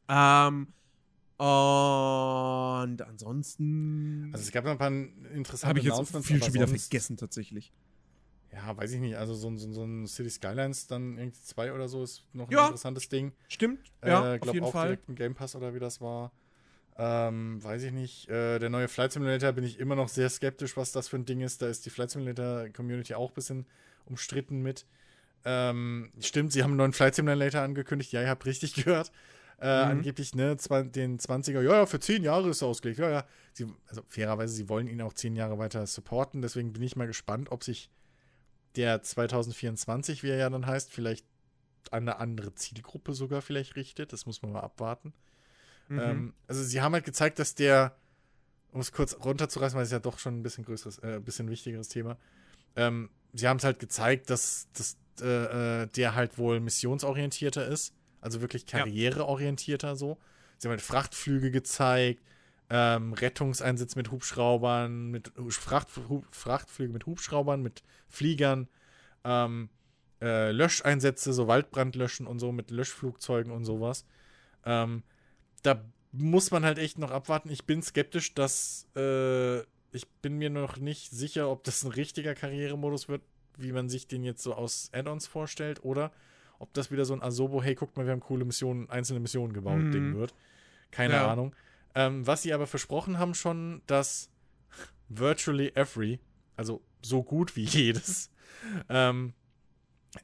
Ähm, 0.07 0.67
und 1.41 3.01
ansonsten 3.01 4.29
Also 4.33 4.43
es 4.43 4.51
gab 4.51 4.63
noch 4.65 4.71
ein 4.71 4.77
paar 4.77 4.91
interessante 5.33 5.67
habe 5.67 5.79
ich 5.79 5.85
jetzt 5.85 6.25
viel 6.25 6.43
schon 6.43 6.53
wieder 6.53 6.67
vergessen 6.67 7.17
tatsächlich. 7.17 7.71
Ja, 8.51 8.75
weiß 8.75 8.91
ich 8.93 8.99
nicht. 8.99 9.15
Also 9.15 9.33
so, 9.33 9.49
ein- 9.49 9.57
so, 9.57 9.67
ein- 9.67 9.73
so 9.73 9.83
ein 9.83 10.07
City 10.07 10.29
Skylines 10.29 10.87
dann 10.87 11.17
irgendwie 11.17 11.41
zwei 11.41 11.71
oder 11.73 11.87
so 11.87 12.03
ist 12.03 12.25
noch 12.33 12.47
ein 12.47 12.51
Ja. 12.53 12.65
interessantes 12.65 13.07
Ding. 13.09 13.31
Stimmt, 13.47 13.91
ja, 14.05 14.33
äh, 14.33 14.35
auf 14.35 14.41
glaub 14.41 14.53
jeden 14.53 14.65
auch 14.65 14.71
Fall. 14.73 14.87
direkt 14.89 15.09
im 15.09 15.15
Game 15.15 15.33
Pass 15.35 15.55
oder 15.55 15.73
wie 15.73 15.79
das 15.79 16.01
war. 16.01 16.31
Ähm, 16.97 17.63
weiß 17.63 17.83
ich 17.83 17.93
nicht. 17.93 18.27
Äh, 18.29 18.59
der 18.59 18.69
neue 18.69 18.87
Flight 18.89 19.13
Simulator 19.13 19.53
bin 19.53 19.63
ich 19.63 19.79
immer 19.79 19.95
noch 19.95 20.09
sehr 20.09 20.29
skeptisch, 20.29 20.75
was 20.75 20.91
das 20.91 21.07
für 21.07 21.15
ein 21.15 21.25
Ding 21.25 21.39
ist. 21.41 21.61
Da 21.61 21.67
ist 21.67 21.85
die 21.85 21.89
Flight 21.89 22.11
Simulator 22.11 22.67
Community 22.69 23.13
auch 23.15 23.29
ein 23.31 23.33
bisschen 23.33 23.65
umstritten 24.05 24.61
mit. 24.61 24.85
Ähm, 25.45 26.11
stimmt, 26.19 26.51
sie 26.51 26.61
haben 26.61 26.71
einen 26.71 26.77
neuen 26.77 26.93
Flight 26.93 27.15
Simulator 27.15 27.61
angekündigt. 27.61 28.11
Ja, 28.11 28.21
ihr 28.21 28.29
habt 28.29 28.45
richtig 28.45 28.73
gehört. 28.85 29.11
Äh, 29.61 29.85
Mhm. 29.85 29.91
Angeblich, 29.91 30.33
ne, 30.33 30.55
den 30.55 31.19
20er, 31.19 31.61
ja, 31.61 31.75
ja, 31.75 31.85
für 31.85 31.99
10 31.99 32.23
Jahre 32.23 32.49
ist 32.49 32.63
er 32.63 32.67
ausgelegt. 32.67 32.99
Ja, 32.99 33.09
ja. 33.11 33.25
Sie, 33.53 33.67
also 33.87 34.01
fairerweise, 34.09 34.53
sie 34.55 34.67
wollen 34.69 34.87
ihn 34.87 35.01
auch 35.01 35.13
10 35.13 35.35
Jahre 35.35 35.59
weiter 35.59 35.85
supporten. 35.85 36.41
Deswegen 36.41 36.73
bin 36.73 36.81
ich 36.81 36.95
mal 36.95 37.05
gespannt, 37.05 37.51
ob 37.51 37.63
sich 37.63 37.91
der 38.75 39.03
2024, 39.03 40.23
wie 40.23 40.29
er 40.29 40.37
ja 40.37 40.49
dann 40.49 40.65
heißt, 40.65 40.91
vielleicht 40.91 41.25
an 41.91 42.03
eine 42.03 42.17
andere 42.19 42.55
Zielgruppe 42.55 43.13
sogar 43.13 43.41
vielleicht 43.41 43.75
richtet. 43.75 44.13
Das 44.13 44.25
muss 44.25 44.41
man 44.41 44.51
mal 44.51 44.61
abwarten. 44.61 45.13
Mhm. 45.89 45.99
Ähm, 45.99 46.33
also 46.47 46.63
sie 46.63 46.81
haben 46.81 46.93
halt 46.93 47.05
gezeigt, 47.05 47.37
dass 47.37 47.53
der, 47.53 47.95
um 48.71 48.81
es 48.81 48.91
kurz 48.91 49.15
runterzureißen, 49.23 49.77
weil 49.77 49.85
es 49.85 49.91
ja 49.91 49.99
doch 49.99 50.17
schon 50.17 50.39
ein 50.39 50.43
bisschen 50.43 50.63
größeres, 50.65 50.99
äh, 50.99 51.15
ein 51.17 51.23
bisschen 51.23 51.49
wichtigeres 51.49 51.87
Thema. 51.87 52.17
Ähm, 52.75 53.09
sie 53.33 53.47
haben 53.47 53.57
es 53.57 53.63
halt 53.63 53.77
gezeigt, 53.79 54.29
dass, 54.31 54.69
dass 54.73 54.97
äh, 55.21 55.83
äh, 55.83 55.87
der 55.87 56.15
halt 56.15 56.37
wohl 56.39 56.59
missionsorientierter 56.59 57.67
ist, 57.67 57.93
also 58.21 58.41
wirklich 58.41 58.65
karriereorientierter 58.65 59.95
so. 59.95 60.17
Sie 60.57 60.67
haben 60.67 60.71
halt 60.71 60.81
Frachtflüge 60.81 61.51
gezeigt, 61.51 62.23
ähm, 62.69 63.13
Rettungseinsätze 63.13 63.97
mit 63.97 64.11
Hubschraubern, 64.11 65.11
mit 65.11 65.31
Fracht, 65.49 65.89
Hu- 66.07 66.23
Frachtflüge 66.31 66.93
mit 66.93 67.05
Hubschraubern, 67.05 67.61
mit 67.61 67.83
Fliegern, 68.07 68.69
ähm, 69.23 69.69
äh, 70.21 70.51
Löscheinsätze, 70.51 71.33
so 71.33 71.47
Waldbrand 71.47 71.95
löschen 71.95 72.27
und 72.27 72.39
so 72.39 72.51
mit 72.51 72.71
Löschflugzeugen 72.71 73.51
und 73.51 73.65
sowas. 73.65 74.05
Ähm, 74.65 75.03
da 75.63 75.83
muss 76.11 76.51
man 76.51 76.63
halt 76.63 76.77
echt 76.77 76.97
noch 76.97 77.11
abwarten. 77.11 77.49
Ich 77.49 77.65
bin 77.65 77.81
skeptisch, 77.81 78.33
dass 78.33 78.87
äh, 78.95 79.59
ich 79.93 80.07
bin 80.21 80.37
mir 80.37 80.49
noch 80.49 80.77
nicht 80.77 81.11
sicher, 81.11 81.49
ob 81.49 81.63
das 81.63 81.83
ein 81.83 81.91
richtiger 81.91 82.35
Karrieremodus 82.35 83.09
wird, 83.09 83.23
wie 83.57 83.71
man 83.71 83.89
sich 83.89 84.07
den 84.07 84.23
jetzt 84.23 84.43
so 84.43 84.53
aus 84.53 84.89
Add-ons 84.93 85.27
vorstellt, 85.27 85.83
oder 85.83 86.11
ob 86.61 86.73
das 86.73 86.91
wieder 86.91 87.05
so 87.05 87.13
ein 87.13 87.21
Asobo, 87.21 87.61
hey, 87.61 87.75
guckt 87.75 87.97
mal, 87.97 88.05
wir 88.05 88.11
haben 88.11 88.19
coole 88.21 88.45
Missionen, 88.45 88.89
einzelne 88.89 89.19
Missionen 89.19 89.53
gebaut, 89.53 89.79
Mhm. 89.79 89.91
Ding 89.91 90.15
wird. 90.15 90.33
Keine 90.91 91.15
Ja. 91.15 91.31
Ahnung. 91.31 91.55
Ähm, 91.95 92.25
was 92.25 92.41
sie 92.43 92.53
aber 92.53 92.67
versprochen 92.67 93.17
haben 93.19 93.33
schon, 93.33 93.81
dass 93.87 94.29
virtually 95.09 95.71
every, 95.75 96.19
also 96.55 96.81
so 97.01 97.23
gut 97.23 97.55
wie 97.55 97.63
jedes, 97.65 98.29
ähm, 98.89 99.33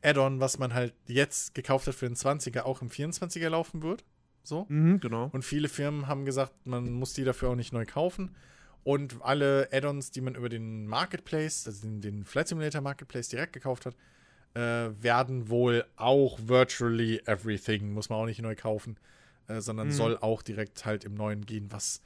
Add-on, 0.01 0.39
was 0.41 0.59
man 0.59 0.73
halt 0.73 0.93
jetzt 1.07 1.55
gekauft 1.55 1.87
hat 1.87 1.95
für 1.95 2.07
den 2.07 2.15
20er, 2.15 2.61
auch 2.63 2.81
im 2.81 2.89
24er 2.89 3.49
laufen 3.49 3.81
wird. 3.81 4.03
So. 4.43 4.65
Mhm, 4.69 4.99
genau. 4.99 5.29
Und 5.31 5.43
viele 5.43 5.69
Firmen 5.69 6.07
haben 6.07 6.25
gesagt, 6.25 6.53
man 6.65 6.91
muss 6.91 7.13
die 7.13 7.23
dafür 7.23 7.49
auch 7.49 7.55
nicht 7.55 7.73
neu 7.73 7.85
kaufen. 7.85 8.35
Und 8.83 9.21
alle 9.21 9.69
Add-ons, 9.71 10.11
die 10.11 10.21
man 10.21 10.35
über 10.35 10.49
den 10.49 10.87
Marketplace, 10.87 11.67
also 11.67 11.87
den, 11.87 11.99
den 12.01 12.23
Flight 12.25 12.47
Simulator 12.49 12.81
Marketplace 12.81 13.27
direkt 13.29 13.53
gekauft 13.53 13.85
hat, 13.85 13.95
äh, 14.57 15.03
werden 15.03 15.49
wohl 15.49 15.85
auch 15.95 16.39
virtually 16.41 17.21
everything, 17.25 17.93
muss 17.93 18.09
man 18.09 18.19
auch 18.19 18.25
nicht 18.25 18.41
neu 18.41 18.55
kaufen, 18.55 18.97
äh, 19.47 19.61
sondern 19.61 19.87
Mhm. 19.87 19.91
soll 19.91 20.17
auch 20.17 20.41
direkt 20.41 20.85
halt 20.85 21.03
im 21.03 21.13
neuen 21.13 21.45
gehen, 21.45 21.71
was 21.71 22.01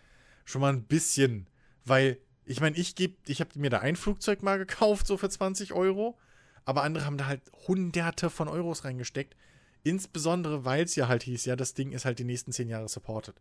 schon 0.45 0.61
mal 0.61 0.73
ein 0.73 0.84
bisschen, 0.84 1.48
weil 1.86 2.18
ich 2.45 2.60
meine, 2.60 2.76
ich 2.76 2.95
gebe, 2.95 3.15
ich 3.28 3.40
habe 3.40 3.57
mir 3.57 3.69
da 3.69 3.80
ein 3.80 3.95
Flugzeug 3.95 4.44
mal 4.44 4.57
gekauft, 4.57 5.07
so 5.07 5.15
für 5.18 5.30
20 5.30 5.73
Euro, 5.73 6.18
aber 6.65 6.84
andere 6.84 7.06
haben 7.06 7.18
da 7.18 7.28
halt 7.28 7.41
hunderte 7.68 8.30
von 8.30 8.48
Euros 8.48 8.84
reingesteckt. 8.84 9.36
Insbesondere, 9.84 10.65
weil 10.65 10.84
es 10.84 10.95
ja 10.95 11.07
halt 11.07 11.23
hieß, 11.23 11.45
ja, 11.45 11.56
das 11.56 11.73
Ding 11.73 11.91
ist 11.91 12.06
halt 12.06 12.19
die 12.19 12.23
nächsten 12.23 12.52
10 12.52 12.68
Jahre 12.68 12.88
supported. 12.90 13.36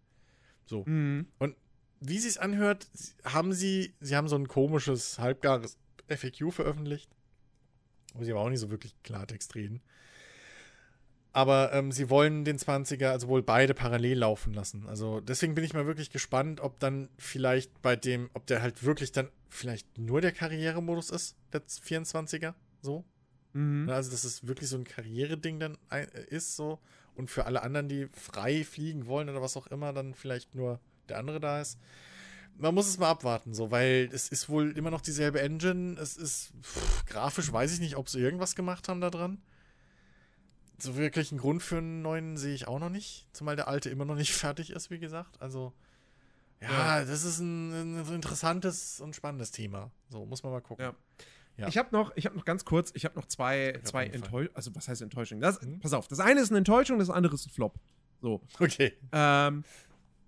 So. 0.66 0.84
Mhm. 0.86 1.26
Wie 2.00 2.18
sie 2.18 2.28
es 2.28 2.38
anhört, 2.38 2.88
haben 3.24 3.52
sie, 3.52 3.92
sie 4.00 4.16
haben 4.16 4.28
so 4.28 4.36
ein 4.36 4.48
komisches, 4.48 5.18
halbgares 5.18 5.76
FAQ 6.08 6.50
veröffentlicht, 6.52 7.10
wo 8.14 8.24
sie 8.24 8.32
aber 8.32 8.40
auch 8.40 8.50
nicht 8.50 8.60
so 8.60 8.70
wirklich 8.70 8.94
Klartext 9.02 9.54
reden. 9.54 9.80
Aber 11.32 11.72
ähm, 11.72 11.92
sie 11.92 12.10
wollen 12.10 12.44
den 12.44 12.58
20er, 12.58 13.10
also 13.10 13.28
wohl 13.28 13.42
beide 13.42 13.72
parallel 13.72 14.18
laufen 14.18 14.52
lassen. 14.52 14.86
Also 14.88 15.20
deswegen 15.20 15.54
bin 15.54 15.62
ich 15.62 15.74
mal 15.74 15.86
wirklich 15.86 16.10
gespannt, 16.10 16.60
ob 16.60 16.80
dann 16.80 17.08
vielleicht 17.18 17.82
bei 17.82 17.94
dem, 17.94 18.30
ob 18.34 18.46
der 18.46 18.62
halt 18.62 18.82
wirklich 18.82 19.12
dann 19.12 19.28
vielleicht 19.48 19.98
nur 19.98 20.20
der 20.20 20.32
Karrieremodus 20.32 21.10
ist, 21.10 21.36
der 21.52 21.62
24er, 21.62 22.54
so. 22.82 23.04
Mhm. 23.52 23.88
Also, 23.88 24.10
dass 24.10 24.24
es 24.24 24.46
wirklich 24.46 24.68
so 24.68 24.76
ein 24.76 24.84
Karriereding 24.84 25.60
dann 25.60 25.78
äh, 25.90 26.06
ist, 26.28 26.56
so. 26.56 26.78
Und 27.14 27.30
für 27.30 27.46
alle 27.46 27.62
anderen, 27.62 27.88
die 27.88 28.08
frei 28.12 28.64
fliegen 28.64 29.06
wollen 29.06 29.28
oder 29.28 29.42
was 29.42 29.56
auch 29.56 29.66
immer, 29.66 29.92
dann 29.92 30.14
vielleicht 30.14 30.54
nur 30.54 30.80
der 31.08 31.18
andere 31.18 31.40
da 31.40 31.60
ist. 31.60 31.78
Man 32.56 32.74
muss 32.74 32.88
es 32.88 32.98
mal 32.98 33.08
abwarten, 33.10 33.54
so, 33.54 33.70
weil 33.70 34.08
es 34.12 34.28
ist 34.28 34.48
wohl 34.48 34.76
immer 34.76 34.90
noch 34.90 35.00
dieselbe 35.00 35.40
Engine. 35.40 35.98
Es 35.98 36.16
ist 36.16 36.52
pff, 36.62 37.06
grafisch, 37.06 37.50
weiß 37.52 37.72
ich 37.72 37.80
nicht, 37.80 37.96
ob 37.96 38.08
sie 38.08 38.20
irgendwas 38.20 38.54
gemacht 38.54 38.88
haben 38.88 39.00
da 39.00 39.08
dran. 39.10 39.40
So 40.78 40.96
wirklich 40.96 41.30
einen 41.30 41.40
Grund 41.40 41.62
für 41.62 41.78
einen 41.78 42.02
neuen 42.02 42.36
sehe 42.36 42.54
ich 42.54 42.66
auch 42.68 42.78
noch 42.78 42.88
nicht. 42.90 43.26
Zumal 43.32 43.56
der 43.56 43.68
alte 43.68 43.90
immer 43.90 44.04
noch 44.04 44.14
nicht 44.14 44.32
fertig 44.34 44.70
ist, 44.70 44.90
wie 44.90 44.98
gesagt. 44.98 45.40
Also, 45.40 45.72
ja, 46.60 46.68
Ja. 47.00 47.04
das 47.04 47.24
ist 47.24 47.38
ein, 47.40 47.98
ein 48.00 48.14
interessantes 48.14 49.00
und 49.00 49.14
spannendes 49.16 49.50
Thema. 49.52 49.90
So, 50.10 50.24
muss 50.26 50.42
man 50.42 50.52
mal 50.52 50.60
gucken. 50.60 50.84
Ja. 50.84 50.94
Ja. 51.56 51.68
Ich 51.68 51.76
habe 51.76 51.88
noch, 51.92 52.12
ich 52.16 52.24
habe 52.24 52.36
noch 52.36 52.44
ganz 52.46 52.64
kurz, 52.64 52.90
ich 52.94 53.04
habe 53.04 53.16
noch 53.18 53.26
zwei, 53.26 53.78
zwei. 53.84 54.06
Enttäuschungen. 54.06 54.48
Also 54.56 54.74
was 54.74 54.88
heißt 54.88 55.02
Enttäuschung? 55.02 55.40
Das, 55.40 55.60
Mhm. 55.60 55.80
Pass 55.80 55.92
auf, 55.92 56.08
das 56.08 56.20
eine 56.20 56.40
ist 56.40 56.50
eine 56.50 56.58
Enttäuschung, 56.58 56.98
das 56.98 57.10
andere 57.10 57.34
ist 57.34 57.46
ein 57.46 57.50
Flop. 57.50 57.74
So. 58.22 58.40
Okay. 58.58 58.96
Ähm, 59.12 59.64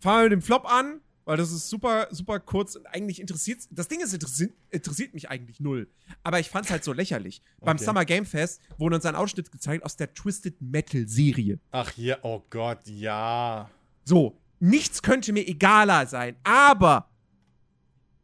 fangen 0.01 0.19
wir 0.19 0.23
mit 0.25 0.33
dem 0.33 0.43
Flop 0.43 0.67
an, 0.71 1.01
weil 1.25 1.37
das 1.37 1.53
ist 1.53 1.69
super, 1.69 2.09
super 2.11 2.41
kurz 2.41 2.77
und 2.77 2.87
eigentlich 2.87 3.21
interessiert 3.21 3.61
Das 3.71 3.89
Ding 3.89 4.01
ist, 4.01 4.13
interessiert, 4.13 4.53
interessiert 4.71 5.15
mich 5.15 5.31
eigentlich 5.31 5.61
null. 5.61 5.89
Aber 6.23 6.41
ich 6.41 6.49
fand's 6.51 6.71
halt 6.71 6.85
so 6.85 6.93
lächerlich. 6.93 7.43
Beim 7.61 7.77
Okay. 7.77 7.85
Summer 7.85 8.05
Game 8.05 8.27
Fest 8.27 8.61
wurde 8.79 8.97
uns 8.97 9.07
ein 9.07 9.15
Ausschnitt 9.15 9.53
gezeigt 9.53 9.85
aus 9.85 9.97
der 9.97 10.13
Twisted 10.15 10.61
Metal 10.61 11.07
Serie. 11.07 11.59
Ach 11.71 11.91
hier, 11.91 12.19
oh 12.23 12.43
Gott, 12.51 12.81
ja. 12.87 13.71
So, 14.05 14.39
nichts 14.61 15.03
könnte 15.03 15.33
mir 15.33 15.47
egaler 15.47 16.07
sein, 16.07 16.37
aber 16.45 17.09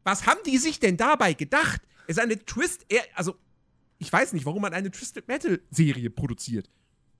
was 0.04 0.26
haben 0.26 0.40
die 0.46 0.58
sich 0.58 0.80
denn 0.80 0.96
dabei 0.96 1.34
gedacht? 1.34 1.82
Es 2.06 2.16
ist 2.16 2.22
eine 2.22 2.38
Twist, 2.44 2.86
also 3.14 3.36
ich 3.98 4.12
weiß 4.12 4.32
nicht, 4.32 4.46
warum 4.46 4.62
man 4.62 4.72
eine 4.72 4.90
Twisted 4.90 5.28
Metal 5.28 5.60
Serie 5.70 6.08
produziert. 6.08 6.70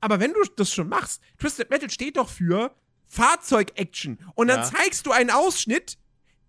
Aber 0.01 0.21
wenn 0.21 0.33
du 0.33 0.41
das 0.57 0.73
schon 0.73 0.89
machst, 0.89 1.21
Twisted 1.39 1.71
Metal 1.71 1.91
steht 1.91 2.17
doch 2.17 2.29
für 2.29 2.75
Fahrzeug-Action. 3.09 4.19
Und 4.35 4.49
dann 4.49 4.61
Ja. 4.61 4.65
zeigst 4.71 5.07
du 5.07 5.13
einen 5.13 5.31
Ausschnitt, 5.31 5.99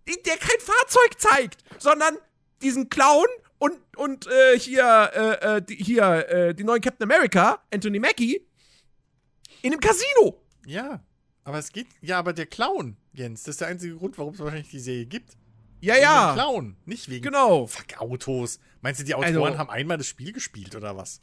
der 0.07 0.37
kein 0.37 0.59
Fahrzeug 0.59 1.19
zeigt, 1.19 1.63
sondern 1.77 2.17
diesen 2.61 2.89
Clown 2.89 3.25
und, 3.59 3.77
und 3.95 4.27
äh, 4.27 4.57
hier, 4.59 5.11
äh, 5.13 5.57
äh, 5.57 5.61
die, 5.61 5.75
hier 5.75 6.27
äh, 6.29 6.55
den 6.55 6.65
neuen 6.65 6.81
Captain 6.81 7.09
America, 7.09 7.61
Anthony 7.73 7.99
Mackie, 7.99 8.45
in 9.61 9.71
einem 9.73 9.79
Casino. 9.79 10.41
Ja. 10.65 11.03
Aber 11.43 11.57
es 11.59 11.71
geht. 11.71 11.87
Ja, 12.01 12.19
aber 12.19 12.33
der 12.33 12.45
Clown, 12.45 12.95
Jens, 13.13 13.43
das 13.43 13.53
ist 13.55 13.61
der 13.61 13.69
einzige 13.69 13.95
Grund, 13.95 14.17
warum 14.17 14.33
es 14.33 14.39
wahrscheinlich 14.39 14.69
die 14.69 14.79
Serie 14.79 15.05
gibt. 15.05 15.35
Ja, 15.81 15.93
Wegen 15.95 16.03
ja. 16.03 16.33
Clown, 16.33 16.75
nicht 16.85 17.09
wegen. 17.09 17.23
Genau. 17.23 17.65
Fuck, 17.67 17.99
Autos. 17.99 18.59
Meinst 18.81 18.99
du, 19.01 19.05
die 19.05 19.15
Autoren 19.15 19.35
Also- 19.37 19.57
haben 19.57 19.69
einmal 19.69 19.97
das 19.97 20.07
Spiel 20.07 20.31
gespielt 20.33 20.75
oder 20.75 20.95
was? 20.97 21.21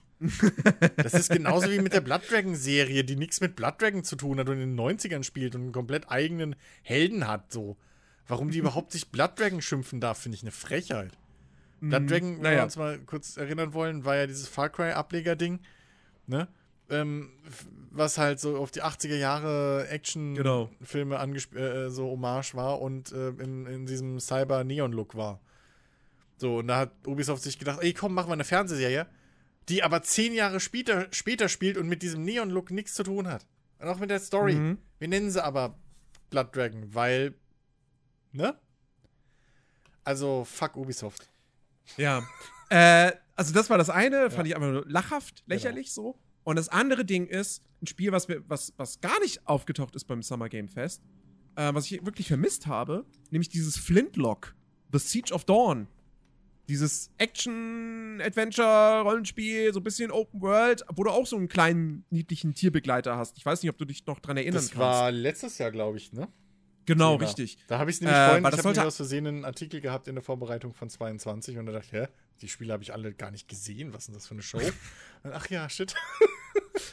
Das 0.97 1.15
ist 1.15 1.31
genauso 1.31 1.71
wie 1.71 1.79
mit 1.79 1.93
der 1.93 2.01
Blood 2.01 2.23
Dragon-Serie, 2.31 3.05
die 3.05 3.17
nichts 3.17 3.41
mit 3.41 3.55
Blood 3.57 3.81
Dragon 3.81 4.03
zu 4.05 4.17
tun 4.17 4.39
hat 4.39 4.49
und 4.49 4.61
in 4.61 4.77
den 4.77 4.81
90ern 4.81 5.23
spielt 5.23 5.55
und 5.55 5.63
einen 5.63 5.73
komplett 5.73 6.11
eigenen 6.11 6.57
Helden 6.83 7.27
hat, 7.29 7.53
so. 7.53 7.77
Warum 8.29 8.51
die 8.51 8.59
überhaupt 8.59 8.93
sich 8.93 9.11
Blood 9.11 9.39
Dragon 9.39 9.61
schimpfen 9.63 10.01
darf, 10.01 10.19
finde 10.19 10.37
ich 10.37 10.43
eine 10.43 10.51
Frechheit. 10.51 11.13
Blood 11.81 12.11
Dragon, 12.11 12.37
wenn 12.37 12.43
wir 12.43 12.51
naja. 12.51 12.65
uns 12.65 12.77
mal 12.77 12.99
kurz 13.01 13.37
erinnern 13.37 13.73
wollen, 13.75 14.05
war 14.05 14.17
ja 14.17 14.27
dieses 14.27 14.49
Far 14.49 14.71
Cry-Ableger-Ding, 14.71 15.61
ne? 16.27 16.49
Ähm, 16.89 17.31
was 17.91 18.17
halt 18.17 18.39
so 18.41 18.57
auf 18.59 18.71
die 18.71 18.83
80er 18.83 19.17
Jahre 19.17 19.87
Genau. 19.89 20.71
Action-Filme 20.71 21.21
angesp- 21.21 21.57
äh, 21.57 21.91
so 21.91 22.11
Hommage 22.11 22.55
war 22.55 22.81
und 22.81 23.13
äh, 23.13 23.29
in, 23.31 23.67
in 23.67 23.87
diesem 23.87 24.19
Cyber-Neon-Look 24.21 25.17
war. 25.17 25.41
So, 26.39 26.59
und 26.59 26.69
da 26.69 26.79
hat 26.79 26.93
Ubisoft 27.07 27.43
sich 27.43 27.59
gedacht, 27.59 27.79
ey, 27.83 27.93
komm, 27.93 28.15
machen 28.15 28.29
wir 28.29 28.35
eine 28.35 28.45
Fernsehserie, 28.45 29.07
die 29.69 29.83
aber 29.83 30.03
zehn 30.03 30.33
Jahre 30.35 30.61
später, 30.61 31.09
später 31.11 31.49
spielt 31.49 31.77
und 31.77 31.89
mit 31.89 32.03
diesem 32.03 32.25
Neon-Look 32.25 32.71
nichts 32.71 32.95
zu 32.95 33.03
tun 33.03 33.29
hat. 33.29 33.47
Und 33.79 33.89
auch 33.89 33.99
mit 33.99 34.11
der 34.11 34.21
Story. 34.21 34.55
Mhm. 34.55 34.79
Wir 34.99 35.09
nennen 35.09 35.31
sie 35.31 35.43
aber 35.43 35.79
Blood 36.31 36.55
Dragon, 36.55 36.95
weil, 36.95 37.35
ne? 38.33 38.59
Also, 40.05 40.45
fuck 40.45 40.77
Ubisoft. 40.77 41.29
Ja. 41.97 42.27
äh, 42.71 43.13
also 43.35 43.53
das 43.53 43.69
war 43.69 43.79
das 43.79 43.91
eine, 43.91 44.31
fand 44.31 44.49
ich 44.49 44.57
einfach 44.57 44.71
nur 44.71 44.85
lachhaft, 44.89 45.45
lächerlich 45.47 45.93
so. 45.93 46.19
Und 46.45 46.57
das 46.57 46.69
andere 46.69 47.05
Ding 47.05 47.27
ist 47.27 47.63
ein 47.83 47.87
Spiel, 47.87 48.13
was, 48.13 48.29
mir, 48.29 48.43
was, 48.49 48.73
was 48.77 49.01
gar 49.01 49.19
nicht 49.21 49.47
aufgetaucht 49.47 49.95
ist 49.97 50.05
beim 50.05 50.23
Summer 50.23 50.49
Game 50.49 50.69
Fest, 50.69 51.03
äh, 51.57 51.75
was 51.75 51.91
ich 51.91 52.07
wirklich 52.07 52.29
vermisst 52.29 52.67
habe, 52.67 53.05
nämlich 53.31 53.49
dieses 53.49 53.77
Flintlock, 53.77 54.55
The 54.93 54.99
Siege 54.99 55.35
of 55.35 55.45
Dawn. 55.45 55.89
Dieses 56.69 57.11
Action-Adventure-Rollenspiel, 57.19 59.73
so 59.73 59.81
ein 59.81 59.85
bisschen 59.85 60.11
Open 60.11 60.41
World, 60.41 60.85
wo 60.95 61.05
du 61.05 61.11
auch 61.11 61.27
so 61.27 61.37
einen 61.37 61.49
kleinen, 61.49 62.05
niedlichen 62.11 62.55
Tierbegleiter 62.55 63.17
hast. 63.17 63.39
Ich 63.39 63.47
weiß 63.47 63.63
nicht, 63.63 63.71
ob 63.71 63.79
du 63.79 63.85
dich 63.85 64.05
noch 64.07 64.19
dran 64.21 64.37
erinnern 64.37 64.55
Das 64.57 64.71
kannst. 64.71 64.79
war 64.81 65.11
letztes 65.13 65.59
Jahr, 65.59 65.71
glaube 65.71 65.97
ich, 65.99 66.13
ne? 66.13 66.29
genau, 66.87 67.17
Thema. 67.17 67.25
richtig. 67.27 67.59
Da 67.69 67.79
habe 67.79 67.91
ich 67.91 67.97
es 67.97 68.01
nämlich 68.01 68.17
Äh, 68.19 68.27
vorhin, 68.27 68.45
weil 68.45 68.53
ich 68.55 68.61
das 68.63 68.77
habe 68.77 68.87
aus 68.87 68.97
Versehen 68.97 69.27
einen 69.27 69.45
Artikel 69.45 69.81
gehabt 69.81 70.09
in 70.09 70.15
der 70.15 70.25
Vorbereitung 70.25 70.73
von 70.75 70.89
22 70.91 71.59
und 71.59 71.67
da 71.67 71.73
dachte 71.73 71.87
ich, 71.87 71.93
hä, 71.93 72.09
die 72.41 72.49
Spiele 72.49 72.73
habe 72.73 72.83
ich 72.83 72.93
alle 72.93 73.13
gar 73.15 73.31
nicht 73.31 73.49
gesehen, 73.49 73.93
was 73.93 74.03
ist 74.03 74.07
denn 74.09 74.15
das 74.15 74.27
für 74.27 74.35
eine 74.35 74.43
Show? 74.43 74.59
Und, 75.23 75.33
ach 75.33 75.49
ja, 75.51 75.69
shit. 75.69 75.95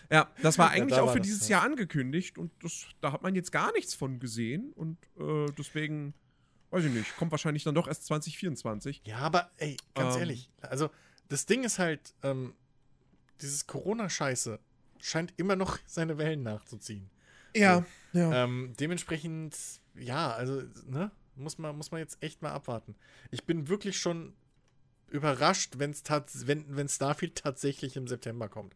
Ja, 0.09 0.31
das 0.41 0.57
war 0.57 0.67
Ja, 0.75 0.81
eigentlich 0.81 0.95
da 0.95 1.01
auch 1.03 1.07
war 1.07 1.13
für 1.13 1.19
das, 1.19 1.27
dieses 1.27 1.47
ja. 1.49 1.57
Jahr 1.57 1.65
angekündigt 1.65 2.37
und 2.37 2.51
das, 2.63 2.85
da 3.01 3.11
hat 3.11 3.21
man 3.23 3.35
jetzt 3.35 3.51
gar 3.51 3.71
nichts 3.73 3.93
von 3.93 4.19
gesehen 4.19 4.71
und 4.73 4.97
äh, 5.19 5.51
deswegen, 5.57 6.13
weiß 6.73 6.85
ich 6.85 6.91
nicht, 6.91 7.15
kommt 7.17 7.31
wahrscheinlich 7.31 7.63
dann 7.63 7.75
doch 7.75 7.87
erst 7.87 8.05
2024. 8.05 9.01
Ja, 9.05 9.19
aber 9.19 9.51
ey, 9.57 9.77
ganz 9.93 10.15
Ähm. 10.15 10.21
ehrlich, 10.21 10.49
also 10.61 10.89
das 11.29 11.45
Ding 11.45 11.63
ist 11.63 11.79
halt, 11.79 12.13
ähm, 12.23 12.53
dieses 13.41 13.67
Corona-Scheiße 13.67 14.59
scheint 14.99 15.33
immer 15.37 15.55
noch 15.55 15.77
seine 15.85 16.17
Wellen 16.17 16.43
nachzuziehen. 16.43 17.09
Ja, 17.55 17.85
ja. 18.13 18.43
Ähm, 18.43 18.73
dementsprechend, 18.79 19.55
ja, 19.95 20.31
also, 20.31 20.63
ne, 20.87 21.11
muss 21.35 21.57
man, 21.57 21.75
muss 21.75 21.91
man 21.91 21.99
jetzt 21.99 22.17
echt 22.21 22.41
mal 22.41 22.51
abwarten. 22.51 22.95
Ich 23.31 23.45
bin 23.45 23.67
wirklich 23.67 23.97
schon 23.99 24.33
überrascht, 25.09 25.75
wenn's 25.77 26.03
tats 26.03 26.47
wenn, 26.47 26.75
wenn 26.75 26.89
Starfield 26.89 27.35
tatsächlich 27.35 27.95
im 27.95 28.07
September 28.07 28.49
kommt. 28.49 28.75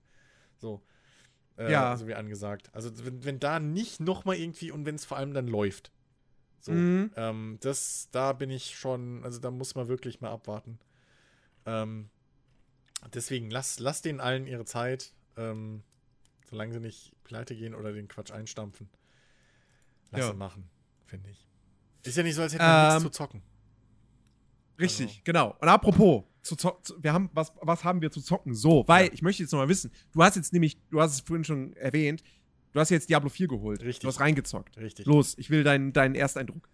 So. 0.58 0.82
Äh, 1.58 1.72
Ja. 1.72 1.98
So 1.98 2.08
wie 2.08 2.14
angesagt. 2.14 2.70
Also, 2.74 2.92
wenn, 3.06 3.24
wenn 3.24 3.40
da 3.40 3.60
nicht 3.60 4.00
nochmal 4.00 4.36
irgendwie 4.38 4.70
und 4.72 4.86
wenn 4.86 4.96
es 4.96 5.06
vor 5.06 5.18
allem 5.18 5.34
dann 5.34 5.48
läuft. 5.48 5.92
So. 6.68 6.74
Mhm. 6.74 7.12
Ähm, 7.16 7.58
das, 7.62 8.10
da 8.12 8.34
bin 8.34 8.50
ich 8.52 8.76
schon, 8.78 9.24
also 9.24 9.40
da 9.40 9.50
muss 9.52 9.74
man 9.76 9.88
wirklich 9.88 10.20
mal 10.22 10.32
abwarten. 10.32 10.78
Ähm, 11.66 12.10
deswegen, 13.14 13.50
lass, 13.50 13.80
lass 13.80 14.02
denen 14.02 14.20
allen 14.20 14.48
ihre 14.48 14.66
Zeit, 14.66 15.14
ähm, 15.38 15.82
solange 16.50 16.74
sie 16.74 16.80
nicht 16.82 17.14
pleite 17.24 17.56
gehen 17.56 17.74
oder 17.74 17.94
den 17.94 18.08
Quatsch 18.10 18.32
einstampfen. 18.32 18.90
Lass 20.12 20.22
Ja. 20.22 20.28
sie 20.32 20.38
machen, 20.38 20.70
finde 21.06 21.30
ich. 21.30 21.48
Ist 22.04 22.18
ja 22.18 22.24
nicht 22.24 22.36
so, 22.36 22.42
als 22.42 22.54
hätten 22.54 22.64
wir 22.64 22.84
nichts 22.90 22.96
Ähm, 23.04 23.12
zu 23.12 23.18
zocken. 23.18 23.42
Richtig, 24.80 25.08
Also- 25.08 25.22
genau. 25.24 25.56
Und 25.60 25.68
apropos, 25.70 26.24
zu 26.44 26.56
zo- 26.56 26.80
zu, 26.84 27.02
wir 27.04 27.12
haben, 27.12 27.30
was, 27.34 27.52
was 27.62 27.84
haben 27.84 28.02
wir 28.02 28.12
zu 28.12 28.22
zocken? 28.22 28.54
So, 28.54 28.84
weil, 28.88 29.08
Ja. 29.08 29.14
ich 29.14 29.22
möchte 29.22 29.44
jetzt 29.44 29.52
noch 29.52 29.60
mal 29.60 29.68
wissen, 29.70 29.92
du 30.12 30.24
hast 30.24 30.36
jetzt 30.36 30.54
nämlich, 30.54 30.78
du 30.90 31.02
hast 31.02 31.14
es 31.14 31.22
vorhin 31.22 31.44
schon 31.44 31.74
erwähnt, 31.78 32.24
du 32.78 32.82
hast 32.82 32.92
jetzt 32.92 33.10
Diablo 33.10 33.30
4 33.30 33.48
geholt. 33.48 33.82
Richtig. 33.82 34.02
Du 34.02 34.08
hast 34.08 34.20
reingezockt. 34.20 34.78
Richtig. 34.78 35.08
Los, 35.08 35.36
ich 35.40 35.50
will 35.50 35.64
deinen, 35.64 35.94
deinen 35.94 36.14
Ersteindruck. 36.16 36.70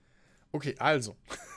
Okay, 0.51 0.75
also. 0.77 1.15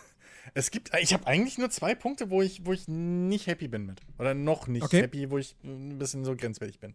Es 0.55 0.71
gibt, 0.71 0.93
ich 1.01 1.13
habe 1.13 1.27
eigentlich 1.27 1.59
nur 1.59 1.71
zwei 1.71 1.97
Punkte, 1.97 2.31
wo 2.31 2.41
ich, 2.41 2.65
wo 2.65 2.73
ich 2.73 2.87
nicht 2.87 3.49
happy 3.49 3.67
bin 3.67 3.85
mit. 3.85 4.01
Oder 4.17 4.33
noch 4.33 4.69
nicht 4.69 4.85
Okay. 4.85 5.03
happy, 5.03 5.29
wo 5.29 5.39
ich 5.39 5.57
ein 5.65 5.99
bisschen 5.99 6.25
so 6.25 6.37
grenzwertig 6.37 6.79
bin. 6.79 6.95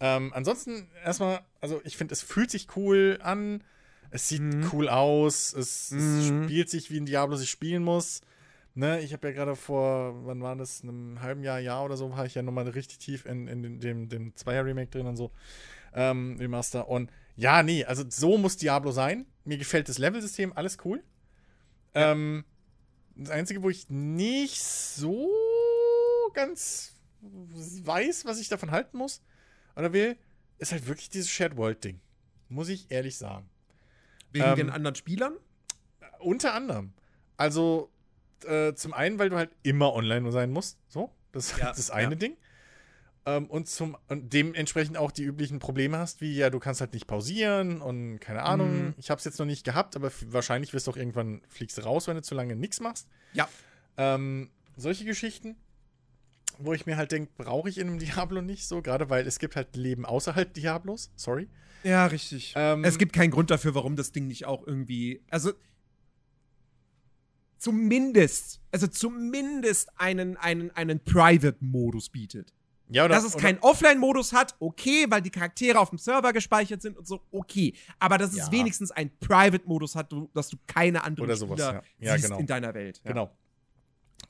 Ähm, 0.00 0.32
ansonsten 0.34 0.88
erstmal, 1.04 1.40
also 1.60 1.82
ich 1.84 1.98
finde, 1.98 2.14
es 2.14 2.22
fühlt 2.22 2.50
sich 2.50 2.68
cool 2.76 3.18
an. 3.22 3.62
Es 4.10 4.28
sieht 4.30 4.40
Mhm. 4.40 4.70
cool 4.72 4.88
aus. 4.88 5.52
Es, 5.52 5.92
es 5.92 6.30
Mhm. 6.30 6.44
spielt 6.46 6.70
sich, 6.70 6.90
wie 6.90 6.98
ein 6.98 7.04
Diablo 7.04 7.36
sich 7.36 7.50
spielen 7.50 7.82
muss. 7.84 8.22
Ne, 8.74 9.00
ich 9.02 9.12
habe 9.12 9.28
ja 9.28 9.34
gerade 9.34 9.56
vor, 9.56 10.24
wann 10.24 10.40
war 10.40 10.56
das, 10.56 10.82
einem 10.82 11.20
halben 11.20 11.42
Jahr, 11.44 11.60
Jahr 11.60 11.84
oder 11.84 11.98
so, 11.98 12.10
war 12.16 12.24
ich 12.24 12.34
ja 12.34 12.40
nochmal 12.42 12.66
richtig 12.66 12.98
tief 12.98 13.26
in, 13.26 13.46
in 13.46 13.78
dem, 13.80 14.08
dem 14.08 14.34
Zweier-Remake 14.34 14.90
drin 14.90 15.06
und 15.06 15.16
so. 15.16 15.32
Ähm, 15.92 16.36
Remaster. 16.38 16.88
Und 16.88 17.10
ja, 17.36 17.62
nee, 17.62 17.84
also 17.84 18.04
so 18.08 18.38
muss 18.38 18.56
Diablo 18.56 18.92
sein. 18.92 19.26
Mir 19.44 19.58
gefällt 19.58 19.88
das 19.88 19.98
Level-System, 19.98 20.52
alles 20.54 20.78
cool. 20.84 21.02
Ähm, 21.94 22.44
das 23.16 23.30
Einzige, 23.30 23.62
wo 23.62 23.70
ich 23.70 23.88
nicht 23.90 24.62
so 24.62 25.30
ganz 26.34 26.94
weiß, 27.20 28.24
was 28.24 28.38
ich 28.40 28.48
davon 28.48 28.70
halten 28.70 28.96
muss 28.96 29.22
oder 29.76 29.92
will, 29.92 30.16
ist 30.58 30.72
halt 30.72 30.86
wirklich 30.86 31.10
dieses 31.10 31.30
Shared 31.30 31.56
World-Ding. 31.56 32.00
Muss 32.48 32.68
ich 32.68 32.90
ehrlich 32.90 33.16
sagen. 33.16 33.48
Wegen 34.32 34.44
Ähm, 34.44 34.56
den 34.56 34.70
anderen 34.70 34.94
Spielern? 34.94 35.34
Unter 36.20 36.54
anderem. 36.54 36.92
Also, 37.36 37.90
äh, 38.44 38.74
zum 38.74 38.92
einen, 38.92 39.18
weil 39.18 39.30
du 39.30 39.36
halt 39.36 39.50
immer 39.62 39.92
online 39.94 40.30
sein 40.32 40.50
musst. 40.50 40.78
So, 40.88 41.10
das 41.32 41.52
ist 41.52 41.58
Ja, 41.58 41.66
das 41.76 41.90
eine 41.90 42.12
ja. 42.12 42.18
Ding. 42.18 42.36
Ähm, 43.26 43.46
und 43.46 43.68
zum 43.68 43.96
und 44.08 44.32
dementsprechend 44.32 44.96
auch 44.96 45.10
die 45.10 45.24
üblichen 45.24 45.58
Probleme 45.58 45.98
hast, 45.98 46.22
wie 46.22 46.34
ja, 46.34 46.48
du 46.48 46.58
kannst 46.58 46.80
halt 46.80 46.94
nicht 46.94 47.06
pausieren 47.06 47.82
und 47.82 48.18
keine 48.18 48.42
Ahnung. 48.42 48.86
Mhm. 48.86 48.94
Ich 48.96 49.10
habe 49.10 49.18
es 49.18 49.24
jetzt 49.24 49.38
noch 49.38 49.46
nicht 49.46 49.64
gehabt, 49.64 49.94
aber 49.94 50.10
wahrscheinlich 50.26 50.72
wirst 50.72 50.86
du 50.86 50.92
auch 50.92 50.96
irgendwann 50.96 51.42
fliegst 51.48 51.76
du 51.76 51.82
raus, 51.82 52.06
wenn 52.06 52.16
du 52.16 52.22
zu 52.22 52.34
lange 52.34 52.56
nichts 52.56 52.80
machst. 52.80 53.08
Ja. 53.34 53.48
Ähm, 53.98 54.50
solche 54.76 55.04
Geschichten, 55.04 55.56
wo 56.58 56.72
ich 56.72 56.86
mir 56.86 56.96
halt 56.96 57.12
denke, 57.12 57.30
brauche 57.36 57.68
ich 57.68 57.76
in 57.76 57.88
einem 57.88 57.98
Diablo 58.00 58.40
nicht 58.40 58.66
so, 58.66 58.80
gerade 58.80 59.10
weil 59.10 59.26
es 59.26 59.38
gibt 59.38 59.54
halt 59.54 59.76
Leben 59.76 60.06
außerhalb 60.06 60.54
Diablos. 60.54 61.10
Sorry. 61.14 61.48
Ja, 61.82 62.06
richtig. 62.06 62.54
Ähm, 62.56 62.84
es 62.84 62.96
gibt 62.96 63.12
keinen 63.12 63.30
Grund 63.30 63.50
dafür, 63.50 63.74
warum 63.74 63.96
das 63.96 64.12
Ding 64.12 64.26
nicht 64.26 64.46
auch 64.46 64.66
irgendwie. 64.66 65.22
Also. 65.30 65.52
Zumindest, 67.58 68.62
also 68.72 68.86
zumindest 68.86 69.90
einen, 70.00 70.38
einen, 70.38 70.70
einen 70.70 71.00
Private-Modus 71.00 72.08
bietet. 72.08 72.54
Ja, 72.92 73.04
oder, 73.04 73.14
Dass 73.14 73.24
es 73.24 73.34
oder- 73.34 73.42
keinen 73.42 73.58
Offline-Modus 73.60 74.32
hat, 74.32 74.56
okay, 74.58 75.06
weil 75.08 75.22
die 75.22 75.30
Charaktere 75.30 75.78
auf 75.78 75.90
dem 75.90 75.98
Server 75.98 76.32
gespeichert 76.32 76.82
sind 76.82 76.98
und 76.98 77.06
so, 77.06 77.20
okay. 77.30 77.74
Aber 77.98 78.18
dass 78.18 78.30
es 78.32 78.36
Ja. 78.38 78.52
wenigstens 78.52 78.90
einen 78.90 79.10
Private-Modus 79.20 79.94
hat, 79.94 80.12
dass 80.34 80.48
du 80.48 80.56
keine 80.66 81.04
anderen 81.04 81.28
Oder 81.28 81.36
sowas, 81.36 81.60
Spieler 81.60 81.82
ja. 82.00 82.12
Siehst 82.14 82.24
genau. 82.26 82.40
in 82.40 82.46
deiner 82.46 82.74
Welt. 82.74 83.00
Genau. 83.04 83.30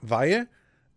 Weil 0.00 0.48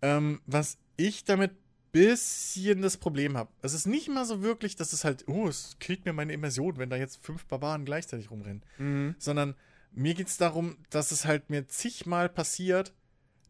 Ähm, 0.02 0.42
was 0.46 0.78
ich 0.98 1.24
damit 1.24 1.52
bisschen 1.94 2.82
das 2.82 2.98
Problem 2.98 3.38
habe. 3.38 3.50
Es 3.62 3.74
ist 3.74 3.86
nicht 3.86 4.10
mal 4.10 4.26
so 4.26 4.42
wirklich, 4.42 4.76
dass 4.76 4.92
es 4.92 5.06
halt, 5.06 5.24
oh, 5.30 5.48
es 5.48 5.78
killt 5.80 6.04
mir 6.06 6.12
meine 6.12 6.34
Immersion, 6.34 6.78
wenn 6.78 6.90
da 6.90 6.98
jetzt 6.98 7.24
fünf 7.24 7.46
Barbaren 7.46 7.86
gleichzeitig 7.86 8.30
rumrennen. 8.32 8.64
Mhm. 8.80 9.16
Sondern 9.20 9.56
mir 9.94 10.14
geht 10.16 10.28
es 10.28 10.36
darum, 10.38 10.76
dass 10.90 11.12
es 11.12 11.24
halt 11.26 11.50
mir 11.50 11.68
zigmal 11.68 12.28
passiert, 12.28 12.94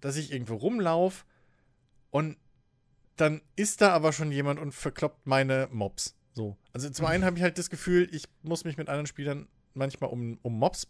dass 0.01 0.17
ich 0.17 0.31
irgendwo 0.31 0.55
rumlaufe 0.55 1.23
und 2.11 2.37
dann 3.15 3.41
ist 3.55 3.81
da 3.81 3.91
aber 3.91 4.11
schon 4.13 4.31
jemand 4.31 4.59
und 4.59 4.71
verkloppt 4.71 5.25
meine 5.27 5.67
Mobs. 5.71 6.15
So. 6.33 6.57
Also 6.73 6.89
zum 6.89 7.05
einen 7.05 7.23
habe 7.25 7.37
ich 7.37 7.43
halt 7.43 7.57
das 7.57 7.69
Gefühl, 7.69 8.09
ich 8.11 8.25
muss 8.41 8.65
mich 8.65 8.77
mit 8.77 8.89
anderen 8.89 9.05
Spielern 9.05 9.47
manchmal 9.73 10.09
um, 10.09 10.39
um 10.41 10.57
Mobs 10.57 10.87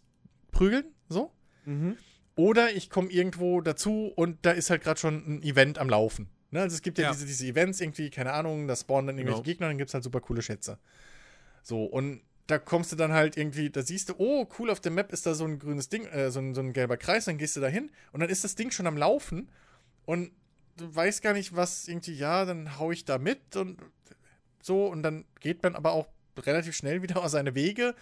prügeln, 0.50 0.86
so. 1.08 1.32
Mhm. 1.66 1.96
Oder 2.36 2.72
ich 2.72 2.90
komme 2.90 3.10
irgendwo 3.10 3.60
dazu 3.60 4.12
und 4.16 4.44
da 4.44 4.50
ist 4.52 4.70
halt 4.70 4.82
gerade 4.82 4.98
schon 4.98 5.16
ein 5.26 5.42
Event 5.42 5.78
am 5.78 5.88
Laufen. 5.88 6.28
Ne? 6.50 6.62
Also 6.62 6.74
es 6.74 6.82
gibt 6.82 6.98
ja, 6.98 7.04
Ja. 7.04 7.12
Diese, 7.12 7.26
diese 7.26 7.46
Events 7.46 7.80
irgendwie, 7.80 8.10
keine 8.10 8.32
Ahnung, 8.32 8.66
da 8.66 8.74
spawnen 8.74 9.08
dann 9.08 9.18
irgendwelche 9.18 9.42
Genau. 9.42 9.50
Gegner 9.52 9.66
und 9.66 9.70
dann 9.72 9.78
gibt 9.78 9.90
es 9.90 9.94
halt 9.94 10.04
super 10.04 10.20
coole 10.20 10.42
Schätze. 10.42 10.78
So, 11.62 11.84
und 11.84 12.22
da 12.46 12.58
kommst 12.58 12.92
du 12.92 12.96
dann 12.96 13.12
halt 13.12 13.36
irgendwie, 13.36 13.70
da 13.70 13.82
siehst 13.82 14.10
du, 14.10 14.14
oh, 14.18 14.46
cool, 14.58 14.70
auf 14.70 14.80
der 14.80 14.92
Map 14.92 15.12
ist 15.12 15.26
da 15.26 15.34
so 15.34 15.44
ein 15.44 15.58
grünes 15.58 15.88
Ding, 15.88 16.06
äh, 16.06 16.30
so, 16.30 16.40
ein, 16.40 16.54
so 16.54 16.60
ein 16.60 16.72
gelber 16.72 16.96
Kreis, 16.96 17.24
dann 17.24 17.38
gehst 17.38 17.56
du 17.56 17.60
da 17.60 17.68
hin 17.68 17.90
und 18.12 18.20
dann 18.20 18.28
ist 18.28 18.44
das 18.44 18.54
Ding 18.54 18.70
schon 18.70 18.86
am 18.86 18.96
Laufen 18.96 19.48
und 20.04 20.32
du 20.76 20.94
weißt 20.94 21.22
gar 21.22 21.32
nicht, 21.32 21.54
was 21.56 21.88
irgendwie, 21.88 22.14
ja, 22.14 22.44
dann 22.44 22.78
hau 22.78 22.90
ich 22.90 23.04
da 23.04 23.18
mit 23.18 23.56
und 23.56 23.78
so 24.62 24.86
und 24.86 25.02
dann 25.02 25.24
geht 25.40 25.62
man 25.62 25.74
aber 25.76 25.92
auch 25.92 26.08
relativ 26.38 26.74
schnell 26.76 27.02
wieder 27.02 27.16
aus 27.22 27.32
seine 27.32 27.54
Wege. 27.54 27.94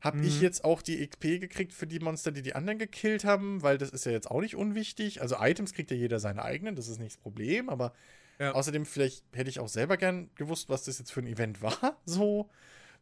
Hab 0.00 0.22
ich 0.22 0.38
Mhm. 0.38 0.42
jetzt 0.42 0.64
auch 0.64 0.80
die 0.82 1.06
XP 1.06 1.38
gekriegt 1.40 1.72
für 1.74 1.86
die 1.86 1.98
Monster, 2.00 2.32
die 2.32 2.42
die 2.42 2.54
anderen 2.54 2.78
gekillt 2.78 3.24
haben, 3.24 3.62
weil 3.62 3.76
das 3.78 3.90
ist 3.90 4.06
ja 4.06 4.12
jetzt 4.12 4.30
auch 4.30 4.40
nicht 4.40 4.56
unwichtig. 4.56 5.20
Also 5.20 5.36
Items 5.38 5.74
kriegt 5.74 5.90
ja 5.90 5.96
jeder 5.96 6.20
seine 6.20 6.42
eigenen, 6.42 6.74
das 6.74 6.88
ist 6.88 6.98
nicht 6.98 7.12
das 7.16 7.22
Problem, 7.22 7.68
aber 7.68 7.92
Ja. 8.38 8.52
außerdem 8.52 8.86
vielleicht 8.86 9.24
hätte 9.32 9.50
ich 9.50 9.60
auch 9.60 9.68
selber 9.68 9.98
gern 9.98 10.30
gewusst, 10.36 10.70
was 10.70 10.84
das 10.84 10.98
jetzt 10.98 11.12
für 11.12 11.20
ein 11.20 11.26
Event 11.26 11.60
war, 11.62 12.00
so 12.06 12.48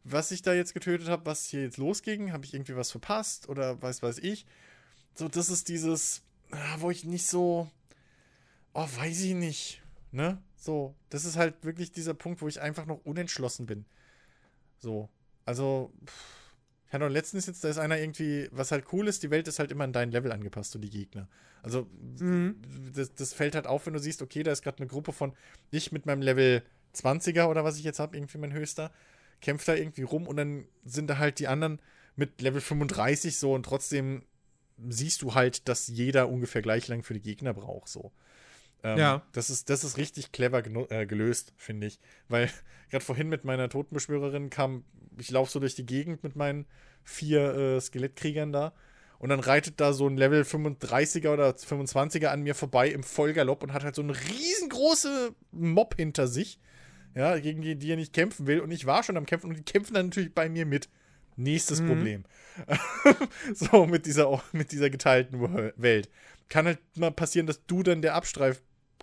was 0.03 0.31
ich 0.31 0.41
da 0.41 0.53
jetzt 0.53 0.73
getötet 0.73 1.09
habe, 1.09 1.25
was 1.25 1.45
hier 1.47 1.61
jetzt 1.61 1.77
losging, 1.77 2.31
habe 2.31 2.45
ich 2.45 2.53
irgendwie 2.53 2.75
was 2.75 2.91
verpasst 2.91 3.47
oder 3.49 3.81
weiß 3.81 4.01
weiß 4.01 4.19
ich. 4.19 4.45
So, 5.15 5.27
das 5.27 5.49
ist 5.49 5.67
dieses, 5.69 6.21
ah, 6.51 6.75
wo 6.79 6.89
ich 6.91 7.03
nicht 7.05 7.27
so, 7.27 7.69
oh, 8.79 8.87
weiß 8.97 9.21
ich 9.21 9.33
nicht, 9.33 9.81
ne? 10.11 10.41
So, 10.55 10.95
das 11.09 11.25
ist 11.25 11.37
halt 11.37 11.63
wirklich 11.63 11.91
dieser 11.91 12.13
Punkt, 12.13 12.41
wo 12.41 12.47
ich 12.47 12.61
einfach 12.61 12.85
noch 12.85 13.05
unentschlossen 13.05 13.65
bin. 13.65 13.85
So, 14.77 15.09
also, 15.45 15.91
pff, 16.05 16.53
ich 16.87 16.93
hatte 16.93 17.07
letztens 17.07 17.45
jetzt, 17.45 17.63
da 17.63 17.69
ist 17.69 17.77
einer 17.77 17.99
irgendwie, 17.99 18.47
was 18.51 18.71
halt 18.71 18.85
cool 18.93 19.07
ist, 19.07 19.23
die 19.23 19.31
Welt 19.31 19.47
ist 19.47 19.59
halt 19.59 19.71
immer 19.71 19.83
an 19.83 19.93
dein 19.93 20.11
Level 20.11 20.31
angepasst 20.31 20.75
und 20.75 20.81
die 20.81 20.89
Gegner. 20.89 21.27
Also, 21.61 21.87
Mhm. 22.19 22.55
das, 22.93 23.13
das 23.13 23.33
fällt 23.33 23.55
halt 23.55 23.67
auf, 23.67 23.85
wenn 23.85 23.93
du 23.93 23.99
siehst, 23.99 24.21
okay, 24.21 24.43
da 24.43 24.51
ist 24.51 24.63
gerade 24.63 24.77
eine 24.79 24.87
Gruppe 24.87 25.11
von, 25.11 25.33
ich 25.71 25.91
mit 25.91 26.05
meinem 26.05 26.21
Level 26.21 26.63
20er 26.93 27.49
oder 27.49 27.63
was 27.63 27.77
ich 27.77 27.83
jetzt 27.83 27.99
habe, 27.99 28.15
irgendwie 28.17 28.37
mein 28.37 28.53
höchster, 28.53 28.91
kämpft 29.41 29.67
da 29.67 29.75
irgendwie 29.75 30.03
rum 30.03 30.27
und 30.27 30.37
dann 30.37 30.65
sind 30.85 31.09
da 31.09 31.17
halt 31.17 31.39
die 31.39 31.47
anderen 31.47 31.79
mit 32.15 32.41
Level 32.41 32.61
35 32.61 33.37
so 33.37 33.53
und 33.53 33.63
trotzdem 33.63 34.23
siehst 34.87 35.21
du 35.21 35.35
halt, 35.35 35.67
dass 35.67 35.87
jeder 35.87 36.29
ungefähr 36.29 36.61
gleich 36.61 36.87
lang 36.87 37.03
für 37.03 37.13
die 37.13 37.21
Gegner 37.21 37.53
braucht, 37.53 37.89
so. 37.89 38.11
Ähm, 38.83 38.97
Ja. 38.97 39.21
Das 39.33 39.49
ist, 39.49 39.69
das 39.69 39.83
ist 39.83 39.97
richtig 39.97 40.31
clever 40.31 40.63
äh, 40.91 41.05
gelöst, 41.05 41.53
finde 41.57 41.87
ich. 41.87 41.99
Weil 42.27 42.49
gerade 42.89 43.03
vorhin 43.03 43.29
mit 43.29 43.43
meiner 43.45 43.69
Totenbeschwörerin 43.69 44.49
kam, 44.49 44.83
ich 45.17 45.31
laufe 45.31 45.51
so 45.51 45.59
durch 45.59 45.75
die 45.75 45.85
Gegend 45.85 46.23
mit 46.23 46.35
meinen 46.35 46.65
vier 47.03 47.53
äh, 47.55 47.81
Skelettkriegern 47.81 48.51
da. 48.51 48.73
Und 49.17 49.29
dann 49.29 49.41
reitet 49.41 49.81
da 49.81 49.91
so 49.91 50.07
ein 50.07 50.15
Level 50.15 50.43
35er 50.43 51.33
oder 51.33 51.49
25er 51.49 52.27
an 52.27 52.41
mir 52.41 52.55
vorbei 52.55 52.87
im 52.89 53.03
Vollgalopp 53.03 53.63
und 53.63 53.73
hat 53.73 53.83
halt 53.83 53.95
so 53.95 54.01
eine 54.01 54.13
riesengroße 54.15 55.35
Mob 55.51 55.95
hinter 55.97 56.27
sich. 56.27 56.57
Ja, 57.15 57.37
gegen 57.39 57.61
die, 57.61 57.75
die 57.75 57.91
er 57.91 57.97
nicht 57.97 58.13
kämpfen 58.13 58.47
will. 58.47 58.61
Und 58.61 58.71
ich 58.71 58.85
war 58.85 59.03
schon 59.03 59.17
am 59.17 59.25
Kämpfen 59.25 59.49
und 59.49 59.57
die 59.57 59.63
kämpfen 59.63 59.93
dann 59.95 60.05
natürlich 60.07 60.33
bei 60.33 60.47
mir 60.47 60.65
mit. 60.65 60.87
Nächstes 61.35 61.81
Mhm. 61.81 61.87
Problem. 61.87 62.23
so, 63.53 63.85
mit 63.85 64.05
dieser, 64.05 64.41
mit 64.51 64.71
dieser 64.71 64.89
geteilten 64.89 65.41
Welt. 65.75 66.09
Kann 66.49 66.65
halt 66.65 66.79
mal 66.97 67.11
passieren, 67.11 67.47
dass 67.47 67.65
du 67.65 67.83
dann 67.83 68.01
der 68.01 68.15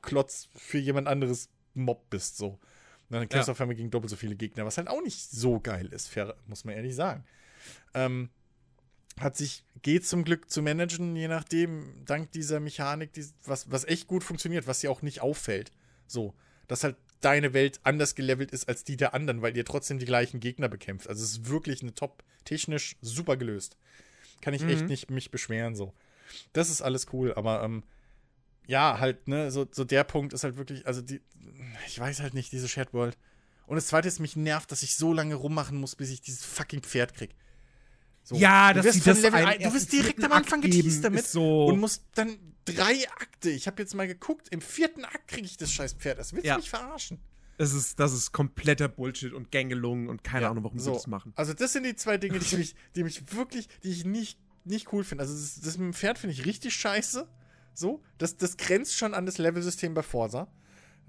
Abstreifklotz 0.06 0.48
für 0.54 0.78
jemand 0.78 1.08
anderes 1.08 1.48
Mob 1.74 2.08
bist, 2.10 2.36
so. 2.36 2.48
Und 2.48 2.60
dann 3.10 3.28
kämpfst 3.28 3.48
du 3.48 3.50
Ja. 3.50 3.52
auf 3.52 3.60
einmal 3.60 3.76
gegen 3.76 3.90
doppelt 3.90 4.10
so 4.10 4.16
viele 4.16 4.34
Gegner, 4.36 4.64
was 4.64 4.78
halt 4.78 4.88
auch 4.88 5.02
nicht 5.02 5.30
so 5.30 5.60
geil 5.60 5.86
ist, 5.92 6.08
fair, 6.08 6.34
muss 6.46 6.64
man 6.64 6.74
ehrlich 6.74 6.94
sagen. 6.94 7.24
Ähm, 7.94 8.30
hat 9.20 9.36
sich, 9.36 9.64
geht 9.82 10.06
zum 10.06 10.24
Glück 10.24 10.50
zu 10.50 10.60
managen, 10.62 11.16
je 11.16 11.28
nachdem, 11.28 12.04
dank 12.04 12.32
dieser 12.32 12.60
Mechanik, 12.60 13.12
die, 13.12 13.24
was, 13.44 13.70
was 13.70 13.84
echt 13.84 14.08
gut 14.08 14.24
funktioniert, 14.24 14.66
was 14.66 14.80
dir 14.80 14.90
auch 14.90 15.02
nicht 15.02 15.20
auffällt. 15.20 15.72
So, 16.06 16.34
dass 16.68 16.84
halt 16.84 16.96
deine 17.20 17.54
Welt 17.54 17.80
anders 17.82 18.14
gelevelt 18.14 18.50
ist 18.50 18.68
als 18.68 18.84
die 18.84 18.96
der 18.96 19.14
anderen, 19.14 19.40
weil 19.40 19.56
ihr 19.56 19.64
trotzdem 19.64 19.98
die 19.98 20.04
gleichen 20.04 20.40
Gegner 20.40 20.68
bekämpft. 20.68 21.08
Also 21.08 21.22
es 21.24 21.30
ist 21.30 21.48
wirklich 21.48 21.82
eine 21.82 21.94
top, 21.94 22.22
technisch 22.44 22.96
super 23.00 23.36
gelöst. 23.36 23.76
Kann 24.42 24.52
ich 24.52 24.64
echt 24.64 24.82
Mhm. 24.82 24.88
nicht 24.88 25.10
mich 25.10 25.30
beschweren, 25.30 25.74
so. 25.74 25.94
Das 26.52 26.68
ist 26.68 26.82
alles 26.82 27.06
cool, 27.12 27.32
aber 27.34 27.62
ähm, 27.62 27.84
ja, 28.66 28.98
halt, 28.98 29.28
ne, 29.28 29.50
so, 29.50 29.66
so 29.70 29.84
der 29.84 30.04
Punkt 30.04 30.32
ist 30.32 30.44
halt 30.44 30.56
wirklich, 30.56 30.86
also 30.86 31.00
die, 31.02 31.20
ich 31.86 31.98
weiß 31.98 32.20
halt 32.20 32.34
nicht, 32.34 32.52
diese 32.52 32.68
Shared 32.68 32.92
World. 32.92 33.16
Und 33.66 33.76
das 33.76 33.86
zweite 33.88 34.06
ist, 34.08 34.20
mich 34.20 34.36
nervt, 34.36 34.70
dass 34.70 34.82
ich 34.82 34.96
so 34.96 35.12
lange 35.12 35.34
rummachen 35.34 35.78
muss, 35.78 35.96
bis 35.96 36.10
ich 36.10 36.20
dieses 36.20 36.44
fucking 36.44 36.82
Pferd 36.82 37.14
krieg. 37.14 37.34
So. 38.22 38.34
Ja, 38.36 38.72
sie 38.74 39.00
von 39.00 39.12
das 39.14 39.22
Level 39.22 39.44
ein, 39.44 39.60
du 39.60 39.72
wirst 39.72 39.92
direkt 39.92 40.22
am 40.24 40.32
Anfang 40.32 40.60
geteased 40.60 41.04
damit 41.04 41.20
ist 41.20 41.32
so- 41.32 41.66
und 41.66 41.78
musst 41.78 42.04
dann 42.14 42.36
drei 42.64 43.08
Akte. 43.20 43.50
Ich 43.50 43.68
habe 43.68 43.80
jetzt 43.80 43.94
mal 43.94 44.08
geguckt, 44.08 44.48
im 44.50 44.60
vierten 44.60 45.04
Akt 45.04 45.28
kriege 45.28 45.46
ich 45.46 45.56
das 45.56 45.72
scheiß 45.72 45.92
Pferd. 45.94 46.18
Das 46.18 46.32
willst 46.32 46.44
Ja. 46.46 46.54
du 46.54 46.60
mich 46.60 46.70
verarschen. 46.70 47.18
Das 47.58 47.72
ist, 47.72 47.98
das 48.00 48.12
ist 48.12 48.32
kompletter 48.32 48.88
Bullshit 48.88 49.32
und 49.32 49.50
Gängelung 49.50 50.08
und 50.08 50.22
keine 50.24 50.42
Ja, 50.46 50.50
Ahnung, 50.50 50.64
warum 50.64 50.78
so. 50.78 50.90
sie 50.92 50.96
das 50.98 51.06
machen. 51.06 51.32
Also 51.36 51.54
das 51.54 51.72
sind 51.72 51.84
die 51.84 51.94
zwei 51.96 52.18
Dinge, 52.18 52.38
die 52.40 52.56
mich, 52.56 52.74
die 52.96 53.04
mich 53.04 53.32
wirklich, 53.32 53.68
die 53.84 53.90
ich 53.90 54.04
nicht, 54.04 54.38
nicht 54.64 54.92
cool 54.92 55.04
finde. 55.04 55.22
Also 55.22 55.34
das, 55.34 55.60
das 55.60 55.78
mit 55.78 55.86
dem 55.86 55.94
Pferd 55.94 56.18
finde 56.18 56.34
ich 56.34 56.44
richtig 56.44 56.74
scheiße. 56.74 57.28
So, 57.76 58.02
das, 58.18 58.36
das 58.36 58.56
grenzt 58.56 58.96
schon 58.96 59.14
an 59.14 59.26
das 59.26 59.38
Levelsystem 59.38 59.94
bei 59.94 60.02
Forza. 60.02 60.48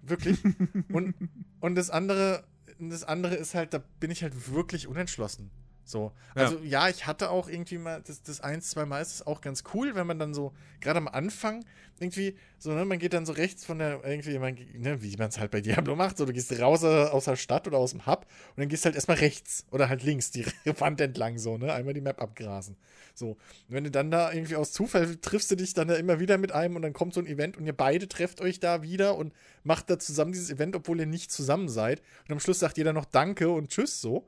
Wirklich. 0.02 0.38
und, 0.92 1.16
und 1.60 1.76
das 1.76 1.90
andere, 1.90 2.44
das 2.80 3.04
andere 3.04 3.36
ist 3.36 3.56
halt, 3.56 3.74
da 3.74 3.82
bin 4.00 4.12
ich 4.12 4.24
halt 4.24 4.52
wirklich 4.52 4.88
unentschlossen. 4.88 5.50
So. 5.88 6.12
Ja. 6.36 6.44
Also 6.44 6.60
ja, 6.64 6.90
ich 6.90 7.08
hatte 7.08 7.30
auch 7.30 7.48
irgendwie 7.48 7.78
mal, 7.78 8.02
das, 8.06 8.22
das 8.22 8.42
ein, 8.42 8.62
zwei 8.62 8.86
Mal 8.86 9.02
ist 9.02 9.14
es 9.14 9.28
auch 9.28 9.42
ganz 9.42 9.64
cool, 9.74 9.96
wenn 9.96 10.06
man 10.06 10.20
dann 10.20 10.34
so, 10.34 10.54
gerade 10.82 10.98
am 10.98 11.08
Anfang, 11.08 11.64
irgendwie, 12.00 12.36
so, 12.60 12.74
ne, 12.74 12.86
man 12.86 13.00
geht 13.00 13.14
dann 13.14 13.26
so 13.26 13.34
rechts 13.34 13.66
von 13.66 13.80
der, 13.80 14.04
irgendwie, 14.04 14.38
man, 14.38 14.56
ne, 14.74 15.02
wie 15.02 15.16
man 15.16 15.30
es 15.30 15.40
halt 15.40 15.50
bei 15.50 15.62
Diablo 15.62 15.96
macht, 15.96 16.18
so, 16.18 16.26
du 16.26 16.34
gehst 16.34 16.52
raus 16.60 16.84
aus 16.84 17.26
der 17.26 17.38
Stadt 17.38 17.68
oder 17.68 17.78
aus 17.78 17.92
dem 17.92 18.06
Hub 18.06 18.28
und 18.50 18.62
dann 18.62 18.68
gehst 18.68 18.86
halt 18.86 18.96
erstmal 18.96 19.18
rechts 19.18 19.66
oder 19.72 19.90
halt 19.90 20.04
links 20.04 20.30
die 20.30 20.46
Wand 20.80 21.00
entlang, 21.02 21.38
so, 21.40 21.58
ne, 21.58 21.74
einmal 21.74 21.94
die 21.94 22.02
Map 22.02 22.22
abgrasen. 22.22 22.76
So. 23.14 23.30
Und 23.30 23.38
wenn 23.70 23.84
du 23.84 23.90
dann 23.92 24.12
da 24.12 24.32
irgendwie 24.32 24.58
aus 24.58 24.74
Zufall 24.74 25.16
triffst 25.16 25.50
du 25.50 25.56
dich 25.56 25.74
dann 25.74 25.88
da 25.88 25.96
immer 25.96 26.20
wieder 26.20 26.38
mit 26.38 26.52
einem 26.52 26.76
und 26.76 26.84
dann 26.84 26.94
kommt 26.94 27.14
so 27.14 27.22
ein 27.22 27.26
Event 27.26 27.58
und 27.58 27.66
ihr 27.66 27.76
beide 27.76 28.08
trefft 28.08 28.42
euch 28.42 28.60
da 28.60 28.84
wieder 28.84 29.16
und 29.16 29.34
macht 29.64 29.90
da 29.90 29.98
zusammen 29.98 30.34
dieses 30.34 30.52
Event, 30.52 30.76
obwohl 30.76 31.00
ihr 31.00 31.08
nicht 31.08 31.32
zusammen 31.32 31.70
seid. 31.70 32.02
Und 32.28 32.34
am 32.34 32.40
Schluss 32.40 32.60
sagt 32.60 32.78
jeder 32.78 32.94
noch 32.94 33.06
Danke 33.06 33.50
und 33.50 33.70
Tschüss, 33.70 34.02
so. 34.02 34.28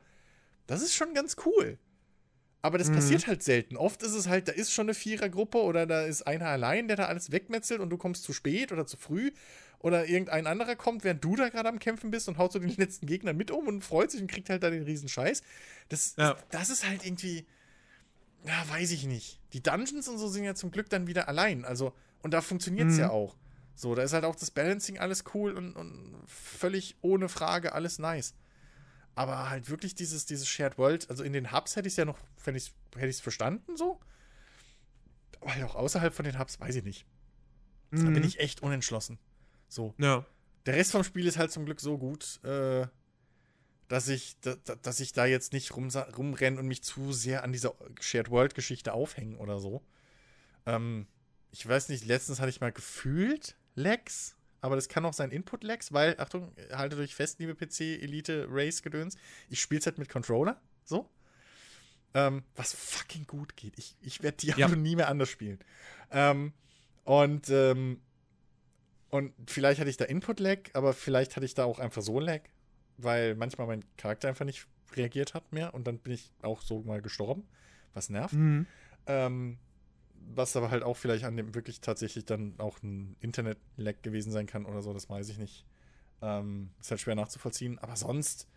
Das 0.69 0.81
ist 0.81 0.93
schon 0.93 1.13
ganz 1.13 1.35
cool. 1.45 1.77
Aber 2.61 2.77
das 2.77 2.89
Mhm. 2.89 2.95
passiert 2.95 3.27
halt 3.27 3.41
selten. 3.41 3.77
Oft 3.77 4.03
ist 4.03 4.13
es 4.13 4.27
halt, 4.27 4.47
da 4.49 4.51
ist 4.51 4.71
schon 4.73 4.85
eine 4.87 4.93
Vierergruppe 4.93 5.59
oder 5.59 5.85
da 5.85 6.01
ist 6.05 6.23
einer 6.27 6.47
allein, 6.47 6.87
der 6.87 6.97
da 6.97 7.05
alles 7.05 7.31
wegmetzelt 7.31 7.79
und 7.79 7.89
du 7.89 7.97
kommst 7.97 8.23
zu 8.23 8.33
spät 8.33 8.71
oder 8.71 8.85
zu 8.85 8.97
früh. 8.97 9.31
Oder 9.79 10.07
irgendein 10.07 10.45
anderer 10.45 10.75
kommt, 10.75 11.05
während 11.05 11.23
du 11.23 11.37
da 11.37 11.47
gerade 11.47 11.69
am 11.69 11.79
Kämpfen 11.79 12.11
bist 12.11 12.27
und 12.27 12.37
haut 12.37 12.51
so 12.51 12.59
den 12.59 12.69
letzten 12.77 13.05
Gegner 13.05 13.31
mit 13.31 13.49
um 13.49 13.65
und 13.67 13.81
freut 13.83 14.11
sich 14.11 14.21
und 14.21 14.29
kriegt 14.29 14.49
halt 14.49 14.61
da 14.61 14.69
den 14.69 14.83
riesen 14.83 15.07
Scheiß. 15.07 15.41
Das, 15.87 16.15
Ja. 16.17 16.35
das 16.51 16.69
ist 16.69 16.85
halt 16.85 17.05
irgendwie, 17.05 17.45
ja, 18.45 18.63
weiß 18.69 18.91
ich 18.91 19.05
nicht. 19.05 19.39
Die 19.53 19.63
Dungeons 19.63 20.07
und 20.09 20.17
so 20.17 20.27
sind 20.27 20.43
ja 20.43 20.53
zum 20.53 20.71
Glück 20.71 20.89
dann 20.89 21.07
wieder 21.07 21.29
allein. 21.29 21.63
Also, 21.63 21.93
und 22.23 22.33
da 22.33 22.41
funktioniert 22.41 22.89
es 22.89 22.95
Mhm. 22.95 22.99
ja 22.99 23.09
auch. 23.09 23.37
So, 23.75 23.95
da 23.95 24.03
ist 24.03 24.11
halt 24.11 24.25
auch 24.25 24.35
das 24.35 24.51
Balancing 24.51 24.99
alles 24.99 25.23
cool 25.33 25.53
und, 25.53 25.73
und 25.77 26.13
völlig 26.27 26.97
ohne 27.01 27.29
Frage 27.29 27.71
alles 27.71 27.99
nice. 27.99 28.33
Aber 29.19 29.49
halt 29.49 29.69
wirklich 29.69 29.95
dieses, 29.95 30.25
dieses 30.25 30.47
Shared 30.47 30.77
World, 30.77 31.09
also 31.09 31.23
in 31.25 31.33
den 31.33 31.51
Hubs 31.51 31.75
hätte 31.75 31.87
ich 31.89 31.93
es 31.93 31.97
ja 31.97 32.05
noch, 32.05 32.17
hätte 32.45 32.55
ich 32.57 32.71
es 33.01 33.19
verstanden 33.19 33.75
so. 33.75 33.99
Aber 35.41 35.53
halt 35.53 35.63
auch 35.65 35.75
außerhalb 35.75 36.13
von 36.13 36.23
den 36.23 36.39
Hubs, 36.39 36.57
weiß 36.59 36.73
ich 36.75 36.83
nicht. 36.85 37.05
Da 37.91 37.97
Mhm. 38.03 38.13
bin 38.13 38.23
ich 38.23 38.39
echt 38.39 38.61
unentschlossen. 38.63 39.19
So. 39.67 39.93
Ja. 39.97 40.25
Der 40.65 40.75
Rest 40.75 40.91
vom 40.93 41.03
Spiel 41.03 41.27
ist 41.27 41.37
halt 41.37 41.51
zum 41.51 41.65
Glück 41.65 41.81
so 41.81 41.97
gut, 41.97 42.41
äh, 42.45 42.87
dass 43.89 44.07
ich, 44.07 44.39
da, 44.39 44.55
da- 44.63 44.75
dass 44.75 45.01
ich 45.01 45.11
da 45.11 45.25
jetzt 45.25 45.51
nicht 45.51 45.75
rum, 45.75 45.89
rumrenne 46.17 46.57
und 46.57 46.67
mich 46.67 46.81
zu 46.83 47.11
sehr 47.11 47.43
an 47.43 47.51
dieser 47.51 47.73
Shared 47.99 48.29
World-Geschichte 48.29 48.93
aufhängen 48.93 49.35
oder 49.35 49.59
so. 49.59 49.83
Ähm, 50.65 51.07
ich 51.51 51.67
weiß 51.67 51.89
nicht, 51.89 52.05
letztens 52.05 52.39
hatte 52.39 52.51
ich 52.51 52.61
mal 52.61 52.71
gefühlt 52.71 53.57
Lex, 53.75 54.37
aber 54.61 54.75
das 54.75 54.89
kann 54.89 55.05
auch 55.05 55.13
sein 55.13 55.31
Input-Lex, 55.31 55.93
weil, 55.93 56.19
Achtung, 56.19 56.51
haltet 56.71 56.99
euch 56.99 57.15
fest, 57.15 57.39
liebe 57.39 57.55
PC, 57.55 58.01
Elite, 58.01 58.47
Race-Gedöns, 58.49 59.15
ich 59.49 59.61
spiele 59.61 59.79
es 59.79 59.85
halt 59.85 59.97
mit 59.97 60.09
Controller, 60.09 60.59
so. 60.83 61.09
Ähm, 62.13 62.43
was 62.55 62.73
fucking 62.73 63.27
gut 63.27 63.55
geht. 63.55 63.77
Ich, 63.77 63.95
ich 64.01 64.23
werde 64.23 64.37
Diablo 64.37 64.61
Ja. 64.67 64.75
nie 64.75 64.95
mehr 64.95 65.09
anders 65.09 65.29
spielen. 65.29 65.59
Ähm, 66.11 66.53
und 67.03 67.49
ähm, 67.49 68.01
Und 69.11 69.33
vielleicht 69.49 69.79
hatte 69.79 69.89
ich 69.89 69.97
da 69.97 70.05
Input-Lag, 70.05 70.59
aber 70.73 70.93
vielleicht 70.93 71.35
hatte 71.35 71.45
ich 71.45 71.53
da 71.55 71.63
auch 71.65 71.79
einfach 71.79 72.01
so 72.03 72.19
Lag, 72.19 72.41
weil 72.97 73.35
manchmal 73.35 73.65
mein 73.67 73.83
Charakter 73.97 74.27
einfach 74.27 74.45
nicht 74.45 74.67
reagiert 74.95 75.33
hat 75.33 75.51
mehr 75.53 75.73
und 75.73 75.85
dann 75.87 75.99
bin 75.99 76.13
ich 76.13 76.31
auch 76.41 76.61
so 76.61 76.81
mal 76.81 77.01
gestorben, 77.01 77.47
was 77.93 78.09
nervt. 78.09 78.33
Mhm. 78.33 78.65
Ähm, 79.07 79.57
was 80.35 80.55
aber 80.55 80.71
halt 80.71 80.83
auch 80.83 80.97
vielleicht 80.97 81.23
an 81.23 81.37
dem 81.37 81.55
wirklich 81.55 81.81
tatsächlich 81.81 82.25
dann 82.25 82.55
auch 82.59 82.81
ein 82.83 83.15
Internet-Lag 83.19 84.01
gewesen 84.01 84.31
sein 84.31 84.45
kann 84.47 84.65
oder 84.65 84.81
so, 84.81 84.93
das 84.93 85.09
weiß 85.09 85.29
ich 85.29 85.37
nicht. 85.37 85.65
Ähm, 86.21 86.69
ist 86.79 86.91
halt 86.91 87.01
schwer 87.01 87.15
nachzuvollziehen, 87.15 87.79
aber 87.79 87.95
sonst, 87.95 88.47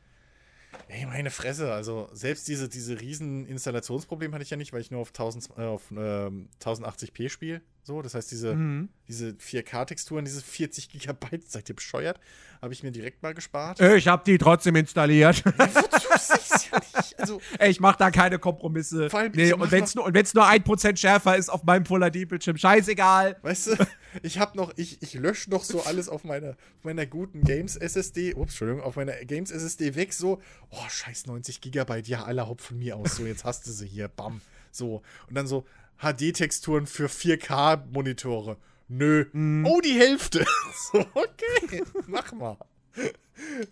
ey, 0.89 1.07
meine 1.07 1.31
Fresse, 1.31 1.73
also 1.73 2.09
selbst 2.12 2.49
diese, 2.49 2.69
diese 2.69 3.01
riesen 3.01 3.47
Installationsprobleme 3.47 4.35
hatte 4.35 4.43
ich 4.43 4.51
ja 4.51 4.57
nicht, 4.57 4.73
weil 4.73 4.81
ich 4.81 4.90
nur 4.90 5.01
auf, 5.01 5.09
1000, 5.09 5.51
äh, 5.57 5.62
auf 5.62 5.90
ähm, 5.90 6.49
1080p 6.61 7.28
spiele. 7.28 7.62
So, 7.85 8.01
das 8.01 8.15
heißt, 8.15 8.31
diese, 8.31 8.55
Mhm. 8.55 8.89
diese 9.09 9.31
4K-Texturen, 9.35 10.25
diese 10.25 10.41
40 10.41 10.89
Gigabyte, 10.89 11.51
seid 11.51 11.69
ihr 11.69 11.75
bescheuert? 11.75 12.21
Habe 12.61 12.73
ich 12.73 12.85
mir 12.85 12.93
direkt 12.93 13.25
mal 13.25 13.35
gespart. 13.35 13.81
Ich 13.81 14.07
hab 14.07 14.25
die 14.25 14.39
trotzdem 14.39 14.77
installiert. 14.77 15.45
Wozu 15.45 16.09
ist 16.15 16.71
ja 16.71 16.79
nicht? 16.79 17.19
Also, 17.19 17.41
Ey, 17.59 17.73
ich 17.73 17.81
mach 17.81 17.97
da 17.97 18.13
keine 18.13 18.39
Kompromisse. 18.39 19.11
Vor 19.11 19.19
allem, 19.19 19.33
nee, 19.35 19.53
und 19.53 19.59
mach 19.59 19.71
wenn's 19.73 19.97
nur, 19.97 20.05
nur 20.05 20.13
1% 20.13 20.97
schärfer 20.97 21.37
ist 21.37 21.49
auf 21.49 21.65
meinem 21.65 21.85
Full 21.85 22.09
HD-Bildschirm, 22.09 22.57
scheißegal. 22.57 23.37
Weißt 23.43 23.67
du, 23.67 23.77
ich 24.23 24.39
habe 24.39 24.57
noch, 24.57 24.73
ich, 24.77 25.03
ich 25.03 25.15
lösche 25.15 25.51
noch 25.51 25.65
so 25.65 25.83
alles 25.83 26.09
auf 26.09 26.23
meiner, 26.23 26.51
auf 26.51 26.85
meiner 26.85 27.05
guten 27.05 27.43
Games 27.43 27.75
SSD, 27.77 28.35
ups, 28.35 28.53
Entschuldigung, 28.53 28.83
auf 28.83 28.95
meiner 28.95 29.15
Games 29.25 29.51
SSD 29.51 29.97
weg, 29.97 30.13
so, 30.13 30.41
oh, 30.71 30.89
scheiß 30.89 31.27
90 31.27 31.61
Gigabyte, 31.61 32.07
ja, 32.07 32.23
aller 32.23 32.47
Haupt 32.47 32.63
von 32.63 32.79
mir 32.79 32.97
aus, 32.97 33.17
so, 33.17 33.27
jetzt 33.27 33.45
hast 33.45 33.67
du 33.67 33.73
sie 33.73 33.89
hier, 33.89 34.07
bam, 34.07 34.41
so. 34.71 35.03
Und 35.29 35.35
dann 35.35 35.49
so 35.49 35.67
HD-Texturen 36.03 36.87
für 36.87 37.07
4K-Monitore. 37.07 38.57
Nö. 38.89 39.27
Oh, 39.65 39.81
die 39.81 39.95
Hälfte. 39.99 40.45
so, 40.93 40.99
okay, 41.15 41.85
mach 42.07 42.33
mal. 42.33 42.59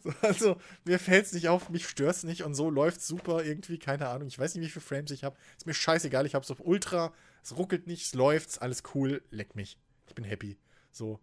So, 0.02 0.12
also, 0.22 0.56
mir 0.84 0.98
fällt's 0.98 1.32
nicht 1.32 1.48
auf, 1.48 1.68
mich 1.68 1.86
stört's 1.86 2.22
nicht 2.22 2.42
und 2.42 2.54
so 2.54 2.70
läuft's 2.70 3.06
super 3.06 3.44
irgendwie, 3.44 3.78
keine 3.78 4.08
Ahnung. 4.08 4.28
Ich 4.28 4.38
weiß 4.38 4.54
nicht, 4.54 4.64
wie 4.64 4.70
viele 4.70 4.84
Frames 4.84 5.10
ich 5.10 5.24
habe. 5.24 5.36
Ist 5.58 5.66
mir 5.66 5.74
scheißegal, 5.74 6.24
ich 6.24 6.34
hab's 6.34 6.50
auf 6.50 6.60
Ultra, 6.60 7.12
es 7.42 7.56
ruckelt 7.56 7.86
nicht, 7.86 8.06
es 8.06 8.14
läuft's, 8.14 8.58
alles 8.58 8.82
cool, 8.94 9.22
leck 9.30 9.56
mich. 9.56 9.76
Ich 10.06 10.14
bin 10.14 10.24
happy. 10.24 10.56
So. 10.92 11.20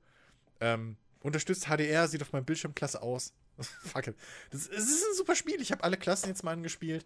Ähm, 0.60 0.98
unterstützt 1.22 1.68
HDR, 1.68 2.08
sieht 2.08 2.22
auf 2.22 2.34
meinem 2.34 2.46
Bildschirm 2.46 2.76
klasse 2.76 3.02
aus. 3.02 3.34
Fuck 3.60 4.08
it. 4.08 4.16
Das, 4.52 4.68
es 4.68 4.90
ist 4.90 5.06
ein 5.06 5.16
super 5.16 5.36
Spiel. 5.36 5.62
Ich 5.62 5.72
habe 5.72 5.84
alle 5.84 5.98
Klassen 5.98 6.28
jetzt 6.28 6.44
mal 6.44 6.52
angespielt. 6.52 7.06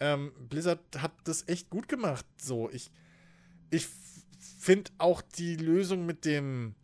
Ähm, 0.00 0.32
Blizzard 0.48 0.80
hat 0.98 1.12
das 1.24 1.46
echt 1.48 1.70
gut 1.70 1.88
gemacht. 1.88 2.24
So, 2.38 2.70
ich, 2.70 2.90
ich 3.72 3.88
finde 4.58 4.90
auch 4.98 5.22
die 5.22 5.56
Lösung 5.56 6.06
mit 6.06 6.24
dem, 6.24 6.74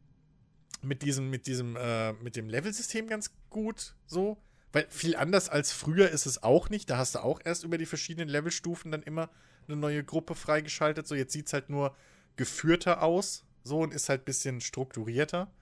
mit 0.83 1.03
diesem, 1.03 1.31
mit 1.31 1.47
diesem, 1.47 1.77
äh, 1.77 2.13
mit 2.15 2.35
dem 2.35 2.49
Level-System 2.49 3.07
ganz 3.07 3.31
gut. 3.51 3.95
So, 4.07 4.39
weil 4.73 4.87
viel 4.89 5.15
anders 5.15 5.49
als 5.49 5.71
früher 5.71 6.11
ist 6.11 6.27
es 6.27 6.43
auch 6.43 6.71
nicht. 6.71 6.91
Da 6.91 6.99
hast 6.99 7.15
du 7.15 7.21
auch 7.21 7.41
erst 7.45 7.65
über 7.65 7.79
die 7.79 7.87
verschiedenen 7.87 8.29
Levelstufen 8.29 8.91
dann 8.91 9.03
immer 9.03 9.31
eine 9.67 9.77
neue 9.77 10.03
Gruppe 10.03 10.35
freigeschaltet. 10.35 11.07
So, 11.07 11.15
jetzt 11.15 11.33
sieht 11.33 11.47
es 11.47 11.53
halt 11.53 11.69
nur 11.69 11.95
geführter 12.37 13.03
aus. 13.03 13.45
So 13.65 13.81
und 13.81 13.93
ist 13.93 14.09
halt 14.09 14.23
ein 14.23 14.25
bisschen 14.25 14.61
strukturierter. 14.61 15.53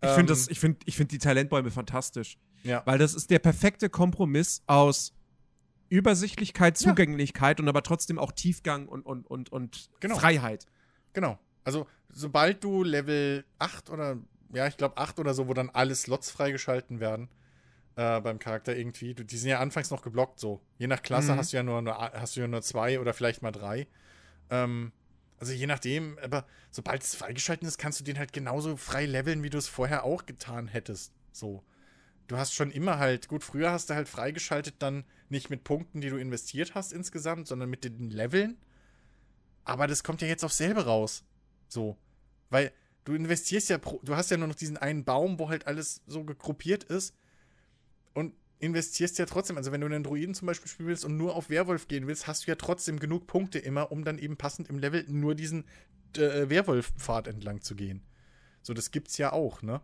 Ich 0.00 0.08
Ähm, 0.08 0.14
finde 0.14 0.36
ich 0.48 0.60
find, 0.60 0.82
ich 0.86 0.96
find 0.96 1.12
die 1.12 1.18
Talentbäume 1.18 1.70
fantastisch. 1.70 2.38
Ja. 2.62 2.82
Weil 2.86 2.98
das 2.98 3.14
ist 3.14 3.30
der 3.30 3.38
perfekte 3.38 3.90
Kompromiss 3.90 4.62
aus 4.66 5.12
Übersichtlichkeit, 5.88 6.80
Ja. 6.80 6.88
Zugänglichkeit 6.90 7.60
und 7.60 7.68
aber 7.68 7.82
trotzdem 7.82 8.18
auch 8.18 8.32
Tiefgang 8.32 8.86
und, 8.88 9.02
und, 9.02 9.26
und, 9.26 9.50
und 9.52 9.90
Genau. 10.00 10.18
Freiheit. 10.18 10.66
Genau. 11.12 11.38
Also, 11.64 11.86
sobald 12.10 12.62
du 12.64 12.82
Level 12.82 13.44
8 13.58 13.90
oder, 13.90 14.16
ja, 14.52 14.66
ich 14.66 14.76
glaube 14.76 14.96
8 14.98 15.18
oder 15.18 15.34
so, 15.34 15.48
wo 15.48 15.54
dann 15.54 15.70
alle 15.70 15.94
Slots 15.94 16.30
freigeschalten 16.30 17.00
werden, 17.00 17.28
äh, 17.96 18.20
beim 18.20 18.38
Charakter 18.38 18.76
irgendwie, 18.76 19.14
du, 19.14 19.24
die 19.24 19.36
sind 19.36 19.50
ja 19.50 19.60
anfangs 19.60 19.90
noch 19.90 20.02
geblockt 20.02 20.38
so. 20.38 20.60
Je 20.78 20.86
nach 20.86 21.02
Klasse 21.02 21.32
Mhm. 21.32 21.36
hast 21.38 21.52
du 21.52 21.56
ja 21.56 21.62
nur, 21.62 21.82
nur, 21.82 21.96
hast 21.98 22.36
du 22.36 22.40
ja 22.40 22.48
nur 22.48 22.62
zwei 22.62 23.00
oder 23.00 23.12
vielleicht 23.12 23.42
mal 23.42 23.50
drei. 23.52 23.86
Ähm, 24.50 24.92
also 25.40 25.52
je 25.52 25.66
nachdem, 25.66 26.18
aber 26.22 26.46
sobald 26.70 27.02
es 27.02 27.14
freigeschalten 27.14 27.66
ist, 27.66 27.78
kannst 27.78 28.00
du 28.00 28.04
den 28.04 28.18
halt 28.18 28.32
genauso 28.32 28.76
frei 28.76 29.04
leveln, 29.06 29.42
wie 29.42 29.50
du 29.50 29.58
es 29.58 29.68
vorher 29.68 30.04
auch 30.04 30.26
getan 30.26 30.68
hättest. 30.68 31.12
So. 31.32 31.62
Du 32.28 32.36
hast 32.36 32.54
schon 32.54 32.70
immer 32.70 32.98
halt, 32.98 33.26
gut, 33.26 33.42
früher 33.42 33.72
hast 33.72 33.90
du 33.90 33.94
halt 33.94 34.06
freigeschaltet 34.06 34.76
dann 34.78 35.04
nicht 35.30 35.50
mit 35.50 35.64
Punkten, 35.64 36.00
die 36.00 36.10
du 36.10 36.16
investiert 36.16 36.74
hast 36.74 36.92
insgesamt, 36.92 37.48
sondern 37.48 37.70
mit 37.70 37.84
den 37.84 38.10
Leveln. 38.10 38.58
Aber 39.64 39.86
das 39.86 40.04
kommt 40.04 40.22
ja 40.22 40.28
jetzt 40.28 40.44
auf 40.44 40.52
selbe 40.52 40.84
raus. 40.84 41.24
So. 41.68 41.96
Weil 42.50 42.72
du 43.04 43.14
investierst 43.14 43.70
ja, 43.70 43.78
du 43.78 44.14
hast 44.14 44.30
ja 44.30 44.36
nur 44.36 44.48
noch 44.48 44.54
diesen 44.54 44.76
einen 44.76 45.04
Baum, 45.04 45.38
wo 45.38 45.48
halt 45.48 45.66
alles 45.66 46.02
so 46.06 46.22
gegruppiert 46.24 46.84
ist. 46.84 47.14
Und 48.12 48.34
investierst 48.58 49.18
ja 49.18 49.24
trotzdem, 49.24 49.56
also 49.56 49.72
wenn 49.72 49.80
du 49.80 49.86
einen 49.86 50.04
Druiden 50.04 50.34
zum 50.34 50.46
Beispiel 50.46 50.68
spielen 50.68 50.88
willst 50.88 51.06
und 51.06 51.16
nur 51.16 51.34
auf 51.34 51.48
Werwolf 51.48 51.88
gehen 51.88 52.06
willst, 52.06 52.26
hast 52.26 52.46
du 52.46 52.50
ja 52.50 52.56
trotzdem 52.56 52.98
genug 52.98 53.26
Punkte 53.26 53.58
immer, 53.58 53.90
um 53.90 54.04
dann 54.04 54.18
eben 54.18 54.36
passend 54.36 54.68
im 54.68 54.78
Level 54.78 55.04
nur 55.08 55.34
diesen 55.34 55.64
äh, 56.16 56.50
Werwolf-Pfad 56.50 57.28
entlang 57.28 57.62
zu 57.62 57.74
gehen. 57.74 58.02
So, 58.62 58.74
das 58.74 58.90
gibt's 58.90 59.16
ja 59.16 59.32
auch, 59.32 59.62
ne? 59.62 59.80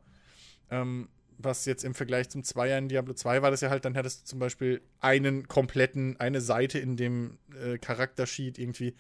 Ähm, 0.71 1.09
was 1.39 1.65
jetzt 1.67 1.85
im 1.85 1.95
Vergleich 1.95 2.29
zum 2.31 2.45
Zweier 2.45 2.79
in 2.79 2.89
Diablo 2.89 3.15
2 3.15 3.43
war 3.43 3.51
das 3.51 3.61
ja 3.61 3.71
halt, 3.71 3.85
dann 3.85 3.97
hattest 3.97 4.23
du 4.23 4.25
zum 4.27 4.39
Beispiel 4.39 4.81
einen 5.01 5.49
kompletten, 5.49 6.19
eine 6.21 6.41
Seite 6.41 6.79
in 6.79 6.97
dem 6.97 7.39
äh, 7.63 7.79
Charaktersheet 7.79 8.59
irgendwie, 8.59 8.95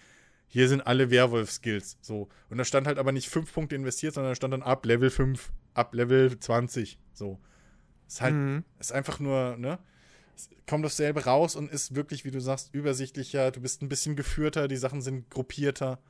hier 0.46 0.68
sind 0.68 0.82
alle 0.82 1.10
Werwolf-Skills. 1.10 1.98
So. 2.00 2.28
Und 2.50 2.58
da 2.58 2.64
stand 2.64 2.86
halt 2.86 2.98
aber 2.98 3.12
nicht 3.12 3.28
5 3.28 3.52
Punkte 3.52 3.74
investiert, 3.74 4.14
sondern 4.14 4.32
da 4.32 4.36
stand 4.36 4.52
dann 4.52 4.62
ab 4.62 4.84
Level 4.86 5.10
5, 5.10 5.52
ab 5.74 5.94
Level 5.94 6.38
20. 6.38 6.98
So. 7.12 7.38
Ist 8.06 8.20
halt, 8.20 8.34
Mhm. 8.34 8.64
ist 8.78 8.92
einfach 8.92 9.18
nur, 9.18 9.56
ne? 9.56 9.78
Es 10.36 10.48
kommt 10.66 10.84
dasselbe 10.84 11.24
raus 11.24 11.56
und 11.56 11.70
ist 11.70 11.94
wirklich, 11.94 12.24
wie 12.24 12.30
du 12.30 12.40
sagst, 12.40 12.74
übersichtlicher. 12.74 13.50
Du 13.52 13.60
bist 13.60 13.82
ein 13.82 13.88
bisschen 13.88 14.16
geführter, 14.16 14.68
die 14.68 14.76
Sachen 14.76 15.00
sind 15.00 15.30
gruppierter. 15.30 16.00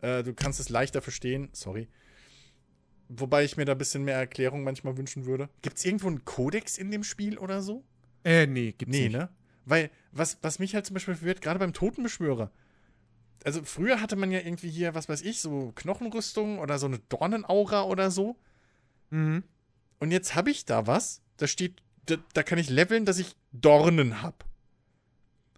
Äh, 0.00 0.22
du 0.22 0.34
kannst 0.34 0.58
es 0.58 0.68
leichter 0.68 1.00
verstehen. 1.02 1.48
Sorry. 1.52 1.88
Wobei 3.08 3.44
ich 3.44 3.56
mir 3.56 3.64
da 3.64 3.72
ein 3.72 3.78
bisschen 3.78 4.04
mehr 4.04 4.16
Erklärung 4.16 4.64
manchmal 4.64 4.96
wünschen 4.96 5.26
würde. 5.26 5.48
Gibt 5.62 5.78
es 5.78 5.84
irgendwo 5.84 6.06
einen 6.08 6.24
Kodex 6.24 6.78
in 6.78 6.90
dem 6.90 7.04
Spiel 7.04 7.38
oder 7.38 7.62
so? 7.62 7.84
Äh, 8.24 8.46
nee, 8.46 8.72
gibt's 8.72 8.92
Nee, 8.96 9.04
nicht. 9.08 9.12
ne? 9.16 9.28
Weil, 9.66 9.90
was, 10.12 10.38
was 10.42 10.58
mich 10.58 10.74
halt 10.74 10.86
zum 10.86 10.94
Beispiel 10.94 11.14
verwirrt, 11.14 11.40
gerade 11.42 11.58
beim 11.58 11.72
Totenbeschwörer. 11.72 12.50
Also, 13.44 13.62
früher 13.62 14.00
hatte 14.00 14.16
man 14.16 14.30
ja 14.30 14.38
irgendwie 14.40 14.70
hier, 14.70 14.94
was 14.94 15.08
weiß 15.08 15.20
ich, 15.22 15.40
so 15.40 15.72
Knochenrüstung 15.74 16.58
oder 16.58 16.78
so 16.78 16.86
eine 16.86 16.98
Dornenaura 16.98 17.84
oder 17.84 18.10
so. 18.10 18.36
Mhm. 19.10 19.44
Und 20.00 20.10
jetzt 20.10 20.34
habe 20.34 20.50
ich 20.50 20.64
da 20.64 20.86
was. 20.86 21.20
Da 21.36 21.46
steht, 21.46 21.82
da, 22.06 22.16
da 22.32 22.42
kann 22.42 22.58
ich 22.58 22.70
leveln, 22.70 23.04
dass 23.04 23.18
ich 23.18 23.36
Dornen 23.52 24.22
hab. 24.22 24.44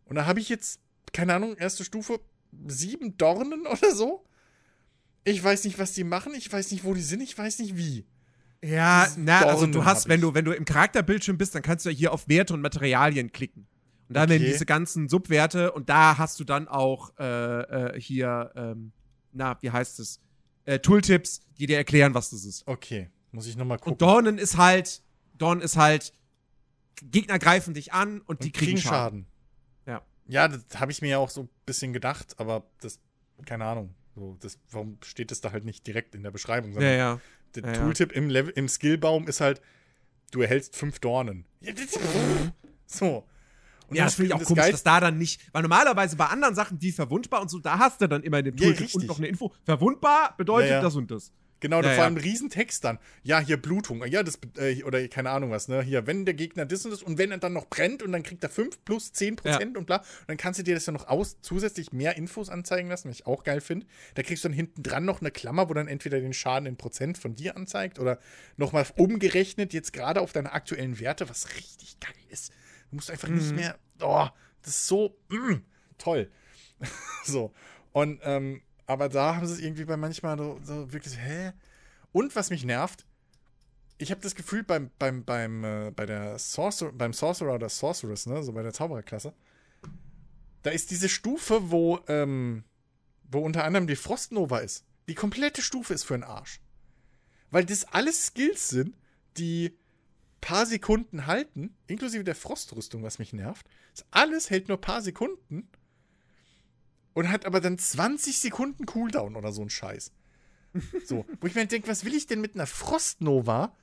Und 0.05 0.17
da 0.17 0.27
habe 0.27 0.41
ich 0.41 0.49
jetzt, 0.49 0.81
keine 1.13 1.35
Ahnung, 1.35 1.57
erste 1.57 1.85
Stufe, 1.85 2.21
sieben 2.67 3.17
Dornen 3.19 3.67
oder 3.71 3.93
so. 3.95 4.25
Ich 5.27 5.43
weiß 5.43 5.65
nicht, 5.65 5.79
was 5.79 5.93
die 5.93 6.05
machen, 6.05 6.35
ich 6.37 6.53
weiß 6.53 6.71
nicht, 6.71 6.85
wo 6.85 6.95
die 6.95 7.03
sind, 7.03 7.21
ich 7.21 7.37
weiß 7.37 7.59
nicht 7.59 7.77
wie. 7.77 8.07
Ja, 8.65 9.09
na, 9.17 9.41
also 9.41 9.67
du 9.67 9.85
hast, 9.85 10.09
wenn 10.09 10.21
du, 10.21 10.35
wenn 10.35 10.45
du 10.45 10.53
im 10.53 10.65
Charakterbildschirm 10.65 11.37
bist, 11.37 11.55
dann 11.55 11.63
kannst 11.63 11.85
du 11.85 11.91
ja 11.91 11.97
hier 11.97 12.13
auf 12.13 12.29
Werte 12.29 12.55
und 12.55 12.61
Materialien 12.61 13.33
klicken. 13.33 13.67
Und 14.09 14.15
da 14.15 14.29
werden 14.29 14.43
Okay. 14.43 14.53
diese 14.53 14.67
ganzen 14.67 15.09
Subwerte 15.09 15.73
und 15.73 15.89
da 15.89 16.17
hast 16.17 16.39
du 16.39 16.45
dann 16.45 16.69
auch 16.69 17.11
äh, 17.19 17.25
äh, 17.25 18.01
hier, 18.01 18.53
ähm, 18.55 18.93
na, 19.33 19.59
wie 19.63 19.71
heißt 19.73 19.99
es? 19.99 20.21
Äh, 20.65 20.79
Tooltips, 20.79 21.41
die 21.59 21.67
dir 21.67 21.77
erklären, 21.77 22.15
was 22.15 22.31
das 22.31 22.45
ist. 22.45 22.67
Okay, 22.67 23.11
muss 23.33 23.49
ich 23.49 23.57
nochmal 23.57 23.79
gucken. 23.79 23.95
Und 23.95 24.03
Dornen 24.03 24.39
ist 24.39 24.57
halt, 24.57 25.03
Dornen 25.35 25.61
ist 25.61 25.77
halt, 25.77 26.13
Gegner 27.03 27.41
greifen 27.41 27.75
dich 27.75 27.93
an 27.93 28.21
und 28.21 28.45
die 28.45 28.49
Und 28.49 28.55
kriegen 28.55 28.79
Schaden. 28.79 29.27
Ja. 29.87 30.03
Ja, 30.29 30.47
das 30.47 30.63
habe 30.77 30.93
ich 30.93 31.03
mir 31.03 31.09
ja 31.11 31.19
auch 31.19 31.31
so 31.31 31.43
ein 31.43 31.49
bisschen 31.67 31.93
gedacht, 31.93 32.39
aber 32.39 32.65
das, 32.81 33.01
keine 33.45 33.65
Ahnung. 33.65 33.93
So, 34.17 34.37
das, 34.41 34.59
warum 34.71 34.97
steht 35.05 35.31
das 35.31 35.41
da 35.43 35.53
halt 35.53 35.65
nicht 35.67 35.87
direkt 35.87 36.15
in 36.15 36.23
der 36.23 36.31
Beschreibung? 36.31 36.71
Ja, 36.71 36.75
sondern 36.75 36.97
ja. 36.99 37.21
Der 37.55 37.63
Ja, 37.65 37.69
ja. 37.73 37.75
Tooltip 37.85 38.13
im, 38.13 38.29
Level, 38.31 38.53
im 38.57 38.67
Skillbaum 38.69 39.29
ist 39.29 39.41
halt, 39.43 39.61
du 40.33 40.41
erhältst 40.41 40.75
fünf 40.75 40.99
Dornen. 41.01 41.45
Ja, 41.61 41.73
das, 41.73 41.99
so. 42.87 43.25
Und 43.89 43.95
ja, 43.97 44.05
das 44.05 44.15
finde 44.17 44.29
ich 44.29 44.35
auch 44.35 44.39
das 44.41 44.49
komisch, 44.49 44.63
Geil- 44.65 44.73
dass 44.73 44.83
da 44.83 44.99
dann 45.01 45.17
nicht, 45.19 45.41
weil 45.53 45.63
normalerweise 45.63 46.17
bei 46.17 46.27
anderen 46.27 46.55
Sachen, 46.57 46.79
die 46.79 46.91
verwundbar 46.93 47.41
und 47.43 47.51
so, 47.51 47.59
da 47.61 47.79
hast 47.79 48.01
du 48.01 48.09
dann 48.09 48.23
immer 48.25 48.39
in 48.41 48.47
dem 48.47 48.57
Ja, 48.57 48.65
Tooltip 48.69 48.81
richtig. 48.87 49.03
und 49.03 49.07
noch 49.07 49.19
eine 49.19 49.29
Info. 49.29 49.53
Verwundbar 49.65 50.35
bedeutet 50.37 50.71
Ja, 50.71 50.77
ja. 50.77 50.83
das 50.83 50.97
und 50.97 51.11
das. 51.11 51.31
Genau, 51.61 51.81
da 51.81 51.89
Ja, 51.89 51.95
vor 51.95 51.99
ja. 52.03 52.05
allem 52.05 52.17
ein 52.17 52.21
Riesentext 52.23 52.85
dann. 52.85 52.99
Ja, 53.23 53.41
hier 53.41 53.57
Blutung. 53.57 54.05
Ja, 54.07 54.23
das, 54.23 54.39
äh, 54.59 54.83
oder 54.85 55.07
keine 55.09 55.31
Ahnung 55.31 55.51
was, 55.51 55.69
ne? 55.69 55.83
Hier, 55.83 56.07
wenn 56.07 56.25
der 56.27 56.35
Gegner 56.35 56.67
das 56.67 56.85
und 56.85 56.91
das 56.91 57.03
und 57.03 57.17
wenn 57.17 57.31
er 57.31 57.39
dann 57.39 57.55
noch 57.55 57.67
brennt 57.67 58.03
und 58.03 58.13
dann 58.13 58.23
kriegt 58.23 58.43
er 58.43 58.51
5 58.51 58.85
plus 58.85 59.13
10 59.13 59.37
Prozent 59.37 59.77
und 59.79 59.87
bla, 59.87 59.97
und 59.97 60.05
dann 60.29 60.37
kannst 60.37 60.59
du 60.61 60.65
dir 60.65 60.75
das 60.75 60.85
ja 60.87 60.93
noch 60.93 61.09
aus, 61.09 61.39
zusätzlich 61.41 61.93
mehr 61.93 62.17
Infos 62.17 62.51
anzeigen 62.51 62.89
lassen, 62.91 63.09
was 63.09 63.17
ich 63.21 63.27
auch 63.27 63.43
geil 63.43 63.61
finde. 63.63 63.87
Da 64.15 64.23
kriegst 64.23 64.45
du 64.45 64.49
dann 64.49 64.55
hinten 64.57 64.83
dran 64.83 65.05
noch 65.07 65.21
eine 65.23 65.31
Klammer, 65.31 65.69
wo 65.71 65.75
dann 65.75 65.89
entweder 65.89 66.21
den 66.21 66.35
Schaden 66.35 66.67
in 66.67 66.77
Prozent 66.77 67.17
von 67.17 67.35
dir 67.35 67.57
anzeigt 67.57 67.99
oder 67.99 68.19
nochmal 68.59 68.87
umgerechnet, 68.97 69.73
jetzt 69.73 69.93
gerade 69.95 70.21
auf 70.21 70.33
deine 70.33 70.53
aktuellen 70.53 71.01
Werte, 71.01 71.29
was 71.31 71.57
richtig 71.57 71.99
geil 72.01 72.13
ist. 72.29 72.53
Du 72.91 72.97
musst 72.97 73.11
einfach 73.11 73.29
nicht 73.29 73.51
Mhm. 73.51 73.57
mehr, 73.57 73.79
oh, 74.03 74.27
das 74.63 74.75
ist 74.77 74.87
so, 74.89 75.17
mm, 75.31 75.55
toll. 75.99 76.31
so. 77.25 77.53
Und, 77.93 78.21
ähm, 78.25 78.61
aber 78.87 79.09
da 79.09 79.37
haben 79.37 79.47
sie 79.47 79.55
es 79.55 79.61
irgendwie 79.61 79.85
bei 79.85 79.97
manchmal 79.97 80.39
so, 80.39 80.61
so 80.63 80.93
wirklich, 80.93 81.17
hä? 81.19 81.53
Und 82.13 82.35
was 82.37 82.51
mich 82.51 82.65
nervt, 82.65 83.05
ich 83.99 84.11
habe 84.11 84.21
das 84.21 84.35
Gefühl, 84.35 84.63
beim, 84.63 84.91
beim, 84.99 85.25
beim, 85.25 85.65
äh, 85.65 85.91
bei 85.91 86.07
der 86.07 86.39
Sorcer 86.39 86.93
beim 86.93 87.13
Sorcerer 87.13 87.55
oder 87.55 87.69
Sorceress, 87.69 88.27
ne, 88.27 88.43
so 88.43 88.53
bei 88.53 88.63
der 88.63 88.73
Zaubererklasse, 88.73 89.35
da 90.63 90.71
ist 90.71 90.91
diese 90.91 91.09
Stufe, 91.09 91.71
wo, 91.71 92.01
ähm, 92.09 92.65
wo 93.31 93.41
unter 93.41 93.65
anderem 93.65 93.87
die 93.87 93.97
Frostnova 93.97 94.59
ist. 94.59 94.85
Die 95.09 95.15
komplette 95.15 95.63
Stufe 95.63 95.95
ist 95.95 96.05
für 96.05 96.15
den 96.15 96.25
Arsch. 96.25 96.61
Weil 97.51 97.65
das 97.65 97.85
alles 97.85 98.27
Skills 98.27 98.69
sind, 98.69 98.97
die 99.37 99.79
paar 100.41 100.67
Sekunden 100.67 101.27
halten, 101.27 101.77
inklusive 101.87 102.25
der 102.25 102.35
Frostrüstung, 102.35 103.03
was 103.03 103.19
mich 103.19 103.33
nervt. 103.33 103.67
Das 103.95 104.05
alles 104.11 104.51
hält 104.51 104.69
nur 104.69 104.81
paar 104.81 105.03
Sekunden 105.03 105.69
und 107.17 107.31
hat 107.31 107.47
aber 107.47 107.63
dann 107.63 107.79
20 107.79 108.39
Sekunden 108.39 108.85
Cooldown 108.85 109.37
oder 109.37 109.51
so 109.51 109.63
ein 109.63 109.71
Scheiß. 109.71 110.13
So, 111.07 111.25
wo 111.41 111.47
ich 111.47 111.55
mir 111.55 111.67
denke, 111.67 111.89
was 111.89 112.05
will 112.05 112.15
ich 112.15 112.27
denn 112.27 112.43
mit 112.43 112.55
einer 112.55 112.67
Frostnova, 112.67 113.75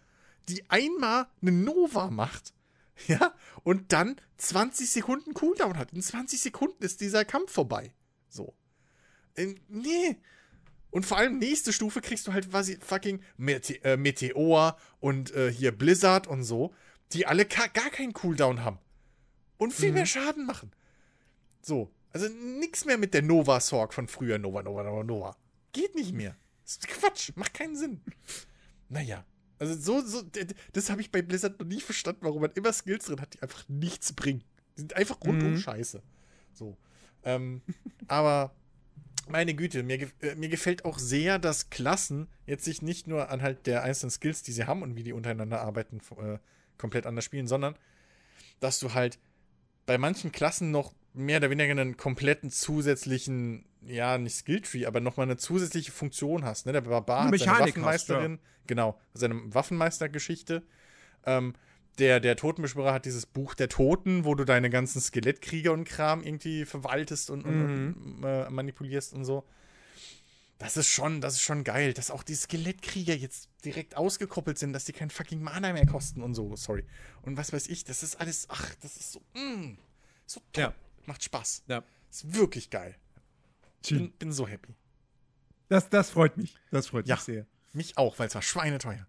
die 0.48 0.70
einmal 0.70 1.26
eine 1.42 1.52
Nova 1.52 2.12
macht, 2.12 2.54
ja, 3.08 3.34
und 3.64 3.92
dann 3.92 4.18
20 4.38 4.88
Sekunden 4.88 5.34
Cooldown 5.34 5.80
hat. 5.80 5.94
In 5.94 6.04
20 6.04 6.40
Sekunden 6.40 6.84
ist 6.84 7.02
dieser 7.02 7.26
Kampf 7.26 7.52
vorbei. 7.52 7.92
So. 8.30 8.54
Ähm, 9.36 9.56
nee. 9.68 10.16
Und 10.92 11.08
vor 11.08 11.18
allem 11.18 11.40
nächste 11.40 11.74
Stufe 11.74 12.02
kriegst 12.02 12.28
du 12.28 12.34
halt 12.34 12.52
quasi 12.52 12.78
fucking 12.80 13.24
Mete 13.38 13.84
äh, 13.84 13.98
Meteor 13.98 14.78
und 15.00 15.34
äh, 15.34 15.52
hier 15.52 15.72
Blizzard 15.72 16.28
und 16.28 16.44
so, 16.44 16.72
die 17.14 17.26
alle 17.26 17.48
gar 17.48 17.70
keinen 17.70 18.14
Cooldown 18.14 18.64
haben. 18.64 18.78
Und 19.58 19.74
viel 19.74 19.90
mhm. 19.90 19.96
mehr 19.96 20.06
Schaden 20.06 20.46
machen. 20.46 20.72
So. 21.64 21.92
Also 22.14 22.28
nichts 22.30 22.86
mehr 22.86 22.98
mit 22.98 23.14
der 23.14 23.24
Nova 23.24 23.60
Sorg 23.60 23.94
von 23.94 24.08
früher. 24.08 24.38
Nova, 24.38 24.64
Nova, 24.64 24.84
Nova, 24.84 25.04
Nova. 25.04 25.38
Geht 25.74 25.96
nicht 25.96 26.14
mehr. 26.14 26.36
Das 26.64 26.74
ist 26.74 26.88
Quatsch. 26.88 27.32
Macht 27.36 27.54
keinen 27.54 27.76
Sinn. 27.76 28.02
Naja. 28.88 29.26
Also 29.60 29.76
so, 29.76 30.06
so, 30.06 30.24
das 30.74 30.90
habe 30.90 31.02
ich 31.02 31.12
bei 31.12 31.22
Blizzard 31.22 31.60
noch 31.60 31.68
nie 31.68 31.80
verstanden, 31.80 32.22
warum 32.24 32.42
man 32.42 32.52
immer 32.52 32.74
Skills 32.74 33.06
drin 33.06 33.22
hat, 33.22 33.34
die 33.34 33.42
einfach 33.42 33.68
nichts 33.68 34.14
bringen. 34.14 34.44
Die 34.76 34.82
sind 34.82 34.96
einfach 34.96 35.20
rundum 35.22 35.52
mhm. 35.54 35.58
scheiße. 35.58 36.02
So. 36.54 36.78
Ähm, 37.24 37.62
aber 38.08 38.54
meine 39.30 39.54
Güte, 39.54 39.84
mir, 39.84 40.10
äh, 40.22 40.36
mir 40.36 40.50
gefällt 40.50 40.86
auch 40.86 41.00
sehr, 41.00 41.40
dass 41.40 41.70
Klassen 41.70 42.28
jetzt 42.46 42.66
sich 42.66 42.82
nicht 42.82 43.08
nur 43.08 43.30
anhand 43.30 43.66
der 43.66 43.84
einzelnen 43.84 44.12
Skills, 44.12 44.44
die 44.44 44.52
sie 44.52 44.66
haben 44.66 44.82
und 44.82 44.96
wie 44.96 45.04
die 45.04 45.14
untereinander 45.14 45.62
arbeiten, 45.62 46.02
äh, 46.18 46.40
komplett 46.78 47.06
anders 47.06 47.26
spielen, 47.26 47.48
sondern 47.48 47.76
dass 48.60 48.80
du 48.80 48.94
halt 48.94 49.20
bei 49.86 49.98
manchen 49.98 50.32
Klassen 50.32 50.72
noch 50.72 50.94
mehr 51.14 51.38
oder 51.38 51.50
weniger 51.50 51.72
einen 51.72 51.98
kompletten 51.98 52.50
zusätzlichen, 52.50 53.66
ja, 53.86 54.18
nicht 54.18 54.36
Skilltree, 54.36 54.86
aber 54.86 55.00
nochmal 55.00 55.26
eine 55.26 55.38
zusätzliche 55.38 55.92
Funktion 55.92 56.44
hast. 56.44 56.66
Ne? 56.66 56.74
Der 56.74 56.82
Barbar 56.82 57.26
hat 57.26 57.40
seine 57.40 57.60
Waffenmeisterin, 57.60 58.34
hast, 58.34 58.42
ja. 58.42 58.64
genau, 58.68 59.00
seine 59.14 59.54
Waffenmeistergeschichte. 59.54 60.64
Ähm, 61.26 61.54
der, 62.00 62.20
der 62.20 62.36
Totenbeschwörer 62.36 62.94
hat 62.94 63.06
dieses 63.06 63.28
Buch 63.28 63.54
der 63.54 63.70
Toten, 63.70 64.26
wo 64.26 64.34
du 64.34 64.46
deine 64.46 64.70
ganzen 64.70 65.00
Skelettkrieger 65.00 65.72
und 65.72 65.84
Kram 65.84 66.24
irgendwie 66.24 66.66
verwaltest 66.66 67.30
und, 67.30 67.46
mhm. 67.46 67.96
und 68.18 68.24
äh, 68.24 68.50
manipulierst 68.50 69.14
und 69.14 69.26
so. 69.26 69.44
Das 70.58 70.78
ist 70.78 70.88
schon, 70.88 71.22
das 71.22 71.34
ist 71.34 71.42
schon 71.42 71.64
geil, 71.64 71.94
dass 71.94 72.10
auch 72.10 72.24
die 72.24 72.36
Skelettkrieger 72.36 73.14
jetzt 73.14 73.50
direkt 73.66 73.98
ausgekoppelt 73.98 74.58
sind, 74.58 74.74
dass 74.74 74.86
die 74.86 74.94
kein 74.94 75.10
fucking 75.10 75.44
Mana 75.44 75.74
mehr 75.74 75.86
kosten 75.86 76.24
und 76.24 76.34
so, 76.34 76.56
sorry. 76.56 76.86
Und 77.22 77.38
was 77.38 77.54
weiß 77.54 77.68
ich, 77.68 77.84
das 77.84 78.02
ist 78.02 78.20
alles, 78.20 78.48
ach, 78.50 78.74
das 78.82 78.96
ist 78.96 79.12
so, 79.12 79.20
mm, 79.34 79.78
so 80.26 80.42
toll. 80.54 80.64
Ja. 80.64 80.74
Macht 81.06 81.24
Spaß. 81.24 81.64
Ja. 81.68 81.84
Ist 82.10 82.36
wirklich 82.36 82.70
geil. 82.70 82.96
Bin, 83.90 84.12
bin 84.12 84.32
so 84.32 84.48
happy. 84.48 84.76
Das, 85.68 85.90
das 85.90 86.10
freut 86.10 86.38
mich. 86.38 86.56
Das 86.72 86.88
freut 86.88 87.08
ja, 87.08 87.16
mich 87.16 87.24
sehr. 87.24 87.46
Mich 87.74 87.98
auch, 87.98 88.18
weil 88.20 88.28
es 88.28 88.36
war 88.36 88.42
schweineteuer. 88.42 89.08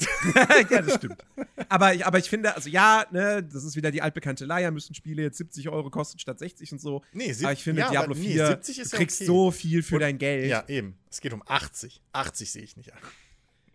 ja, 0.70 0.82
das 0.82 0.94
stimmt. 0.94 1.24
Aber, 1.68 1.92
aber 2.04 2.18
ich 2.18 2.28
finde, 2.28 2.54
also 2.54 2.68
ja, 2.68 3.04
ne, 3.10 3.42
das 3.42 3.64
ist 3.64 3.76
wieder 3.76 3.90
die 3.90 4.00
altbekannte 4.00 4.44
Leier, 4.46 4.70
müssen 4.70 4.94
Spiele 4.94 5.22
jetzt 5.22 5.38
70 5.38 5.68
Euro 5.68 5.90
kosten 5.90 6.18
statt 6.18 6.38
60 6.38 6.72
und 6.72 6.80
so. 6.80 7.02
Nee, 7.12 7.34
aber 7.42 7.52
ich 7.52 7.62
finde, 7.62 7.82
ja, 7.82 7.90
Diablo 7.90 8.14
4, 8.14 8.22
nee, 8.22 8.46
70 8.48 8.78
ist 8.78 8.92
du 8.92 8.96
kriegst 8.96 9.20
ja 9.20 9.24
okay. 9.24 9.26
so 9.26 9.50
viel 9.50 9.82
für 9.82 9.96
und, 9.96 10.00
dein 10.00 10.18
Geld. 10.18 10.48
Ja, 10.48 10.64
eben. 10.68 10.98
Es 11.10 11.20
geht 11.20 11.32
um 11.32 11.42
80. 11.46 12.00
80 12.12 12.50
sehe 12.50 12.62
ich 12.62 12.76
nicht 12.76 12.92
an. 12.92 12.98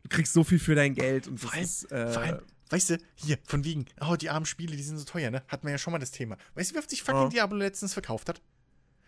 Du 0.03 0.09
kriegst 0.09 0.33
so 0.33 0.43
viel 0.43 0.59
für 0.59 0.75
dein 0.75 0.93
Geld 0.93 1.27
und 1.27 1.39
vor 1.39 1.53
allem, 1.53 1.63
ist, 1.63 1.91
äh, 1.91 2.07
vor 2.11 2.21
allem, 2.21 2.39
weißt 2.69 2.91
du, 2.91 2.97
hier, 3.15 3.37
von 3.45 3.63
wegen, 3.63 3.85
oh, 4.01 4.15
die 4.15 4.29
armen 4.29 4.45
Spiele, 4.45 4.75
die 4.75 4.83
sind 4.83 4.97
so 4.97 5.05
teuer, 5.05 5.31
ne? 5.31 5.43
Hatten 5.47 5.67
wir 5.67 5.71
ja 5.71 5.77
schon 5.77 5.91
mal 5.91 5.99
das 5.99 6.11
Thema. 6.11 6.37
Weißt 6.55 6.71
du, 6.71 6.75
wie 6.75 6.79
oft 6.79 6.89
sich 6.89 7.03
fucking 7.03 7.27
oh. 7.27 7.29
Diablo 7.29 7.57
letztens 7.57 7.93
verkauft 7.93 8.29
hat? 8.29 8.41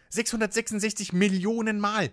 666 0.09 1.13
Millionen 1.13 1.79
Mal. 1.79 2.11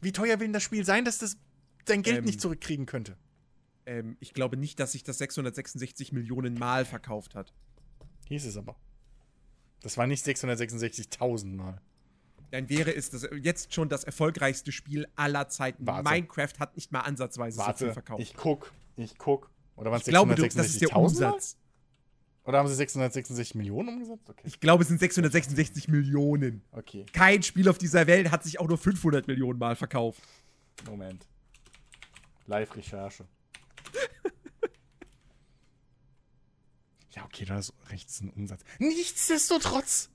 Wie 0.00 0.12
teuer 0.12 0.38
will 0.40 0.48
denn 0.48 0.52
das 0.52 0.62
Spiel 0.62 0.84
sein, 0.84 1.04
dass 1.04 1.18
das 1.18 1.38
dein 1.86 2.02
Geld 2.02 2.18
ähm, 2.18 2.24
nicht 2.24 2.40
zurückkriegen 2.40 2.86
könnte? 2.86 3.16
Ähm, 3.86 4.16
ich 4.20 4.34
glaube 4.34 4.56
nicht, 4.56 4.78
dass 4.80 4.92
sich 4.92 5.02
das 5.02 5.18
666 5.18 6.12
Millionen 6.12 6.54
Mal 6.54 6.84
verkauft 6.84 7.34
hat. 7.34 7.52
Hieß 8.28 8.44
es 8.44 8.56
aber. 8.56 8.76
Das 9.80 9.96
war 9.96 10.06
nicht 10.06 10.24
666.000 10.26 11.54
Mal. 11.54 11.80
Dann 12.50 12.68
wäre 12.68 12.94
es 12.94 13.10
das 13.10 13.28
jetzt 13.42 13.74
schon 13.74 13.88
das 13.88 14.04
erfolgreichste 14.04 14.72
Spiel 14.72 15.06
aller 15.16 15.48
Zeiten. 15.48 15.86
Warte. 15.86 16.08
Minecraft 16.08 16.52
hat 16.58 16.76
nicht 16.76 16.92
mal 16.92 17.00
ansatzweise 17.00 17.58
Warte, 17.58 17.78
so 17.78 17.84
viel 17.86 17.92
verkauft. 17.92 18.22
Ich 18.22 18.34
guck, 18.34 18.72
ich 18.96 19.18
guck. 19.18 19.50
Oder 19.76 19.90
waren 19.90 20.00
es 20.00 20.06
666.000? 20.06 21.56
Oder 22.44 22.58
haben 22.58 22.68
sie 22.68 22.74
666 22.74 23.54
Millionen 23.54 23.88
umgesetzt? 23.88 24.28
Okay. 24.28 24.42
Ich 24.44 24.60
glaube, 24.60 24.82
es 24.82 24.88
sind 24.88 25.00
666 25.00 25.88
Millionen. 25.88 26.62
Okay. 26.72 27.06
Kein 27.12 27.42
Spiel 27.42 27.68
auf 27.68 27.78
dieser 27.78 28.06
Welt 28.06 28.30
hat 28.30 28.44
sich 28.44 28.60
auch 28.60 28.68
nur 28.68 28.76
500 28.76 29.26
Millionen 29.26 29.58
Mal 29.58 29.76
verkauft. 29.76 30.20
Moment. 30.86 31.26
Live-Recherche. 32.46 33.26
ja, 37.12 37.24
okay, 37.24 37.46
da 37.46 37.58
ist 37.58 37.72
rechts 37.88 38.20
ein 38.20 38.28
Umsatz. 38.30 38.60
Nichtsdestotrotz. 38.78 40.10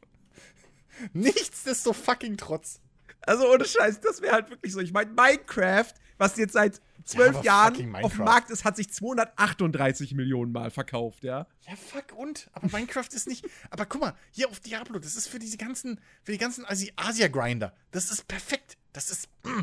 Nichtsdestotrotz 1.12 2.04
fucking 2.04 2.36
trotz. 2.36 2.80
Also 3.20 3.48
ohne 3.52 3.64
Scheiß, 3.64 4.00
das 4.00 4.20
wäre 4.20 4.32
halt 4.32 4.50
wirklich 4.50 4.72
so. 4.72 4.80
Ich 4.80 4.92
meine, 4.92 5.12
Minecraft, 5.12 5.92
was 6.18 6.36
jetzt 6.36 6.54
seit 6.54 6.80
zwölf 7.10 7.36
ja, 7.36 7.42
Jahren 7.42 7.94
auf 7.96 8.14
dem 8.14 8.24
Markt 8.24 8.50
ist, 8.50 8.64
hat 8.64 8.76
sich 8.76 8.92
238 8.92 10.14
Millionen 10.14 10.52
Mal 10.52 10.70
verkauft, 10.70 11.24
ja. 11.24 11.46
Ja, 11.68 11.76
fuck 11.76 12.16
und. 12.16 12.48
Aber 12.52 12.68
Minecraft 12.68 13.08
ist 13.12 13.26
nicht. 13.26 13.44
Aber 13.70 13.86
guck 13.86 14.00
mal, 14.00 14.14
hier 14.30 14.48
auf 14.48 14.60
Diablo, 14.60 14.98
das 14.98 15.16
ist 15.16 15.28
für 15.28 15.38
diese 15.38 15.56
ganzen, 15.56 16.00
für 16.22 16.32
die 16.32 16.38
ganzen 16.38 16.64
Asia-Grinder. 16.66 17.74
Das 17.90 18.10
ist 18.10 18.26
perfekt. 18.28 18.76
Das 18.92 19.10
ist. 19.10 19.28
Mm, 19.44 19.62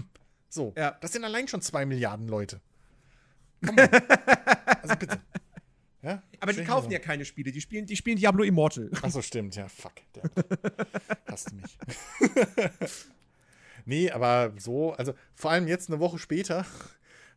so. 0.49 0.73
Ja. 0.77 0.91
Das 1.01 1.11
sind 1.11 1.23
allein 1.23 1.47
schon 1.47 1.61
zwei 1.61 1.85
Milliarden 1.85 2.27
Leute. 2.27 2.61
Komm 3.65 3.75
also 4.81 4.95
bitte. 4.95 5.19
Ja? 6.03 6.23
Aber 6.39 6.53
die 6.53 6.63
kaufen 6.63 6.91
ja 6.91 6.99
keine 6.99 7.25
Spiele, 7.25 7.51
die 7.51 7.59
spielen, 7.59 7.85
die 7.85 7.95
spielen 7.95 8.17
Diablo 8.17 8.43
Immortal. 8.43 8.91
Achso, 9.01 9.21
stimmt, 9.21 9.55
ja, 9.55 9.67
fuck. 9.67 9.93
Hast 11.27 11.51
du 11.51 11.55
mich. 11.55 11.77
nee, 13.85 14.11
aber 14.11 14.53
so, 14.57 14.93
also 14.93 15.13
vor 15.33 15.51
allem 15.51 15.67
jetzt 15.67 15.89
eine 15.89 15.99
Woche 15.99 16.19
später 16.19 16.65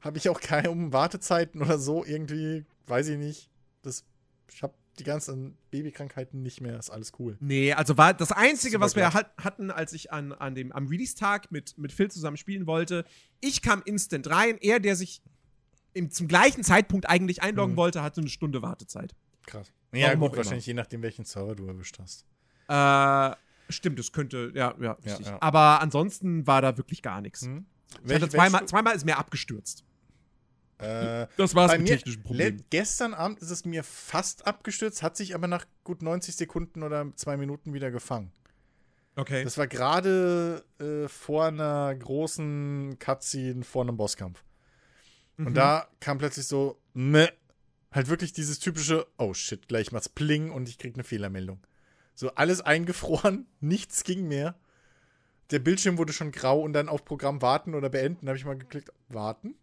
habe 0.00 0.18
ich 0.18 0.28
auch 0.28 0.40
keine 0.40 0.92
Wartezeiten 0.92 1.62
oder 1.62 1.78
so 1.78 2.04
irgendwie, 2.04 2.64
weiß 2.86 3.08
ich 3.08 3.18
nicht. 3.18 3.50
Das, 3.82 4.04
ich 4.52 4.62
habe 4.62 4.74
die 4.98 5.04
ganzen 5.04 5.56
Babykrankheiten 5.70 6.42
nicht 6.42 6.60
mehr, 6.60 6.78
ist 6.78 6.90
alles 6.90 7.12
cool. 7.18 7.36
Nee, 7.40 7.72
also 7.72 7.96
war 7.96 8.14
das 8.14 8.32
Einzige, 8.32 8.80
was 8.80 8.96
wir 8.96 9.12
hat, 9.14 9.32
hatten, 9.38 9.70
als 9.70 9.92
ich 9.92 10.12
an, 10.12 10.32
an 10.32 10.54
dem, 10.54 10.72
am 10.72 10.88
Release-Tag 10.88 11.50
mit, 11.50 11.76
mit 11.78 11.92
Phil 11.92 12.10
zusammen 12.10 12.36
spielen 12.36 12.66
wollte, 12.66 13.04
ich 13.40 13.62
kam 13.62 13.82
instant 13.84 14.28
rein, 14.28 14.58
er, 14.60 14.80
der 14.80 14.96
sich 14.96 15.22
im, 15.94 16.10
zum 16.10 16.28
gleichen 16.28 16.62
Zeitpunkt 16.62 17.08
eigentlich 17.08 17.42
einloggen 17.42 17.72
mhm. 17.72 17.78
wollte, 17.78 18.02
hatte 18.02 18.20
eine 18.20 18.30
Stunde 18.30 18.62
Wartezeit. 18.62 19.14
Krass. 19.46 19.72
Ja, 19.92 20.08
Warum 20.08 20.20
gut, 20.20 20.36
wahrscheinlich 20.36 20.66
je 20.66 20.74
nachdem, 20.74 21.02
welchen 21.02 21.24
Server 21.24 21.54
du 21.54 21.66
erwischt 21.66 21.98
hast. 21.98 22.24
Äh, 22.68 23.36
stimmt, 23.72 23.98
das 23.98 24.12
könnte, 24.12 24.52
ja, 24.54 24.74
ja, 24.80 24.96
ja, 25.02 25.18
ja. 25.18 25.38
Aber 25.40 25.80
ansonsten 25.80 26.46
war 26.46 26.62
da 26.62 26.76
wirklich 26.76 27.02
gar 27.02 27.20
nichts. 27.20 27.42
Mhm. 27.42 27.66
Welch, 28.02 28.28
zweimal, 28.30 28.66
zweimal 28.66 28.94
ist 28.94 29.04
mir 29.04 29.18
abgestürzt. 29.18 29.84
Äh, 30.80 31.26
das 31.36 31.54
war 31.54 31.70
es 31.70 31.78
mit 31.78 31.88
technischen 31.88 32.22
Problemen. 32.22 32.64
Gestern 32.70 33.14
Abend 33.14 33.40
ist 33.40 33.50
es 33.50 33.64
mir 33.64 33.84
fast 33.84 34.46
abgestürzt, 34.46 35.02
hat 35.02 35.16
sich 35.16 35.34
aber 35.34 35.46
nach 35.46 35.66
gut 35.84 36.02
90 36.02 36.36
Sekunden 36.36 36.82
oder 36.82 37.12
zwei 37.16 37.36
Minuten 37.36 37.74
wieder 37.74 37.90
gefangen. 37.90 38.32
Okay. 39.16 39.44
Das 39.44 39.58
war 39.58 39.66
gerade 39.66 40.64
äh, 40.78 41.08
vor 41.08 41.46
einer 41.46 41.94
großen 41.94 42.98
Cutscene 42.98 43.64
vor 43.64 43.82
einem 43.82 43.96
Bosskampf. 43.96 44.42
Mhm. 45.36 45.48
Und 45.48 45.54
da 45.54 45.88
kam 46.00 46.18
plötzlich 46.18 46.46
so, 46.46 46.80
ne, 46.94 47.30
halt 47.90 48.08
wirklich 48.08 48.32
dieses 48.32 48.58
typische, 48.58 49.06
oh 49.18 49.34
shit, 49.34 49.68
gleich 49.68 49.92
macht's 49.92 50.08
Pling 50.08 50.50
und 50.50 50.68
ich 50.68 50.78
krieg 50.78 50.94
eine 50.94 51.04
Fehlermeldung. 51.04 51.60
So 52.14 52.34
alles 52.34 52.60
eingefroren, 52.60 53.46
nichts 53.60 54.04
ging 54.04 54.28
mehr. 54.28 54.58
Der 55.50 55.58
Bildschirm 55.58 55.98
wurde 55.98 56.12
schon 56.12 56.30
grau 56.30 56.60
und 56.60 56.72
dann 56.72 56.88
auf 56.88 57.04
Programm 57.04 57.42
warten 57.42 57.74
oder 57.74 57.88
beenden. 57.88 58.28
Habe 58.28 58.38
ich 58.38 58.44
mal 58.44 58.56
geklickt, 58.56 58.92
warten. 59.08 59.56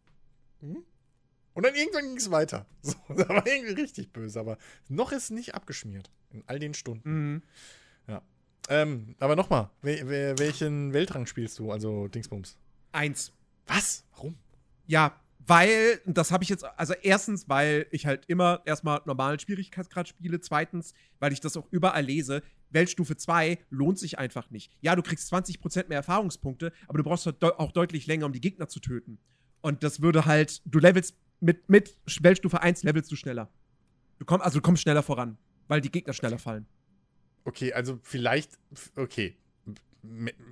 Hm? 0.60 0.84
Und 1.58 1.66
dann 1.66 1.74
irgendwann 1.74 2.04
ging 2.04 2.18
es 2.18 2.30
weiter. 2.30 2.68
So, 2.84 2.94
das 3.10 3.28
war 3.28 3.48
irgendwie 3.48 3.82
richtig 3.82 4.14
böse, 4.14 4.40
aber 4.40 4.60
noch 4.90 5.12
ist 5.12 5.32
nicht 5.32 5.56
abgeschmiert. 5.56 6.12
In 6.30 6.44
all 6.46 6.60
den 6.60 6.76
Stunden. 6.76 7.10
Mhm. 7.10 7.42
Ja. 8.08 8.22
Ähm, 8.70 9.16
aber 9.18 9.36
nochmal, 9.36 9.72
wel 9.82 10.38
welchen 10.38 10.94
Weltrang 10.94 11.26
spielst 11.26 11.58
du, 11.58 11.72
also 11.72 12.08
Dingsbums? 12.10 12.60
Eins. 12.92 13.34
Was? 13.66 14.06
Warum? 14.12 14.38
Ja, 14.86 15.20
Weil, 15.48 16.00
das 16.06 16.32
habe 16.32 16.44
ich 16.44 16.50
jetzt, 16.50 16.64
also 16.64 16.94
erstens, 17.02 17.50
weil 17.50 17.88
ich 17.90 18.06
halt 18.06 18.26
immer 18.28 18.62
erstmal 18.66 19.02
normalen 19.06 19.40
Schwierigkeitsgrad 19.40 20.08
spiele. 20.10 20.40
Zweitens, 20.40 20.94
weil 21.20 21.34
ich 21.34 21.40
das 21.40 21.58
auch 21.58 21.68
überall 21.72 22.04
lese. 22.04 22.44
Weltstufe 22.70 23.18
2 23.18 23.58
lohnt 23.72 23.98
sich 23.98 24.20
einfach 24.20 24.52
nicht. 24.52 24.72
Ja, 24.82 24.96
du 24.96 25.02
kriegst 25.02 25.34
20% 25.34 25.88
mehr 25.88 25.98
Erfahrungspunkte, 25.98 26.72
aber 26.88 26.98
du 27.00 27.04
brauchst 27.04 27.26
halt 27.26 27.42
de 27.42 27.50
auch 27.58 27.72
deutlich 27.72 28.06
länger, 28.06 28.28
um 28.28 28.34
die 28.34 28.42
Gegner 28.42 28.68
zu 28.68 28.80
töten. 28.80 29.18
Und 29.62 29.84
das 29.84 30.02
würde 30.02 30.26
halt, 30.26 30.62
du 30.66 30.80
levelst 30.80 31.16
mit, 31.40 31.70
mit 31.70 31.98
Weltstufe 32.22 32.62
1 32.62 32.84
levelst 32.84 33.12
du 33.12 33.16
schneller. 33.16 33.50
Du 34.20 34.26
komm, 34.26 34.42
also 34.42 34.60
du 34.60 34.62
kommst 34.62 34.82
schneller 34.82 35.04
voran, 35.04 35.38
weil 35.68 35.82
die 35.82 35.92
Gegner 35.92 36.14
schneller 36.14 36.40
fallen. 36.40 36.66
Okay, 37.46 37.74
also 37.74 38.00
vielleicht, 38.02 38.58
okay. 38.96 39.38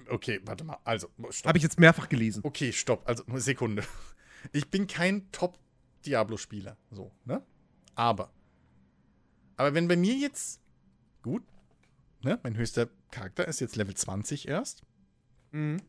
Okay, 0.07 0.41
warte 0.45 0.63
mal. 0.63 0.77
Also, 0.83 1.09
stopp. 1.29 1.49
Habe 1.49 1.57
ich 1.57 1.63
jetzt 1.63 1.79
mehrfach 1.79 2.09
gelesen. 2.09 2.41
Okay, 2.43 2.71
stopp. 2.71 3.07
Also, 3.07 3.23
Sekunde. 3.35 3.83
Ich 4.53 4.69
bin 4.69 4.85
kein 4.85 5.31
Top-Diablo-Spieler. 5.31 6.77
So, 6.91 7.11
ne? 7.25 7.41
Aber. 7.95 8.31
Aber 9.57 9.73
wenn 9.73 9.87
bei 9.87 9.95
mir 9.95 10.13
jetzt. 10.13 10.61
Gut. 11.23 11.41
Ne? 12.21 12.39
Mein 12.43 12.55
höchster 12.55 12.89
Charakter 13.09 13.47
ist 13.47 13.59
jetzt 13.59 13.75
Level 13.75 13.95
20 13.95 14.47
erst. 14.47 14.83
Mhm. 15.51 15.81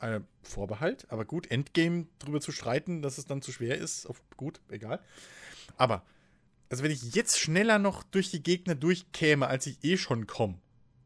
Äh, 0.00 0.20
Vorbehalt. 0.42 1.06
Aber 1.10 1.24
gut, 1.24 1.50
Endgame 1.50 2.06
drüber 2.18 2.40
zu 2.40 2.52
streiten, 2.52 3.02
dass 3.02 3.18
es 3.18 3.26
dann 3.26 3.42
zu 3.42 3.52
schwer 3.52 3.78
ist. 3.78 4.06
Auf, 4.06 4.22
gut, 4.36 4.60
egal. 4.68 5.00
Aber. 5.76 6.04
Also, 6.68 6.84
wenn 6.84 6.92
ich 6.92 7.14
jetzt 7.14 7.40
schneller 7.40 7.80
noch 7.80 8.04
durch 8.04 8.30
die 8.30 8.42
Gegner 8.42 8.76
durchkäme, 8.76 9.48
als 9.48 9.66
ich 9.66 9.82
eh 9.82 9.96
schon 9.96 10.28
komme, 10.28 10.60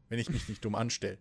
wenn 0.09 0.19
ich 0.19 0.29
mich 0.29 0.47
nicht 0.47 0.63
dumm 0.63 0.75
anstelle, 0.75 1.17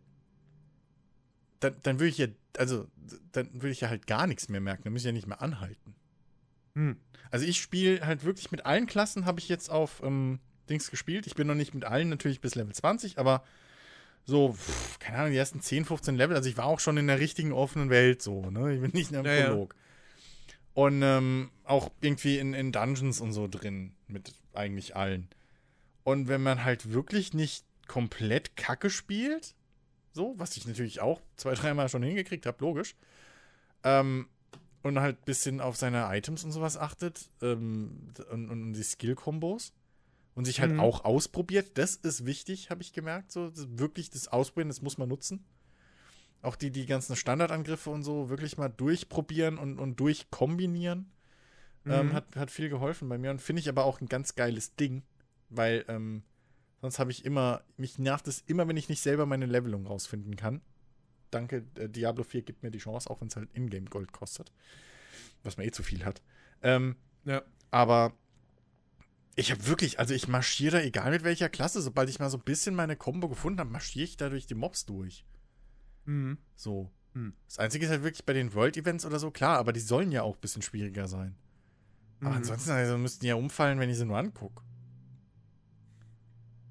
dann, 1.60 1.76
dann 1.82 1.98
würde 1.98 2.10
ich 2.10 2.18
ja, 2.18 2.26
also, 2.58 2.86
dann 3.32 3.50
würde 3.54 3.70
ich 3.70 3.80
ja 3.80 3.88
halt 3.88 4.06
gar 4.06 4.26
nichts 4.26 4.50
mehr 4.50 4.60
merken. 4.60 4.84
Dann 4.84 4.92
muss 4.92 5.00
ich 5.02 5.06
ja 5.06 5.12
nicht 5.12 5.26
mehr 5.26 5.40
anhalten. 5.40 5.94
Hm. 6.74 6.96
Also 7.30 7.46
ich 7.46 7.60
spiele 7.60 8.06
halt 8.06 8.24
wirklich 8.24 8.50
mit 8.50 8.66
allen 8.66 8.86
Klassen, 8.86 9.24
habe 9.24 9.40
ich 9.40 9.48
jetzt 9.48 9.70
auf 9.70 10.02
ähm, 10.04 10.40
Dings 10.68 10.90
gespielt. 10.90 11.26
Ich 11.26 11.34
bin 11.34 11.46
noch 11.46 11.54
nicht 11.54 11.74
mit 11.74 11.84
allen 11.84 12.08
natürlich 12.08 12.40
bis 12.40 12.54
Level 12.54 12.74
20, 12.74 13.18
aber 13.18 13.44
so, 14.24 14.52
pff, 14.52 14.98
keine 14.98 15.18
Ahnung, 15.18 15.32
die 15.32 15.38
ersten 15.38 15.60
10, 15.60 15.84
15 15.84 16.16
Level. 16.16 16.36
Also 16.36 16.48
ich 16.48 16.56
war 16.56 16.66
auch 16.66 16.80
schon 16.80 16.96
in 16.96 17.06
der 17.06 17.20
richtigen 17.20 17.52
offenen 17.52 17.90
Welt 17.90 18.22
so, 18.22 18.50
ne? 18.50 18.74
Ich 18.74 18.80
bin 18.80 18.90
nicht 18.92 19.10
in 19.10 19.18
einem 19.18 19.26
ja, 19.26 19.46
Prolog. 19.46 19.74
Ja. 19.74 19.80
Und 20.74 21.02
ähm, 21.02 21.50
auch 21.64 21.90
irgendwie 22.00 22.38
in, 22.38 22.52
in 22.52 22.72
Dungeons 22.72 23.20
und 23.20 23.32
so 23.32 23.46
drin 23.48 23.94
mit 24.08 24.34
eigentlich 24.54 24.96
allen. 24.96 25.28
Und 26.02 26.28
wenn 26.28 26.42
man 26.42 26.64
halt 26.64 26.92
wirklich 26.92 27.32
nicht 27.32 27.64
komplett 27.86 28.56
Kacke 28.56 28.90
spielt, 28.90 29.54
so, 30.12 30.34
was 30.36 30.56
ich 30.56 30.66
natürlich 30.66 31.00
auch 31.00 31.20
zwei, 31.36 31.54
dreimal 31.54 31.88
schon 31.88 32.02
hingekriegt 32.02 32.46
habe, 32.46 32.56
logisch. 32.60 32.94
Ähm, 33.82 34.28
und 34.82 35.00
halt 35.00 35.18
ein 35.18 35.24
bisschen 35.24 35.60
auf 35.60 35.76
seine 35.76 36.06
Items 36.14 36.44
und 36.44 36.52
sowas 36.52 36.76
achtet 36.76 37.28
ähm, 37.42 38.12
und, 38.30 38.50
und, 38.50 38.72
die 38.74 38.82
Skill-Kombos 38.82 39.72
und 40.34 40.44
sich 40.44 40.60
halt 40.60 40.72
mhm. 40.72 40.80
auch 40.80 41.04
ausprobiert. 41.04 41.78
Das 41.78 41.96
ist 41.96 42.26
wichtig, 42.26 42.70
habe 42.70 42.82
ich 42.82 42.92
gemerkt. 42.92 43.32
So, 43.32 43.50
wirklich 43.54 44.10
das 44.10 44.28
Ausprobieren, 44.28 44.68
das 44.68 44.82
muss 44.82 44.98
man 44.98 45.08
nutzen. 45.08 45.44
Auch 46.42 46.56
die, 46.56 46.70
die 46.70 46.86
ganzen 46.86 47.16
Standardangriffe 47.16 47.90
und 47.90 48.02
so 48.02 48.28
wirklich 48.28 48.58
mal 48.58 48.68
durchprobieren 48.68 49.58
und, 49.58 49.78
und 49.78 49.98
durchkombinieren. 49.98 51.10
Ähm, 51.86 51.92
mhm. 51.92 51.92
Ähm, 51.92 52.12
hat, 52.12 52.36
hat 52.36 52.50
viel 52.50 52.68
geholfen 52.68 53.08
bei 53.08 53.18
mir 53.18 53.30
und 53.30 53.40
finde 53.40 53.60
ich 53.60 53.68
aber 53.68 53.84
auch 53.84 54.00
ein 54.00 54.08
ganz 54.08 54.34
geiles 54.34 54.74
Ding, 54.76 55.02
weil 55.50 55.84
ähm, 55.88 56.22
Sonst 56.84 56.98
habe 56.98 57.10
ich 57.10 57.24
immer, 57.24 57.62
mich 57.78 57.98
nervt 57.98 58.28
es 58.28 58.44
immer, 58.46 58.68
wenn 58.68 58.76
ich 58.76 58.90
nicht 58.90 59.00
selber 59.00 59.24
meine 59.24 59.46
Levelung 59.46 59.86
rausfinden 59.86 60.36
kann. 60.36 60.60
Danke, 61.30 61.64
äh, 61.78 61.88
Diablo 61.88 62.24
4 62.24 62.42
gibt 62.42 62.62
mir 62.62 62.70
die 62.70 62.78
Chance, 62.78 63.08
auch 63.08 63.22
wenn 63.22 63.28
es 63.28 63.36
halt 63.36 63.48
Ingame 63.54 63.86
Gold 63.86 64.12
kostet. 64.12 64.52
Was 65.44 65.56
man 65.56 65.66
eh 65.66 65.70
zu 65.70 65.82
viel 65.82 66.04
hat. 66.04 66.20
Ähm, 66.60 66.96
ja. 67.24 67.40
Aber 67.70 68.12
ich 69.36 69.50
habe 69.50 69.66
wirklich, 69.66 69.98
also 69.98 70.14
ich 70.14 70.28
marschiere 70.28 70.78
da, 70.78 70.82
egal 70.82 71.10
mit 71.10 71.24
welcher 71.24 71.48
Klasse, 71.48 71.82
sobald 71.82 72.08
ich 72.08 72.18
mal 72.18 72.30
so 72.30 72.38
ein 72.38 72.44
bisschen 72.44 72.74
meine 72.74 72.96
Combo 72.96 73.28
gefunden 73.28 73.60
habe, 73.60 73.70
marschiere 73.70 74.04
ich 74.04 74.16
da 74.16 74.28
durch 74.28 74.46
die 74.46 74.54
Mobs 74.54 74.86
durch. 74.86 75.24
Mhm. 76.04 76.38
So. 76.54 76.90
Mhm. 77.14 77.34
Das 77.48 77.58
Einzige 77.58 77.86
ist 77.86 77.90
halt 77.90 78.02
wirklich 78.02 78.24
bei 78.24 78.32
den 78.32 78.54
World-Events 78.54 79.04
oder 79.04 79.18
so, 79.18 79.30
klar, 79.30 79.58
aber 79.58 79.72
die 79.72 79.80
sollen 79.80 80.12
ja 80.12 80.22
auch 80.22 80.36
ein 80.36 80.40
bisschen 80.40 80.62
schwieriger 80.62 81.08
sein. 81.08 81.36
Aber 82.20 82.30
mhm. 82.30 82.36
ansonsten 82.36 82.70
also, 82.70 82.96
müssten 82.96 83.20
die 83.20 83.28
ja 83.28 83.34
umfallen, 83.34 83.78
wenn 83.80 83.90
ich 83.90 83.96
sie 83.96 84.04
nur 84.04 84.18
angucke. 84.18 84.62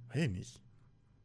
Hey, 0.10 0.28
nicht. 0.28 0.62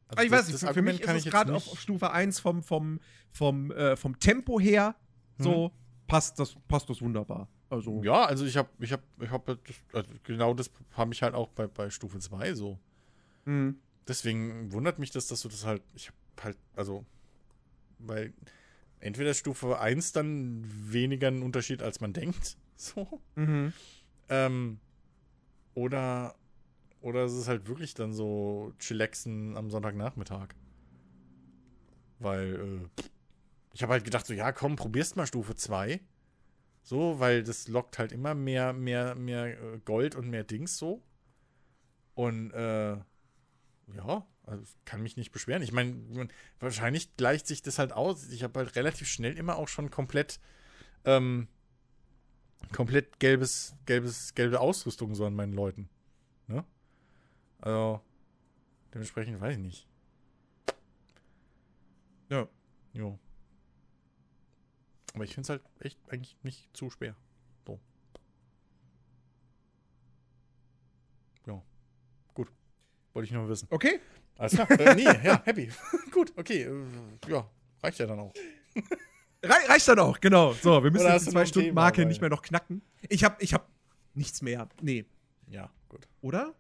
Also 0.09 0.25
ich 0.25 0.31
das, 0.31 0.41
weiß 0.41 0.49
nicht, 0.49 0.61
für, 0.61 0.75
für 0.75 0.83
mich 0.83 1.01
ist 1.01 1.09
es 1.09 1.25
gerade 1.25 1.55
auf 1.55 1.79
Stufe 1.79 2.11
1 2.11 2.41
vom, 2.41 2.63
vom, 2.63 2.99
vom, 3.31 3.71
äh, 3.73 3.97
vom 3.97 4.19
Tempo 4.19 4.59
her 4.59 4.97
so 5.37 5.67
hm. 5.67 5.71
passt, 6.07 6.39
das, 6.39 6.57
passt 6.67 6.89
das 6.89 7.01
wunderbar. 7.03 7.49
Also. 7.71 8.03
Ja, 8.03 8.25
also 8.25 8.47
ich 8.47 8.57
habe 8.57 8.69
ich 8.79 8.93
hab, 8.93 9.03
ich 9.21 9.31
hab, 9.31 9.49
also 9.49 10.11
genau 10.25 10.55
das 10.55 10.71
habe 10.93 11.13
ich 11.13 11.23
halt 11.23 11.35
auch 11.35 11.49
bei, 11.49 11.67
bei 11.67 11.91
Stufe 11.91 12.19
2 12.19 12.55
so. 12.55 12.79
Mhm. 13.45 13.79
Deswegen 14.07 14.73
wundert 14.73 14.99
mich 14.99 15.11
das, 15.11 15.27
dass 15.27 15.43
du 15.43 15.49
das 15.49 15.67
halt, 15.67 15.83
ich 15.95 16.09
habe 16.09 16.17
halt, 16.43 16.59
also, 16.77 17.05
weil 17.99 18.33
entweder 19.01 19.35
Stufe 19.35 19.79
1 19.79 20.13
dann 20.13 20.65
weniger 20.67 21.29
einen 21.29 21.43
Unterschied, 21.43 21.83
als 21.83 22.01
man 22.01 22.13
denkt, 22.13 22.57
so. 22.77 23.21
Mhm. 23.37 23.73
Ähm, 24.31 24.81
oder 25.75 26.35
oder 27.01 27.25
ist 27.25 27.33
es 27.33 27.49
halt 27.49 27.69
wirklich 27.69 27.95
dann 27.95 28.13
so 28.13 28.73
chillaxen 28.79 29.57
am 29.57 29.71
Sonntagnachmittag? 29.71 30.49
Weil, 32.19 32.55
äh, 32.97 33.03
ich 33.73 33.83
habe 33.83 33.93
halt 33.93 34.05
gedacht, 34.05 34.27
so, 34.27 34.35
ja, 34.35 34.51
komm, 34.51 34.77
probierst 34.77 35.17
mal 35.17 35.27
Stufe 35.27 35.55
2. 35.55 36.01
So, 36.89 37.21
weil 37.21 37.43
das 37.43 37.69
lockt 37.69 37.99
halt 37.99 38.13
immer 38.13 38.35
mehr, 38.35 38.73
mehr, 38.73 39.15
mehr 39.15 39.61
äh, 39.61 39.79
Gold 39.85 40.15
und 40.15 40.31
mehr 40.31 40.43
Dings 40.43 40.79
so. 40.79 41.03
Und, 42.15 42.51
äh, 42.53 42.93
ja, 42.93 44.27
also 44.47 44.65
kann 44.87 45.03
mich 45.03 45.19
nicht 45.19 45.31
beschweren. 45.31 45.61
Ich 45.63 45.71
meine, 45.71 46.31
wahrscheinlich 46.61 47.15
gleicht 47.19 47.47
sich 47.47 47.61
das 47.61 47.79
halt 47.79 47.93
aus. 47.93 48.31
Ich 48.31 48.43
habe 48.43 48.61
halt 48.61 48.75
relativ 48.75 49.07
schnell 49.07 49.37
immer 49.37 49.57
auch 49.57 49.69
schon 49.69 49.91
komplett, 49.91 50.41
ähm, 51.05 51.49
komplett 52.73 53.21
gelbes, 53.21 53.77
gelbes, 53.85 54.35
gelbe 54.35 54.59
Ausrüstung 54.59 55.15
so 55.15 55.27
an 55.27 55.35
meinen 55.35 55.53
Leuten. 55.53 55.91
Ne? 56.47 56.65
Also, 57.61 58.01
dementsprechend 58.95 59.39
weiß 59.43 59.57
ich 59.57 59.63
nicht. 59.63 59.87
Ja. 62.31 62.49
Jo. 62.95 63.19
Aber 65.19 65.25
ich 65.25 65.35
finde 65.35 65.47
es 65.47 65.51
halt 65.51 65.63
echt 65.81 65.99
eigentlich 66.09 66.37
nicht 66.45 66.69
zu 66.77 66.91
schwer. 66.91 67.17
So. 67.67 67.81
Ja. 71.45 71.61
Gut. 72.35 72.53
Wollte 73.15 73.27
ich 73.27 73.33
nur 73.33 73.49
wissen. 73.49 73.67
Okay. 73.69 73.99
Alles 74.37 74.53
klar. 74.53 74.71
äh, 74.71 74.95
nee, 74.95 75.03
ja, 75.03 75.43
happy. 75.45 75.73
Gut, 76.13 76.33
okay. 76.37 76.63
Äh, 76.63 76.85
ja, 77.29 77.51
reicht 77.83 77.99
ja 77.99 78.07
dann 78.07 78.21
auch. 78.21 78.33
Re 79.43 79.69
reicht 79.69 79.89
dann 79.89 79.99
auch, 79.99 80.21
genau. 80.21 80.53
So, 80.53 80.85
wir 80.85 80.93
müssen 80.93 81.09
jetzt 81.09 81.27
die 81.27 81.33
Zwei-Stunden-Marke 81.33 82.07
nicht 82.07 82.21
mehr 82.21 82.31
noch 82.31 82.43
knacken. 82.43 82.81
Ich 83.09 83.25
hab, 83.25 83.43
ich 83.43 83.53
hab 83.55 83.69
nichts 84.15 84.41
mehr. 84.41 84.69
Nee. 84.81 85.05
Ja, 85.49 85.69
gut. 85.89 86.07
Oder? 86.21 86.55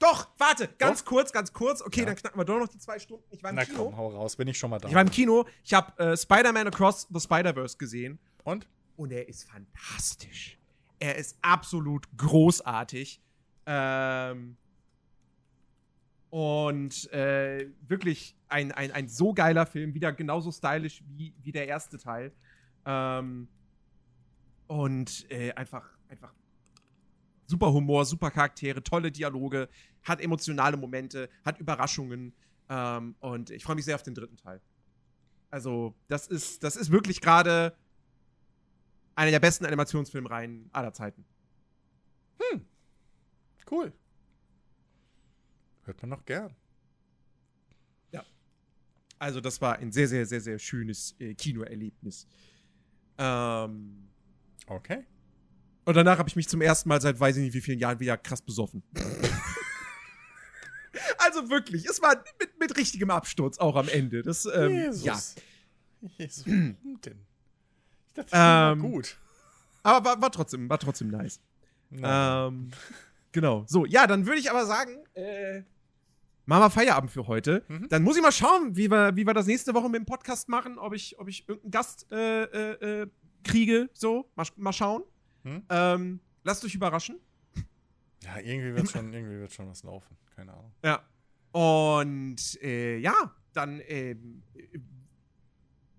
Doch, 0.00 0.28
warte, 0.38 0.66
ganz 0.78 1.04
doch? 1.04 1.10
kurz, 1.10 1.30
ganz 1.30 1.52
kurz. 1.52 1.82
Okay, 1.82 2.00
ja. 2.00 2.06
dann 2.06 2.16
knacken 2.16 2.40
wir 2.40 2.44
doch 2.44 2.58
noch 2.58 2.68
die 2.68 2.78
zwei 2.78 2.98
Stunden. 2.98 3.24
Ich 3.30 3.42
war 3.42 3.50
im 3.50 3.56
Na 3.56 3.66
Kino. 3.66 3.84
komm, 3.84 3.96
hau 3.96 4.08
raus, 4.08 4.34
bin 4.34 4.48
ich 4.48 4.58
schon 4.58 4.70
mal 4.70 4.78
da. 4.78 4.88
Ich 4.88 4.94
war 4.94 5.02
im 5.02 5.10
Kino. 5.10 5.46
Ich 5.62 5.74
habe 5.74 5.96
äh, 6.02 6.16
Spider-Man 6.16 6.66
Across 6.68 7.08
the 7.12 7.20
Spider-Verse 7.20 7.76
gesehen. 7.76 8.18
Und? 8.42 8.66
Und 8.96 9.12
er 9.12 9.28
ist 9.28 9.44
fantastisch. 9.44 10.58
Er 10.98 11.16
ist 11.16 11.36
absolut 11.42 12.06
großartig. 12.16 13.20
Ähm, 13.66 14.56
und 16.30 17.12
äh, 17.12 17.68
wirklich 17.86 18.36
ein, 18.48 18.72
ein, 18.72 18.92
ein 18.92 19.06
so 19.06 19.34
geiler 19.34 19.66
Film, 19.66 19.92
wieder 19.92 20.12
genauso 20.12 20.50
stylisch 20.50 21.02
wie, 21.08 21.34
wie 21.42 21.52
der 21.52 21.68
erste 21.68 21.98
Teil. 21.98 22.32
Ähm, 22.86 23.48
und 24.66 25.30
äh, 25.30 25.52
einfach, 25.52 25.84
einfach 26.08 26.32
super 27.50 27.72
Humor, 27.72 28.04
super 28.04 28.30
Charaktere, 28.30 28.82
tolle 28.82 29.10
Dialoge, 29.10 29.68
hat 30.02 30.20
emotionale 30.20 30.76
Momente, 30.76 31.28
hat 31.44 31.58
Überraschungen. 31.58 32.32
Ähm, 32.68 33.14
und 33.20 33.50
ich 33.50 33.64
freue 33.64 33.76
mich 33.76 33.84
sehr 33.84 33.94
auf 33.94 34.02
den 34.02 34.14
dritten 34.14 34.36
Teil. 34.36 34.60
Also, 35.50 35.94
das 36.08 36.28
ist, 36.28 36.62
das 36.62 36.76
ist 36.76 36.90
wirklich 36.90 37.20
gerade 37.20 37.76
einer 39.16 39.32
der 39.32 39.40
besten 39.40 39.66
Animationsfilmreihen 39.66 40.70
aller 40.72 40.92
Zeiten. 40.92 41.24
Hm. 42.38 42.64
Cool. 43.70 43.92
Hört 45.82 46.00
man 46.02 46.10
noch 46.10 46.24
gern. 46.24 46.54
Ja. 48.12 48.24
Also, 49.18 49.40
das 49.40 49.60
war 49.60 49.76
ein 49.78 49.90
sehr, 49.90 50.06
sehr, 50.06 50.24
sehr, 50.24 50.40
sehr 50.40 50.58
schönes 50.58 51.16
äh, 51.18 51.34
Kinoerlebnis. 51.34 52.26
Ähm, 53.18 54.08
okay. 54.66 55.04
Und 55.84 55.96
danach 55.96 56.18
habe 56.18 56.28
ich 56.28 56.36
mich 56.36 56.48
zum 56.48 56.60
ersten 56.60 56.88
Mal 56.88 57.00
seit 57.00 57.18
weiß 57.18 57.36
ich 57.36 57.42
nicht 57.42 57.54
wie 57.54 57.60
vielen 57.60 57.78
Jahren 57.78 57.98
wieder 57.98 58.16
krass 58.16 58.40
besoffen. 58.40 58.82
also 61.40 61.50
wirklich, 61.50 61.86
es 61.86 62.00
war 62.02 62.16
mit, 62.38 62.58
mit, 62.58 62.76
richtigem 62.76 63.10
Absturz 63.10 63.58
auch 63.58 63.76
am 63.76 63.88
Ende. 63.88 64.22
Das, 64.22 64.46
ähm, 64.46 64.70
Jesus. 64.70 65.04
Ja. 65.04 65.18
Jesus, 66.18 66.46
warum 66.46 67.00
denn? 67.04 67.26
Ich 68.08 68.14
dachte, 68.14 68.30
das 68.30 68.72
ähm, 68.76 68.80
gut. 68.80 69.18
Aber 69.82 70.04
war, 70.04 70.22
war, 70.22 70.32
trotzdem, 70.32 70.68
war 70.68 70.78
trotzdem 70.78 71.08
nice. 71.08 71.40
Ähm, 71.92 72.70
genau. 73.32 73.64
So, 73.66 73.84
ja, 73.86 74.06
dann 74.06 74.26
würde 74.26 74.40
ich 74.40 74.50
aber 74.50 74.66
sagen, 74.66 74.96
äh, 75.14 75.62
machen 76.46 76.62
wir 76.62 76.70
Feierabend 76.70 77.10
für 77.10 77.26
heute. 77.26 77.64
Mhm. 77.68 77.88
Dann 77.88 78.02
muss 78.02 78.16
ich 78.16 78.22
mal 78.22 78.32
schauen, 78.32 78.76
wie 78.76 78.90
wir, 78.90 79.16
wie 79.16 79.26
wir 79.26 79.34
das 79.34 79.46
nächste 79.46 79.74
Woche 79.74 79.88
mit 79.88 80.00
dem 80.00 80.06
Podcast 80.06 80.48
machen, 80.48 80.78
ob 80.78 80.94
ich, 80.94 81.18
ob 81.18 81.28
ich 81.28 81.48
irgendeinen 81.48 81.70
Gast 81.70 82.06
äh, 82.12 82.44
äh, 82.44 83.02
äh 83.02 83.06
kriege. 83.42 83.88
So, 83.94 84.30
mal, 84.36 84.46
mal 84.56 84.72
schauen. 84.72 85.02
Mhm. 85.44 85.62
Ähm, 85.70 86.20
lasst 86.44 86.64
euch 86.64 86.74
überraschen. 86.74 87.18
Ja, 88.22 88.38
irgendwie 88.38 88.74
wird 88.74 88.90
schon, 88.90 89.12
irgendwie 89.12 89.38
wird 89.38 89.52
schon 89.52 89.68
was 89.68 89.82
laufen. 89.82 90.16
Keine 90.36 90.52
Ahnung. 90.52 90.72
Ja. 90.84 91.02
Und 91.52 92.60
äh, 92.62 92.98
ja, 92.98 93.34
dann 93.52 93.80
äh, 93.80 94.16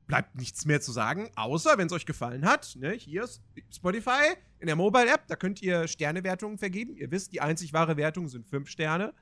bleibt 0.08 0.36
nichts 0.36 0.66
mehr 0.66 0.82
zu 0.82 0.92
sagen, 0.92 1.30
außer 1.36 1.78
wenn 1.78 1.88
es 1.88 1.94
euch 1.94 2.06
gefallen 2.06 2.46
hat. 2.46 2.76
Ne, 2.76 2.92
hier 2.92 3.24
ist 3.24 3.42
Spotify 3.74 4.36
in 4.60 4.68
der 4.68 4.76
Mobile-App, 4.76 5.28
da 5.28 5.38
könnt 5.38 5.62
ihr 5.62 5.88
Sternewertungen 5.88 6.58
vergeben. 6.58 6.96
Ihr 6.98 7.12
wisst, 7.12 7.32
die 7.32 7.40
einzig 7.40 7.72
wahre 7.72 7.96
Wertung 7.96 8.28
sind 8.28 8.46
fünf 8.46 8.70
Sterne. 8.70 9.14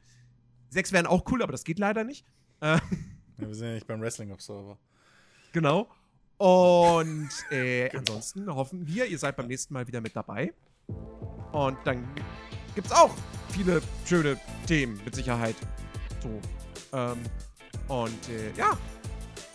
Sechs 0.69 0.91
wären 0.91 1.05
auch 1.05 1.23
cool, 1.31 1.43
aber 1.43 1.51
das 1.51 1.63
geht 1.63 1.77
leider 1.77 2.03
nicht. 2.03 2.25
Äh, 2.61 2.75
ja, 2.75 2.81
wir 3.37 3.53
sind 3.53 3.67
ja 3.67 3.73
nicht 3.75 3.87
beim 3.87 4.01
Wrestling-Observer. 4.01 4.79
Genau. 5.51 5.89
Und 6.37 7.29
äh, 7.51 7.89
genau. 7.89 7.99
ansonsten 7.99 8.53
hoffen 8.53 8.87
wir, 8.87 9.05
ihr 9.05 9.19
seid 9.19 9.35
beim 9.35 9.47
nächsten 9.47 9.73
Mal 9.75 9.87
wieder 9.87 10.01
mit 10.01 10.15
dabei. 10.15 10.53
Und 11.51 11.77
dann 11.85 12.07
gibt 12.73 12.87
es 12.87 12.93
auch 12.93 13.15
viele 13.49 13.81
schöne 14.05 14.39
Themen, 14.65 14.99
mit 15.05 15.13
Sicherheit. 15.13 15.55
So. 16.21 16.97
Ähm, 16.97 17.17
und 17.87 18.29
äh, 18.29 18.51
ja, 18.57 18.77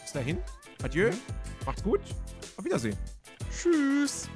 bis 0.03 0.13
dahin. 0.13 0.39
Adieu. 0.83 1.11
Mhm. 1.11 1.19
Macht's 1.67 1.83
gut. 1.83 2.01
Auf 2.57 2.65
Wiedersehen. 2.65 2.97
Tschüss. 3.51 4.29